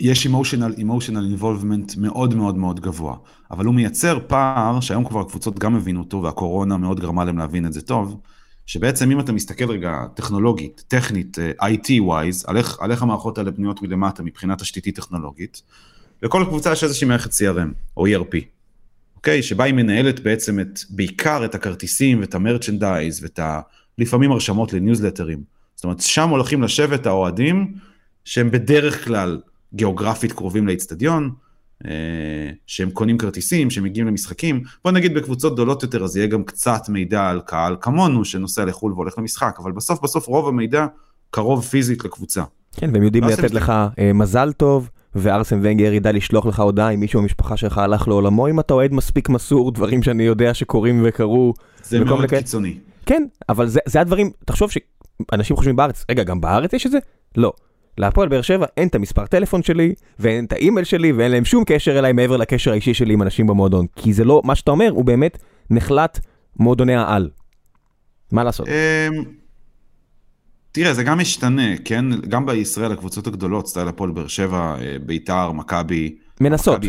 יש 0.00 0.26
emotional, 0.26 0.78
emotional 0.78 1.40
involvement 1.40 1.94
מאוד 1.96 2.34
מאוד 2.34 2.56
מאוד 2.56 2.80
גבוה, 2.80 3.16
אבל 3.50 3.64
הוא 3.64 3.74
מייצר 3.74 4.18
פער 4.26 4.80
שהיום 4.80 5.04
כבר 5.04 5.20
הקבוצות 5.20 5.58
גם 5.58 5.76
הבינו 5.76 6.00
אותו 6.00 6.22
והקורונה 6.22 6.76
מאוד 6.76 7.00
גרמה 7.00 7.24
להם 7.24 7.38
להבין 7.38 7.66
את 7.66 7.72
זה 7.72 7.82
טוב, 7.82 8.20
שבעצם 8.66 9.10
אם 9.10 9.20
אתה 9.20 9.32
מסתכל 9.32 9.70
רגע 9.70 10.04
טכנולוגית, 10.14 10.84
טכנית, 10.88 11.38
אה, 11.38 11.68
IT-wise, 11.68 12.44
על 12.46 12.56
איך, 12.56 12.76
על 12.80 12.90
איך 12.90 13.02
המערכות 13.02 13.38
האלה 13.38 13.50
בנויות 13.50 13.82
מלמטה 13.82 14.22
מבחינה 14.22 14.56
תשתיתית 14.56 14.96
טכנולוגית, 14.96 15.62
לכל 16.22 16.44
קבוצה 16.48 16.72
יש 16.72 16.84
איזושהי 16.84 17.08
מערכת 17.08 17.30
CRM 17.30 17.74
או 17.96 18.06
ERP, 18.06 18.36
אוקיי? 19.16 19.42
שבה 19.42 19.64
היא 19.64 19.74
מנהלת 19.74 20.20
בעצם 20.20 20.60
את, 20.60 20.80
בעיקר 20.90 21.44
את 21.44 21.54
הכרטיסים 21.54 22.20
ואת 22.20 22.34
המרצ'נדייז 22.34 23.22
ואת 23.22 23.38
ה... 23.38 23.60
לפעמים 23.98 24.32
הרשמות 24.32 24.72
לניוזלטרים. 24.72 25.42
זאת 25.74 25.84
אומרת, 25.84 26.00
שם 26.00 26.28
הולכים 26.28 26.62
לשבת 26.62 27.06
האוהדים 27.06 27.74
שהם 28.24 28.50
בדרך 28.50 29.04
כלל 29.04 29.40
גיאוגרפית 29.74 30.32
קרובים 30.32 30.66
לאיצטדיון, 30.66 31.30
אה, 31.84 31.90
שהם 32.66 32.90
קונים 32.90 33.18
כרטיסים, 33.18 33.70
שהם 33.70 33.84
מגיעים 33.84 34.06
למשחקים. 34.06 34.62
בוא 34.84 34.92
נגיד 34.92 35.14
בקבוצות 35.14 35.52
גדולות 35.52 35.82
יותר 35.82 36.04
אז 36.04 36.16
יהיה 36.16 36.26
גם 36.26 36.44
קצת 36.44 36.88
מידע 36.88 37.28
על 37.28 37.40
קהל 37.46 37.76
כמונו 37.80 38.24
שנוסע 38.24 38.64
לחו"ל 38.64 38.92
והולך 38.92 39.18
למשחק, 39.18 39.56
אבל 39.62 39.72
בסוף 39.72 40.02
בסוף 40.02 40.26
רוב 40.26 40.48
המידע 40.48 40.86
קרוב 41.30 41.64
פיזית 41.64 42.04
לקבוצה. 42.04 42.42
כן, 42.76 42.90
והם 42.92 43.02
יודעים 43.02 43.24
לתת 43.24 43.50
לך 43.50 43.72
אה, 43.98 44.12
מזל 44.12 44.52
טוב. 44.52 44.90
וארסן 45.14 45.58
ונגר 45.62 45.92
ידע 45.92 46.12
לשלוח 46.12 46.46
לך 46.46 46.60
הודעה 46.60 46.90
אם 46.90 47.00
מישהו 47.00 47.20
במשפחה 47.20 47.56
שלך 47.56 47.78
הלך 47.78 48.08
לעולמו, 48.08 48.48
אם 48.48 48.60
אתה 48.60 48.74
אוהד 48.74 48.92
מספיק 48.92 49.28
מסור, 49.28 49.72
דברים 49.72 50.02
שאני 50.02 50.22
יודע 50.22 50.54
שקורים 50.54 51.02
וקרו. 51.04 51.54
זה 51.82 52.04
מאוד 52.04 52.24
לכ... 52.24 52.34
קיצוני. 52.34 52.78
כן, 53.08 53.22
אבל 53.48 53.66
זה, 53.66 53.80
זה 53.86 54.00
הדברים, 54.00 54.30
תחשוב 54.44 54.70
אנשים 55.32 55.56
חושבים 55.56 55.76
בארץ, 55.76 56.04
רגע, 56.10 56.24
גם 56.24 56.40
בארץ 56.40 56.72
יש 56.72 56.86
את 56.86 56.90
זה? 56.90 56.98
לא. 57.36 57.52
להפועל 57.98 58.28
באר 58.28 58.42
שבע 58.42 58.66
אין 58.76 58.88
את 58.88 58.94
המספר 58.94 59.26
טלפון 59.26 59.62
שלי, 59.62 59.94
ואין 60.18 60.44
את 60.44 60.52
האימייל 60.52 60.84
שלי, 60.84 61.12
ואין 61.12 61.32
להם 61.32 61.44
שום 61.44 61.64
קשר 61.66 61.98
אליי 61.98 62.12
מעבר 62.12 62.36
לקשר 62.36 62.70
האישי 62.70 62.94
שלי 62.94 63.12
עם 63.12 63.22
אנשים 63.22 63.46
במועדון. 63.46 63.86
כי 63.96 64.12
זה 64.12 64.24
לא, 64.24 64.42
מה 64.44 64.54
שאתה 64.54 64.70
אומר, 64.70 64.90
הוא 64.90 65.04
באמת 65.04 65.38
נחלט 65.70 66.18
מועדוני 66.56 66.94
העל. 66.94 67.30
מה 68.32 68.44
לעשות? 68.44 68.68
אמ, 68.68 69.24
תראה, 70.72 70.94
זה 70.94 71.02
גם 71.02 71.18
משתנה, 71.18 71.76
כן? 71.84 72.04
גם 72.28 72.46
בישראל, 72.46 72.92
הקבוצות 72.92 73.26
הגדולות, 73.26 73.66
סטייל 73.66 73.88
הפועל 73.88 74.10
באר 74.10 74.26
שבע, 74.26 74.76
אה, 74.80 74.96
ביתר, 75.06 75.52
מכבי, 75.52 76.16
מנסות, 76.40 76.84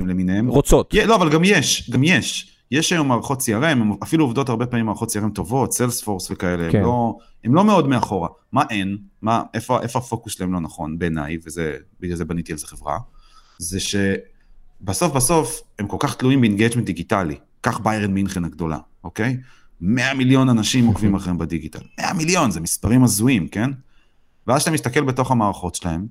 רוצות. 0.48 0.94
לא, 1.06 1.16
אבל 1.16 1.30
גם 1.30 1.42
יש, 1.44 1.90
גם 1.90 2.04
יש. 2.04 2.59
יש 2.72 2.92
היום 2.92 3.08
מערכות 3.08 3.42
CRM, 3.42 4.04
אפילו 4.04 4.26
עובדות 4.26 4.50
הרבה 4.50 4.66
פעמים 4.66 4.86
מערכות 4.86 5.10
CRM 5.10 5.34
טובות, 5.34 5.74
סיילספורס 5.74 6.32
וכאלה, 6.32 6.72
כן. 6.72 6.78
הם, 6.78 6.84
לא, 6.84 7.18
הם 7.44 7.56
לא 7.56 7.66
מאוד 7.66 7.88
מאחורה. 7.88 8.30
מה 8.52 8.64
אין, 8.70 8.98
מה, 9.22 9.44
איפה, 9.54 9.82
איפה 9.82 10.00
הפוקוס 10.00 10.34
שלהם 10.34 10.54
לא 10.54 10.60
נכון 10.60 11.00
בעיניי, 11.00 11.38
ובגלל 11.46 12.16
זה 12.16 12.26
בניתי 12.26 12.52
על 12.52 12.58
זה 12.58 12.68
חברה, 12.68 12.98
זה 13.58 13.80
שבסוף 13.80 15.14
בסוף 15.14 15.62
הם 15.80 15.88
כל 15.88 15.98
כך 16.00 16.16
תלויים 16.16 16.42
ב 16.42 16.46
engagement 16.46 16.86
דיגיטלי, 16.86 17.36
קח 17.62 17.78
באיירן 17.78 18.14
מינכן 18.14 18.46
הגדולה, 18.46 18.78
אוקיי? 19.04 19.38
100 19.82 20.14
מיליון 20.14 20.50
אנשים 20.50 20.88
עוקבים 20.88 21.16
אחריהם 21.16 21.38
בדיגיטל, 21.38 21.80
100 22.00 22.14
מיליון, 22.14 22.52
זה 22.52 22.62
מספרים 22.62 23.04
הזויים, 23.04 23.48
כן? 23.48 23.70
ואז 24.48 24.62
כשאתה 24.62 24.72
מסתכל 24.72 25.02
בתוך 25.02 25.32
המערכות 25.32 25.76
שלהם, 25.76 26.08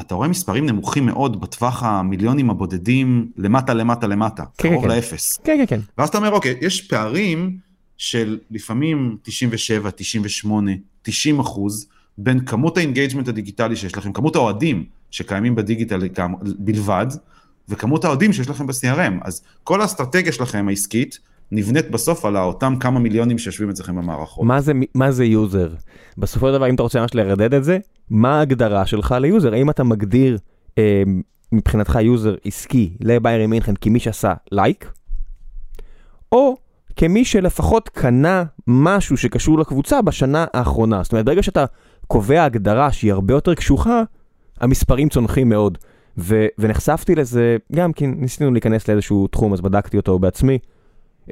אתה 0.00 0.14
רואה 0.14 0.28
מספרים 0.28 0.66
נמוכים 0.66 1.06
מאוד 1.06 1.40
בטווח 1.40 1.82
המיליונים 1.82 2.50
הבודדים 2.50 3.30
למטה 3.36 3.74
למטה 3.74 4.06
למטה, 4.06 4.44
כן, 4.58 4.68
קרוב 4.68 4.82
כן. 4.84 4.88
לאפס. 4.88 5.32
כן, 5.44 5.56
כן, 5.58 5.66
כן. 5.66 5.80
ואז 5.98 6.08
אתה 6.08 6.18
אומר, 6.18 6.32
אוקיי, 6.32 6.54
יש 6.60 6.80
פערים 6.80 7.56
של 7.96 8.38
לפעמים 8.50 9.16
97, 9.22 9.90
98, 9.90 10.72
90 11.02 11.40
אחוז 11.40 11.88
בין 12.18 12.44
כמות 12.44 12.76
ה 12.76 12.81
engagement 12.81 13.28
הדיגיטלי 13.28 13.76
שיש 13.76 13.96
לכם, 13.96 14.12
כמות 14.12 14.36
האוהדים 14.36 14.84
שקיימים 15.10 15.54
בדיגיטל 15.54 16.00
בלבד, 16.58 17.06
וכמות 17.68 18.04
האוהדים 18.04 18.32
שיש 18.32 18.48
לכם 18.48 18.66
ב-CRM. 18.66 19.12
אז 19.22 19.42
כל 19.64 19.80
האסטרטגיה 19.80 20.32
שלכם 20.32 20.68
העסקית 20.68 21.18
נבנית 21.52 21.90
בסוף 21.90 22.24
על 22.24 22.36
אותם 22.36 22.74
כמה 22.80 23.00
מיליונים 23.00 23.38
שיושבים 23.38 23.70
אצלכם 23.70 23.96
במערכות. 23.96 24.44
מה 24.44 24.60
זה, 24.60 24.72
מה 24.94 25.12
זה 25.12 25.24
user? 25.24 25.68
בסופו 26.18 26.46
של 26.46 26.52
דבר, 26.52 26.68
אם 26.68 26.74
אתה 26.74 26.82
רוצה 26.82 27.00
ממש 27.00 27.14
לרדד 27.14 27.54
את 27.54 27.64
זה, 27.64 27.78
מה 28.10 28.38
ההגדרה 28.38 28.86
שלך 28.86 29.14
ל 29.20 29.25
user? 29.25 29.52
האם 29.52 29.70
אתה 29.70 29.84
מגדיר 29.84 30.38
אה, 30.78 31.02
מבחינתך 31.52 31.98
user 32.02 32.34
עסקי 32.44 32.96
לביירי 33.00 33.46
מינכן 33.46 33.74
כמי 33.80 34.00
שעשה 34.00 34.34
לייק, 34.52 34.92
או 36.32 36.56
כמי 36.96 37.24
שלפחות 37.24 37.88
קנה 37.88 38.44
משהו 38.66 39.16
שקשור 39.16 39.58
לקבוצה 39.58 40.02
בשנה 40.02 40.44
האחרונה. 40.54 41.02
זאת 41.02 41.12
אומרת, 41.12 41.24
ברגע 41.24 41.42
שאתה 41.42 41.64
קובע 42.06 42.44
הגדרה 42.44 42.92
שהיא 42.92 43.12
הרבה 43.12 43.34
יותר 43.34 43.54
קשוחה, 43.54 44.02
המספרים 44.60 45.08
צונחים 45.08 45.48
מאוד. 45.48 45.78
ו- 46.18 46.46
ונחשפתי 46.58 47.14
לזה 47.14 47.56
גם 47.72 47.92
כי 47.92 48.06
ניסינו 48.06 48.50
להיכנס 48.50 48.88
לאיזשהו 48.88 49.26
תחום, 49.26 49.52
אז 49.52 49.60
בדקתי 49.60 49.96
אותו 49.96 50.18
בעצמי. 50.18 50.58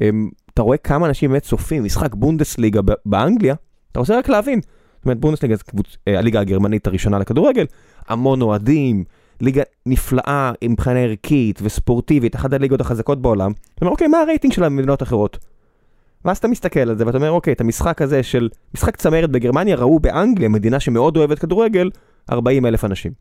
הם, 0.01 0.31
אתה 0.55 0.63
רואה 0.63 0.77
כמה 0.77 1.07
אנשים 1.07 1.31
באמת 1.31 1.43
צופים 1.43 1.85
משחק 1.85 2.15
בונדסליגה 2.15 2.81
באנגליה, 3.07 3.55
אתה 3.93 4.01
רוצה 4.01 4.19
רק 4.19 4.29
להבין. 4.29 4.61
זאת 4.99 5.05
אומרת 5.05 5.21
בונדסליגה 5.21 5.57
זה 5.57 5.63
קבוצ... 5.65 5.97
אה, 6.09 6.19
הליגה 6.19 6.41
הגרמנית 6.41 6.87
הראשונה 6.87 7.19
לכדורגל, 7.19 7.67
המון 8.09 8.43
אוהדים, 8.43 9.05
ליגה 9.41 9.63
נפלאה 9.87 10.53
מבחינה 10.65 10.99
ערכית 10.99 11.61
וספורטיבית, 11.63 12.37
אחת 12.37 12.53
הליגות 12.53 12.81
החזקות 12.81 13.23
בעולם. 13.23 13.53
אתה 13.75 13.85
אומר 13.85 13.93
אוקיי, 13.93 14.07
מה 14.09 14.21
הרייטינג 14.21 14.53
של 14.53 14.65
המדינות 14.65 15.03
האחרות? 15.03 15.39
ואז 16.25 16.39
אתה 16.39 16.49
מסתכל 16.49 16.81
על 16.81 16.99
זה 16.99 17.07
ואתה 17.07 17.17
אומר 17.17 17.31
אוקיי, 17.31 17.53
את 17.53 17.61
המשחק 17.61 18.03
הזה 18.03 18.23
של 18.23 18.49
משחק 18.75 18.97
צמרת 18.97 19.31
בגרמניה 19.31 19.77
ראו 19.77 20.01
באנגליה, 20.01 20.49
מדינה 20.49 20.81
שמאוד 20.81 21.17
אוהבת 21.17 21.39
כדורגל, 21.39 21.91
40 22.33 22.67
אלף 22.67 22.85
אנשים. 22.85 23.13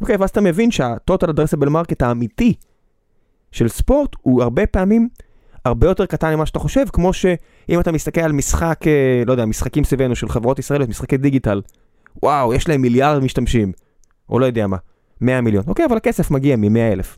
אוקיי, 0.00 0.16
ואז 0.16 0.30
אתה 0.30 0.40
מבין 0.40 0.70
שה-total 0.70 1.26
addressable 1.28 1.68
market 1.68 1.96
האמיתי 2.00 2.54
של 3.52 3.68
ספורט 3.68 4.16
הוא 4.22 4.42
הרבה 4.42 4.66
פעמים 4.66 5.08
הרבה 5.64 5.86
יותר 5.86 6.06
קטן 6.06 6.34
ממה 6.34 6.46
שאתה 6.46 6.58
חושב, 6.58 6.84
כמו 6.92 7.12
שאם 7.12 7.80
אתה 7.80 7.92
מסתכל 7.92 8.20
על 8.20 8.32
משחק, 8.32 8.80
אה, 8.86 9.22
לא 9.26 9.32
יודע, 9.32 9.44
משחקים 9.44 9.84
סביבנו 9.84 10.16
של 10.16 10.28
חברות 10.28 10.58
ישראליות, 10.58 10.90
משחקי 10.90 11.16
דיגיטל, 11.16 11.60
וואו, 12.22 12.54
יש 12.54 12.68
להם 12.68 12.82
מיליארד 12.82 13.22
משתמשים, 13.22 13.72
או 14.28 14.38
לא 14.38 14.46
יודע 14.46 14.66
מה, 14.66 14.76
100 15.20 15.40
מיליון, 15.40 15.64
אוקיי, 15.66 15.84
אבל 15.86 15.96
הכסף 15.96 16.30
מגיע 16.30 16.56
מ-100 16.56 16.92
אלף. 16.92 17.16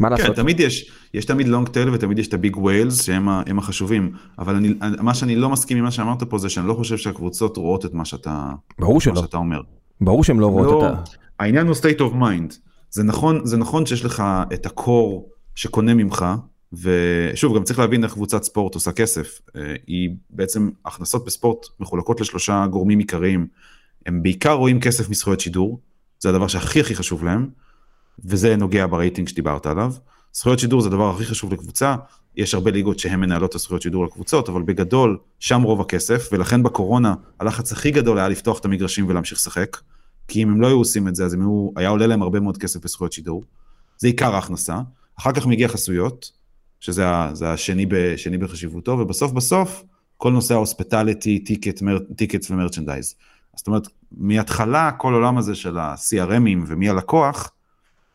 מה 0.00 0.08
לעשות? 0.08 0.26
כן, 0.26 0.32
תמיד 0.32 0.60
יש, 0.60 0.90
יש 1.14 1.24
תמיד 1.24 1.48
long 1.48 1.68
tail 1.68 1.90
ותמיד 1.90 2.18
יש 2.18 2.28
את 2.28 2.34
ה 2.34 2.39
big 2.39 2.56
whales 2.56 3.02
שהם 3.02 3.58
החשובים, 3.58 4.12
אבל 4.38 4.54
אני, 4.54 4.74
מה 5.00 5.14
שאני 5.14 5.36
לא 5.36 5.50
מסכים 5.50 5.76
עם 5.76 5.84
מה 5.84 5.90
שאמרת 5.90 6.22
פה 6.22 6.38
זה 6.38 6.48
שאני 6.48 6.68
לא 6.68 6.74
חושב 6.74 6.96
שהקבוצות 6.96 7.56
רואות 7.56 7.84
את 7.84 7.94
מה 7.94 8.04
שאתה, 8.04 8.50
ברור 8.78 9.00
שלא. 9.00 9.16
שאתה 9.16 9.36
אומר. 9.36 9.60
ברור 10.00 10.24
שהן 10.24 10.38
לא 10.38 10.46
רואות 10.46 10.66
לא, 10.66 10.88
את 10.88 10.92
ה... 10.92 11.02
העניין 11.40 11.66
הוא 11.66 11.74
state 11.74 12.00
of 12.00 12.14
mind. 12.14 12.54
זה 12.90 13.02
נכון, 13.02 13.40
זה 13.44 13.56
נכון 13.56 13.86
שיש 13.86 14.04
לך 14.04 14.22
את 14.54 14.66
ה 14.66 14.78
core 14.78 15.28
שקונה 15.54 15.94
ממך, 15.94 16.26
ושוב, 16.82 17.56
גם 17.56 17.64
צריך 17.64 17.78
להבין 17.78 18.04
איך 18.04 18.12
קבוצת 18.12 18.42
ספורט 18.42 18.74
עושה 18.74 18.92
כסף. 18.92 19.40
אה, 19.56 19.74
היא 19.86 20.10
בעצם, 20.30 20.70
הכנסות 20.84 21.24
בספורט 21.24 21.66
מחולקות 21.80 22.20
לשלושה 22.20 22.66
גורמים 22.70 22.98
עיקריים. 22.98 23.46
הם 24.06 24.22
בעיקר 24.22 24.52
רואים 24.52 24.80
כסף 24.80 25.10
מזכויות 25.10 25.40
שידור, 25.40 25.80
זה 26.18 26.28
הדבר 26.28 26.46
שהכי 26.46 26.80
הכי 26.80 26.94
חשוב 26.94 27.24
להם, 27.24 27.48
וזה 28.24 28.56
נוגע 28.56 28.86
ברייטינג 28.86 29.28
שדיברת 29.28 29.66
עליו. 29.66 29.92
זכויות 30.32 30.58
שידור 30.58 30.80
זה 30.80 30.88
הדבר 30.88 31.10
הכי 31.10 31.24
חשוב 31.24 31.52
לקבוצה, 31.52 31.96
יש 32.36 32.54
הרבה 32.54 32.70
ליגות 32.70 32.98
שהן 32.98 33.20
מנהלות 33.20 33.50
את 33.50 33.54
הזכויות 33.54 33.82
שידור 33.82 34.04
לקבוצות, 34.04 34.48
אבל 34.48 34.62
בגדול, 34.62 35.18
שם 35.40 35.62
רוב 35.62 35.80
הכסף, 35.80 36.28
ולכן 36.32 36.62
בקורונה 36.62 37.14
הלחץ 37.40 37.72
הכי 37.72 37.90
גדול 37.90 38.18
היה 38.18 38.28
לפתוח 38.28 38.58
את 38.58 38.64
המגרשים 38.64 39.08
ולהמשיך 39.08 39.38
לשחק, 39.38 39.76
כי 40.28 40.42
אם 40.42 40.48
הם 40.48 40.60
לא 40.60 40.66
היו 40.66 40.76
עושים 40.76 41.08
את 41.08 41.14
זה, 41.14 41.24
אז 41.24 41.34
היו, 41.34 41.70
היה 41.76 41.88
עולה 41.88 42.06
להם 42.06 42.22
הרבה 42.22 42.40
מאוד 42.40 42.58
כסף 42.58 42.84
בזכויות 42.84 43.12
שידור. 43.12 43.44
זה 43.98 44.06
עיקר 44.06 44.34
ההכנסה. 44.34 44.80
אחר 45.18 45.32
כך 45.32 45.46
מגיע 45.46 45.68
חסויות, 45.68 46.30
שזה 46.84 47.48
השני 47.48 47.86
ב- 47.86 48.16
שני 48.16 48.38
בחשיבותו, 48.38 48.92
ובסוף 48.92 49.32
בסוף, 49.32 49.84
כל 50.16 50.32
נושא 50.32 50.54
ה 50.54 50.61
hospitality, 50.61 51.38
ticket 52.16 52.50
ו 52.50 52.55
merchandise. 52.55 53.14
זאת 53.56 53.66
אומרת, 53.66 53.88
מההתחלה 54.12 54.90
כל 54.90 55.12
העולם 55.12 55.38
הזה 55.38 55.54
של 55.54 55.78
ה-CRMים 55.78 56.64
ומי 56.66 56.88
הלקוח, 56.88 57.50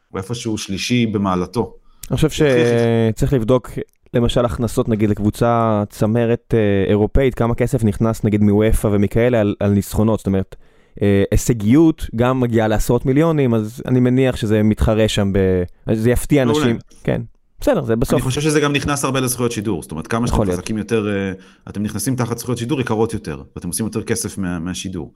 הוא 0.10 0.18
איפשהו 0.18 0.58
שלישי 0.58 1.06
במעלתו. 1.06 1.74
אני 2.10 2.16
חושב 2.16 2.30
שצריך 2.30 3.34
לבדוק 3.34 3.72
למשל 4.14 4.46
הכנסות 4.46 4.90
נגיד 4.90 5.10
לקבוצה 5.10 5.84
צמרת 5.90 6.54
אה, 6.54 6.90
אירופאית, 6.90 7.36
כמה 7.36 7.56
כסף 7.56 7.84
נכנס 7.84 8.24
נגיד 8.24 8.42
מאופ"א 8.42 8.88
ומכאלה 8.88 9.42
על, 9.42 9.56
על 9.60 9.72
ניצחונות, 9.72 10.20
זאת 10.20 10.28
אומרת, 10.28 10.56
אה, 11.02 11.24
הישגיות 11.32 12.06
גם 12.16 12.40
מגיעה 12.40 12.68
לעשרות 12.68 13.06
מיליונים, 13.06 13.54
אז 13.54 13.84
אני 13.86 14.00
מניח 14.00 14.36
שזה 14.36 14.64
מתחרה 14.64 15.08
שם, 15.08 15.34
ב... 15.34 15.38
אז 15.86 16.00
זה 16.00 16.12
יפתיע. 16.12 16.44
אנשים, 16.44 16.78
כן, 17.04 17.22
בסדר, 17.62 17.84
זה 17.84 17.94
אני 17.94 18.00
בסוף, 18.00 18.22
חושב 18.22 18.42
שזה 18.42 18.60
גם 18.60 18.74
נכנס 18.74 19.06
הרבה 19.06 19.20
לזכויות 19.20 19.52
שידור, 19.52 19.82
זאת 19.82 19.92
אומרת 19.92 20.08
כמה 20.08 20.28
שאתם. 20.28 20.52
חזקים 20.52 20.78
יותר, 20.78 21.10
אה, 21.10 21.32
אתם 21.70 21.84
נכנסים 21.84 22.16
תחת 22.16 22.38
זכויות 22.38 22.58
שידור 22.58 22.82
יקרות 22.82 23.14
יותר, 23.14 23.44
ואתם 23.56 23.68
עושים 23.68 23.86
יותר 23.86 24.04
כסף 24.04 24.38
מה, 24.38 24.60
מהשידור. 24.60 25.14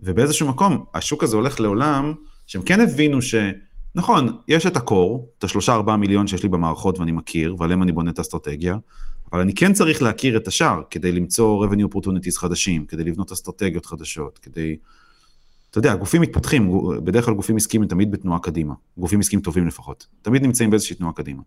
ובאיזשהו 0.00 0.48
מקום, 0.48 0.84
השוק 0.94 1.22
הזה 1.22 1.36
הולך 1.36 1.60
לעולם 1.60 2.14
שהם 2.46 2.62
כן 2.62 2.80
הבינו 2.80 3.22
ש... 3.22 3.34
נכון, 3.94 4.36
יש 4.48 4.66
את 4.66 4.76
הקור, 4.76 5.28
את 5.38 5.44
השלושה 5.44 5.74
ארבעה 5.74 5.96
מיליון 5.96 6.26
שיש 6.26 6.42
לי 6.42 6.48
במערכות 6.48 6.98
ואני 6.98 7.12
מכיר, 7.12 7.56
ועליהם 7.58 7.82
אני 7.82 7.92
בונה 7.92 8.10
את 8.10 8.18
האסטרטגיה, 8.18 8.76
אבל 9.32 9.40
אני 9.40 9.54
כן 9.54 9.72
צריך 9.72 10.02
להכיר 10.02 10.36
את 10.36 10.48
השאר 10.48 10.82
כדי 10.90 11.12
למצוא 11.12 11.66
revenue 11.66 11.94
opportunities 11.94 12.38
חדשים, 12.38 12.86
כדי 12.86 13.04
לבנות 13.04 13.32
אסטרטגיות 13.32 13.86
חדשות, 13.86 14.38
כדי... 14.38 14.76
אתה 15.70 15.78
יודע, 15.78 15.94
גופים 15.94 16.22
מתפתחים, 16.22 16.70
בדרך 17.04 17.24
כלל 17.24 17.34
גופים 17.34 17.56
עסקיים 17.56 17.82
הם 17.82 17.88
תמיד 17.88 18.10
בתנועה 18.10 18.38
קדימה, 18.38 18.74
גופים 18.98 19.20
עסקיים 19.20 19.42
טובים 19.42 19.66
לפחות, 19.66 20.06
תמיד 20.22 20.42
נמצאים 20.42 20.70
באיזושהי 20.70 20.96
תנועה 20.96 21.12
קדימה. 21.12 21.42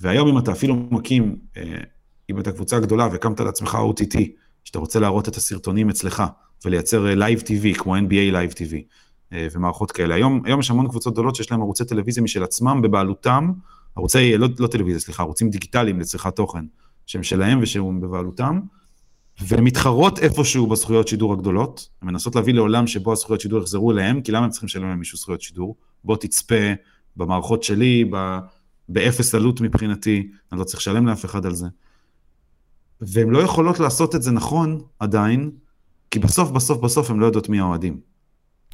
והיום 0.00 0.28
אם 0.28 0.38
אתה 0.38 0.52
אפילו 0.52 0.76
מקים, 0.90 1.36
אה, 1.56 1.76
אם 2.30 2.40
אתה 2.40 2.52
קבוצה 2.52 2.80
גדולה 2.80 3.08
והקמת 3.12 3.40
לעצמך 3.40 3.78
OTT, 3.90 4.18
שאתה 4.64 4.78
רוצה 4.78 5.00
להראות 5.00 5.28
את 5.28 5.36
הסרטונים 5.36 5.90
אצלך 5.90 6.22
ולייצר 6.64 7.06
אה, 7.06 7.28
Live 7.28 7.40
TV 7.40 7.78
כמו 7.78 7.96
NBA 7.96 8.32
Live 8.32 8.54
TV 8.54 8.74
אה, 9.32 9.46
ומערכות 9.52 9.92
כאלה. 9.92 10.14
היום, 10.14 10.42
היום 10.44 10.60
יש 10.60 10.70
המון 10.70 10.88
קבוצות 10.88 11.12
גדולות 11.12 11.34
שיש 11.34 11.50
להם 11.50 11.60
ערוצי 11.60 11.84
טלוויזיה 11.84 12.22
משל 12.22 12.42
עצמם 12.42 12.82
בבעלותם, 12.82 13.52
ערוצי, 13.96 14.38
לא, 14.38 14.48
לא 14.58 14.66
טלוויזיה, 14.66 15.00
סליחה, 15.00 15.22
ערוצים 15.22 15.50
דיגיטליים 15.50 16.00
לצריכת 16.00 16.36
תוכן, 16.36 16.64
שהם 17.06 17.22
שלהם 17.22 17.58
ושהם 17.62 18.00
בבעלותם, 18.00 18.60
והן 19.40 19.64
מתחרות 19.64 20.18
איפשהו 20.18 20.66
בזכויות 20.66 21.08
שידור 21.08 21.32
הגדולות, 21.32 21.88
מנסות 22.02 22.36
להביא 22.36 22.54
לעולם 22.54 22.86
שבו 22.86 23.12
הזכויות 23.12 23.40
שידור 23.40 23.60
יחזרו 23.60 23.90
אליהם, 23.90 24.20
כי 24.20 24.32
למה 24.32 24.44
הם 24.44 24.50
צריכים 24.50 24.66
לשלם 24.66 24.90
למישהו 24.90 25.18
זכויות 25.18 25.40
שידור? 25.40 25.76
בוא 26.04 26.16
תצפה 26.16 26.72
במערכות 27.16 27.62
שלי. 27.62 28.10
באפס 28.88 29.34
עלות 29.34 29.60
מבחינתי, 29.60 30.28
אני 30.52 30.60
לא 30.60 30.64
צריך 30.64 30.78
לשלם 30.78 31.06
לאף 31.06 31.24
אחד 31.24 31.46
על 31.46 31.54
זה. 31.54 31.66
והן 33.00 33.30
לא 33.30 33.38
יכולות 33.38 33.80
לעשות 33.80 34.14
את 34.14 34.22
זה 34.22 34.30
נכון 34.30 34.80
עדיין, 34.98 35.50
כי 36.10 36.18
בסוף 36.18 36.50
בסוף 36.50 36.80
בסוף 36.80 37.10
הן 37.10 37.18
לא 37.18 37.26
יודעות 37.26 37.48
מי 37.48 37.60
האוהדים. 37.60 38.00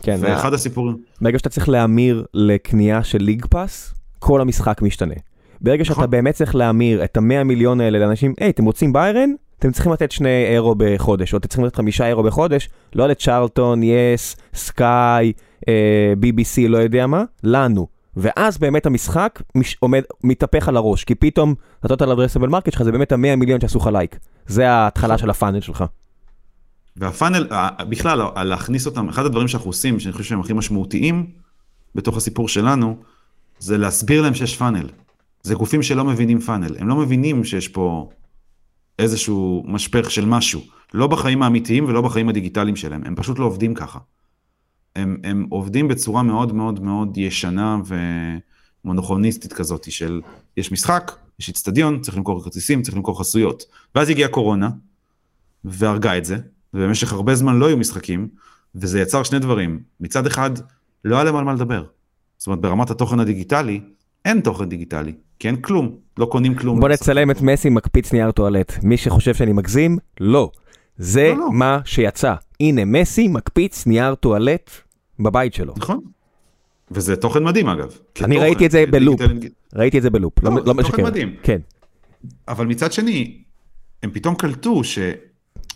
כן, 0.03 0.17
ואחד 0.21 0.55
הסיפורים, 0.55 0.97
ברגע 1.21 1.39
שאתה 1.39 1.49
צריך 1.49 1.69
להמיר 1.69 2.25
לקנייה 2.35 3.05
של 3.05 3.19
League 3.19 3.47
Pass, 3.47 3.95
כל 4.19 4.41
המשחק 4.41 4.83
משתנה. 4.83 5.15
ברגע 5.61 5.85
שאתה 5.85 5.95
נכון. 5.95 6.11
באמת 6.11 6.35
צריך 6.35 6.55
להמיר 6.55 7.05
את 7.05 7.17
המאה 7.17 7.45
מיליון 7.45 7.81
האלה 7.81 7.99
לאנשים, 7.99 8.35
היי, 8.41 8.51
אתם 8.51 8.65
רוצים 8.65 8.93
ביירן? 8.93 9.31
אתם 9.59 9.73
צריכים 9.73 9.93
לתת 9.93 10.13
שני 10.13 10.47
אירו 10.49 10.75
בחודש, 10.79 11.33
או 11.33 11.39
אתם 11.39 11.49
צריכים 11.49 11.65
לתת 11.65 11.77
חמישה 11.77 12.07
אירו 12.07 12.23
בחודש, 12.23 12.69
לא 12.95 13.07
לצ'רלטון, 13.07 13.83
yes, 13.83 14.37
Sky, 14.55 15.33
אה, 15.69 16.13
BBC, 16.23 16.69
לא 16.69 16.79
יודע 16.79 17.07
מה, 17.07 17.25
לנו. 17.45 17.87
ואז 18.17 18.59
באמת 18.59 18.87
המשחק 18.87 19.43
מש, 19.55 19.77
עומד, 19.81 20.03
מתהפך 20.25 20.69
על 20.69 20.77
הראש, 20.77 21.05
כי 21.05 21.15
פתאום 21.15 21.55
ה 21.83 21.87
total 21.87 22.11
addressable 22.11 22.49
market 22.49 22.73
שלך 22.73 22.83
זה 22.83 22.93
באמת 22.93 23.13
המאה 23.13 23.37
מיליון 23.37 23.61
שעשו 23.61 23.79
לך 23.79 23.87
לייק. 23.93 24.19
זה 24.47 24.71
ההתחלה 24.71 25.19
של 25.19 25.31
הפאנל 25.31 25.61
שלך. 25.61 25.85
והפאנל, 26.97 27.49
בכלל, 27.89 28.21
להכניס 28.45 28.87
אותם, 28.87 29.09
אחד 29.09 29.27
הדברים 29.27 29.49
שאנחנו 29.49 29.71
עושים, 29.71 30.01
שאני 30.01 30.13
חושב 30.13 30.25
שהם 30.25 30.41
הכי 30.41 30.53
משמעותיים 30.53 31.27
בתוך 31.95 32.17
הסיפור 32.17 32.49
שלנו, 32.49 32.97
זה 33.59 33.79
להסביר 33.79 34.23
להם 34.23 34.35
שיש 34.35 34.57
פאנל. 34.57 34.89
זה 35.43 35.55
גופים 35.55 35.83
שלא 35.83 36.05
מבינים 36.05 36.41
פאנל, 36.41 36.77
הם 36.79 36.89
לא 36.89 36.97
מבינים 36.97 37.45
שיש 37.45 37.69
פה 37.69 38.11
איזשהו 38.99 39.65
משפך 39.67 40.11
של 40.11 40.25
משהו, 40.25 40.61
לא 40.95 41.07
בחיים 41.07 41.43
האמיתיים 41.43 41.85
ולא 41.85 42.01
בחיים 42.01 42.29
הדיגיטליים 42.29 42.77
שלהם, 42.77 43.03
הם 43.05 43.15
פשוט 43.15 43.39
לא 43.39 43.45
עובדים 43.45 43.75
ככה. 43.75 43.99
הם, 44.97 45.17
הם 45.25 45.47
עובדים 45.49 45.89
בצורה 45.89 46.23
מאוד 46.23 46.53
מאוד 46.53 46.83
מאוד 46.83 47.19
ישנה 47.19 47.79
ומונוכוניסטית 48.85 49.53
כזאת 49.53 49.93
של 49.93 50.21
יש 50.57 50.73
משחק, 50.73 51.13
יש 51.39 51.49
אצטדיון, 51.49 52.01
צריך 52.01 52.17
למכור 52.17 52.45
כרטיסים, 52.45 52.83
צריך 52.83 52.97
למכור 52.97 53.21
חסויות. 53.21 53.63
ואז 53.95 54.09
הגיעה 54.09 54.29
קורונה, 54.29 54.71
והרגה 55.65 56.19
את 56.19 56.25
זה, 56.25 56.37
ובמשך 56.75 57.13
הרבה 57.13 57.35
זמן 57.35 57.59
לא 57.59 57.67
היו 57.67 57.77
משחקים, 57.77 58.29
וזה 58.75 59.01
יצר 59.01 59.23
שני 59.23 59.39
דברים. 59.39 59.81
מצד 60.01 60.27
אחד, 60.27 60.51
לא 61.05 61.17
היה 61.17 61.25
להם 61.25 61.37
על 61.37 61.45
מה 61.45 61.53
לדבר. 61.55 61.85
זאת 62.39 62.47
אומרת, 62.47 62.61
ברמת 62.61 62.91
התוכן 62.91 63.21
הדיגיטלי, 63.21 63.81
אין 64.25 64.41
תוכן 64.41 64.69
דיגיטלי, 64.69 65.13
כי 65.39 65.49
אין 65.49 65.57
כלום, 65.57 65.97
לא 66.19 66.27
קונים 66.27 66.55
כלום. 66.55 66.81
בוא 66.81 66.89
נצלם 66.89 67.31
את 67.31 67.41
מסי 67.41 67.71
מקפיץ 67.71 68.13
נייר 68.13 68.31
טואלט. 68.31 68.85
מי 68.85 68.97
שחושב 68.97 69.35
שאני 69.35 69.53
מגזים, 69.53 69.99
לא. 70.21 70.51
זה 71.01 71.33
לא, 71.37 71.39
לא. 71.39 71.53
מה 71.53 71.81
שיצא. 71.85 72.35
הנה, 72.61 72.85
מסי 72.85 73.29
מקפיץ 73.29 73.87
נייר 73.87 74.15
טואלט 74.15 74.71
בבית 75.21 75.55
שלו. 75.55 75.75
נכון. 75.77 76.01
וזה 76.91 77.17
תוכן 77.17 77.45
מדהים 77.45 77.69
אגב. 77.69 77.99
אני 78.25 78.39
ראיתי 78.39 78.67
את 78.67 78.71
זה 78.71 78.85
בלופ. 78.91 79.21
ראיתי 79.75 79.99
את 79.99 80.03
זה 80.03 80.11
בלופ, 80.11 80.43
לא, 80.43 80.51
לא, 80.51 80.57
לא 80.57 80.63
זה 80.63 80.67
תוכן 80.67 80.83
משקר. 80.83 81.03
מדהים. 81.05 81.35
כן. 81.43 81.59
אבל 82.49 82.67
מצד 82.67 82.93
שני, 82.93 83.43
הם 84.03 84.11
פתאום 84.11 84.35
קלטו 84.35 84.85
ש... 84.85 84.99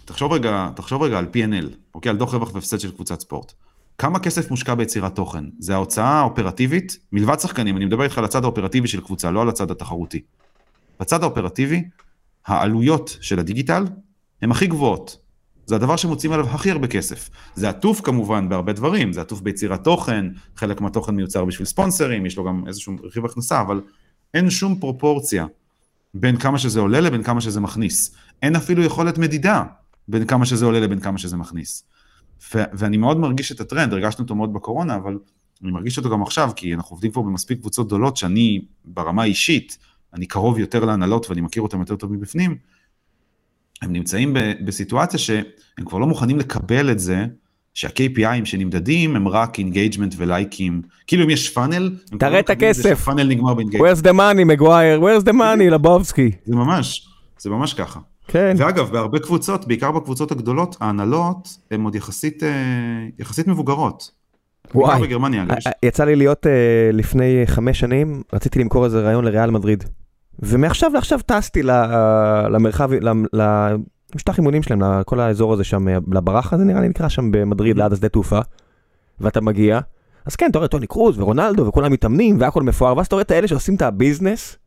תחשוב 0.04 0.32
רגע, 0.32 0.68
תחשוב 0.76 1.02
רגע 1.02 1.18
על 1.18 1.26
P&L, 1.32 1.66
אוקיי? 1.94 2.10
על 2.10 2.16
דוח 2.16 2.34
רווח 2.34 2.54
והפסד 2.54 2.80
של 2.80 2.90
קבוצת 2.90 3.20
ספורט. 3.20 3.52
כמה 3.98 4.18
כסף 4.18 4.50
מושקע 4.50 4.74
ביצירת 4.74 5.16
תוכן? 5.16 5.44
זה 5.58 5.74
ההוצאה 5.74 6.20
האופרטיבית, 6.20 6.98
מלבד 7.12 7.40
שחקנים, 7.40 7.76
אני 7.76 7.84
מדבר 7.84 8.04
איתך 8.04 8.18
על 8.18 8.24
הצד 8.24 8.44
האופרטיבי 8.44 8.88
של 8.88 9.00
קבוצה, 9.00 9.30
לא 9.30 9.42
על 9.42 9.48
הצד 9.48 9.70
התחרותי. 9.70 10.20
בצד 11.00 11.22
האופרטיבי, 11.22 11.84
העלויות 12.46 13.16
של 13.20 13.38
הדיגיטל 13.38 13.84
הן 14.44 14.50
הכי 14.50 14.66
גבוהות. 14.66 15.18
זה 15.66 15.74
הדבר 15.74 15.96
שמוצאים 15.96 16.32
עליו 16.32 16.48
הכי 16.48 16.70
הרבה 16.70 16.86
כסף. 16.86 17.30
זה 17.54 17.68
עטוף 17.68 18.00
כמובן 18.00 18.48
בהרבה 18.48 18.72
דברים, 18.72 19.12
זה 19.12 19.20
עטוף 19.20 19.40
ביצירת 19.40 19.84
תוכן, 19.84 20.26
חלק 20.56 20.80
מהתוכן 20.80 21.14
מיוצר 21.14 21.44
בשביל 21.44 21.66
ספונסרים, 21.66 22.26
יש 22.26 22.36
לו 22.36 22.44
גם 22.44 22.64
איזשהו 22.66 22.96
רכיב 23.02 23.24
הכנסה, 23.24 23.60
אבל 23.60 23.80
אין 24.34 24.50
שום 24.50 24.80
פרופורציה 24.80 25.46
בין 26.14 26.36
כמה 26.36 26.58
שזה 26.58 26.80
עולה 26.80 27.00
לבין 27.00 27.22
כמה 27.22 27.40
שזה 27.40 27.60
מכניס. 27.60 28.14
אין 28.42 28.56
אפילו 28.56 28.82
יכולת 28.82 29.18
מדידה 29.18 29.64
בין 30.08 30.24
כמה 30.24 30.46
שזה 30.46 30.64
עולה 30.64 30.80
לבין 30.80 31.00
כמה 31.00 31.18
שזה 31.18 31.36
מכניס. 31.36 31.84
ו- 32.54 32.64
ואני 32.72 32.96
מאוד 32.96 33.16
מרגיש 33.18 33.52
את 33.52 33.60
הטרנד, 33.60 33.92
הרגשנו 33.92 34.22
אותו 34.22 34.34
מאוד 34.34 34.52
בקורונה, 34.52 34.96
אבל 34.96 35.18
אני 35.62 35.72
מרגיש 35.72 35.98
אותו 35.98 36.10
גם 36.10 36.22
עכשיו, 36.22 36.50
כי 36.56 36.74
אנחנו 36.74 36.94
עובדים 36.94 37.10
כבר 37.10 37.22
במספיק 37.22 37.60
קבוצות 37.60 37.86
גדולות, 37.86 38.16
שאני 38.16 38.64
ברמה 38.84 39.22
האישית, 39.22 39.78
אני 40.14 40.26
קרוב 40.26 40.58
יותר 40.58 40.84
להנהלות 40.84 41.30
ואני 41.30 41.40
מכיר 41.40 41.62
אותם 41.62 41.80
יותר 41.80 41.96
טוב 41.96 42.12
מבפנים, 42.12 42.56
הם 43.82 43.92
נמצאים 43.92 44.34
ב- 44.34 44.52
בסיטואציה 44.64 45.18
שהם 45.18 45.44
כבר 45.86 45.98
לא 45.98 46.06
מוכנים 46.06 46.38
לקבל 46.38 46.90
את 46.90 46.98
זה, 46.98 47.24
שה-KPIים 47.74 48.44
שנמדדים 48.44 49.16
הם 49.16 49.28
רק 49.28 49.58
engagement 49.58 50.14
ולייקים, 50.18 50.82
כאילו 51.06 51.24
אם 51.24 51.30
יש 51.30 51.50
פאנל, 51.50 51.96
תראה 52.18 52.30
לא 52.30 52.38
את 52.38 52.50
הכסף. 52.50 52.82
שהפאנל 52.82 53.22
נגמר 53.28 53.54
ב 53.54 53.58
engagement, 53.58 53.96
where's 53.96 54.00
the 54.00 54.12
money, 54.12 54.44
מגווייר? 54.44 55.00
where's 55.00 55.22
the 55.24 55.32
money, 55.32 55.70
לבובסקי? 55.70 56.30
זה 56.44 56.56
ממש, 56.56 57.08
זה 57.38 57.50
ממש 57.50 57.74
ככה. 57.74 58.00
כן. 58.28 58.54
ואגב, 58.58 58.90
בהרבה 58.90 59.18
קבוצות, 59.18 59.66
בעיקר 59.68 59.90
בקבוצות 59.92 60.32
הגדולות, 60.32 60.76
ההנהלות 60.80 61.48
הן 61.70 61.82
עוד 61.82 61.94
יחסית, 61.94 62.42
אה, 62.42 62.48
יחסית 63.18 63.46
מבוגרות. 63.46 64.10
וואי. 64.74 65.02
בגרמניה, 65.02 65.44
יצא 65.84 66.04
לי 66.04 66.16
להיות 66.16 66.46
אה, 66.46 66.52
לפני 66.92 67.42
חמש 67.46 67.80
שנים, 67.80 68.22
רציתי 68.32 68.58
למכור 68.58 68.84
איזה 68.84 69.00
רעיון 69.00 69.24
לריאל 69.24 69.50
מדריד. 69.50 69.84
ומעכשיו 70.38 70.90
לעכשיו 70.94 71.20
טסתי 71.26 71.62
ל- 71.62 71.70
למרחב, 72.50 72.90
ל- 72.92 73.08
למשטח 74.12 74.38
אימונים 74.38 74.62
שלהם, 74.62 74.82
לכל 74.82 75.20
האזור 75.20 75.52
הזה 75.52 75.64
שם, 75.64 75.88
אה, 75.88 75.98
לברחה 76.12 76.58
זה 76.58 76.64
נראה 76.64 76.80
לי 76.80 76.88
נקרא 76.88 77.08
שם 77.08 77.30
במדריד, 77.30 77.76
ליד 77.78 77.92
השדה 77.92 78.08
תעופה. 78.08 78.40
ואתה 79.20 79.40
מגיע, 79.40 79.80
אז 80.26 80.36
כן, 80.36 80.50
אתה 80.50 80.58
רואה 80.58 80.68
טוני 80.68 80.86
קרוז 80.86 81.18
ורונלדו 81.18 81.66
וכולם 81.66 81.92
מתאמנים 81.92 82.40
והכל 82.40 82.62
מפואר, 82.62 82.96
ואז 82.96 83.06
אתה 83.06 83.14
רואה 83.14 83.22
את 83.22 83.30
האלה 83.30 83.48
שעושים 83.48 83.74
את 83.74 83.82
הביזנס, 83.82 84.58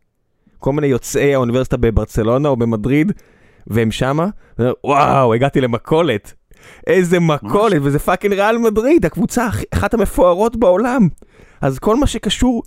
כל 0.59 0.73
מיני 0.73 0.87
יוצאי 0.87 1.35
האוניברסיטה 1.35 1.77
בברצלונה 1.77 2.49
או 2.49 2.55
במדריד, 2.55 3.11
והם 3.67 3.91
שמה, 3.91 4.27
וואו, 4.83 5.33
הגעתי 5.33 5.61
למכולת. 5.61 6.33
איזה 6.87 7.19
מכולת, 7.19 7.81
וזה 7.81 7.99
fucking 7.99 8.33
ריאל 8.33 8.57
מדריד, 8.57 9.05
הקבוצה 9.05 9.47
אחת 9.73 9.93
המפוארות 9.93 10.55
בעולם. 10.55 11.07
אז 11.61 11.79
כל 11.79 11.95
מה 11.95 12.07
שקשור 12.07 12.63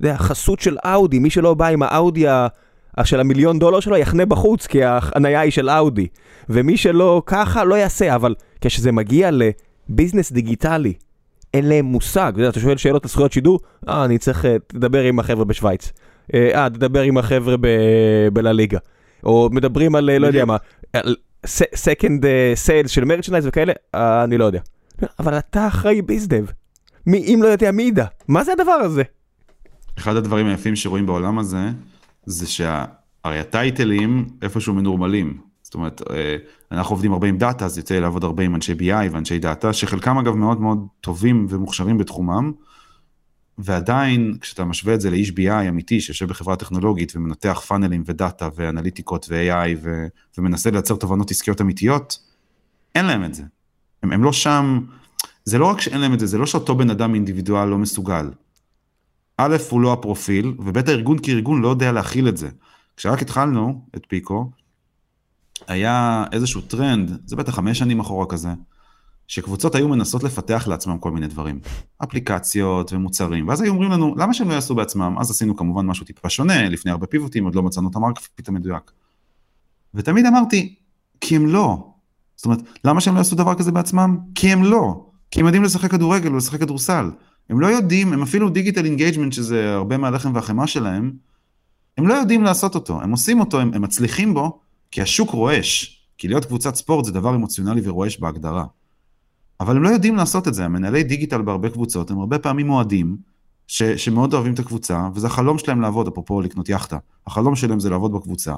לחסות 0.00 0.60
של 0.60 0.76
אאודי, 0.86 1.18
מי 1.18 1.30
שלא 1.30 1.54
בא 1.54 1.66
עם 1.66 1.82
האאודי 1.82 2.24
של 3.04 3.20
המיליון 3.20 3.58
דולר 3.58 3.80
שלו 3.80 3.96
יחנה 3.96 4.26
בחוץ, 4.26 4.66
כי 4.66 4.84
החנייה 4.84 5.40
היא 5.40 5.52
של 5.52 5.70
אאודי. 5.70 6.06
ומי 6.48 6.76
שלא 6.76 7.22
ככה 7.26 7.64
לא 7.64 7.74
יעשה, 7.74 8.14
אבל 8.14 8.34
כשזה 8.60 8.92
מגיע 8.92 9.30
לביזנס 9.32 10.32
דיגיטלי, 10.32 10.92
אין 11.54 11.68
להם 11.68 11.84
מושג. 11.84 12.32
אתה 12.48 12.60
שואל 12.60 12.76
שאלות 12.76 13.04
על 13.04 13.08
זכויות 13.08 13.32
שידור, 13.32 13.60
אה, 13.88 14.04
אני 14.04 14.18
צריך, 14.18 14.44
אה, 14.44 14.56
תדבר 14.66 15.02
עם 15.02 15.18
החבר'ה 15.18 15.44
בשוויץ. 15.44 15.92
אה, 16.34 16.50
אה, 16.54 16.70
תדבר 16.70 17.02
עם 17.02 17.18
החבר'ה 17.18 17.56
בלליגה. 18.32 18.78
או 19.24 19.48
מדברים 19.52 19.94
על, 19.94 20.10
אה, 20.10 20.18
לא 20.18 20.26
יודע 20.26 20.44
מה, 20.44 20.56
על 20.92 21.16
second 21.74 22.24
sales 22.54 22.90
של 22.90 23.04
merchandise 23.04 23.46
וכאלה, 23.46 23.72
אני 23.94 24.38
לא 24.38 24.44
יודע. 24.44 24.60
אבל 25.18 25.38
אתה 25.38 25.66
אחראי 25.66 26.02
bizdev. 26.02 26.44
מי, 27.06 27.18
אם 27.18 27.40
לא 27.42 27.48
יודע, 27.48 27.72
מי 27.72 27.82
ידע? 27.82 28.04
מה 28.28 28.44
זה 28.44 28.52
הדבר 28.52 28.72
הזה? 28.72 29.02
אחד 29.98 30.16
הדברים 30.16 30.46
היפים 30.46 30.76
שרואים 30.76 31.06
בעולם 31.06 31.38
הזה, 31.38 31.70
זה 32.26 32.46
שהרי 32.46 33.38
הטייטלים 33.38 34.26
איפשהו 34.42 34.74
מנורמלים. 34.74 35.40
זאת 35.62 35.74
אומרת, 35.74 36.02
אה, 36.10 36.36
אנחנו 36.72 36.94
עובדים 36.94 37.12
הרבה 37.12 37.28
עם 37.28 37.38
דאטה, 37.38 37.64
אז 37.64 37.78
יוצא 37.78 37.94
לי 37.94 38.00
לעבוד 38.00 38.24
הרבה 38.24 38.42
עם 38.42 38.54
אנשי 38.54 38.72
BI 38.72 39.12
ואנשי 39.12 39.38
דאטה, 39.38 39.72
שחלקם 39.72 40.18
אגב 40.18 40.34
מאוד 40.34 40.60
מאוד 40.60 40.86
טובים 41.00 41.46
ומוכשרים 41.50 41.98
בתחומם, 41.98 42.52
ועדיין 43.58 44.36
כשאתה 44.40 44.64
משווה 44.64 44.94
את 44.94 45.00
זה 45.00 45.10
לאיש 45.10 45.30
BI 45.30 45.68
אמיתי 45.68 46.00
שיושב 46.00 46.28
בחברה 46.28 46.56
טכנולוגית 46.56 47.12
ומנתח 47.16 47.62
פאנלים 47.66 48.02
ודאטה 48.06 48.48
ואנליטיקות 48.54 49.26
ו-AI 49.30 49.78
ו- 49.82 50.06
ומנסה 50.38 50.70
לייצר 50.70 50.96
תובנות 50.96 51.30
עסקיות 51.30 51.60
אמיתיות, 51.60 52.18
אין 52.94 53.04
להם 53.04 53.24
את 53.24 53.34
זה. 53.34 53.42
הם, 54.02 54.12
הם 54.12 54.24
לא 54.24 54.32
שם, 54.32 54.80
זה 55.44 55.58
לא 55.58 55.66
רק 55.66 55.80
שאין 55.80 56.00
להם 56.00 56.14
את 56.14 56.20
זה, 56.20 56.26
זה 56.26 56.38
לא 56.38 56.46
שאותו 56.46 56.74
בן 56.74 56.90
אדם 56.90 57.14
אינדיבידואל 57.14 57.68
לא 57.68 57.78
מסוגל. 57.78 58.30
א', 59.40 59.56
הוא 59.70 59.80
לא 59.80 59.92
הפרופיל, 59.92 60.54
וב', 60.58 60.78
הארגון 60.88 61.18
כארגון 61.22 61.62
לא 61.62 61.68
יודע 61.68 61.92
להכיל 61.92 62.28
את 62.28 62.36
זה. 62.36 62.48
כשרק 62.96 63.22
התחלנו 63.22 63.84
את 63.96 64.06
פיקו, 64.08 64.50
היה 65.68 66.24
איזשהו 66.32 66.60
טרנד, 66.60 67.20
זה 67.26 67.36
בטח 67.36 67.54
חמש 67.54 67.78
שנים 67.78 68.00
אחורה 68.00 68.26
כזה, 68.26 68.48
שקבוצות 69.26 69.74
היו 69.74 69.88
מנסות 69.88 70.22
לפתח 70.22 70.64
לעצמם 70.68 70.98
כל 70.98 71.10
מיני 71.10 71.26
דברים, 71.26 71.60
אפליקציות 72.04 72.92
ומוצרים, 72.92 73.48
ואז 73.48 73.60
היו 73.60 73.72
אומרים 73.72 73.90
לנו, 73.90 74.14
למה 74.16 74.34
שהם 74.34 74.48
לא 74.48 74.54
יעשו 74.54 74.74
בעצמם? 74.74 75.16
אז 75.20 75.30
עשינו 75.30 75.56
כמובן 75.56 75.86
משהו 75.86 76.06
טיפה 76.06 76.28
שונה, 76.28 76.68
לפני 76.68 76.90
הרבה 76.90 77.06
פיבוטים, 77.06 77.44
עוד 77.44 77.54
לא 77.54 77.62
מצאנו 77.62 77.90
את 77.90 77.96
ה 77.96 78.01
market 78.01 78.32
fit 78.32 78.48
המדויק. 78.48 78.90
ותמיד 79.94 80.26
אמרתי, 80.26 80.74
כי 81.20 81.36
הם 81.36 81.46
לא. 81.46 81.92
זאת 82.36 82.44
אומרת, 82.44 82.60
למה 82.84 83.00
שהם 83.00 83.14
לא 83.14 83.18
יעשו 83.18 83.36
דבר 83.36 83.54
כזה 83.54 83.72
בעצמם? 83.72 84.18
כי 84.34 84.52
הם 84.52 84.64
לא. 84.64 85.06
כי 85.30 85.40
הם 85.40 85.46
יודעים 85.46 85.62
לשחק 85.62 85.90
כדורגל 85.90 86.32
ולשחק 86.32 86.60
כדורסל. 86.60 87.10
הם 87.50 87.60
לא 87.60 87.66
יודעים, 87.66 88.12
הם 88.12 88.22
אפילו 88.22 88.50
digital 88.50 88.84
engagement, 88.84 89.32
שזה 89.32 89.74
הרבה 89.74 89.96
מהלחם 89.96 90.34
והחמאה 90.34 90.66
שלהם, 90.66 91.12
הם 91.98 92.06
לא 92.06 92.14
יודעים 92.14 92.44
לעשות 92.44 92.74
אותו, 92.74 93.02
הם 93.02 93.10
עושים 93.10 93.40
אותו, 93.40 93.60
הם, 93.60 93.70
הם 93.74 93.82
מצליחים 93.82 94.34
בו, 94.34 94.60
כי 94.90 95.02
השוק 95.02 95.30
רועש. 95.30 95.96
כי 96.18 96.28
להיות 96.28 96.44
קבוצת 96.44 96.74
ספורט 96.74 97.04
זה 97.04 97.12
דבר 97.12 97.34
אמוציונלי 97.34 97.80
ורועש 97.84 98.18
בהגדרה. 98.18 98.64
אבל 99.60 99.76
הם 99.76 99.82
לא 99.82 99.88
יודעים 99.88 100.16
לעשות 100.16 100.48
את 100.48 100.54
זה, 100.54 100.64
המנהלי 100.64 101.02
דיגיטל 101.02 101.42
בהרבה 101.42 101.70
קבוצות 101.70 102.10
הם 102.10 102.18
הרבה 102.18 102.38
פעמים 102.38 102.70
אוהדים 102.70 103.16
ש, 103.66 103.82
שמאוד 103.82 104.34
אוהבים 104.34 104.54
את 104.54 104.58
הקבוצה, 104.58 105.08
וזה 105.14 105.26
החלום 105.26 105.58
שלהם 105.58 105.80
לעבוד, 105.80 106.06
אפרופו 106.06 106.40
לקנות 106.40 106.68
יאכטה. 106.68 106.98
החלום 107.26 107.56
שלהם 107.56 107.80
זה 107.80 107.90
לעבוד 107.90 108.12
בקבוצה, 108.12 108.54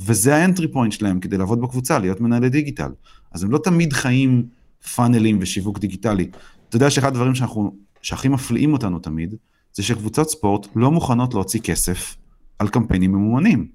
וזה 0.00 0.36
ה 0.36 0.41
entry 0.41 0.68
point 0.72 0.92
שלהם 0.92 1.20
כדי 1.20 1.38
לעבוד 1.38 1.60
בקבוצה, 1.60 1.98
להיות 1.98 2.20
מנהלי 2.20 2.48
דיגיטל. 2.48 2.90
אז 3.32 3.42
הם 3.42 3.50
לא 3.50 3.58
תמיד 3.58 3.92
חיים 3.92 4.46
פאנלים 4.94 5.38
ושיווק 5.40 5.78
דיגיטלי. 5.78 6.30
אתה 6.68 6.76
יודע 6.76 6.90
שאחד 6.90 7.08
הדברים 7.08 7.34
שאנחנו, 7.34 7.74
שהכי 8.04 8.28
מפליאים 8.28 8.72
אותנו 8.72 8.98
תמיד, 8.98 9.34
זה 9.72 9.82
שקבוצות 9.82 10.30
ספורט 10.30 10.66
לא 10.76 10.90
מוכנות 10.90 11.34
להוציא 11.34 11.60
כסף 11.60 12.16
על 12.58 12.68
קמפיינים 12.68 13.12
ממומנים. 13.12 13.68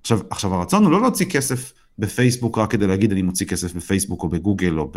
עכשיו, 0.00 0.20
עכשיו 0.30 0.54
הרצון 0.54 0.84
הוא 0.84 0.92
לא 0.92 1.00
להוציא 1.00 1.26
כסף 1.26 1.72
בפייסבוק 1.98 2.58
רק 2.58 2.70
כדי 2.70 2.86
להגיד 2.86 3.12
אני 3.12 3.22
מוציא 3.22 3.46
כסף 3.46 3.74
בפייסבוק 3.74 4.22
או 4.22 4.28
בגוגל 4.28 4.78
או 4.78 4.92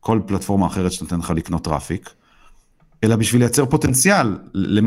בכל 0.00 0.18
אה, 0.18 0.22
פלטפורמה 0.26 0.66
אחרת 0.66 0.92
שנותן 0.92 1.18
לך 1.18 1.30
לקנות 1.30 1.64
traffic, 1.64 2.10
אלא 3.04 3.16
בשביל 3.16 3.42
לייצר 3.42 3.66
פוטנציאל, 3.66 4.38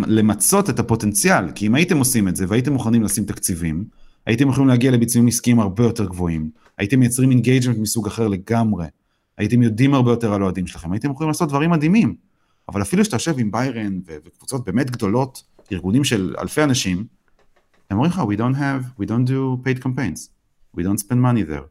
למצות 0.08 0.70
את 0.70 0.80
הפוטנציאל, 0.80 1.52
כי 1.56 1.68
אם 1.68 1.76
הייתם 1.76 1.98
עושים 1.98 2.28
את 2.28 2.36
זה 2.36 2.46
והייתם 2.48 2.74
מוכנים 2.74 3.04
לשים 3.04 3.26
תקציבים, 3.26 3.86
הייתם 4.26 4.50
יכולים 4.50 4.68
להגיע 4.68 4.92
לביצועים 4.92 5.28
עסקיים 5.28 5.60
הרבה 5.60 5.84
יותר 5.84 6.06
גבוהים, 6.06 6.50
הייתם 6.78 7.00
מייצרים 7.00 7.32
engagement 7.32 7.78
מסוג 7.78 8.08
אחר 8.08 8.28
לגמרי, 8.28 8.86
הייתם 9.44 9.62
יודעים 9.62 9.94
הרבה 9.94 10.12
יותר 10.12 10.34
על 10.34 10.42
האוהדים 10.42 10.68
שלכם, 10.68 10.92
הייתם 10.92 11.12
יכולים 11.12 11.30
לעשות 11.30 11.50
דברים 11.50 11.70
מדהימים, 11.70 12.16
אבל 12.70 12.82
אפילו 12.82 13.06
שאתה 13.06 13.16
יושב 13.16 13.40
עם 13.40 13.52
ביירן 13.52 14.00
וקבוצות 14.06 14.66
באמת 14.66 14.92
גדולות, 14.92 15.44
ארגונים 15.72 16.04
של 16.04 16.36
אלפי 16.40 16.64
אנשים, 16.64 17.06
הם 17.90 17.98
אומרים 17.98 18.12
לך, 18.12 18.20
we 18.20 18.38
don't 18.38 18.58
have, 18.58 19.02
we 19.02 19.06
don't 19.06 19.30
do 19.30 19.68
paid 19.68 19.84
campaigns, 19.84 20.30
we 20.78 20.82
don't 20.82 21.00
spend 21.00 21.20
money 21.24 21.50
there. 21.50 21.64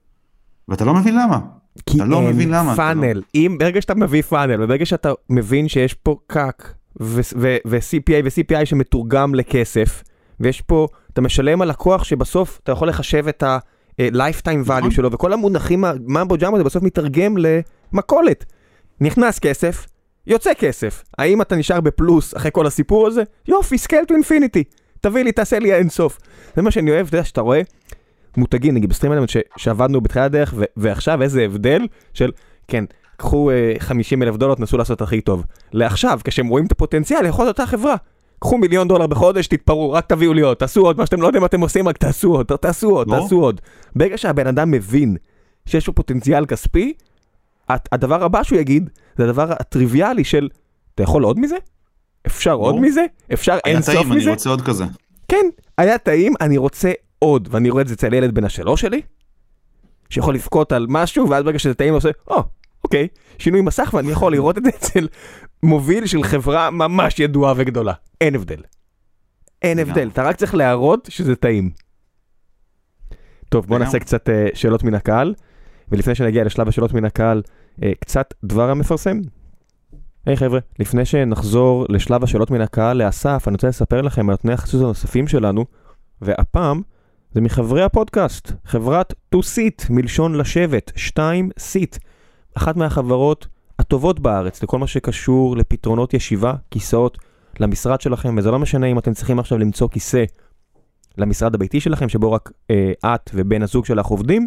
ואתה 0.68 0.84
לא 0.84 0.94
מבין 0.94 1.14
למה. 1.14 1.38
כי 1.86 1.96
אתה 1.96 2.04
לא 2.04 2.22
מבין 2.22 2.50
למה. 2.50 2.76
פאנל, 2.76 3.12
לא... 3.12 3.22
אם 3.34 3.56
ברגע 3.60 3.80
שאתה 3.80 3.94
מביא 3.94 4.22
פאנל, 4.22 4.62
וברגע 4.62 4.86
שאתה 4.86 5.12
מבין 5.30 5.68
שיש 5.68 5.94
פה 5.94 6.16
CAC 6.26 6.74
ו-CPA 7.00 8.24
ו-CPI 8.24 8.64
שמתורגם 8.64 9.34
לכסף, 9.34 10.02
ויש 10.40 10.60
פה, 10.60 10.88
אתה 11.12 11.20
משלם 11.20 11.62
על 11.62 11.68
לקוח 11.68 12.04
שבסוף 12.04 12.60
אתה 12.62 12.72
יכול 12.72 12.88
לחשב 12.88 13.28
את 13.28 13.42
ה-lifetime 13.98 14.68
value 14.68 14.78
נכון. 14.78 14.90
שלו, 14.90 15.12
וכל 15.12 15.32
המונחים, 15.32 15.84
ממבו 16.06 16.36
ג'אמו 16.36 16.58
זה 16.58 16.64
בסוף 16.64 16.82
מתרגם 16.82 17.34
למכולת. 17.92 18.44
נכנס 19.00 19.38
כסף, 19.38 19.86
יוצא 20.26 20.54
כסף. 20.54 21.04
האם 21.18 21.42
אתה 21.42 21.56
נשאר 21.56 21.80
בפלוס 21.80 22.36
אחרי 22.36 22.50
כל 22.54 22.66
הסיפור 22.66 23.06
הזה? 23.06 23.22
יופי, 23.48 23.76
scale 23.76 24.10
to 24.10 24.14
infinity. 24.14 24.62
תביא 25.00 25.22
לי, 25.22 25.32
תעשה 25.32 25.58
לי 25.58 25.74
אינסוף. 25.74 26.18
זה 26.56 26.62
מה 26.62 26.70
שאני 26.70 26.90
אוהב, 26.90 27.06
אתה 27.06 27.16
יודע, 27.16 27.24
שאתה 27.24 27.40
רואה 27.40 27.62
מותגים, 28.36 28.74
נגיד 28.74 28.90
בסטרים 28.90 29.12
אלמנט 29.12 29.30
שעבדנו 29.56 30.00
בתחילת 30.00 30.24
הדרך, 30.24 30.54
ועכשיו 30.76 31.22
איזה 31.22 31.42
הבדל 31.42 31.86
של, 32.14 32.30
כן, 32.68 32.84
קחו 33.16 33.50
50 33.78 34.22
אלף 34.22 34.36
דולר, 34.36 34.54
תנסו 34.54 34.78
לעשות 34.78 35.02
הכי 35.02 35.20
טוב. 35.20 35.44
לעכשיו, 35.72 36.20
כשהם 36.24 36.48
רואים 36.48 36.66
את 36.66 36.72
הפוטנציאל, 36.72 37.26
יכול 37.26 37.44
להיות 37.44 37.60
אותה 37.60 37.70
חברה. 37.70 37.96
קחו 38.42 38.58
מיליון 38.58 38.88
דולר 38.88 39.06
בחודש, 39.06 39.46
תתפרעו, 39.46 39.92
רק 39.92 40.06
תביאו 40.06 40.34
לי 40.34 40.40
עוד, 40.40 40.56
תעשו 40.56 40.80
עוד, 40.80 40.98
מה 40.98 41.06
שאתם 41.06 41.20
לא 41.20 41.26
יודעים 41.26 41.40
מה 41.40 41.46
אתם 41.46 41.60
עושים, 41.60 41.88
רק 41.88 41.98
תעשו 41.98 42.32
עוד, 42.32 42.46
תעשו 42.46 42.90
עוד, 42.90 43.08
לא? 43.08 43.20
תעשו 43.20 43.40
עוד. 43.40 43.60
ברגע 43.96 44.18
שהבן 44.18 44.46
אדם 44.46 44.70
מבין 44.70 45.16
שיש 45.66 45.86
לו 45.86 45.94
פוטנציאל 45.94 46.46
כספי, 46.46 46.92
הדבר 47.68 48.24
הבא 48.24 48.42
שהוא 48.42 48.58
יגיד, 48.58 48.90
זה 49.16 49.24
הדבר 49.24 49.52
הטריוויאלי 49.52 50.24
של, 50.24 50.48
אתה 50.94 51.02
יכול 51.02 51.24
עוד 51.24 51.38
מזה? 51.38 51.56
אפשר 52.26 52.52
עוד 52.52 52.80
מזה? 52.80 53.04
אפשר 53.32 53.58
אין 53.64 53.82
סוף 53.82 53.94
מזה? 53.94 54.00
היה 54.00 54.06
טעים, 54.06 54.22
אני 54.22 54.30
רוצה 54.30 54.50
עוד 54.50 54.62
כזה. 54.62 54.84
כן, 55.28 55.46
היה 55.78 55.98
טעים, 55.98 56.32
אני 56.40 56.58
רוצה 56.58 56.92
עוד, 57.18 57.48
ואני 57.50 57.70
רואה 57.70 57.82
את 57.82 57.88
זה 57.88 57.94
אצל 57.94 58.14
ילד 58.14 58.34
בן 58.34 58.44
השלוש 58.44 58.80
שלי, 58.80 59.00
שיכול 60.10 60.34
לבכות 60.34 60.72
על 60.72 60.86
משהו, 60.88 61.30
ואז 61.30 61.44
ברגע 61.44 61.58
שזה 61.58 61.74
טעים, 61.74 61.90
הוא 61.90 61.96
עושה, 61.96 62.10
או, 62.28 62.38
oh, 62.38 62.42
אוקיי, 62.84 63.08
שינוי 63.38 63.60
מסך, 63.60 63.94
ואני 63.94 64.12
יכול 64.12 64.32
לראות 64.32 64.58
את 64.58 64.64
זה 64.64 64.70
אצל 64.70 65.08
מוביל 65.62 66.06
של 66.06 66.22
חברה 66.22 66.70
ממש 66.70 67.20
ידועה 67.20 67.54
וגדולה. 67.56 67.92
אין 68.20 68.34
הבדל. 68.34 68.62
אין 69.62 69.78
הבדל, 69.78 70.08
אתה 70.08 70.22
רק 70.22 70.36
צריך 70.36 70.54
להראות 70.54 71.08
שזה 71.10 71.36
טעים. 71.36 71.70
טוב, 73.48 73.66
בוא 73.66 73.78
נעשה 73.78 73.98
קצת 73.98 74.28
uh, 74.28 74.32
שאלות 74.54 74.82
מן 74.82 74.94
הקהל, 74.94 75.34
ולפני 75.88 76.14
שנגיע 76.14 76.44
לשלב 76.44 76.68
השאלות 76.68 76.92
מן 76.92 77.04
הקהל, 77.04 77.42
uh, 77.80 77.84
קצת 78.00 78.34
דבר 78.44 78.70
המפרסם. 78.70 79.20
היי 80.26 80.34
hey, 80.34 80.38
חבר'ה, 80.38 80.60
לפני 80.78 81.04
שנחזור 81.04 81.86
לשלב 81.88 82.24
השאלות 82.24 82.50
מן 82.50 82.60
הקהל 82.60 83.02
לאסף, 83.02 83.44
אני 83.46 83.54
רוצה 83.54 83.68
לספר 83.68 84.02
לכם 84.02 84.30
על 84.30 84.36
תנאי 84.36 84.54
החסות 84.54 84.80
הנוספים 84.80 85.28
שלנו, 85.28 85.64
והפעם 86.20 86.82
זה 87.32 87.40
מחברי 87.40 87.82
הפודקאסט, 87.82 88.52
חברת 88.64 89.14
2-Seat, 89.34 89.86
מלשון 89.90 90.34
לשבת, 90.34 90.92
2-Seat, 90.96 91.98
אחת 92.56 92.76
מהחברות 92.76 93.46
הטובות 93.82 94.20
בארץ 94.20 94.62
לכל 94.62 94.78
מה 94.78 94.86
שקשור 94.86 95.56
לפתרונות 95.56 96.14
ישיבה, 96.14 96.54
כיסאות 96.70 97.18
למשרד 97.60 98.00
שלכם, 98.00 98.34
וזה 98.38 98.50
לא 98.50 98.58
משנה 98.58 98.86
אם 98.86 98.98
אתם 98.98 99.14
צריכים 99.14 99.38
עכשיו 99.38 99.58
למצוא 99.58 99.88
כיסא 99.88 100.24
למשרד 101.18 101.54
הביתי 101.54 101.80
שלכם, 101.80 102.08
שבו 102.08 102.32
רק 102.32 102.50
אה, 102.70 102.92
את 103.14 103.30
ובן 103.34 103.62
הזוג 103.62 103.84
שלך 103.84 104.06
עובדים, 104.06 104.46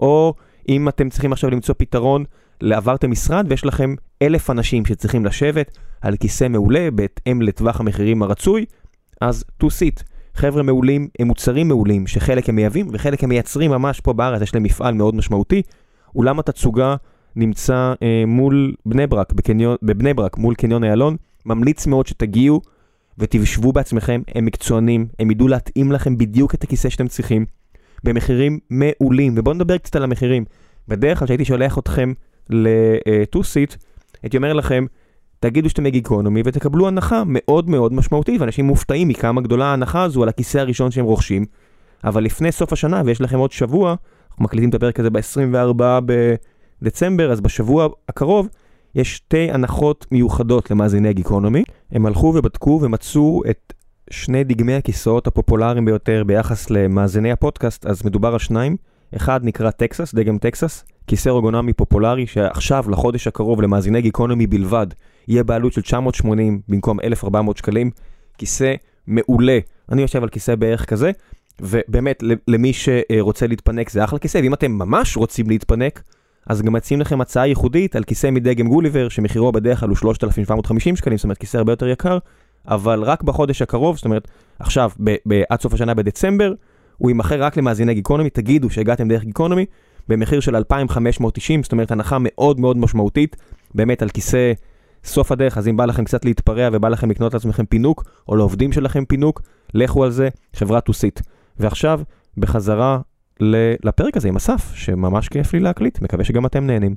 או 0.00 0.34
אם 0.68 0.88
אתם 0.88 1.08
צריכים 1.08 1.32
עכשיו 1.32 1.50
למצוא 1.50 1.74
פתרון 1.78 2.24
לעברתם 2.60 3.10
משרד 3.10 3.46
ויש 3.48 3.64
לכם 3.64 3.94
אלף 4.22 4.50
אנשים 4.50 4.86
שצריכים 4.86 5.24
לשבת 5.24 5.78
על 6.00 6.16
כיסא 6.16 6.48
מעולה 6.48 6.88
בהתאם 6.94 7.42
לטווח 7.42 7.80
המחירים 7.80 8.22
הרצוי, 8.22 8.64
אז 9.20 9.44
2-Seat. 9.62 10.02
חבר'ה 10.34 10.62
מעולים, 10.62 11.08
הם 11.18 11.26
מוצרים 11.26 11.68
מעולים, 11.68 12.06
שחלק 12.06 12.48
הם 12.48 12.56
מייבאים 12.56 12.88
וחלק 12.92 13.24
הם 13.24 13.28
מייצרים 13.28 13.70
ממש 13.70 14.00
פה 14.00 14.12
בארץ, 14.12 14.42
יש 14.42 14.54
להם 14.54 14.62
מפעל 14.62 14.94
מאוד 14.94 15.14
משמעותי. 15.14 15.62
אולם 16.14 16.38
התצוגה 16.38 16.96
נמצא 17.36 17.94
אה, 18.02 18.24
מול 18.26 18.74
בני 18.86 19.06
ברק, 19.06 19.32
בקניון, 19.32 19.76
בבני 19.82 20.14
ברק, 20.14 20.38
מול 20.38 20.54
קניון 20.54 20.84
איילון. 20.84 21.16
ממליץ 21.46 21.86
מאוד 21.86 22.06
שתגיעו 22.06 22.60
ותשבו 23.18 23.72
בעצמכם, 23.72 24.22
הם 24.34 24.44
מקצוענים, 24.44 25.06
הם 25.18 25.30
ידעו 25.30 25.48
להתאים 25.48 25.92
לכם 25.92 26.18
בדיוק 26.18 26.54
את 26.54 26.64
הכיסא 26.64 26.88
שאתם 26.88 27.08
צריכים, 27.08 27.46
במחירים 28.04 28.58
מעולים. 28.70 29.34
ובואו 29.36 29.54
נדבר 29.54 29.78
קצת 29.78 29.96
על 29.96 30.04
המחירים. 30.04 30.44
בדרך 30.88 31.18
כלל 31.18 31.26
כשהייתי 31.26 31.44
שולח 31.44 31.78
אתכם 31.78 32.12
ל-2-Seat, 32.50 33.76
הייתי 34.22 34.36
אומר 34.36 34.52
לכם, 34.52 34.86
תגידו 35.40 35.68
שאתם 35.68 35.82
מגיקונומי 35.84 36.42
ותקבלו 36.44 36.88
הנחה 36.88 37.22
מאוד 37.26 37.70
מאוד 37.70 37.92
משמעותית, 37.92 38.40
ואנשים 38.40 38.64
מופתעים 38.64 39.08
מכמה 39.08 39.40
גדולה 39.40 39.66
ההנחה 39.66 40.02
הזו 40.02 40.22
על 40.22 40.28
הכיסא 40.28 40.58
הראשון 40.58 40.90
שהם 40.90 41.04
רוכשים. 41.04 41.44
אבל 42.04 42.24
לפני 42.24 42.52
סוף 42.52 42.72
השנה, 42.72 43.02
ויש 43.04 43.20
לכם 43.20 43.38
עוד 43.38 43.52
שבוע, 43.52 43.94
אנחנו 44.30 44.44
מקליטים 44.44 44.70
את 44.70 44.74
הפרק 44.74 45.00
הזה 45.00 45.10
ב-24 45.10 45.82
בדצמבר, 46.82 47.32
אז 47.32 47.40
בשבוע 47.40 47.88
הקרוב 48.08 48.48
יש 48.94 49.16
שתי 49.16 49.50
הנחות 49.50 50.06
מיוחדות 50.10 50.70
למאזיני 50.70 51.14
גיקונומי. 51.14 51.62
הם 51.92 52.06
הלכו 52.06 52.32
ובדקו 52.36 52.80
ומצאו 52.82 53.42
את 53.50 53.72
שני 54.10 54.44
דגמי 54.44 54.74
הכיסאות 54.74 55.26
הפופולריים 55.26 55.84
ביותר 55.84 56.22
ביחס 56.26 56.70
למאזיני 56.70 57.32
הפודקאסט, 57.32 57.86
אז 57.86 58.04
מדובר 58.04 58.32
על 58.32 58.38
שניים. 58.38 58.76
אחד 59.16 59.40
נקרא 59.44 59.70
טקסס, 59.70 60.14
דגם 60.14 60.38
טקסס, 60.38 60.84
כיסא 61.06 61.28
אורגונומי 61.28 61.72
פופולרי 61.72 62.26
שעכשיו, 62.26 62.84
לחודש 62.90 63.26
הקרוב, 63.26 63.62
למאזיני 63.62 64.02
גיקונומי 64.02 64.46
בלבד, 64.46 64.86
יהיה 65.28 65.44
בעלות 65.44 65.72
של 65.72 65.82
980 65.82 66.60
במקום 66.68 67.00
1,400 67.00 67.56
שקלים. 67.56 67.90
כיסא 68.38 68.74
מעולה. 69.06 69.58
אני 69.92 70.02
יושב 70.02 70.22
על 70.22 70.28
כיסא 70.28 70.54
בערך 70.54 70.84
כזה, 70.84 71.10
ובאמת, 71.60 72.22
למי 72.48 72.72
שרוצה 72.72 73.46
להתפנק 73.46 73.90
זה 73.90 74.04
אחלה 74.04 74.18
כיסא, 74.18 74.38
ואם 74.38 74.54
אתם 74.54 74.72
ממש 74.72 75.16
רוצים 75.16 75.48
להתפנק, 75.48 76.02
אז 76.46 76.62
גם 76.62 76.72
מציעים 76.72 77.00
לכם 77.00 77.20
הצעה 77.20 77.46
ייחודית 77.46 77.96
על 77.96 78.04
כיסא 78.04 78.30
מדגם 78.30 78.68
גוליבר, 78.68 79.08
שמחירו 79.08 79.52
בדרך 79.52 79.80
כלל 79.80 79.88
הוא 79.88 79.96
3,750 79.96 80.96
שקלים, 80.96 81.16
זאת 81.16 81.24
אומרת 81.24 81.38
כיסא 81.38 81.56
הרבה 81.56 81.72
יותר 81.72 81.88
יקר, 81.88 82.18
אבל 82.68 83.02
רק 83.02 83.22
בחודש 83.22 83.62
הקרוב, 83.62 83.96
זאת 83.96 84.04
אומרת, 84.04 84.28
עכשיו, 84.58 84.90
עד 85.50 85.60
סוף 85.60 85.74
השנה 85.74 85.94
בדצמבר, 85.94 86.52
הוא 86.98 87.10
יימכר 87.10 87.42
רק 87.42 87.56
למאזיני 87.56 87.94
גיקונומי, 87.94 88.30
תגידו 88.30 88.70
שהגעתם 88.70 89.08
דרך 89.08 89.24
גיקונומי, 89.24 89.66
במחיר 90.08 90.40
של 90.40 90.56
2,590, 90.56 91.62
זאת 91.62 91.72
אומרת 91.72 91.90
הנחה 91.90 92.16
מאוד 92.20 92.60
מאוד 92.60 92.76
משמעותית, 92.76 93.36
באמת 93.74 94.02
על 94.02 94.08
כיסא 94.08 94.52
סוף 95.04 95.32
הדרך, 95.32 95.58
אז 95.58 95.68
אם 95.68 95.76
בא 95.76 95.84
לכם 95.84 96.04
קצת 96.04 96.24
להתפרע 96.24 96.68
ובא 96.72 96.88
לכם 96.88 97.10
לקנות 97.10 97.34
לעצמכם 97.34 97.64
פינוק, 97.64 98.04
או 98.28 98.36
לעובדים 98.36 98.72
שלכם 98.72 99.04
פינוק, 99.04 99.42
לכו 99.74 100.04
על 100.04 100.10
זה, 100.10 100.28
חברה 100.56 100.80
טוסית. 100.80 101.22
ועכשיו, 101.58 102.00
בחזרה 102.36 102.98
לפרק 103.84 104.16
הזה 104.16 104.28
עם 104.28 104.36
אסף, 104.36 104.74
שממש 104.74 105.28
כיף 105.28 105.52
לי 105.52 105.60
להקליט, 105.60 106.00
מקווה 106.00 106.24
שגם 106.24 106.46
אתם 106.46 106.66
נהנים. 106.66 106.94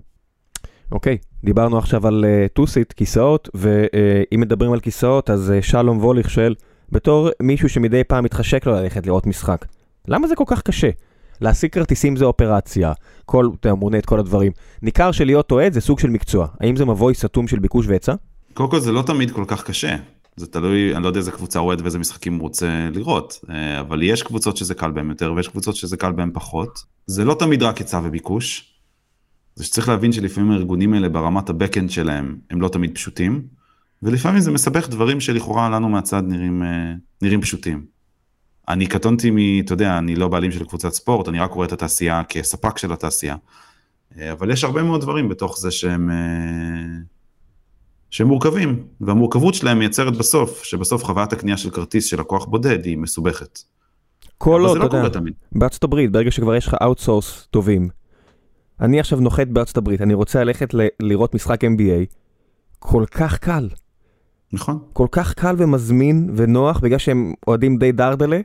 אוקיי, 0.92 1.18
דיברנו 1.44 1.78
עכשיו 1.78 2.08
על 2.08 2.26
uh, 2.26 2.50
טוסית, 2.54 2.94
כיסאות, 2.94 3.50
ואם 3.54 4.40
uh, 4.40 4.46
מדברים 4.46 4.74
על 4.74 4.80
כיסאות, 4.80 5.30
אז 5.30 5.54
uh, 5.60 5.66
שלום 5.66 5.98
ווליך 5.98 6.30
שואל, 6.30 6.56
בתור 6.92 7.30
מישהו 7.42 7.70
שמדי 7.70 8.04
פעם 8.04 8.24
מתחשק 8.24 8.66
לו 8.66 8.74
ללכת 8.74 9.06
לראות 9.06 9.28
משחק, 9.28 9.66
למה 10.08 10.28
זה 10.28 10.36
כל 10.36 10.44
כך 10.48 10.62
קשה? 10.62 10.90
להשיג 11.42 11.72
כרטיסים 11.72 12.16
זה 12.16 12.26
אופרציה, 12.26 12.94
כל, 13.26 13.50
אתה 13.60 13.74
מונה 13.74 13.98
את 13.98 14.06
כל 14.06 14.20
הדברים. 14.20 14.52
ניכר 14.82 15.12
שלהיות 15.12 15.52
אוהד 15.52 15.74
זה 15.74 15.82
סוג 15.82 16.00
של 16.00 16.10
מקצוע. 16.10 16.48
האם 16.60 16.76
זה 16.76 16.86
מבוי 16.86 17.16
סתום 17.16 17.48
של 17.48 17.60
ביקוש 17.60 17.88
והיצע? 17.88 18.14
קודם 18.54 18.72
כל 18.72 18.80
זה 18.80 18.92
לא 18.92 19.02
תמיד 19.02 19.32
כל 19.32 19.44
כך 19.48 19.64
קשה. 19.64 19.96
זה 20.38 20.48
תלוי, 20.48 20.96
אני 20.96 21.04
לא 21.04 21.08
יודע 21.08 21.20
איזה 21.20 21.32
קבוצה 21.32 21.60
אוהד 21.60 21.82
ואיזה 21.82 22.00
משחקים 22.00 22.34
הוא 22.34 22.42
רוצה 22.42 22.90
לראות, 22.94 23.40
אה, 23.50 23.80
אבל 23.80 24.04
יש 24.04 24.24
קבוצות 24.24 24.58
שזה 24.58 24.76
קל 24.76 24.92
בהם 24.92 25.10
יותר 25.10 25.34
ויש 25.34 25.48
קבוצות 25.48 25.76
שזה 25.76 25.98
קל 25.98 26.12
בהם 26.12 26.32
פחות. 26.34 26.84
זה 27.06 27.26
לא 27.26 27.36
תמיד 27.40 27.64
רק 27.64 27.78
היצע 27.78 28.02
וביקוש. 28.04 28.76
זה 29.56 29.64
שצריך 29.64 29.90
להבין 29.90 30.12
שלפעמים 30.12 30.52
הארגונים 30.52 30.94
האלה 30.94 31.10
ברמת 31.10 31.50
הבקאנד 31.50 31.90
שלהם 31.90 32.38
הם 32.50 32.62
לא 32.62 32.68
תמיד 32.68 32.96
פשוטים, 32.96 33.42
ולפעמים 34.04 34.40
זה 34.40 34.52
מסבך 34.52 34.90
דברים 34.90 35.20
שלכאורה 35.20 35.70
לנו 35.70 35.90
מהצד 35.90 36.24
נראים, 36.28 36.64
אה, 36.64 36.94
נראים 37.22 37.42
פשוטים. 37.42 37.86
אני 38.70 38.88
קטונתי 38.88 39.32
מ... 39.32 39.38
אתה 39.60 39.74
יודע, 39.74 39.98
אני 39.98 40.16
לא 40.16 40.28
בעלים 40.28 40.52
של 40.52 40.66
קבוצת 40.66 40.94
ספורט, 40.94 41.28
אני 41.30 41.40
רק 41.40 41.52
רואה 41.52 41.68
את 41.68 41.72
התעשייה 41.72 42.24
כספק 42.24 42.78
של 42.78 42.94
התעשייה. 42.94 43.36
אה, 44.18 44.32
אבל 44.32 44.52
יש 44.52 44.64
הרבה 44.64 44.84
מאוד 44.84 45.02
דברים 45.02 45.30
בתוך 45.30 45.60
זה 45.60 45.72
שהם, 45.72 46.10
שהם 48.16 48.28
מורכבים, 48.28 48.84
והמורכבות 49.02 49.54
שלהם 49.54 49.80
מייצרת 49.80 50.18
בסוף, 50.18 50.64
שבסוף 50.64 51.04
חוויית 51.04 51.34
הקנייה 51.34 51.58
של 51.58 51.70
כרטיס 51.70 52.06
של 52.06 52.20
לקוח 52.20 52.46
בודד 52.46 52.86
היא 52.86 52.98
מסובכת. 52.98 53.60
כל 54.38 54.62
לא, 54.64 54.86
אתה 54.86 54.98
יודע, 54.98 55.20
בארצות 55.52 55.84
הברית, 55.84 56.12
ברגע 56.12 56.32
שכבר 56.32 56.56
יש 56.56 56.68
לך 56.68 56.76
outsource 56.84 57.48
טובים, 57.52 57.90
אני 58.82 59.00
עכשיו 59.00 59.20
נוחת 59.20 59.48
בארצות 59.48 59.78
הברית, 59.78 60.02
אני 60.02 60.14
רוצה 60.14 60.44
ללכת 60.44 60.74
ל- 60.74 60.88
לראות 61.00 61.36
משחק 61.36 61.64
NBA, 61.64 62.16
כל 62.80 63.04
כך 63.12 63.38
קל. 63.38 63.70
נכון. 64.54 64.80
כל 64.94 65.08
כך 65.12 65.34
קל 65.34 65.56
ומזמין 65.58 66.30
ונוח, 66.36 66.80
בגלל 66.80 66.98
שהם 66.98 67.34
אוהדים 67.48 67.78
די 67.78 67.92
דרדלה. 67.92 68.40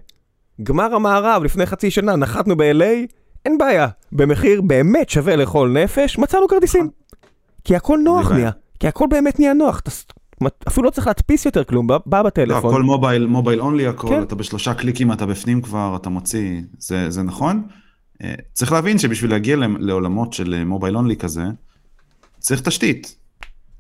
גמר 0.63 0.95
המערב 0.95 1.43
לפני 1.45 1.67
חצי 1.67 1.91
שנה, 1.91 2.17
נחתנו 2.17 2.57
ב-LA, 2.57 3.07
אין 3.45 3.59
בעיה. 3.59 3.89
במחיר 4.13 4.63
באמת 4.63 5.11
שווה 5.11 5.37
לכל 5.37 5.69
נפש, 5.85 6.19
מצאנו 6.19 6.49
כרטיסים. 6.49 6.83
נכון. 6.83 6.91
כי 7.65 7.77
הכל 7.77 7.99
נוח 8.05 8.33
נהיה, 8.33 8.51
כי 8.81 8.89
הכל 8.89 9.07
באמת 9.11 9.39
נהיה 9.39 9.55
נוח. 9.55 9.81
אפילו 10.69 10.87
לא 10.87 10.91
צריך 10.91 11.07
להדפיס 11.07 11.47
יותר 11.47 11.65
כלום, 11.65 11.87
בא 12.07 12.23
בטלפון. 12.23 12.63
לא, 12.63 12.69
הכל 12.69 12.83
מובייל, 12.83 13.27
מובייל 13.27 13.61
אונלי 13.61 13.87
הכל, 13.87 14.09
כן. 14.09 14.23
אתה 14.23 14.35
בשלושה 14.35 14.75
קליקים 14.75 15.13
אתה 15.13 15.27
בפנים 15.27 15.63
כבר, 15.63 15.97
אתה 15.97 16.09
מוציא, 16.09 16.61
זה, 16.79 17.11
זה 17.11 17.23
נכון. 17.23 17.63
אה, 18.23 18.35
צריך 18.53 18.73
להבין 18.73 18.99
שבשביל 18.99 19.31
להגיע 19.31 19.57
לעולמות 19.79 20.33
של 20.33 20.65
מובייל 20.65 20.97
אונלי 20.97 21.17
כזה, 21.17 21.45
צריך 22.39 22.61
תשתית. 22.61 23.17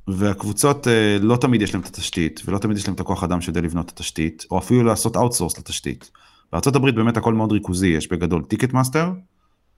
והקבוצות 0.08 0.88
אה, 0.88 1.16
לא 1.20 1.36
תמיד 1.36 1.62
יש 1.62 1.74
להם 1.74 1.82
את 1.82 1.86
התשתית, 1.86 2.42
ולא 2.44 2.58
תמיד 2.58 2.76
יש 2.76 2.86
להם 2.86 2.94
את 2.94 3.00
הכוח 3.00 3.24
אדם 3.24 3.40
שדי 3.40 3.60
לבנות 3.60 3.86
את 3.86 3.90
התשתית, 3.90 4.46
או 4.50 4.58
אפילו 4.58 4.82
לעשות 4.82 5.16
outsource 5.16 5.58
לתשתית. 5.58 6.10
בארה"ב 6.52 6.90
באמת 6.90 7.16
הכל 7.16 7.34
מאוד 7.34 7.52
ריכוזי, 7.52 7.88
יש 7.88 8.12
בגדול 8.12 8.42
Ticketmaster, 8.42 9.12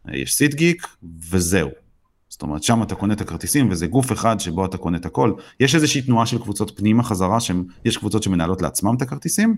אה, 0.09 0.17
יש 0.17 0.35
SeatGeek, 0.35 0.87
וזהו. 1.31 1.82
זאת 2.33 2.43
אומרת, 2.43 2.63
שם 2.63 2.83
אתה 2.83 2.95
קונה 2.95 3.15
את 3.15 3.21
הכרטיסים, 3.21 3.71
וזה 3.71 3.87
גוף 3.87 4.13
אחד 4.13 4.41
שבו 4.41 4.65
אתה 4.65 4.77
קונה 4.77 4.97
את 4.97 5.07
הכל. 5.07 5.33
יש 5.61 5.75
איזושהי 5.75 6.03
תנועה 6.03 6.27
של 6.27 6.39
קבוצות 6.39 6.73
פנימה 6.77 7.03
חזרה, 7.03 7.39
שיש 7.41 7.97
קבוצות 7.97 8.23
שמנהלות 8.23 8.63
לעצמם 8.63 8.95
את 8.97 9.03
הכרטיסים, 9.03 9.57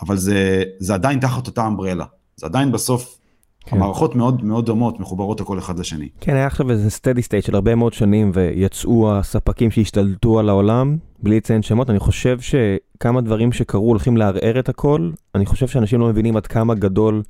אבל 0.00 0.16
זה, 0.16 0.62
זה 0.78 0.94
עדיין 0.94 1.20
תחת 1.20 1.46
אותה 1.46 1.66
umbrella. 1.66 2.04
זה 2.36 2.46
עדיין 2.46 2.72
בסוף 2.72 3.18
כן. 3.60 3.76
המערכות 3.76 4.14
מאוד 4.14 4.44
מאוד 4.44 4.66
דומות, 4.66 5.00
מחוברות 5.00 5.40
הכל 5.40 5.58
אחד 5.58 5.78
לשני. 5.78 6.08
כן, 6.20 6.34
היה 6.34 6.46
עכשיו 6.46 6.70
איזה 6.70 6.90
steady 6.90 7.22
state 7.22 7.44
של 7.44 7.54
הרבה 7.54 7.74
מאוד 7.74 7.92
שנים, 7.92 8.30
ויצאו 8.34 9.12
הספקים 9.12 9.70
שהשתלטו 9.70 10.38
על 10.38 10.48
העולם, 10.48 10.96
בלי 11.22 11.36
לציין 11.36 11.62
שמות. 11.62 11.90
אני 11.90 11.98
חושב 11.98 12.38
שכמה 12.40 13.20
דברים 13.20 13.52
שקרו 13.52 13.88
הולכים 13.88 14.16
לערער 14.16 14.58
את 14.58 14.68
הכל. 14.68 15.10
אני 15.34 15.46
חושב 15.46 15.68
שאנשים 15.68 16.00
לא 16.00 16.06
מבינים 16.06 16.36
עד 16.36 16.46
כמה 16.46 16.74
גדול 16.74 17.22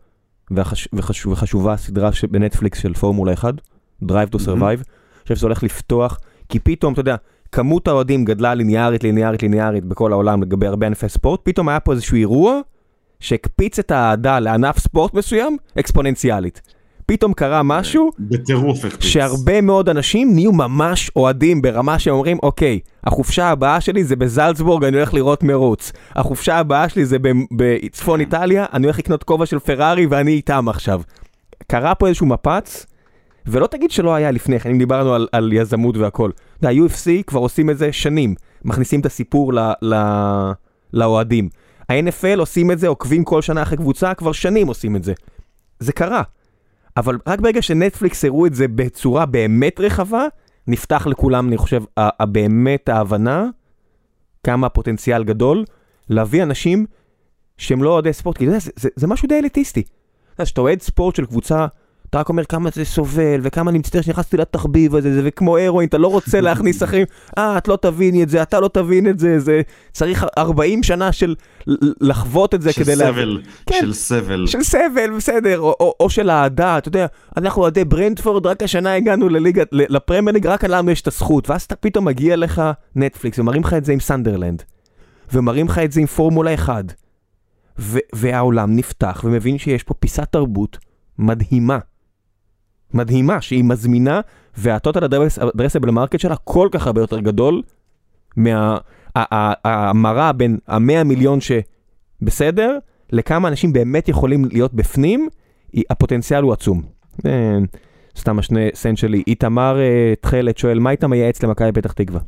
וחש... 0.51 0.89
וחש... 0.93 1.27
וחשובה 1.27 1.73
הסדרה 1.73 2.11
בנטפליקס 2.31 2.79
של 2.79 2.95
פורמולה 2.95 3.33
1, 3.33 3.55
Drive 4.05 4.35
to 4.35 4.39
Survive. 4.39 4.61
אני 4.61 5.23
חושב 5.23 5.37
שזה 5.37 5.47
הולך 5.47 5.63
לפתוח, 5.63 6.21
כי 6.49 6.59
פתאום, 6.59 6.93
אתה 6.93 7.01
יודע, 7.01 7.17
כמות 7.53 7.89
האוהדים 7.89 8.25
גדלה 8.25 8.55
ליניארית, 8.55 9.05
ליניארית, 9.05 9.43
ליניארית 9.43 9.85
בכל 9.85 10.13
העולם 10.13 10.43
לגבי 10.43 10.67
הרבה 10.67 10.87
ענפי 10.87 11.09
ספורט, 11.09 11.41
פתאום 11.43 11.69
היה 11.69 11.81
פה 11.81 11.93
איזשהו 11.93 12.17
אירוע. 12.17 12.61
שהקפיץ 13.21 13.79
את 13.79 13.91
האהדה 13.91 14.39
לענף 14.39 14.79
ספורט 14.79 15.15
מסוים 15.15 15.57
אקספוננציאלית. 15.79 16.63
פתאום 17.07 17.33
קרה 17.33 17.63
משהו, 17.63 18.11
בטירוף 18.19 18.85
הקפיץ, 18.85 19.05
שהרבה 19.05 19.61
מאוד 19.61 19.89
אנשים 19.89 20.35
נהיו 20.35 20.53
ממש 20.53 21.11
אוהדים 21.17 21.63
ברמה 21.63 21.99
שהם 21.99 22.15
אומרים, 22.15 22.39
אוקיי, 22.43 22.81
החופשה 23.05 23.49
הבאה 23.49 23.81
שלי 23.81 24.05
זה 24.05 24.17
בזלצבורג, 24.17 24.85
אני 24.85 24.97
הולך 24.97 25.15
לראות 25.15 25.43
מרוץ. 25.43 25.93
החופשה 26.17 26.59
הבאה 26.59 26.89
שלי 26.89 27.05
זה 27.05 27.17
בצפון 27.57 28.21
איטליה, 28.21 28.67
אני 28.73 28.87
הולך 28.87 28.99
לקנות 28.99 29.25
כובע 29.25 29.47
של 29.47 29.59
פרארי 29.59 30.07
ואני 30.07 30.31
איתם 30.31 30.69
עכשיו. 30.69 31.01
קרה 31.67 31.95
פה 31.95 32.07
איזשהו 32.07 32.27
מפץ, 32.27 32.87
ולא 33.51 33.67
תגיד 33.67 33.91
שלא 33.91 34.15
היה 34.15 34.31
לפני 34.31 34.61
כן, 34.61 34.71
אם 34.71 34.79
דיברנו 34.79 35.15
על, 35.15 35.29
על 35.33 35.53
יזמות 35.53 35.97
והכל. 35.97 36.31
ה-UFC 36.63 37.23
כבר 37.27 37.41
עושים 37.41 37.71
את 37.71 37.79
זה 37.79 37.93
שנים, 37.93 38.35
מכניסים 38.65 39.01
את 39.01 39.07
הסיפור 39.07 39.53
לאוהדים. 40.93 41.49
ה-NFL 41.89 42.39
עושים 42.39 42.71
את 42.71 42.79
זה, 42.79 42.89
עוקבים 42.89 43.25
כל 43.25 43.43
שנה 43.43 43.63
אחרי 43.63 43.77
קבוצה, 43.77 44.15
כבר 44.15 44.33
שנים 44.33 44.67
עושים 44.67 44.97
את 44.97 45.05
זה. 45.05 45.13
זה 45.79 45.93
קרה. 45.93 46.23
אבל 46.97 47.19
רק 47.27 47.41
ברגע 47.41 47.63
שנטפליקס 47.63 48.25
הראו 48.25 48.47
את 48.47 48.55
זה 48.55 48.69
בצורה 48.69 49.27
באמת 49.27 49.81
רחבה, 49.81 50.25
נפתח 50.67 51.07
לכולם, 51.07 51.49
אני 51.49 51.57
חושב, 51.57 51.83
באמת 52.21 52.89
ההבנה 52.89 53.47
כמה 54.45 54.67
הפוטנציאל 54.67 55.25
גדול 55.25 55.65
להביא 56.09 56.43
אנשים 56.43 56.87
שהם 57.59 57.83
לא 57.83 57.91
אוהדי 57.91 58.13
ספורט, 58.13 58.39
כי 58.39 58.51
זה, 58.51 58.59
זה, 58.59 58.71
זה, 58.77 58.89
זה 58.97 59.07
משהו 59.07 59.29
די 59.29 59.39
אליטיסטי. 59.39 59.81
אתה 59.81 60.33
יודע, 60.35 60.45
כשאתה 60.45 60.61
אוהד 60.61 60.83
ספורט 60.83 61.17
של 61.17 61.27
קבוצה 61.27 61.67
אתה 62.11 62.19
רק 62.19 62.29
אומר 62.29 62.45
כמה 62.45 62.71
זה 62.73 62.85
סובל, 62.85 63.41
וכמה 63.43 63.71
אני 63.71 63.79
מצטער 63.79 64.03
שנכנסתי 64.03 64.37
לתחביב 64.37 64.95
הזה, 64.95 65.15
זה 65.15 65.21
וכמו 65.25 65.59
הרואין, 65.59 65.89
אתה 65.89 65.99
לא 65.99 66.09
רוצה 66.09 66.41
להכניס 66.41 66.83
אחרים, 66.83 67.07
אה, 67.39 67.59
את 67.59 67.69
לא 67.69 67.79
תביני 67.83 68.23
את 68.23 68.29
זה, 68.29 68.43
אתה 68.43 68.61
לא 68.61 68.69
תבין 68.69 69.07
את 69.07 69.19
זה, 69.19 69.41
זה 69.41 69.63
צריך 69.93 70.27
40 70.39 70.83
שנה 70.83 71.13
של 71.13 71.35
לחוות 72.01 72.55
את 72.55 72.63
זה 72.63 72.73
כדי 72.73 72.97
לה... 72.97 73.05
סבל, 73.05 73.43
כן, 73.67 73.77
של 73.81 73.93
סבל. 73.93 74.47
של 74.47 74.63
סבל, 74.63 75.11
בסדר, 75.17 75.59
או, 75.59 75.75
או, 75.81 75.95
או 76.01 76.11
של 76.11 76.31
אהדה, 76.31 76.79
אתה 76.79 76.89
יודע, 76.89 77.07
אנחנו 77.37 77.63
אוהדי 77.63 77.85
ברנדפורד, 77.85 78.47
רק 78.47 78.63
השנה 78.63 78.95
הגענו 78.95 79.29
לליגה, 79.29 79.63
לפרמייר 79.73 80.35
ליג, 80.35 80.47
רק 80.47 80.65
לנו 80.65 80.91
יש 80.91 81.03
את 81.03 81.07
הזכות, 81.07 81.51
ואז 81.51 81.63
אתה 81.63 81.77
פתאום 81.77 82.05
מגיע 82.05 82.37
לך 82.37 82.63
נטפליקס, 82.97 83.39
ומראים 83.39 83.63
לך 83.63 83.75
את 83.75 83.85
זה 83.85 83.93
עם 83.93 84.01
סנדרלנד, 84.01 84.63
ומראים 85.33 85.67
לך 85.67 85.79
את 85.79 85.93
זה 85.93 86.01
עם 86.01 86.07
פורמולה 86.07 86.55
1, 86.55 86.85
והעולם 88.15 88.77
נפתח 88.77 89.21
ומבין 89.25 89.59
שיש 89.59 89.83
פה 89.83 89.95
פיסת 89.95 90.29
תרבות 90.31 90.79
מדהימה. 91.19 91.79
מדהימה, 92.95 93.41
שהיא 93.41 93.65
מזמינה, 93.65 94.21
וה 94.57 94.71
total 94.71 95.05
addressable 95.05 95.91
market 95.91 96.21
שלה 96.21 96.37
כל 96.37 96.69
כך 96.73 96.87
הרבה 96.87 97.01
יותר 97.01 97.21
גדול 97.21 97.63
מההמרה 98.37 100.33
בין 100.33 100.59
המאה 100.69 101.05
מיליון 101.05 101.39
שבסדר, 101.41 102.79
לכמה 103.13 103.49
אנשים 103.49 103.73
באמת 103.73 104.09
יכולים 104.09 104.45
להיות 104.45 104.75
בפנים, 104.75 105.29
הפוטנציאל 105.91 106.43
הוא 106.43 106.53
עצום. 106.53 106.83
סתם 108.19 108.39
השני 108.39 108.69
סנט 108.75 108.99
שלי, 108.99 109.23
איתמר 109.27 109.81
אה, 109.81 110.15
תכלת 110.21 110.59
שואל, 110.59 110.79
מה 110.79 110.91
היית 110.91 111.05
מייעץ 111.05 111.43
למכבי 111.43 111.73
פתח 111.73 111.93
תקווה? 111.93 112.21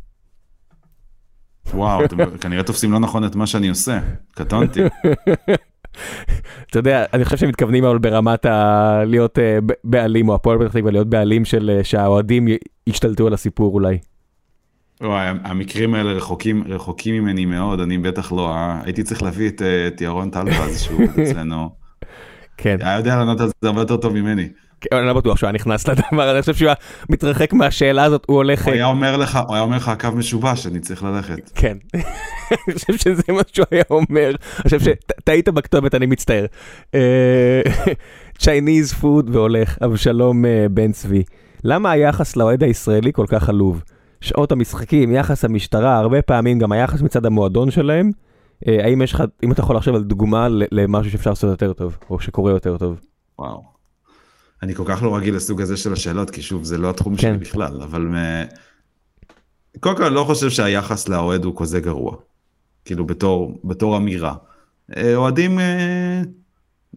וואו, 1.74 2.04
אתם 2.04 2.36
כנראה 2.38 2.62
תופסים 2.62 2.92
לא 2.92 2.98
נכון 2.98 3.24
את 3.24 3.34
מה 3.34 3.46
שאני 3.46 3.68
עושה, 3.68 4.00
קטונתי. 4.34 4.80
אתה 6.70 6.78
יודע, 6.78 7.04
אני 7.12 7.24
חושב 7.24 7.36
שמתכוונים 7.36 7.84
אבל 7.84 7.98
ברמת 7.98 8.46
ה... 8.46 9.02
להיות 9.06 9.38
ב- 9.38 9.72
בעלים, 9.84 10.28
או 10.28 10.34
הפועל 10.34 10.58
פתח 10.58 10.72
תקווה 10.72 10.90
להיות 10.90 11.08
בעלים 11.08 11.44
של 11.44 11.70
אה, 11.70 11.84
שהאוהדים 11.84 12.48
ישתלטו 12.86 13.26
על 13.26 13.34
הסיפור 13.34 13.74
אולי. 13.74 13.98
וואי, 15.00 15.26
המקרים 15.44 15.94
האלה 15.94 16.12
רחוקים, 16.12 16.64
רחוקים 16.68 17.14
ממני 17.14 17.44
מאוד, 17.44 17.80
אני 17.80 17.98
בטח 17.98 18.32
לא, 18.32 18.54
אה? 18.54 18.80
הייתי 18.84 19.02
צריך 19.02 19.22
להביא 19.22 19.48
את, 19.48 19.62
את 19.62 20.00
ירון 20.00 20.30
טלפז 20.30 20.80
שהוא 20.80 21.04
אצלנו, 21.22 21.70
כן, 22.56 22.76
היה 22.80 22.98
יודע 22.98 23.16
לענות 23.16 23.40
על 23.40 23.50
זה 23.62 23.68
הרבה 23.68 23.80
יותר 23.80 23.96
טוב 23.96 24.12
ממני. 24.12 24.48
כן, 24.80 24.96
אני 24.96 25.06
לא 25.06 25.12
בטוח 25.12 25.36
שהוא 25.36 25.46
היה 25.46 25.54
נכנס 25.54 25.88
לדבר 25.88 26.22
הזה, 26.22 26.32
אני 26.32 26.40
חושב 26.40 26.54
שהוא 26.54 26.66
היה 26.66 26.74
מתרחק 27.08 27.52
מהשאלה 27.52 28.04
הזאת, 28.04 28.24
הוא 28.28 28.36
הולך... 28.36 28.64
הוא 28.64 28.70
אה, 28.70 28.74
היה 28.74 28.86
אומר 28.86 29.16
לך, 29.16 29.38
הוא 29.46 29.54
היה 29.54 29.62
אומר 29.62 29.76
לך 29.76 29.88
הקו 29.88 30.08
משובש, 30.14 30.66
אני 30.66 30.80
צריך 30.80 31.02
ללכת. 31.02 31.50
כן, 31.54 31.76
אני 32.68 32.74
חושב 32.74 32.96
שזה 32.96 33.22
מה 33.28 33.42
שהוא 33.52 33.66
היה 33.70 33.84
אומר, 33.90 34.28
אני 34.28 34.62
חושב 34.62 34.80
שטעית 34.80 35.48
בכתובת, 35.48 35.94
אני 35.94 36.06
מצטער. 36.06 36.46
צ'ייניז 38.38 38.92
פוד 38.92 39.36
והולך, 39.36 39.78
אבשלום 39.84 40.44
אה, 40.44 40.66
בן 40.70 40.92
צבי. 40.92 41.22
למה 41.64 41.90
היחס 41.90 42.36
לאוהד 42.36 42.62
הישראלי 42.62 43.12
כל 43.12 43.26
כך 43.28 43.48
עלוב? 43.48 43.82
שעות 44.20 44.52
המשחקים, 44.52 45.12
יחס 45.12 45.44
המשטרה, 45.44 45.96
הרבה 45.96 46.22
פעמים 46.22 46.58
גם 46.58 46.72
היחס 46.72 47.02
מצד 47.02 47.26
המועדון 47.26 47.70
שלהם. 47.70 48.10
אה, 48.68 48.84
האם 48.84 49.02
יש 49.02 49.12
לך, 49.12 49.22
אם 49.42 49.52
אתה 49.52 49.60
יכול 49.60 49.76
לחשוב 49.76 49.94
על 49.94 50.04
דוגמה 50.04 50.48
למשהו 50.50 51.12
שאפשר 51.12 51.30
לעשות 51.30 51.50
יותר 51.50 51.72
טוב, 51.72 51.98
או 52.10 52.20
שקורה 52.20 52.52
יותר 52.52 52.76
טוב. 52.78 53.00
וואו. 53.38 53.79
אני 54.62 54.74
כל 54.74 54.84
כך 54.86 55.02
לא 55.02 55.16
רגיל 55.16 55.36
לסוג 55.36 55.60
הזה 55.60 55.76
של 55.76 55.92
השאלות, 55.92 56.30
כי 56.30 56.42
שוב, 56.42 56.64
זה 56.64 56.78
לא 56.78 56.90
התחום 56.90 57.16
כן. 57.16 57.20
שלי 57.20 57.38
בכלל, 57.38 57.82
אבל 57.82 58.02
מ... 58.02 58.14
קודם 59.80 59.96
כל, 59.96 60.04
אני 60.04 60.14
לא 60.14 60.24
חושב 60.24 60.50
שהיחס 60.50 61.08
לאוהד 61.08 61.44
הוא 61.44 61.54
כזה 61.56 61.80
גרוע. 61.80 62.16
כאילו, 62.84 63.06
בתור, 63.06 63.60
בתור 63.64 63.96
אמירה. 63.96 64.34
אה, 64.96 65.16
אוהדים, 65.16 65.58
אה, 65.58 66.22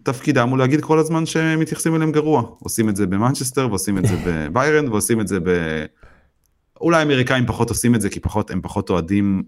תפקידם 0.04 0.50
הוא 0.50 0.58
להגיד 0.58 0.82
כל 0.82 1.00
הזמן 1.00 1.26
שמתייחסים 1.26 1.96
אליהם 1.96 2.12
גרוע. 2.12 2.44
עושים 2.60 2.90
את 2.90 2.96
זה 2.96 3.08
במנצ'סטר, 3.08 3.68
ועושים 3.70 3.98
את 3.98 4.06
זה 4.06 4.16
בביירן, 4.26 4.88
ועושים 4.88 5.22
את 5.22 5.28
זה 5.28 5.40
ב... 5.40 5.50
אולי 6.82 6.98
האמריקאים 6.98 7.46
פחות 7.46 7.70
עושים 7.70 7.96
את 7.96 8.02
זה, 8.02 8.10
כי 8.10 8.20
פחות, 8.20 8.52
הם 8.52 8.62
פחות 8.62 8.90
אוהדים 8.90 9.44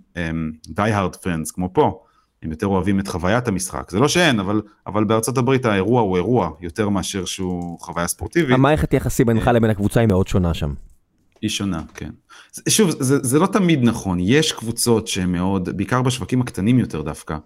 die 0.70 0.92
hard 0.92 1.16
friends, 1.24 1.54
כמו 1.54 1.70
פה. 1.74 2.04
הם 2.44 2.52
יותר 2.52 2.68
אוהבים 2.68 3.00
את 3.00 3.08
חוויית 3.08 3.48
המשחק. 3.48 3.92
זה 3.92 4.00
לא 4.00 4.08
שאין, 4.08 4.40
אבל, 4.40 4.62
אבל 4.88 5.04
בארצות 5.04 5.38
הברית 5.38 5.66
האירוע 5.66 6.02
הוא 6.02 6.16
אירוע, 6.16 6.52
יותר 6.62 6.90
מאשר 6.90 7.26
שהוא 7.26 7.80
חוויה 7.80 8.08
ספורטיבית. 8.08 8.52
המערכת 8.52 8.94
יחסים 8.94 9.26
בינך 9.26 9.48
לבין 9.48 9.70
הקבוצה 9.70 10.00
היא 10.00 10.08
מאוד 10.08 10.28
שונה 10.28 10.54
שם. 10.54 10.74
היא 11.42 11.50
שונה, 11.50 11.82
כן. 11.94 12.10
שוב, 12.70 12.92
זה, 13.00 13.24
זה 13.24 13.40
לא 13.40 13.48
תמיד 13.48 13.84
נכון, 13.84 14.18
יש 14.22 14.52
קבוצות 14.52 15.08
שהן 15.08 15.32
מאוד, 15.32 15.78
בעיקר 15.78 16.02
בשווקים 16.02 16.42
הקטנים 16.42 16.80
יותר 16.80 17.02
דווקא, 17.02 17.38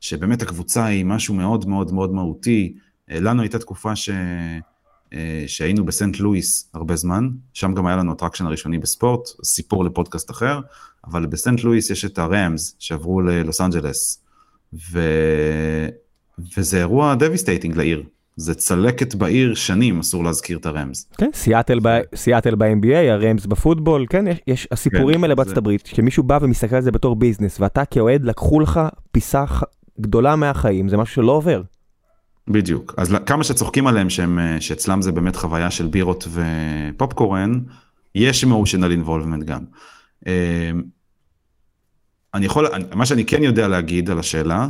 שבאמת 0.00 0.42
הקבוצה 0.42 0.84
היא 0.84 1.04
משהו 1.04 1.34
מאוד 1.34 1.68
מאוד 1.68 1.92
מאוד 1.92 2.12
מהותי. 2.12 2.74
אה, 3.10 3.20
לנו 3.20 3.42
הייתה 3.42 3.58
תקופה 3.58 3.96
ש... 3.96 4.10
אה, 5.12 5.44
שהיינו 5.46 5.84
בסנט 5.84 6.20
לואיס 6.20 6.70
הרבה 6.74 6.96
זמן, 6.96 7.28
שם 7.52 7.74
גם 7.74 7.86
היה 7.86 7.96
לנו 7.96 8.12
ה 8.12 8.16
traction 8.16 8.46
הראשוני 8.46 8.78
בספורט, 8.78 9.28
סיפור 9.44 9.84
לפודקאסט 9.84 10.30
אחר, 10.30 10.60
אבל 11.06 11.26
בסנט 11.26 11.64
לואיס 11.64 11.90
יש 11.90 12.04
את 12.04 12.18
הרמס 12.18 12.76
שעברו 12.78 13.20
ללוס 13.20 13.60
אנג'לס, 13.60 14.24
ו... 14.92 15.00
וזה 16.56 16.78
אירוע 16.78 17.14
devastating 17.14 17.76
לעיר. 17.76 18.02
זה 18.36 18.54
צלקת 18.54 19.14
בעיר 19.14 19.54
שנים, 19.54 19.98
אסור 20.00 20.24
להזכיר 20.24 20.58
את 20.58 20.66
הרמס. 20.66 21.10
כן, 21.18 21.30
סיאטל 21.34 21.78
ב- 21.82 22.00
סיאטל 22.14 22.54
ב-NBA, 22.54 22.94
הרמס 23.10 23.46
בפוטבול, 23.46 24.06
כן, 24.10 24.26
יש, 24.26 24.38
יש 24.46 24.68
הסיפורים 24.70 25.16
כן, 25.16 25.22
האלה 25.24 25.34
בארצות 25.34 25.54
זה- 25.54 25.58
הברית, 25.58 25.86
שמישהו 25.86 26.22
בא 26.22 26.38
ומסתכל 26.42 26.76
על 26.76 26.82
זה 26.82 26.90
בתור 26.90 27.16
business, 27.16 27.60
ואתה 27.60 27.84
כאוהד 27.84 28.24
לקחו 28.24 28.60
לך 28.60 28.80
פיסה 29.12 29.46
ח- 29.46 29.62
גדולה 30.00 30.36
מהחיים, 30.36 30.88
זה 30.88 30.96
משהו 30.96 31.14
שלא 31.14 31.32
עובר. 31.32 31.62
בדיוק. 32.48 32.94
אז 32.96 33.14
כמה 33.26 33.44
שצוחקים 33.44 33.86
עליהם 33.86 34.10
שהם, 34.10 34.38
אה, 34.38 34.60
שאצלם 34.60 35.02
זה 35.02 35.12
באמת 35.12 35.36
חוויה 35.36 35.70
של 35.70 35.86
בירות 35.86 36.28
ופופקורן, 36.94 37.60
יש 38.14 38.44
emotional 38.44 39.06
involvement 39.06 39.44
גם. 39.44 39.60
אה, 42.34 42.38
אני 42.38 42.46
יכול, 42.46 42.66
מה 42.94 43.06
שאני 43.06 43.24
כן 43.24 43.42
יודע 43.42 43.68
להגיד 43.68 44.10
על 44.10 44.18
השאלה, 44.18 44.68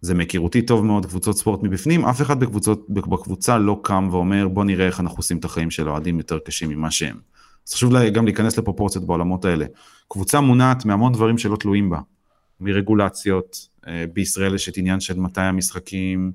זה 0.00 0.14
מהיכרותי 0.14 0.62
טוב 0.62 0.84
מאוד 0.84 1.06
קבוצות 1.06 1.36
ספורט 1.36 1.62
מבפנים, 1.62 2.04
אף 2.04 2.22
אחד 2.22 2.40
בקבוצות, 2.40 2.86
בקבוצה 2.88 3.58
לא 3.58 3.80
קם 3.84 4.08
ואומר 4.10 4.48
בוא 4.48 4.64
נראה 4.64 4.86
איך 4.86 5.00
אנחנו 5.00 5.18
עושים 5.18 5.38
את 5.38 5.44
החיים 5.44 5.70
של 5.70 5.88
האוהדים 5.88 6.18
יותר 6.18 6.38
קשים 6.38 6.68
ממה 6.70 6.90
שהם. 6.90 7.16
אז 7.68 7.74
חשוב 7.74 7.92
לה- 7.92 8.10
גם 8.10 8.24
להיכנס 8.24 8.58
לפרופורציות 8.58 9.04
בעולמות 9.06 9.44
האלה. 9.44 9.66
קבוצה 10.08 10.40
מונעת 10.40 10.84
מהמון 10.84 11.12
דברים 11.12 11.38
שלא 11.38 11.56
תלויים 11.56 11.90
בה, 11.90 11.98
מרגולציות, 12.60 13.56
אה, 13.88 14.04
בישראל 14.12 14.54
יש 14.54 14.68
את 14.68 14.76
עניין 14.76 15.00
של 15.00 15.18
מתי 15.20 15.40
המשחקים, 15.40 16.32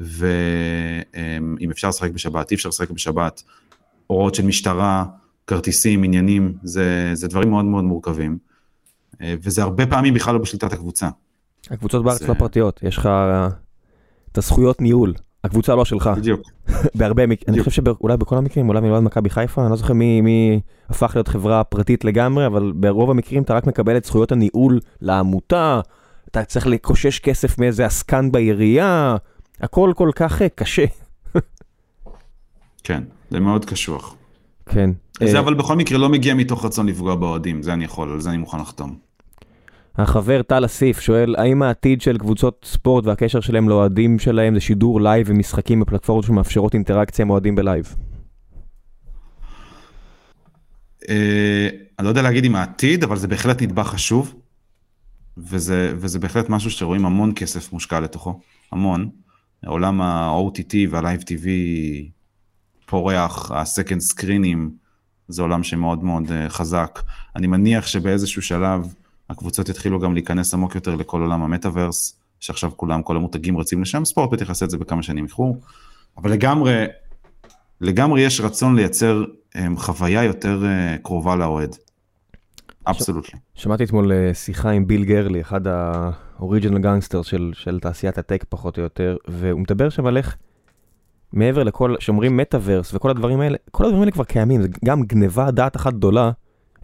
ואם 0.00 1.70
אפשר 1.70 1.88
לשחק 1.88 2.10
בשבת, 2.10 2.50
אי 2.50 2.56
אפשר 2.56 2.68
לשחק 2.68 2.90
בשבת, 2.90 3.42
הוראות 4.06 4.34
של 4.34 4.46
משטרה, 4.46 5.04
כרטיסים, 5.48 6.02
עניינים, 6.04 6.54
זה, 6.62 7.10
זה 7.14 7.28
דברים 7.28 7.50
מאוד 7.50 7.64
מאוד 7.64 7.84
מורכבים. 7.84 8.38
אה, 9.22 9.34
וזה 9.42 9.62
הרבה 9.62 9.86
פעמים 9.86 10.14
בכלל 10.14 10.34
לא 10.34 10.40
בשליטת 10.40 10.72
הקבוצה. 10.72 11.08
הקבוצות 11.70 12.04
בארץ 12.04 12.18
זה- 12.20 12.28
לא 12.28 12.34
פרטיות, 12.34 12.80
יש 12.82 12.96
לך 12.98 13.06
אה, 13.06 13.48
את 14.32 14.38
הזכויות 14.38 14.80
ניהול, 14.80 15.14
הקבוצה 15.44 15.74
לא 15.74 15.84
שלך, 15.84 16.10
בדיוק. 16.16 16.40
בהרבה 16.98 17.26
מקרים, 17.26 17.54
אני. 17.54 17.64
חושב 17.64 17.84
שאולי 17.84 18.16
בכל 18.16 18.36
המקרים, 18.36 18.68
אולי 18.68 18.80
מלבד 18.80 18.98
מכבי 19.00 19.30
חיפה, 19.30 19.62
אני 19.62 19.70
לא 19.70 19.76
זוכר 19.76 19.92
מי, 19.92 20.20
מי 20.20 20.60
הפך 20.88 21.12
להיות 21.14 21.28
חברה 21.28 21.64
פרטית 21.64 22.04
לגמרי, 22.04 22.46
אבל 22.46 22.72
ברוב 22.76 23.10
המקרים 23.10 23.42
אתה 23.42 23.54
רק 23.54 23.66
מקבל 23.66 23.96
את 23.96 24.04
זכויות 24.04 24.32
הניהול 24.32 24.80
לעמותה, 25.00 25.80
אתה 26.30 26.44
צריך 26.44 26.66
לקושש 26.66 27.18
כסף 27.18 27.58
מאיזה 27.58 27.86
עסקן 27.86 28.32
בעירייה, 28.32 29.16
הכל 29.60 29.92
כל 29.96 30.10
כך 30.14 30.42
אה, 30.42 30.48
קשה. 30.48 30.84
כן, 32.84 33.02
זה 33.30 33.40
מאוד 33.40 33.64
קשוח. 33.64 34.14
כן. 34.68 34.90
זה 35.20 35.34
אה, 35.34 35.40
אבל 35.40 35.54
בכל 35.54 35.76
מקרה 35.76 35.98
לא 35.98 36.08
מגיע 36.08 36.34
מתוך 36.34 36.64
רצון 36.64 36.86
לפגוע 36.86 37.14
באוהדים, 37.14 37.62
זה 37.62 37.72
אני 37.72 37.84
יכול, 37.84 38.12
על 38.12 38.20
זה 38.20 38.30
אני 38.30 38.38
מוכן 38.38 38.60
לחתום. 38.60 38.98
החבר 39.98 40.42
טל 40.42 40.64
אסיף 40.64 41.00
שואל, 41.00 41.34
האם 41.38 41.62
העתיד 41.62 42.00
של 42.00 42.18
קבוצות 42.18 42.66
ספורט 42.68 43.06
והקשר 43.06 43.40
שלהם 43.40 43.68
לאוהדים 43.68 44.18
שלהם 44.18 44.54
זה 44.54 44.60
שידור 44.60 45.00
לייב 45.00 45.26
ומשחקים 45.30 45.80
בפלטפורמות 45.80 46.24
שמאפשרות 46.24 46.74
אינטראקציה 46.74 47.24
עם 47.24 47.30
אוהדים 47.30 47.54
בלייב? 47.54 47.94
אה, 51.08 51.68
אני 51.98 52.04
לא 52.04 52.08
יודע 52.08 52.22
להגיד 52.22 52.44
עם 52.44 52.54
העתיד, 52.54 53.04
אבל 53.04 53.16
זה 53.16 53.28
בהחלט 53.28 53.62
נדבך 53.62 53.86
חשוב, 53.86 54.34
וזה, 55.38 55.92
וזה 55.96 56.18
בהחלט 56.18 56.48
משהו 56.48 56.70
שרואים 56.70 57.06
המון 57.06 57.32
כסף 57.36 57.72
מושקע 57.72 58.00
לתוכו, 58.00 58.40
המון. 58.72 59.08
עולם 59.66 60.00
ה-OTT 60.00 60.74
וה-Live 60.90 61.22
TV 61.22 61.46
פורח, 62.88 63.52
ה-Second 63.52 64.12
Screenים, 64.12 64.58
זה 65.28 65.42
עולם 65.42 65.62
שמאוד 65.62 66.04
מאוד 66.04 66.32
אה, 66.32 66.48
חזק. 66.48 67.00
אני 67.36 67.46
מניח 67.46 67.86
שבאיזשהו 67.86 68.42
שלב 68.42 68.94
הקבוצות 69.30 69.68
יתחילו 69.68 70.00
גם 70.00 70.14
להיכנס 70.14 70.54
עמוק 70.54 70.74
יותר 70.74 70.94
לכל 70.94 71.20
עולם 71.20 71.42
המטאוורס, 71.42 72.20
שעכשיו 72.40 72.70
כולם, 72.76 73.02
כל 73.02 73.16
המותגים 73.16 73.58
רצים 73.58 73.82
לשם, 73.82 74.04
ספורט 74.04 74.30
בטח 74.30 74.48
יעשה 74.48 74.64
את 74.64 74.70
זה 74.70 74.78
בכמה 74.78 75.02
שנים 75.02 75.24
איחור, 75.24 75.60
אבל 76.16 76.30
לגמרי, 76.30 76.84
לגמרי 77.80 78.20
יש 78.20 78.40
רצון 78.40 78.76
לייצר 78.76 79.24
um, 79.54 79.58
חוויה 79.76 80.24
יותר 80.24 80.62
uh, 80.62 81.02
קרובה 81.02 81.36
לאוהד. 81.36 81.76
Absolutely. 82.86 83.38
שמעתי 83.54 83.84
אתמול 83.84 84.12
אה, 84.12 84.34
שיחה 84.34 84.70
עם 84.70 84.86
ביל 84.86 85.04
גורלי, 85.04 85.40
אחד 85.40 85.60
ה 85.66 85.78
original 85.78 86.78
gangster 86.78 87.22
של, 87.22 87.50
של 87.54 87.80
תעשיית 87.80 88.18
הטק 88.18 88.44
פחות 88.48 88.78
או 88.78 88.82
יותר, 88.82 89.16
והוא 89.28 89.60
מדבר 89.60 89.88
שם 89.88 90.06
על 90.06 90.16
איך 90.16 90.36
מעבר 91.32 91.62
לכל, 91.62 91.94
שאומרים 91.98 92.36
מטאוורס 92.36 92.94
וכל 92.94 93.10
הדברים 93.10 93.40
האלה, 93.40 93.56
כל 93.70 93.84
הדברים 93.84 94.00
האלה 94.00 94.10
כבר 94.10 94.24
קיימים, 94.24 94.62
זה 94.62 94.68
גם 94.84 95.02
גניבה 95.02 95.50
דעת 95.50 95.76
אחת 95.76 95.94
גדולה. 95.94 96.30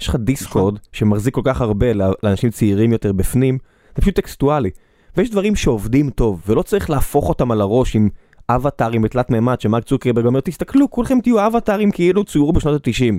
יש 0.00 0.08
לך 0.08 0.16
דיסקורד 0.16 0.78
שמחזיק 0.92 1.34
כל 1.34 1.40
כך 1.44 1.60
הרבה 1.60 1.86
לאנשים 2.22 2.50
צעירים 2.50 2.92
יותר 2.92 3.12
בפנים, 3.12 3.58
זה 3.96 4.02
פשוט 4.02 4.14
טקסטואלי. 4.14 4.70
ויש 5.16 5.30
דברים 5.30 5.56
שעובדים 5.56 6.10
טוב, 6.10 6.42
ולא 6.46 6.62
צריך 6.62 6.90
להפוך 6.90 7.28
אותם 7.28 7.50
על 7.50 7.60
הראש 7.60 7.96
עם 7.96 8.08
אבטארים 8.48 9.02
בתלת 9.02 9.30
מימד, 9.30 9.60
שמרק 9.60 9.84
צוקרברג 9.84 10.26
אומר, 10.26 10.40
תסתכלו, 10.40 10.90
כולכם 10.90 11.20
תהיו 11.20 11.46
אבטארים 11.46 11.90
כאילו 11.90 12.24
צוירו 12.24 12.52
בשנות 12.52 12.86
ה-90. 12.86 13.14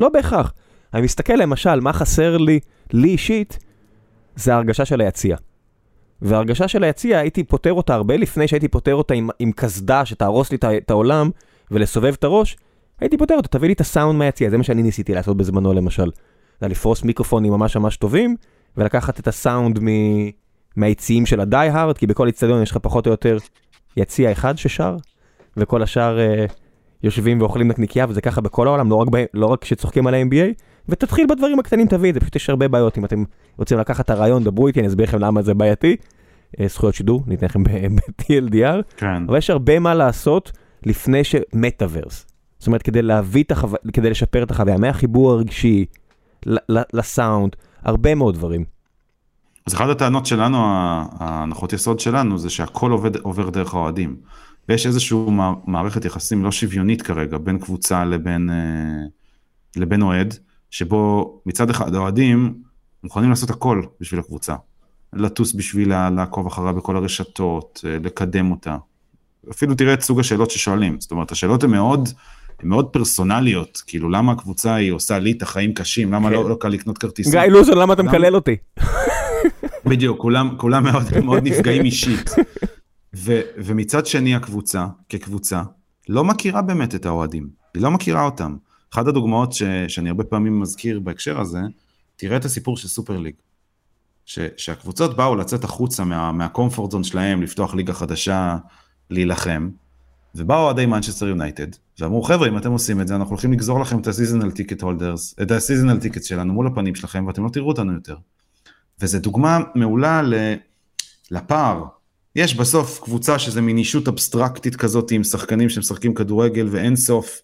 לא 0.00 0.08
בהכרח. 0.08 0.52
אני 0.94 1.02
מסתכל 1.02 1.32
למשל, 1.32 1.80
מה 1.80 1.92
חסר 1.92 2.36
לי, 2.36 2.60
לי 2.92 3.08
אישית, 3.08 3.58
זה 4.36 4.54
ההרגשה 4.54 4.84
של 4.84 5.00
היציע. 5.00 5.36
וההרגשה 6.22 6.68
של 6.68 6.84
היציע, 6.84 7.18
הייתי 7.18 7.44
פותר 7.44 7.72
אותה 7.72 7.94
הרבה 7.94 8.16
לפני 8.16 8.48
שהייתי 8.48 8.68
פותר 8.68 8.94
אותה 8.94 9.14
עם, 9.14 9.28
עם 9.38 9.52
קסדה 9.52 10.04
שתהרוס 10.04 10.50
לי 10.52 10.58
את 10.76 10.90
העולם 10.90 11.30
ולסובב 11.70 12.14
את 12.18 12.24
הראש, 12.24 12.56
הייתי 13.00 13.18
פותר 13.18 13.34
אותה, 13.34 13.48
תביא 13.48 13.68
לי 13.68 13.72
את 13.72 13.80
הסאונד 13.80 14.18
מהיציע, 14.18 14.50
זה 14.50 14.56
מה 14.56 14.64
שאני 14.64 14.82
ניסיתי 14.82 15.14
לעשות 15.14 15.36
בזמנו 15.36 15.72
למשל. 15.72 16.10
זה 16.60 16.66
היה 16.66 16.68
לפרוס 16.68 17.02
מיקרופונים 17.02 17.52
ממש 17.52 17.76
ממש 17.76 17.96
טובים, 17.96 18.36
ולקחת 18.76 19.20
את 19.20 19.28
הסאונד 19.28 19.78
מ... 19.82 19.88
מהיציעים 20.76 21.26
של 21.26 21.40
הדי-הארד, 21.40 21.98
כי 21.98 22.06
בכל 22.06 22.26
איצטדיון 22.26 22.62
יש 22.62 22.70
לך 22.70 22.76
פחות 22.76 23.06
או 23.06 23.10
יותר 23.10 23.36
יציע 23.96 24.32
אחד 24.32 24.58
ששר, 24.58 24.96
וכל 25.56 25.82
השאר 25.82 26.20
אה, 26.20 26.44
יושבים 27.02 27.40
ואוכלים 27.40 27.68
נקניקייה, 27.68 28.06
וזה 28.08 28.20
ככה 28.20 28.40
בכל 28.40 28.66
העולם, 28.66 28.90
לא 28.90 28.94
רק, 28.94 29.08
ב... 29.12 29.24
לא 29.34 29.46
רק 29.46 29.62
כשצוחקים 29.62 30.06
על 30.06 30.14
ה-NBA, 30.14 30.62
ותתחיל 30.88 31.26
בדברים 31.30 31.58
הקטנים, 31.58 31.86
תביא 31.86 32.10
את 32.10 32.14
זה, 32.14 32.20
פשוט 32.20 32.36
יש 32.36 32.50
הרבה 32.50 32.68
בעיות. 32.68 32.98
אם 32.98 33.04
אתם 33.04 33.24
רוצים 33.58 33.78
לקחת 33.78 34.04
את 34.04 34.10
הרעיון, 34.10 34.44
דברו 34.44 34.66
איתי, 34.66 34.80
אני 34.80 34.88
אסביר 34.88 35.06
לכם 35.06 35.18
למה 35.18 35.42
זה 35.42 35.54
בעייתי. 35.54 35.96
אה, 36.60 36.68
זכויות 36.68 36.94
שידור, 36.94 37.22
ניתן 37.26 37.46
לכם 37.46 37.64
ב-TLDR. 37.64 38.82
כן. 38.96 39.22
אבל 39.28 39.38
יש 39.38 39.50
הרבה 39.50 39.78
מה 39.78 39.94
לעשות 39.94 40.52
לפני 40.86 41.24
ש... 41.24 41.34
מטאוורס. 41.52 42.26
זאת 42.58 42.66
אומרת, 42.66 42.82
כדי 42.82 43.02
להביא 43.02 43.42
את 43.42 43.50
החוויה, 43.50 43.78
כדי 43.92 44.10
לשפר 44.10 44.42
את 44.42 44.50
החוויה, 44.50 44.78
מהחיבור 44.78 45.32
הרגשי, 45.32 45.84
לסאונד, 46.92 47.56
הרבה 47.82 48.14
מאוד 48.14 48.34
דברים. 48.34 48.64
אז 49.66 49.74
אחת 49.74 49.88
הטענות 49.88 50.26
שלנו, 50.26 50.58
ההנחות 51.18 51.72
יסוד 51.72 52.00
שלנו, 52.00 52.38
זה 52.38 52.50
שהכל 52.50 52.90
עובד, 52.90 53.16
עובר 53.16 53.50
דרך 53.50 53.74
האוהדים. 53.74 54.16
ויש 54.68 54.86
איזושהי 54.86 55.18
מערכת 55.66 56.04
יחסים 56.04 56.44
לא 56.44 56.52
שוויונית 56.52 57.02
כרגע 57.02 57.38
בין 57.38 57.58
קבוצה 57.58 58.04
לבין, 58.04 58.50
אה, 58.50 59.06
לבין 59.76 60.02
אוהד, 60.02 60.34
שבו 60.70 61.32
מצד 61.46 61.70
אחד 61.70 61.94
האוהדים 61.94 62.54
מוכנים 63.04 63.30
לעשות 63.30 63.50
הכל 63.50 63.82
בשביל 64.00 64.20
הקבוצה. 64.20 64.54
לטוס 65.12 65.52
בשבילה, 65.52 66.10
לעקוב 66.10 66.46
אחריה 66.46 66.72
בכל 66.72 66.96
הרשתות, 66.96 67.84
אה, 67.86 67.96
לקדם 68.04 68.50
אותה. 68.50 68.76
אפילו 69.50 69.74
תראה 69.74 69.94
את 69.94 70.02
סוג 70.02 70.20
השאלות 70.20 70.50
ששואלים. 70.50 71.00
זאת 71.00 71.10
אומרת, 71.10 71.32
השאלות 71.32 71.64
הן 71.64 71.70
מאוד, 71.70 72.08
הן 72.62 72.68
מאוד 72.68 72.86
פרסונליות. 72.86 73.82
כאילו, 73.86 74.08
למה 74.08 74.32
הקבוצה 74.32 74.74
היא 74.74 74.92
עושה 74.92 75.18
לי 75.18 75.32
את 75.32 75.42
החיים 75.42 75.74
קשים? 75.74 76.12
למה 76.12 76.28
כן. 76.28 76.34
לא, 76.34 76.48
לא 76.50 76.56
קל 76.60 76.68
לקנות 76.68 76.98
כרטיסים? 76.98 77.32
גיא 77.32 77.40
לוזון, 77.40 77.78
למה 77.78 77.94
אתה? 77.94 78.02
מקלל 78.02 78.34
אותי? 78.34 78.56
בדיוק, 79.86 80.20
כולם, 80.20 80.54
כולם 80.56 80.84
מאוד, 80.84 81.18
מאוד 81.24 81.42
נפגעים 81.42 81.84
אישית. 81.84 82.30
ו, 83.14 83.40
ומצד 83.56 84.06
שני 84.06 84.34
הקבוצה, 84.34 84.86
כקבוצה, 85.08 85.62
לא 86.08 86.24
מכירה 86.24 86.62
באמת 86.62 86.94
את 86.94 87.06
האוהדים, 87.06 87.48
היא 87.74 87.82
לא 87.82 87.90
מכירה 87.90 88.24
אותם. 88.24 88.56
אחת 88.92 89.06
הדוגמאות 89.06 89.52
ש, 89.52 89.62
שאני 89.88 90.08
הרבה 90.08 90.24
פעמים 90.24 90.60
מזכיר 90.60 91.00
בהקשר 91.00 91.40
הזה, 91.40 91.60
תראה 92.16 92.36
את 92.36 92.44
הסיפור 92.44 92.76
של 92.76 92.88
סופר 92.88 93.18
ליג. 93.18 93.34
ש, 94.24 94.38
שהקבוצות 94.56 95.16
באו 95.16 95.36
לצאת 95.36 95.64
החוצה 95.64 96.04
מה, 96.04 96.32
מהקומפורט 96.32 96.90
זון 96.90 97.04
שלהם, 97.04 97.42
לפתוח 97.42 97.74
ליגה 97.74 97.92
חדשה, 97.92 98.56
להילחם, 99.10 99.68
ובאו 100.34 100.56
אוהדי 100.56 100.86
מנצ'סטר 100.86 101.26
יונייטד, 101.26 101.66
ואמרו 101.98 102.22
חבר'ה 102.22 102.48
אם 102.48 102.58
אתם 102.58 102.72
עושים 102.72 103.00
את 103.00 103.08
זה 103.08 103.16
אנחנו 103.16 103.30
הולכים 103.30 103.52
לגזור 103.52 103.80
לכם 103.80 104.00
את 104.00 104.06
ה 104.06 104.11
seasonal 104.11 104.50
ticket 104.50 104.82
holders, 104.82 105.34
את 105.42 105.50
ה 105.50 105.56
seasonal 105.56 106.00
ticket 106.00 106.24
שלנו 106.24 106.52
מול 106.52 106.66
הפנים 106.66 106.94
שלכם 106.94 107.26
ואתם 107.26 107.44
לא 107.44 107.48
תראו 107.48 107.68
אותנו 107.68 107.92
יותר. 107.92 108.16
וזו 109.00 109.18
דוגמה 109.18 109.58
מעולה 109.74 110.22
ל... 110.22 110.34
לפער. 111.30 111.84
יש 112.36 112.54
בסוף 112.54 113.00
קבוצה 113.00 113.38
שזה 113.38 113.60
מין 113.60 113.78
אישות 113.78 114.08
אבסטרקטית 114.08 114.76
כזאת 114.76 115.10
עם 115.10 115.24
שחקנים 115.24 115.68
שמשחקים 115.68 116.14
כדורגל 116.14 116.68
ואין 116.70 116.96
סוף 116.96 117.42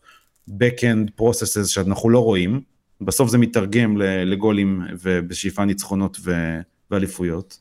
back-end 0.51 1.21
processes 1.21 1.67
שאנחנו 1.67 2.11
לא 2.11 2.19
רואים. 2.19 2.61
בסוף 3.01 3.31
זה 3.31 3.39
מתרגם 3.39 3.97
לגולים 4.01 4.83
ובשאיפה 5.03 5.65
ניצחונות 5.65 6.19
ואליפויות. 6.91 7.59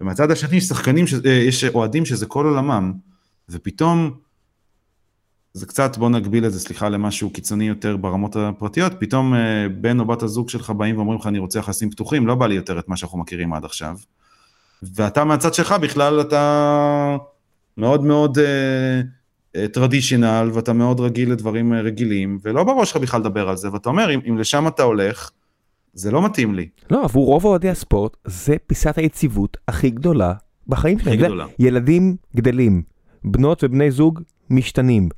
ומהצד 0.00 0.30
השני 0.30 0.56
יש 0.56 0.64
שחקנים, 0.64 1.06
ש... 1.06 1.14
אה, 1.14 1.30
יש 1.30 1.64
אוהדים 1.64 2.06
שזה 2.06 2.26
כל 2.26 2.46
עולמם, 2.46 2.92
ופתאום 3.48 4.10
זה 5.52 5.66
קצת, 5.66 5.98
בוא 5.98 6.10
נגביל 6.10 6.46
את 6.46 6.52
זה, 6.52 6.60
סליחה, 6.60 6.88
למשהו 6.88 7.30
קיצוני 7.30 7.68
יותר 7.68 7.96
ברמות 7.96 8.36
הפרטיות, 8.36 8.92
פתאום 8.98 9.34
אה, 9.34 9.68
בן 9.80 10.00
או 10.00 10.04
בת 10.04 10.22
הזוג 10.22 10.48
שלך 10.48 10.70
באים 10.70 10.96
ואומרים 10.96 11.18
לך 11.18 11.26
אני 11.26 11.38
רוצה 11.38 11.58
יחסים 11.58 11.90
פתוחים, 11.90 12.26
לא 12.26 12.34
בא 12.34 12.46
לי 12.46 12.54
יותר 12.54 12.78
את 12.78 12.88
מה 12.88 12.96
שאנחנו 12.96 13.18
מכירים 13.18 13.52
עד 13.52 13.64
עכשיו. 13.64 13.96
ואתה 14.82 15.24
מהצד 15.24 15.54
שלך 15.54 15.72
בכלל 15.72 16.20
אתה 16.20 17.16
מאוד 17.76 18.04
מאוד 18.04 18.38
טרדישיונל, 19.72 20.50
ואתה 20.52 20.72
מאוד 20.72 21.00
רגיל 21.00 21.32
לדברים 21.32 21.72
אה, 21.72 21.80
רגילים, 21.80 22.38
ולא 22.42 22.64
בראש 22.64 22.90
שלך 22.90 23.02
בכלל 23.02 23.20
לדבר 23.20 23.48
על 23.48 23.56
זה, 23.56 23.72
ואתה 23.72 23.88
אומר, 23.88 24.14
אם, 24.14 24.20
אם 24.28 24.38
לשם 24.38 24.66
אתה 24.66 24.82
הולך, 24.82 25.30
זה 25.92 26.10
לא 26.10 26.24
מתאים 26.24 26.54
לי. 26.54 26.68
לא, 26.90 27.04
עבור 27.04 27.26
רוב 27.26 27.44
אוהדי 27.44 27.68
הספורט, 27.68 28.16
זה 28.24 28.56
פיסת 28.66 28.98
היציבות 28.98 29.56
הכי 29.68 29.90
גדולה 29.90 30.32
בחיים 30.66 30.98
שלהם. 30.98 31.14
הכי 31.14 31.24
גדולה. 31.24 31.46
ילדים 31.58 32.16
גדלים, 32.36 32.82
בנות 33.24 33.64
ובני 33.64 33.90
זוג 33.90 34.20
משתנים. 34.50 35.08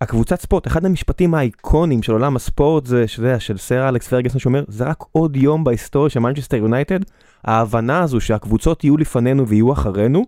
הקבוצת 0.00 0.40
ספורט, 0.40 0.66
אחד 0.66 0.84
המשפטים 0.84 1.34
האיקונים 1.34 2.02
של 2.02 2.12
עולם 2.12 2.36
הספורט 2.36 2.86
זה, 2.86 3.08
שאתה 3.08 3.22
יודע, 3.22 3.40
של 3.40 3.56
סר 3.56 3.88
אלכס 3.88 4.08
פרגסון 4.08 4.40
שאומר, 4.40 4.64
זה 4.68 4.84
רק 4.84 5.04
עוד 5.12 5.36
יום 5.36 5.64
בהיסטוריה 5.64 6.10
של 6.10 6.20
מנצ'סטר 6.20 6.56
יונייטד, 6.56 7.00
ההבנה 7.44 8.02
הזו 8.02 8.20
שהקבוצות 8.20 8.84
יהיו 8.84 8.96
לפנינו 8.96 9.48
ויהיו 9.48 9.72
אחרינו, 9.72 10.24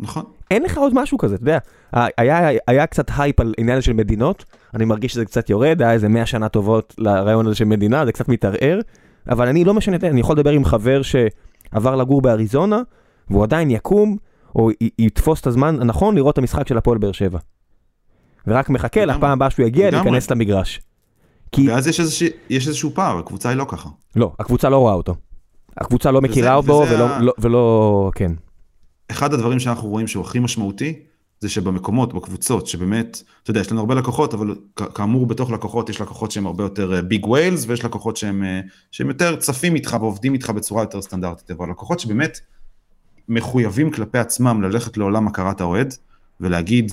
נכון. 0.00 0.22
אין 0.50 0.62
לך 0.62 0.78
עוד 0.78 0.92
משהו 0.94 1.18
כזה, 1.18 1.34
אתה 1.34 1.42
יודע, 1.42 1.58
היה, 2.18 2.48
היה 2.66 2.86
קצת 2.86 3.10
הייפ 3.18 3.40
על 3.40 3.54
עניין 3.58 3.80
של 3.80 3.92
מדינות, 3.92 4.44
אני 4.74 4.84
מרגיש 4.84 5.12
שזה 5.12 5.24
קצת 5.24 5.50
יורד, 5.50 5.82
היה 5.82 5.92
איזה 5.92 6.08
100 6.08 6.26
שנה 6.26 6.48
טובות 6.48 6.94
לרעיון 6.98 7.46
הזה 7.46 7.54
של 7.54 7.64
מדינה, 7.64 8.06
זה 8.06 8.12
קצת 8.12 8.28
מתערער, 8.28 8.78
אבל 9.30 9.48
אני 9.48 9.64
לא 9.64 9.74
משנה, 9.74 9.96
אני 10.02 10.20
יכול 10.20 10.36
לדבר 10.36 10.50
עם 10.50 10.64
חבר 10.64 11.00
שעבר 11.02 11.96
לגור 11.96 12.22
באריזונה, 12.22 12.80
והוא 13.30 13.42
עדיין 13.44 13.70
יקום, 13.70 14.16
או 14.56 14.70
י- 14.70 14.74
יתפוס 14.98 15.40
את 15.40 15.46
הזמן 15.46 15.80
הנכון 15.80 16.14
לראות 16.14 16.32
את 16.32 16.38
המשחק 16.38 16.68
של 16.68 16.78
הפועל 16.78 16.98
באר 16.98 17.12
שבע. 17.12 17.38
ורק 18.46 18.70
מחכה. 18.70 19.04
לפעם 19.04 19.24
הבאה 19.30 19.50
שהוא 19.50 19.66
יגיע. 19.66 19.90
להיכנס 19.90 20.30
למגרש. 20.30 20.80
כי, 21.52 21.68
ואז 21.70 21.86
יש, 21.86 22.00
איזושה, 22.00 22.26
יש 22.50 22.66
איזשהו 22.68 22.90
פער, 22.94 23.18
הקבוצה 23.18 23.48
היא 23.48 23.56
לא 23.58 23.64
ככה. 23.68 23.88
לא, 24.16 24.32
הקבוצה 24.38 24.68
לא 24.68 24.76
רואה 24.78 24.94
אותו. 24.94 25.14
הקבוצה 25.76 26.10
לא 26.10 26.20
מכירה 26.22 26.58
וזה 26.58 26.66
בו, 26.68 26.84
ה- 26.84 26.86
ולא, 26.94 27.18
לא, 27.20 27.32
ולא, 27.38 28.10
כן. 28.14 28.32
אחד 29.10 29.34
הדברים 29.34 29.58
שאנחנו 29.58 29.88
רואים 29.88 30.06
שהוא 30.06 30.24
הכי 30.24 30.38
משמעותי, 30.38 30.94
זה 31.40 31.48
שבמקומות, 31.48 32.14
בקבוצות, 32.14 32.66
שבאמת, 32.66 33.22
אתה 33.42 33.50
יודע, 33.50 33.60
יש 33.60 33.72
לנו 33.72 33.80
הרבה 33.80 33.94
לקוחות, 33.94 34.34
אבל 34.34 34.54
כאמור 34.94 35.26
בתוך 35.26 35.50
לקוחות 35.50 35.88
יש 35.88 36.00
לקוחות 36.00 36.30
שהם 36.30 36.46
הרבה 36.46 36.64
יותר 36.64 37.02
ביג 37.08 37.26
ווילס, 37.26 37.64
ויש 37.68 37.84
לקוחות 37.84 38.16
שהם, 38.16 38.44
אה, 38.44 38.60
שהם 38.90 39.08
יותר 39.08 39.36
צפים 39.36 39.74
איתך 39.74 39.96
ועובדים 40.00 40.34
איתך 40.34 40.50
בצורה 40.50 40.82
יותר 40.82 41.02
סטנדרטית, 41.02 41.50
אבל 41.50 41.70
לקוחות 41.70 42.00
שבאמת 42.00 42.40
מחויבים 43.28 43.90
כלפי 43.90 44.18
עצמם 44.18 44.62
ללכת 44.62 44.96
לעולם 44.96 45.26
הכרת 45.26 45.60
האוהד, 45.60 45.94
ולהגיד, 46.40 46.92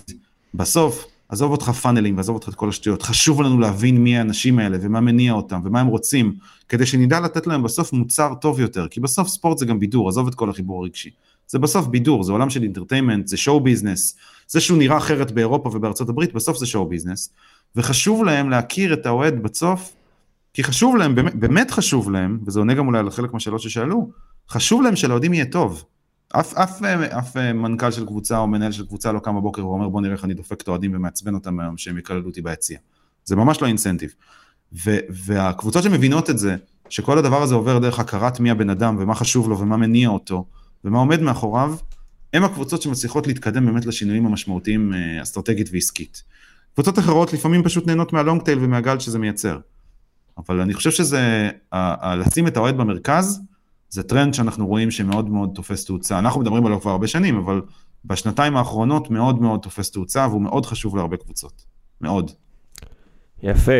בסוף, 0.53 1.05
עזוב 1.29 1.51
אותך 1.51 1.69
פאנלים 1.69 2.17
ועזוב 2.17 2.35
אותך 2.35 2.49
את 2.49 2.55
כל 2.55 2.69
השטויות, 2.69 3.01
חשוב 3.01 3.41
לנו 3.41 3.59
להבין 3.59 3.97
מי 3.97 4.17
האנשים 4.17 4.59
האלה 4.59 4.77
ומה 4.81 5.01
מניע 5.01 5.33
אותם 5.33 5.61
ומה 5.63 5.81
הם 5.81 5.87
רוצים, 5.87 6.35
כדי 6.69 6.85
שנדע 6.85 7.19
לתת 7.19 7.47
להם 7.47 7.63
בסוף 7.63 7.93
מוצר 7.93 8.33
טוב 8.41 8.59
יותר, 8.59 8.87
כי 8.87 8.99
בסוף 8.99 9.27
ספורט 9.27 9.57
זה 9.57 9.65
גם 9.65 9.79
בידור, 9.79 10.09
עזוב 10.09 10.27
את 10.27 10.35
כל 10.35 10.49
החיבור 10.49 10.83
הרגשי. 10.83 11.09
זה 11.47 11.59
בסוף 11.59 11.87
בידור, 11.87 12.23
זה 12.23 12.31
עולם 12.31 12.49
של 12.49 12.63
entertainment, 12.63 13.27
זה 13.27 13.37
show 13.37 13.59
business, 13.59 14.17
זה 14.47 14.61
שהוא 14.61 14.77
נראה 14.77 14.97
אחרת 14.97 15.31
באירופה 15.31 15.69
ובארצות 15.73 16.09
הברית, 16.09 16.33
בסוף 16.33 16.57
זה 16.57 16.65
show 16.65 16.85
business, 16.85 17.33
וחשוב 17.75 18.23
להם 18.23 18.49
להכיר 18.49 18.93
את 18.93 19.05
האוהד 19.05 19.43
בסוף, 19.43 19.93
כי 20.53 20.63
חשוב 20.63 20.95
להם, 20.95 21.15
באמת, 21.15 21.35
באמת 21.35 21.71
חשוב 21.71 22.11
להם, 22.11 22.39
וזה 22.45 22.59
עונה 22.59 22.73
גם 22.73 22.87
אולי 22.87 22.99
על 22.99 23.09
חלק 23.09 23.33
מהשאלות 23.33 23.61
ששאלו, 23.61 24.09
חשוב 24.49 24.81
להם 24.81 24.95
שלאוהדים 24.95 25.33
יהיה 25.33 25.45
טוב. 25.45 25.83
אף, 26.39 26.53
אף, 26.53 26.81
אף 27.09 27.37
מנכ"ל 27.37 27.91
של 27.91 28.05
קבוצה 28.05 28.37
או 28.37 28.47
מנהל 28.47 28.71
של 28.71 28.85
קבוצה 28.85 29.11
לא 29.11 29.19
קם 29.19 29.35
בבוקר 29.35 29.67
ואומר 29.67 29.89
בוא 29.89 30.01
נראה 30.01 30.13
איך 30.13 30.25
אני 30.25 30.33
דופק 30.33 30.61
את 30.61 30.67
האוהדים 30.67 30.95
ומעצבן 30.95 31.33
אותם 31.33 31.59
היום 31.59 31.77
שהם 31.77 31.97
יקללו 31.97 32.25
אותי 32.25 32.41
ביציע. 32.41 32.77
זה 33.25 33.35
ממש 33.35 33.61
לא 33.61 33.67
incentive. 33.67 34.13
ו- 34.85 34.99
והקבוצות 35.09 35.83
שמבינות 35.83 36.29
את 36.29 36.37
זה, 36.37 36.55
שכל 36.89 37.17
הדבר 37.17 37.41
הזה 37.41 37.55
עובר 37.55 37.79
דרך 37.79 37.99
הכרת 37.99 38.39
מי 38.39 38.51
הבן 38.51 38.69
אדם 38.69 38.97
ומה 38.99 39.15
חשוב 39.15 39.49
לו 39.49 39.59
ומה 39.59 39.77
מניע 39.77 40.09
אותו 40.09 40.45
ומה 40.85 40.99
עומד 40.99 41.21
מאחוריו, 41.21 41.75
הם 42.33 42.43
הקבוצות 42.43 42.81
שמצליחות 42.81 43.27
להתקדם 43.27 43.65
באמת 43.65 43.85
לשינויים 43.85 44.25
המשמעותיים 44.25 44.93
אה, 44.93 45.21
אסטרטגית 45.21 45.69
ועסקית. 45.71 46.23
קבוצות 46.73 46.99
אחרות 46.99 47.33
לפעמים 47.33 47.63
פשוט 47.63 47.87
נהנות 47.87 48.13
מה 48.13 48.23
long 48.23 48.41
tail 48.41 48.59
ומהגל 48.61 48.99
שזה 48.99 49.19
מייצר. 49.19 49.59
אבל 50.37 50.61
אני 50.61 50.73
חושב 50.73 50.91
שזה, 50.91 51.49
לשים 52.17 52.47
את 52.47 52.57
האוהד 52.57 52.77
במרכז, 52.77 53.41
זה 53.89 54.03
טרנד 54.03 54.33
שאנחנו 54.33 54.67
רואים 54.67 54.91
שמאוד 54.91 55.29
מאוד 55.29 55.49
תופס 55.55 55.85
תאוצה. 55.85 56.19
אנחנו 56.19 56.41
מדברים 56.41 56.65
עליו 56.65 56.81
כבר 56.81 56.91
הרבה 56.91 57.07
שנים, 57.07 57.37
אבל 57.37 57.61
בשנתיים 58.05 58.57
האחרונות 58.57 59.09
מאוד 59.09 59.41
מאוד 59.41 59.59
תופס 59.59 59.91
תאוצה, 59.91 60.27
והוא 60.29 60.41
מאוד 60.41 60.65
חשוב 60.65 60.95
להרבה 60.95 61.17
קבוצות. 61.17 61.65
מאוד. 62.01 62.31
יפה. 63.43 63.79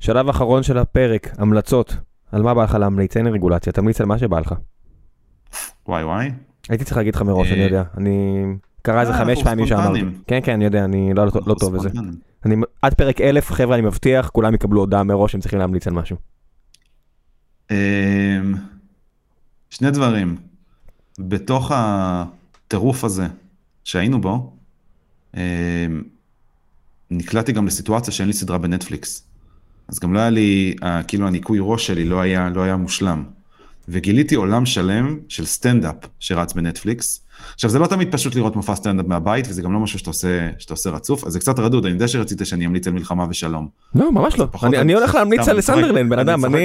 שלב 0.00 0.28
אחרון 0.28 0.62
של 0.62 0.78
הפרק, 0.78 1.28
המלצות. 1.38 1.96
על 2.32 2.42
מה 2.42 2.54
בא 2.54 2.64
לך 2.64 2.74
להמליץ? 2.74 3.16
אין 3.16 3.26
רגולציה, 3.26 3.72
תמליץ 3.72 4.00
על 4.00 4.06
מה 4.06 4.18
שבא 4.18 4.40
לך. 4.40 4.54
וואי 5.88 6.04
וואי. 6.04 6.30
הייתי 6.68 6.84
צריך 6.84 6.96
להגיד 6.96 7.14
לך 7.14 7.22
מראש, 7.22 7.48
אה, 7.48 7.54
אני 7.54 7.62
יודע. 7.62 7.82
אני... 7.96 8.44
קרה 8.82 9.00
איזה 9.00 9.12
אה, 9.12 9.18
חמש 9.18 9.42
פעמים 9.42 9.66
שאמרתי. 9.66 10.00
כן, 10.26 10.40
כן, 10.44 10.52
אני 10.52 10.64
יודע, 10.64 10.84
אני 10.84 11.14
לא 11.14 11.24
לא 11.46 11.54
טוב 11.54 11.76
בזה. 11.76 11.88
עד 12.82 12.94
פרק 12.94 13.20
אלף, 13.20 13.50
חבר'ה, 13.52 13.74
אני 13.74 13.82
מבטיח, 13.82 14.28
כולם 14.28 14.54
יקבלו 14.54 14.80
הודעה 14.80 15.02
מראש 15.02 15.32
שהם 15.32 15.40
צריכים 15.40 15.58
להמליץ 15.58 15.86
על 15.86 15.92
משהו. 15.92 16.16
אמ, 17.70 17.76
שני 19.70 19.90
דברים. 19.90 20.36
בתוך 21.18 21.72
הטירוף 21.74 23.04
הזה 23.04 23.26
שהיינו 23.84 24.20
בו, 24.20 24.52
נקלעתי 27.10 27.52
גם 27.52 27.66
לסיטואציה 27.66 28.12
שאין 28.12 28.28
לי 28.28 28.34
סדרה 28.34 28.58
בנטפליקס. 28.58 29.26
אז 29.88 29.98
גם 29.98 30.14
לא 30.14 30.18
היה 30.18 30.30
לי, 30.30 30.74
כאילו 31.08 31.26
הניקוי 31.26 31.58
ראש 31.62 31.86
שלי 31.86 32.04
לא 32.04 32.20
היה, 32.20 32.50
לא 32.50 32.62
היה 32.62 32.76
מושלם. 32.76 33.24
וגיליתי 33.88 34.34
עולם 34.34 34.66
שלם 34.66 35.18
של 35.28 35.46
סטנדאפ 35.46 35.94
שרץ 36.18 36.52
בנטפליקס. 36.52 37.20
עכשיו 37.54 37.70
זה 37.70 37.78
לא 37.78 37.86
תמיד 37.86 38.12
פשוט 38.12 38.34
לראות 38.34 38.56
מופע 38.56 38.74
סטנדאפ 38.74 39.06
מהבית 39.06 39.46
וזה 39.48 39.62
גם 39.62 39.72
לא 39.72 39.80
משהו 39.80 39.98
שאתה 39.98 40.10
עושה, 40.10 40.48
שאתה 40.58 40.72
עושה 40.72 40.90
רצוף 40.90 41.24
אז 41.24 41.32
זה 41.32 41.40
קצת 41.40 41.58
רדוד 41.58 41.84
אני 41.84 41.94
יודע 41.94 42.08
שרצית 42.08 42.40
שאני 42.44 42.66
אמליץ 42.66 42.86
על 42.86 42.92
מלחמה 42.92 43.26
ושלום. 43.30 43.68
לא 43.94 44.12
ממש 44.12 44.38
לא, 44.38 44.46
אני, 44.62 44.78
אני 44.78 44.94
הולך 44.94 45.14
להמליץ 45.14 45.48
על. 45.48 45.60
סנדרלנד 45.60 46.10
בן 46.10 46.18
אדם. 46.18 46.44
אני, 46.44 46.60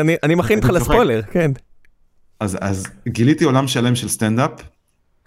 אני, 0.00 0.16
אני 0.22 0.34
מכין 0.34 0.58
אותך. 0.58 0.70
לספוילר, 0.70 1.22
כן. 1.22 1.50
אז, 2.40 2.58
אז 2.60 2.86
גיליתי 3.08 3.44
עולם 3.44 3.68
שלם 3.68 3.94
של 3.94 4.08
סטנדאפ, 4.08 4.50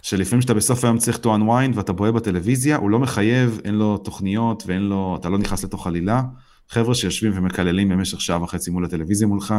שלפעמים 0.02 0.42
שאתה 0.42 0.54
בסוף 0.54 0.84
היום 0.84 0.98
צריך 0.98 1.18
to 1.18 1.26
unwind 1.26 1.74
ואתה 1.74 1.92
בוהה 1.92 2.12
בטלוויזיה, 2.12 2.76
הוא 2.76 2.90
לא 2.90 2.98
מחייב, 2.98 3.60
אין 3.64 3.74
לו 3.74 3.98
תוכניות 3.98 4.62
ואין 4.66 4.82
לו, 4.82 5.16
אתה 5.20 5.28
לא 5.28 5.38
נכנס 5.38 5.64
לתוך 5.64 5.86
עלילה. 5.86 6.22
חבר'ה 6.68 6.94
שיושבים 6.94 7.32
ומקללים 7.34 7.88
במשך 7.88 8.20
שעה 8.20 8.42
וחצי 8.42 8.70
מול 8.70 8.84
הטלוויזיה 8.84 9.26
מולך, 9.26 9.54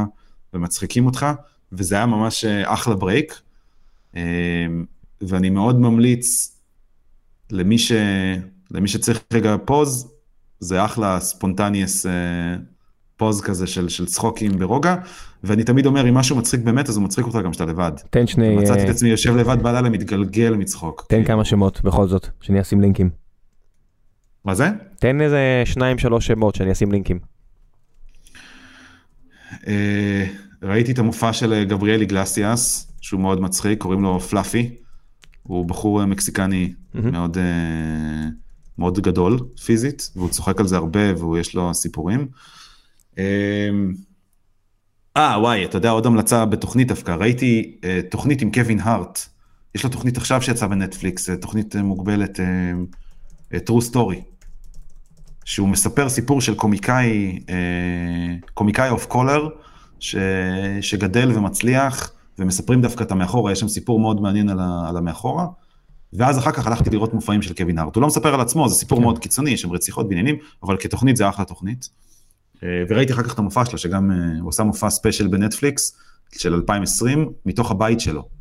ומצחיקים 0.54 1.06
אותך, 1.06 1.26
וזה 1.72 1.96
היה 1.96 2.06
ממש 2.06 2.46
אה, 2.46 2.74
אחלה 2.74 2.96
ברייק. 2.96 3.42
אה, 4.16 4.22
ואני 5.22 5.50
מאוד 5.50 5.80
ממליץ 5.80 6.58
למי, 7.52 7.78
ש... 7.78 7.92
למי 8.72 8.88
שצריך 8.88 9.20
רגע 9.34 9.56
פוז, 9.66 10.12
זה 10.60 10.86
אחלה 10.86 11.20
spontaneous 11.20 12.06
פוז 13.18 13.42
כזה 13.42 13.68
של, 13.68 13.90
של 13.90 14.06
צחוקים 14.06 14.60
ברוגע, 14.60 14.96
ואני 15.44 15.64
תמיד 15.64 15.86
אומר, 15.86 16.10
אם 16.10 16.14
משהו 16.14 16.36
מצחיק 16.36 16.62
באמת, 16.62 16.90
אז 16.90 16.98
הוא 16.98 17.04
מצחיק 17.04 17.26
אותך 17.26 17.38
גם 17.44 17.52
כשאתה 17.52 17.66
לבד. 17.66 17.92
תן 18.10 18.28
שני, 18.28 18.56
מצאתי 18.56 18.82
את 18.82 18.86
אה, 18.86 18.92
עצמי 18.92 19.10
יושב 19.10 19.36
לבד 19.36 19.64
בלילה, 19.64 19.90
מתגלגל 19.90 20.54
מצחוק. 20.54 21.06
תן 21.10 21.24
כמה 21.24 21.46
שמות 21.46 21.84
בכל 21.84 22.08
זאת, 22.08 22.28
שאני 22.42 22.62
אשים 22.62 22.82
לינקים. 22.82 23.10
מה 24.46 24.56
זה? 24.56 24.70
תן 25.00 25.22
איזה 25.22 25.62
שניים 25.66 25.98
שלוש 25.98 26.28
שמות 26.28 26.56
שאני 26.56 26.72
אשים 26.72 26.92
לינקים. 26.92 27.20
ראיתי 30.64 30.92
את 30.92 31.00
המופע 31.00 31.34
של 31.34 31.54
אה, 31.54 31.64
גבריאל 31.64 32.02
איגלסיאס, 32.02 32.92
שהוא 33.02 33.22
מאוד 33.22 33.42
מצחיק, 33.42 33.82
קוראים 33.82 34.02
לו 34.02 34.20
פלאפי. 34.20 34.76
הוא 35.44 35.66
בחור 35.66 36.02
אה, 36.02 36.06
מקסיקני 36.06 36.74
מהמם. 36.94 37.12
מאוד, 37.12 37.38
אה, 37.38 38.28
מאוד 38.78 39.00
גדול 39.00 39.40
פיזית, 39.66 40.12
והוא 40.16 40.30
צוחק 40.30 40.60
על 40.60 40.68
זה 40.68 40.78
הרבה 40.78 41.26
ויש 41.26 41.56
לו 41.56 41.74
סיפורים. 41.74 42.28
אה, 43.18 43.70
אה, 45.18 45.40
וואי, 45.42 45.66
אתה 45.66 45.78
יודע, 45.78 45.90
עוד 45.90 46.06
המלצה 46.06 46.46
בתוכנית 46.46 46.88
דווקא, 46.88 47.12
ראיתי 47.12 47.80
תוכנית 48.10 48.42
עם 48.42 48.52
קווין 48.52 48.80
הארט. 48.80 49.26
יש 49.76 49.84
לו 49.84 49.90
תוכנית 49.90 50.18
עכשיו 50.18 50.42
שיצאה 50.42 50.68
בנטפליקס, 50.68 51.30
תוכנית 51.30 51.76
מוגבלת, 51.76 52.40
true 53.54 53.92
story. 53.92 54.18
שהוא 55.46 55.70
מספר 55.70 56.10
סיפור 56.10 56.42
של 56.42 56.56
קומיקאי, 56.56 57.40
קומיקאי 58.54 58.90
אוף 58.90 59.06
קולר, 59.06 59.50
ש, 60.00 60.16
שגדל 60.82 61.32
ומצליח, 61.36 62.12
ומספרים 62.40 62.82
דווקא 62.82 63.04
את 63.04 63.12
המאחורה, 63.12 63.52
יש 63.52 63.60
שם 63.60 63.68
סיפור 63.68 64.00
מאוד 64.00 64.22
מעניין 64.22 64.50
על, 64.50 64.60
ה, 64.60 64.90
על 64.90 64.98
המאחורה. 64.98 65.46
ואז 66.14 66.38
אחר 66.38 66.52
כך 66.52 66.68
הלכתי 66.68 66.90
לראות 66.90 67.14
מופעים 67.14 67.42
של 67.42 67.54
קווין 67.54 67.78
הארט. 67.78 67.96
הוא 67.96 68.02
לא 68.02 68.08
מספר 68.08 68.34
על 68.34 68.42
עצמו, 68.42 68.70
זה 68.70 68.76
סיפור 68.76 68.98
כן. 68.98 69.04
מאוד 69.04 69.20
קיצוני, 69.20 69.50
יש 69.50 69.62
שם 69.62 69.72
רציחות 69.72 70.10
בעניינים, 70.10 70.36
אבל 70.64 70.78
כתוכנית 70.78 71.18
זה 71.18 71.30
אחלה 71.30 71.46
תוכנית. 71.46 71.90
אה, 72.64 72.84
וראיתי 72.90 73.14
אחר 73.14 73.24
כך 73.24 73.34
את 73.34 73.40
המופע 73.40 73.66
שלו, 73.66 73.78
שגם 73.78 74.12
אה, 74.12 74.18
הוא 74.42 74.50
עשה 74.50 74.64
מופע 74.64 74.90
ספיישל 74.90 75.28
בנטפליקס 75.28 75.98
של 76.38 76.54
2020, 76.54 77.32
מתוך 77.46 77.72
הבית 77.72 78.00
שלו. 78.00 78.37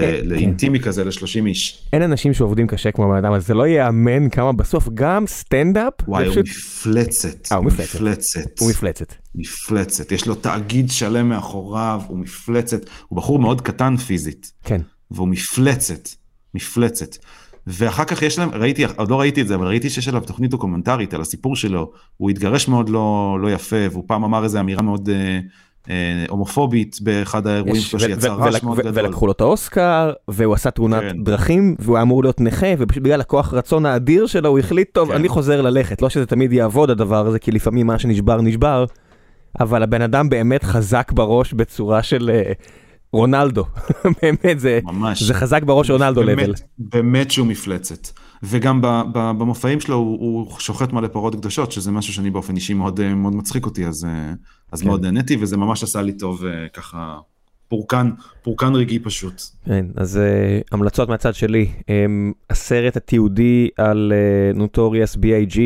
כן, 0.00 0.28
לאינטימי 0.28 0.80
כזה 0.80 1.04
ל-30 1.04 1.46
איש. 1.46 1.88
אין 1.92 2.02
אנשים 2.02 2.34
שעובדים 2.34 2.66
קשה 2.66 2.92
כמו 2.92 3.04
הבן 3.04 3.24
אדם 3.24 3.32
הזה, 3.32 3.46
זה 3.46 3.54
לא 3.54 3.66
ייאמן 3.66 4.28
כמה 4.28 4.52
בסוף 4.52 4.88
גם 4.94 5.26
סטנדאפ, 5.26 5.92
וואי, 6.08 6.26
הוא 6.26 6.36
מפלצת. 6.36 7.52
אה, 7.52 7.56
הוא 7.56 7.64
מפלצת. 7.64 8.60
הוא 8.60 8.70
מפלצת. 8.70 9.14
מפלצת. 9.34 10.12
יש 10.12 10.26
לו 10.26 10.34
תאגיד 10.34 10.90
שלם 10.90 11.28
מאחוריו, 11.28 12.02
הוא 12.06 12.18
מפלצת. 12.18 12.90
הוא 13.08 13.16
בחור 13.16 13.38
מאוד 13.38 13.60
קטן 13.60 13.96
פיזית, 13.96 14.52
כן. 14.64 14.80
והוא 15.10 15.28
מפלצת. 15.28 16.08
מפלצת. 16.54 17.16
ואחר 17.66 18.04
כך 18.04 18.22
יש 18.22 18.38
להם, 18.38 18.50
ראיתי, 18.52 18.84
עוד 18.84 19.10
לא 19.10 19.20
ראיתי 19.20 19.42
את 19.42 19.48
זה, 19.48 19.54
אבל 19.54 19.66
ראיתי 19.66 19.90
שיש 19.90 20.08
עליו 20.08 20.20
תוכנית 20.20 20.50
דוקומנטרית 20.50 21.14
על 21.14 21.20
הסיפור 21.20 21.56
שלו. 21.56 21.92
הוא 22.16 22.30
התגרש 22.30 22.68
מאוד 22.68 22.88
לא, 22.88 23.38
לא 23.42 23.52
יפה, 23.52 23.76
והוא 23.90 24.04
פעם 24.06 24.24
אמר 24.24 24.44
איזו 24.44 24.60
אמירה 24.60 24.82
מאוד 24.82 25.08
אה, 25.08 25.40
הומופובית 26.28 26.98
באחד 27.00 27.46
האירועים 27.46 27.82
שלו, 27.82 28.00
שיצר 28.00 28.34
רעש 28.34 28.62
מאוד 28.62 28.78
גדול. 28.78 28.92
ולקחו 28.94 29.26
לו 29.26 29.32
את 29.32 29.40
האוסקר, 29.40 30.12
והוא 30.28 30.54
עשה 30.54 30.70
תאונת 30.70 31.02
כן. 31.02 31.22
דרכים, 31.24 31.76
והוא 31.78 31.96
היה 31.96 32.02
אמור 32.02 32.22
להיות 32.22 32.40
נכה, 32.40 32.66
ופשוט 32.78 33.02
בגלל 33.02 33.20
הכוח 33.20 33.54
רצון 33.54 33.86
האדיר 33.86 34.26
שלו, 34.26 34.48
הוא 34.48 34.58
החליט, 34.58 34.88
טוב, 34.92 35.08
כן. 35.08 35.14
אני 35.14 35.28
חוזר 35.28 35.62
ללכת. 35.62 36.02
לא 36.02 36.08
שזה 36.08 36.26
תמיד 36.26 36.52
יעבוד 36.52 36.90
הדבר 36.90 37.26
הזה, 37.26 37.38
כי 37.38 37.52
לפעמים 37.52 37.86
מה 37.86 37.98
שנשבר 37.98 38.40
נשבר, 38.40 38.84
אבל 39.60 39.82
הבן 39.82 40.02
אדם 40.02 40.28
באמת 40.28 40.64
חזק 40.64 41.12
בראש 41.12 41.52
בצורה 41.52 42.02
של 42.02 42.30
אה, 42.34 42.52
רונלדו. 43.12 43.64
באמת, 44.22 44.60
זה 44.60 44.80
ממש. 44.84 45.22
זה 45.22 45.34
חזק 45.34 45.62
בראש 45.62 45.90
רונלדו 45.90 46.20
באמת, 46.20 46.48
לבל. 46.48 46.54
באמת 46.78 47.30
שהוא 47.30 47.46
מפלצת. 47.46 48.08
וגם 48.42 48.80
במופעים 49.12 49.80
שלו 49.80 49.96
הוא, 49.96 50.18
הוא 50.20 50.58
שוחט 50.58 50.92
מלא 50.92 51.08
פרות 51.08 51.34
קדושות, 51.34 51.72
שזה 51.72 51.90
משהו 51.90 52.12
שאני 52.12 52.30
באופן 52.30 52.56
אישי 52.56 52.74
מאוד, 52.74 53.00
אה, 53.00 53.14
מאוד 53.14 53.34
מצחיק 53.34 53.66
אותי, 53.66 53.86
אז, 53.86 54.04
אה, 54.04 54.32
אז 54.72 54.80
כן. 54.82 54.86
מאוד 54.88 55.02
נהניתי, 55.04 55.36
וזה 55.40 55.56
ממש 55.56 55.82
עשה 55.82 56.02
לי 56.02 56.12
טוב 56.12 56.44
אה, 56.44 56.68
ככה, 56.68 57.18
פורקן, 57.68 58.10
פורקן 58.42 58.74
רגעי 58.74 58.98
פשוט. 58.98 59.42
כן, 59.64 59.86
אז 59.96 60.16
uh, 60.20 60.64
המלצות 60.72 61.08
מהצד 61.08 61.34
שלי, 61.34 61.66
um, 61.80 61.84
הסרט 62.50 62.96
התיעודי 62.96 63.68
על 63.78 64.12
נוטוריאס 64.54 65.14
uh, 65.14 65.18
B.I.G. 65.18 65.58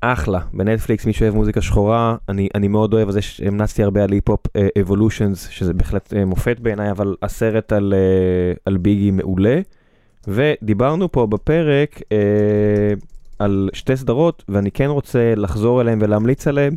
אחלה, 0.00 0.40
בנטפליקס 0.52 1.06
מי 1.06 1.12
שאוהב 1.12 1.34
מוזיקה 1.34 1.60
שחורה, 1.62 2.16
אני, 2.28 2.48
אני 2.54 2.68
מאוד 2.68 2.94
אוהב, 2.94 3.08
אז 3.08 3.16
יש- 3.16 3.40
המלצתי 3.40 3.82
הרבה 3.82 4.04
על 4.04 4.12
היפ-הופ 4.12 4.40
אבולושנס, 4.80 5.48
שזה 5.48 5.74
בהחלט 5.74 6.12
uh, 6.12 6.24
מופת 6.24 6.60
בעיניי, 6.60 6.90
אבל 6.90 7.14
הסרט 7.22 7.72
על, 7.72 7.94
uh, 7.94 8.58
על 8.66 8.76
ביגי 8.76 9.10
מעולה. 9.10 9.60
ודיברנו 10.28 11.12
פה 11.12 11.26
בפרק 11.26 11.96
uh, 11.98 13.04
על 13.38 13.68
שתי 13.72 13.96
סדרות, 13.96 14.44
ואני 14.48 14.70
כן 14.70 14.86
רוצה 14.86 15.34
לחזור 15.36 15.80
אליהן 15.80 15.98
ולהמליץ 16.02 16.46
עליהן. 16.46 16.76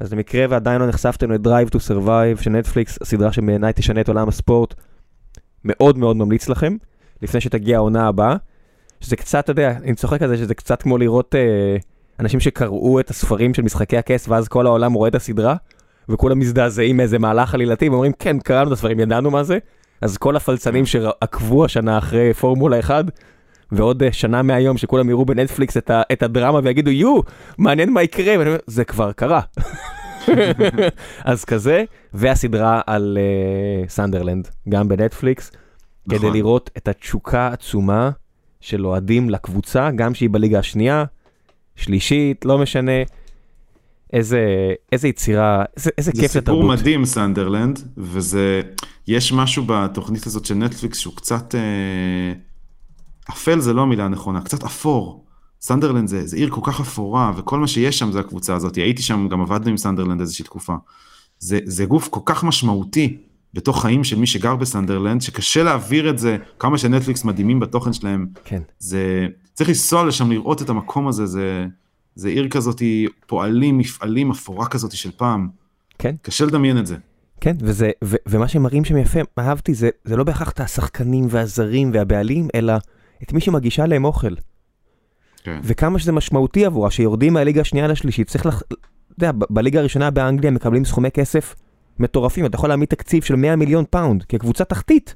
אז 0.00 0.12
למקרה 0.12 0.46
ועדיין 0.50 0.80
לא 0.80 0.86
נחשפתם 0.86 1.32
ל-Drive 1.32 1.68
to 1.70 1.78
Survive 1.90 2.42
של 2.42 2.50
נטפליקס, 2.50 2.98
הסדרה 3.02 3.32
שבעיניי 3.32 3.72
תשנה 3.72 4.00
את 4.00 4.08
עולם 4.08 4.28
הספורט, 4.28 4.74
מאוד 5.64 5.98
מאוד 5.98 6.16
ממליץ 6.16 6.48
לכם, 6.48 6.76
לפני 7.22 7.40
שתגיע 7.40 7.76
העונה 7.76 8.08
הבאה. 8.08 8.36
שזה 9.00 9.16
קצת, 9.16 9.44
אתה 9.44 9.50
יודע, 9.50 9.70
אני 9.70 9.94
צוחק 9.94 10.22
על 10.22 10.28
זה 10.28 10.36
שזה 10.36 10.54
קצת 10.54 10.82
כמו 10.82 10.98
לראות 10.98 11.34
אה, 11.34 11.76
אנשים 12.20 12.40
שקראו 12.40 13.00
את 13.00 13.10
הספרים 13.10 13.54
של 13.54 13.62
משחקי 13.62 13.96
הכס, 13.96 14.28
ואז 14.28 14.48
כל 14.48 14.66
העולם 14.66 14.92
רואה 14.92 15.08
את 15.08 15.14
הסדרה, 15.14 15.56
וכולם 16.08 16.38
מזדעזעים 16.38 16.96
מאיזה 16.96 17.18
מהלך 17.18 17.54
עלילתי, 17.54 17.88
ואומרים, 17.88 18.12
כן, 18.12 18.38
קראנו 18.38 18.68
את 18.68 18.72
הספרים, 18.72 19.00
ידענו 19.00 19.30
מה 19.30 19.42
זה. 19.42 19.58
אז 20.00 20.16
כל 20.16 20.36
הפלצנים 20.36 20.86
שעקבו 20.86 21.64
השנה 21.64 21.98
אחרי 21.98 22.34
פורמולה 22.34 22.80
1, 22.80 23.04
ועוד 23.72 24.02
אה, 24.02 24.12
שנה 24.12 24.42
מהיום 24.42 24.78
שכולם 24.78 25.10
יראו 25.10 25.24
בנטפליקס 25.24 25.76
את, 25.76 25.90
ה, 25.90 26.02
את 26.12 26.22
הדרמה 26.22 26.60
ויגידו, 26.62 26.90
יו, 26.90 27.20
מעניין 27.58 27.92
מה 27.92 28.02
יקרה, 28.02 28.38
ואני 28.38 28.50
אומר, 28.50 28.60
זה 28.66 28.84
כבר 28.84 29.12
קרה. 29.12 29.40
אז 31.24 31.44
כזה, 31.44 31.84
והסדרה 32.14 32.80
על 32.86 33.18
uh, 33.86 33.90
סנדרלנד, 33.90 34.48
גם 34.68 34.88
בנטפליקס, 34.88 35.52
כדי 36.08 36.16
נכון. 36.16 36.32
לראות 36.32 36.70
את 36.76 36.88
התשוקה 36.88 37.40
העצומה 37.40 38.10
של 38.60 38.86
אוהדים 38.86 39.30
לקבוצה, 39.30 39.90
גם 39.90 40.14
שהיא 40.14 40.30
בליגה 40.32 40.58
השנייה, 40.58 41.04
שלישית, 41.76 42.44
לא 42.44 42.58
משנה. 42.58 42.92
איזה, 44.12 44.72
איזה 44.92 45.08
יצירה, 45.08 45.64
איזה, 45.76 45.90
איזה 45.98 46.10
זה 46.14 46.22
כיף 46.22 46.32
סיפור 46.32 46.54
לתרבות. 46.54 46.78
מדהים 46.78 47.04
סנדרלנד, 47.04 47.80
וזה, 47.96 48.62
יש 49.08 49.32
משהו 49.32 49.64
בתוכנית 49.66 50.26
הזאת 50.26 50.44
של 50.44 50.54
נטפליקס 50.54 50.98
שהוא 50.98 51.16
קצת, 51.16 51.54
אה, 51.54 52.32
אפל 53.30 53.60
זה 53.60 53.72
לא 53.72 53.82
המילה 53.82 54.04
הנכונה, 54.04 54.40
קצת 54.40 54.64
אפור. 54.64 55.24
סנדרלנד 55.60 56.08
זה, 56.08 56.26
זה 56.26 56.36
עיר 56.36 56.50
כל 56.50 56.60
כך 56.64 56.80
אפורה, 56.80 57.32
וכל 57.36 57.58
מה 57.58 57.66
שיש 57.68 57.98
שם 57.98 58.12
זה 58.12 58.20
הקבוצה 58.20 58.54
הזאת. 58.54 58.76
הייתי 58.76 59.02
שם, 59.02 59.28
גם 59.28 59.40
עבדנו 59.40 59.70
עם 59.70 59.76
סנדרלנד 59.76 60.20
איזושהי 60.20 60.44
תקופה. 60.44 60.74
זה, 61.38 61.58
זה 61.64 61.84
גוף 61.84 62.08
כל 62.08 62.20
כך 62.24 62.44
משמעותי 62.44 63.16
בתוך 63.54 63.82
חיים 63.82 64.04
של 64.04 64.18
מי 64.18 64.26
שגר 64.26 64.56
בסנדרלנד, 64.56 65.20
שקשה 65.20 65.62
להעביר 65.62 66.10
את 66.10 66.18
זה, 66.18 66.36
כמה 66.58 66.78
שנטפליקס 66.78 67.24
מדהימים 67.24 67.60
בתוכן 67.60 67.92
שלהם. 67.92 68.26
כן, 68.44 68.62
זה, 68.78 69.26
צריך 69.54 69.68
לנסוע 69.68 70.04
לשם 70.04 70.30
לראות 70.30 70.62
את 70.62 70.70
המקום 70.70 71.08
הזה, 71.08 71.26
זה, 71.26 71.66
זה 72.16 72.28
עיר 72.28 72.48
כזאת, 72.48 72.82
פועלים, 73.26 73.78
מפעלים, 73.78 74.30
אפורה 74.30 74.68
כזאת 74.68 74.92
של 74.92 75.10
פעם. 75.16 75.48
כן. 75.98 76.14
קשה 76.22 76.44
לדמיין 76.44 76.78
את 76.78 76.86
זה. 76.86 76.96
כן, 77.40 77.56
וזה, 77.60 77.90
ו, 78.04 78.16
ומה 78.26 78.48
שמראים 78.48 78.84
שם 78.84 78.96
יפה, 78.96 79.20
אהבתי, 79.38 79.74
זה, 79.74 79.88
זה 80.04 80.16
לא 80.16 80.24
בהכרח 80.24 80.50
את 80.50 80.60
השחקנים 80.60 81.26
והזרים 81.30 81.90
והבעלים, 81.94 82.48
אלא 82.54 82.74
את 83.22 83.32
מי 83.32 83.40
שמגישה 83.40 83.86
להם 83.86 84.04
אוכל. 84.04 84.34
כן. 85.42 85.60
וכמה 85.62 85.98
שזה 85.98 86.12
משמעותי 86.12 86.66
עבורה, 86.66 86.90
שיורדים 86.90 87.32
מהליגה 87.32 87.60
השנייה 87.60 87.86
לשלישית, 87.86 88.28
צריך 88.28 88.46
לח... 88.46 88.62
אתה 89.18 89.26
יודע, 89.26 89.46
בליגה 89.50 89.80
הראשונה 89.80 90.10
באנגליה 90.10 90.50
מקבלים 90.50 90.84
סכומי 90.84 91.10
כסף 91.10 91.54
מטורפים, 91.98 92.46
אתה 92.46 92.56
יכול 92.56 92.68
להעמיד 92.68 92.88
תקציב 92.88 93.22
של 93.22 93.36
100 93.36 93.56
מיליון 93.56 93.84
פאונד 93.90 94.22
כקבוצה 94.22 94.64
תחתית. 94.64 95.14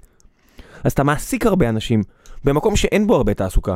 אז 0.85 0.93
אתה 0.93 1.05
מעסיק 1.05 1.47
הרבה 1.47 1.69
אנשים 1.69 2.03
במקום 2.45 2.77
שאין 2.77 3.07
בו 3.07 3.17
הרבה 3.17 3.35
תעסוקה. 3.35 3.75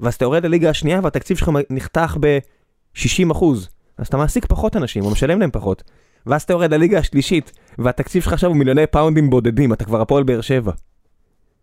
ואז 0.00 0.14
אתה 0.14 0.24
יורד 0.24 0.44
לליגה 0.44 0.70
השנייה 0.70 1.00
והתקציב 1.02 1.36
שלך 1.36 1.50
נחתך 1.70 2.16
ב-60 2.20 3.32
אחוז. 3.32 3.68
אז 3.98 4.06
אתה 4.06 4.16
מעסיק 4.16 4.46
פחות 4.46 4.76
אנשים, 4.76 5.04
או 5.04 5.10
משלם 5.10 5.40
להם 5.40 5.50
פחות. 5.50 5.82
ואז 6.26 6.42
אתה 6.42 6.52
יורד 6.52 6.74
לליגה 6.74 6.98
השלישית, 6.98 7.52
והתקציב 7.78 8.22
שלך 8.22 8.32
עכשיו 8.32 8.50
הוא 8.50 8.56
מיליוני 8.56 8.86
פאונדים 8.86 9.30
בודדים, 9.30 9.72
אתה 9.72 9.84
כבר 9.84 10.00
הפועל 10.00 10.24
באר 10.24 10.40
שבע. 10.40 10.72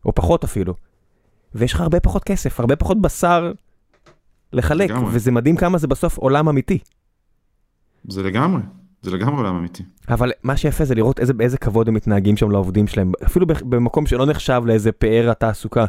או 0.05 0.15
פחות 0.15 0.43
אפילו. 0.43 0.73
ויש 1.55 1.73
לך 1.73 1.81
הרבה 1.81 1.99
פחות 1.99 2.23
כסף, 2.23 2.59
הרבה 2.59 2.75
פחות 2.75 3.01
בשר 3.01 3.51
לחלק, 4.53 4.89
לגמרי. 4.89 5.09
וזה 5.13 5.31
מדהים 5.31 5.55
כמה 5.55 5.77
זה 5.77 5.87
בסוף 5.87 6.17
עולם 6.17 6.49
אמיתי. 6.49 6.79
זה 8.07 8.23
לגמרי, 8.23 8.61
זה 9.01 9.11
לגמרי 9.11 9.37
עולם 9.37 9.55
אמיתי. 9.55 9.83
אבל 10.09 10.31
מה 10.43 10.57
שיפה 10.57 10.85
זה 10.85 10.95
לראות 10.95 11.19
איזה, 11.19 11.33
באיזה 11.33 11.57
כבוד 11.57 11.87
הם 11.87 11.93
מתנהגים 11.93 12.37
שם 12.37 12.51
לעובדים 12.51 12.87
שלהם, 12.87 13.11
אפילו 13.25 13.45
במקום 13.47 14.05
שלא 14.05 14.25
נחשב 14.25 14.61
לאיזה 14.65 14.91
פאר 14.91 15.29
התעסוקה. 15.31 15.85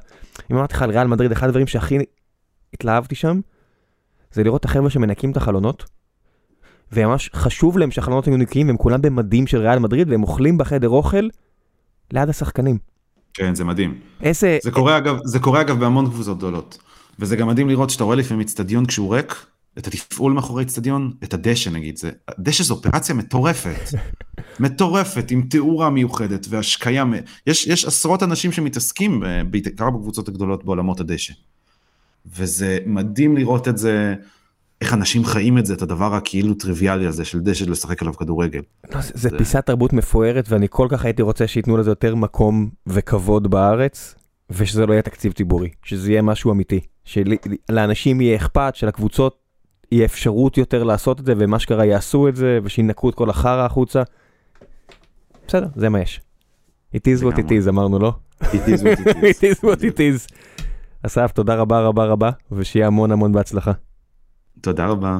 אם 0.51 0.57
אמרתי 0.57 0.75
לך 0.75 0.83
על 0.83 0.91
ריאל 0.91 1.07
מדריד, 1.07 1.33
אחד 1.33 1.47
הדברים 1.49 1.67
שהכי 1.67 1.99
התלהבתי 2.75 3.15
שם, 3.15 3.41
זה 4.33 4.45
לראות 4.45 4.61
את 4.61 4.65
החבר'ה 4.65 4.91
שמנקים 4.91 5.31
את 5.31 5.37
החלונות, 5.37 5.85
וממש 6.93 7.31
חשוב 7.35 7.79
להם 7.79 7.91
שהחלונות 7.91 8.27
יהיו 8.27 8.37
נקיים, 8.37 8.67
והם 8.67 8.77
כולם 8.77 9.03
במדים 9.03 9.47
של 9.47 9.59
ריאל 9.59 9.79
מדריד, 9.79 10.11
והם 10.11 10.23
אוכלים 10.23 10.59
בחדר 10.59 10.89
אוכל 10.89 11.29
ליד 12.13 12.29
השחקנים. 12.29 12.79
כן, 13.35 13.55
זה 13.55 13.65
מדהים. 13.65 14.01
איזה... 14.23 14.59
זה 14.63 14.71
קורה 14.71 14.99
אגב, 14.99 15.19
זה 15.25 15.39
קורה 15.39 15.61
אגב 15.61 15.81
בהמון 15.81 16.07
קבוצות 16.11 16.39
גדולות. 16.39 16.79
וזה 17.19 17.37
גם 17.37 17.49
מדהים 17.49 17.69
לראות 17.69 17.91
שאתה 17.91 18.05
רואה 18.05 18.17
לפעמים 18.17 18.41
אצטדיון 18.41 18.87
כשהוא 18.87 19.15
ריק, 19.15 19.47
את 19.79 19.87
התפעול 19.87 20.33
מאחורי 20.33 20.65
אצטדיון, 20.65 21.13
את 21.25 21.35
הדשא 21.35 21.71
נגיד, 21.71 21.97
זה, 21.97 22.11
דשא 22.39 22.65
זו 22.65 22.75
אופרציה 22.75 23.15
מטורפת, 23.15 23.99
מטורפת, 24.61 25.31
עם 25.31 25.43
תאורה 25.51 25.91
מיוחדת 25.91 26.47
והשקיה, 26.51 27.05
יש, 27.47 27.67
יש 27.67 27.85
עשרות 27.85 28.23
אנשים 28.23 28.53
שמתעסקים, 28.53 29.25
אה, 29.25 29.45
בעיקר 29.45 29.91
בקבוצות 29.91 30.29
הגדולות 30.29 30.65
בעולמות 30.65 31.01
הדשא. 31.01 31.33
וזה 32.27 32.79
מדהים 32.87 33.37
לראות 33.37 33.69
את 33.69 33.79
זה, 33.79 34.15
איך 34.81 34.95
אנשים 34.95 35.25
חיים 35.25 35.59
את 35.59 35.67
זה, 35.67 35.75
את 35.75 35.83
הדבר 35.83 36.15
הכאילו 36.15 36.55
טריוויאלי 36.55 37.07
הזה 37.07 37.25
של 37.25 37.41
דשא 37.41 37.65
לשחק 37.65 38.03
עליו 38.03 38.15
כדורגל. 38.15 38.63
לא, 38.95 39.01
זה, 39.01 39.13
זה 39.15 39.39
פיסת 39.39 39.67
תרבות 39.67 39.93
מפוארת, 39.93 40.45
ואני 40.49 40.67
כל 40.71 40.87
כך 40.91 41.05
הייתי 41.05 41.23
רוצה 41.23 41.47
שייתנו 41.47 41.77
לזה 41.77 41.91
יותר 41.91 42.15
מקום 42.15 42.71
וכבוד 42.87 43.51
בארץ, 43.51 44.15
ושזה 44.51 44.87
לא 44.87 44.93
יהיה 44.93 45.03
תקציב 45.03 45.33
ציבורי, 45.33 45.69
שזה 45.83 46.11
יהיה 46.11 46.23
משהו 46.23 46.53
אמיתי. 46.53 46.81
שלאנשים 47.05 48.21
יהיה 48.21 48.37
אכפת, 48.37 48.73
שלקבוצות 48.77 49.37
יהיה 49.93 50.05
אפשרות 50.05 50.59
יותר 50.59 50.85
לעשות 50.85 51.21
את 51.21 51.27
זה, 51.27 51.35
ומה 51.39 51.59
שקרה 51.59 51.85
יעשו 51.85 52.29
את 52.29 52.37
זה, 52.37 52.59
ושינקו 52.65 53.11
את 53.11 53.15
כל 53.15 53.31
החרא 53.31 53.65
החוצה. 53.65 54.03
בסדר, 55.49 55.67
זה 55.77 55.89
מה 55.89 56.01
יש. 56.01 56.21
It 56.97 56.99
is 56.99 57.23
what 57.23 57.37
it 57.37 57.49
is, 57.49 57.69
אמרנו, 57.69 57.99
לא? 57.99 58.13
It 58.43 58.45
is 58.45 59.61
what 59.65 59.83
it 59.83 59.99
is. 59.99 60.27
אסף, 61.07 61.33
תודה 61.33 61.55
רבה 61.55 61.81
רבה 61.81 62.05
רבה, 62.05 62.31
ושיהיה 62.53 62.87
המון 62.87 63.13
המון 63.13 63.33
בהצלחה. 63.33 63.73
תודה 64.61 64.87
רבה. 64.87 65.19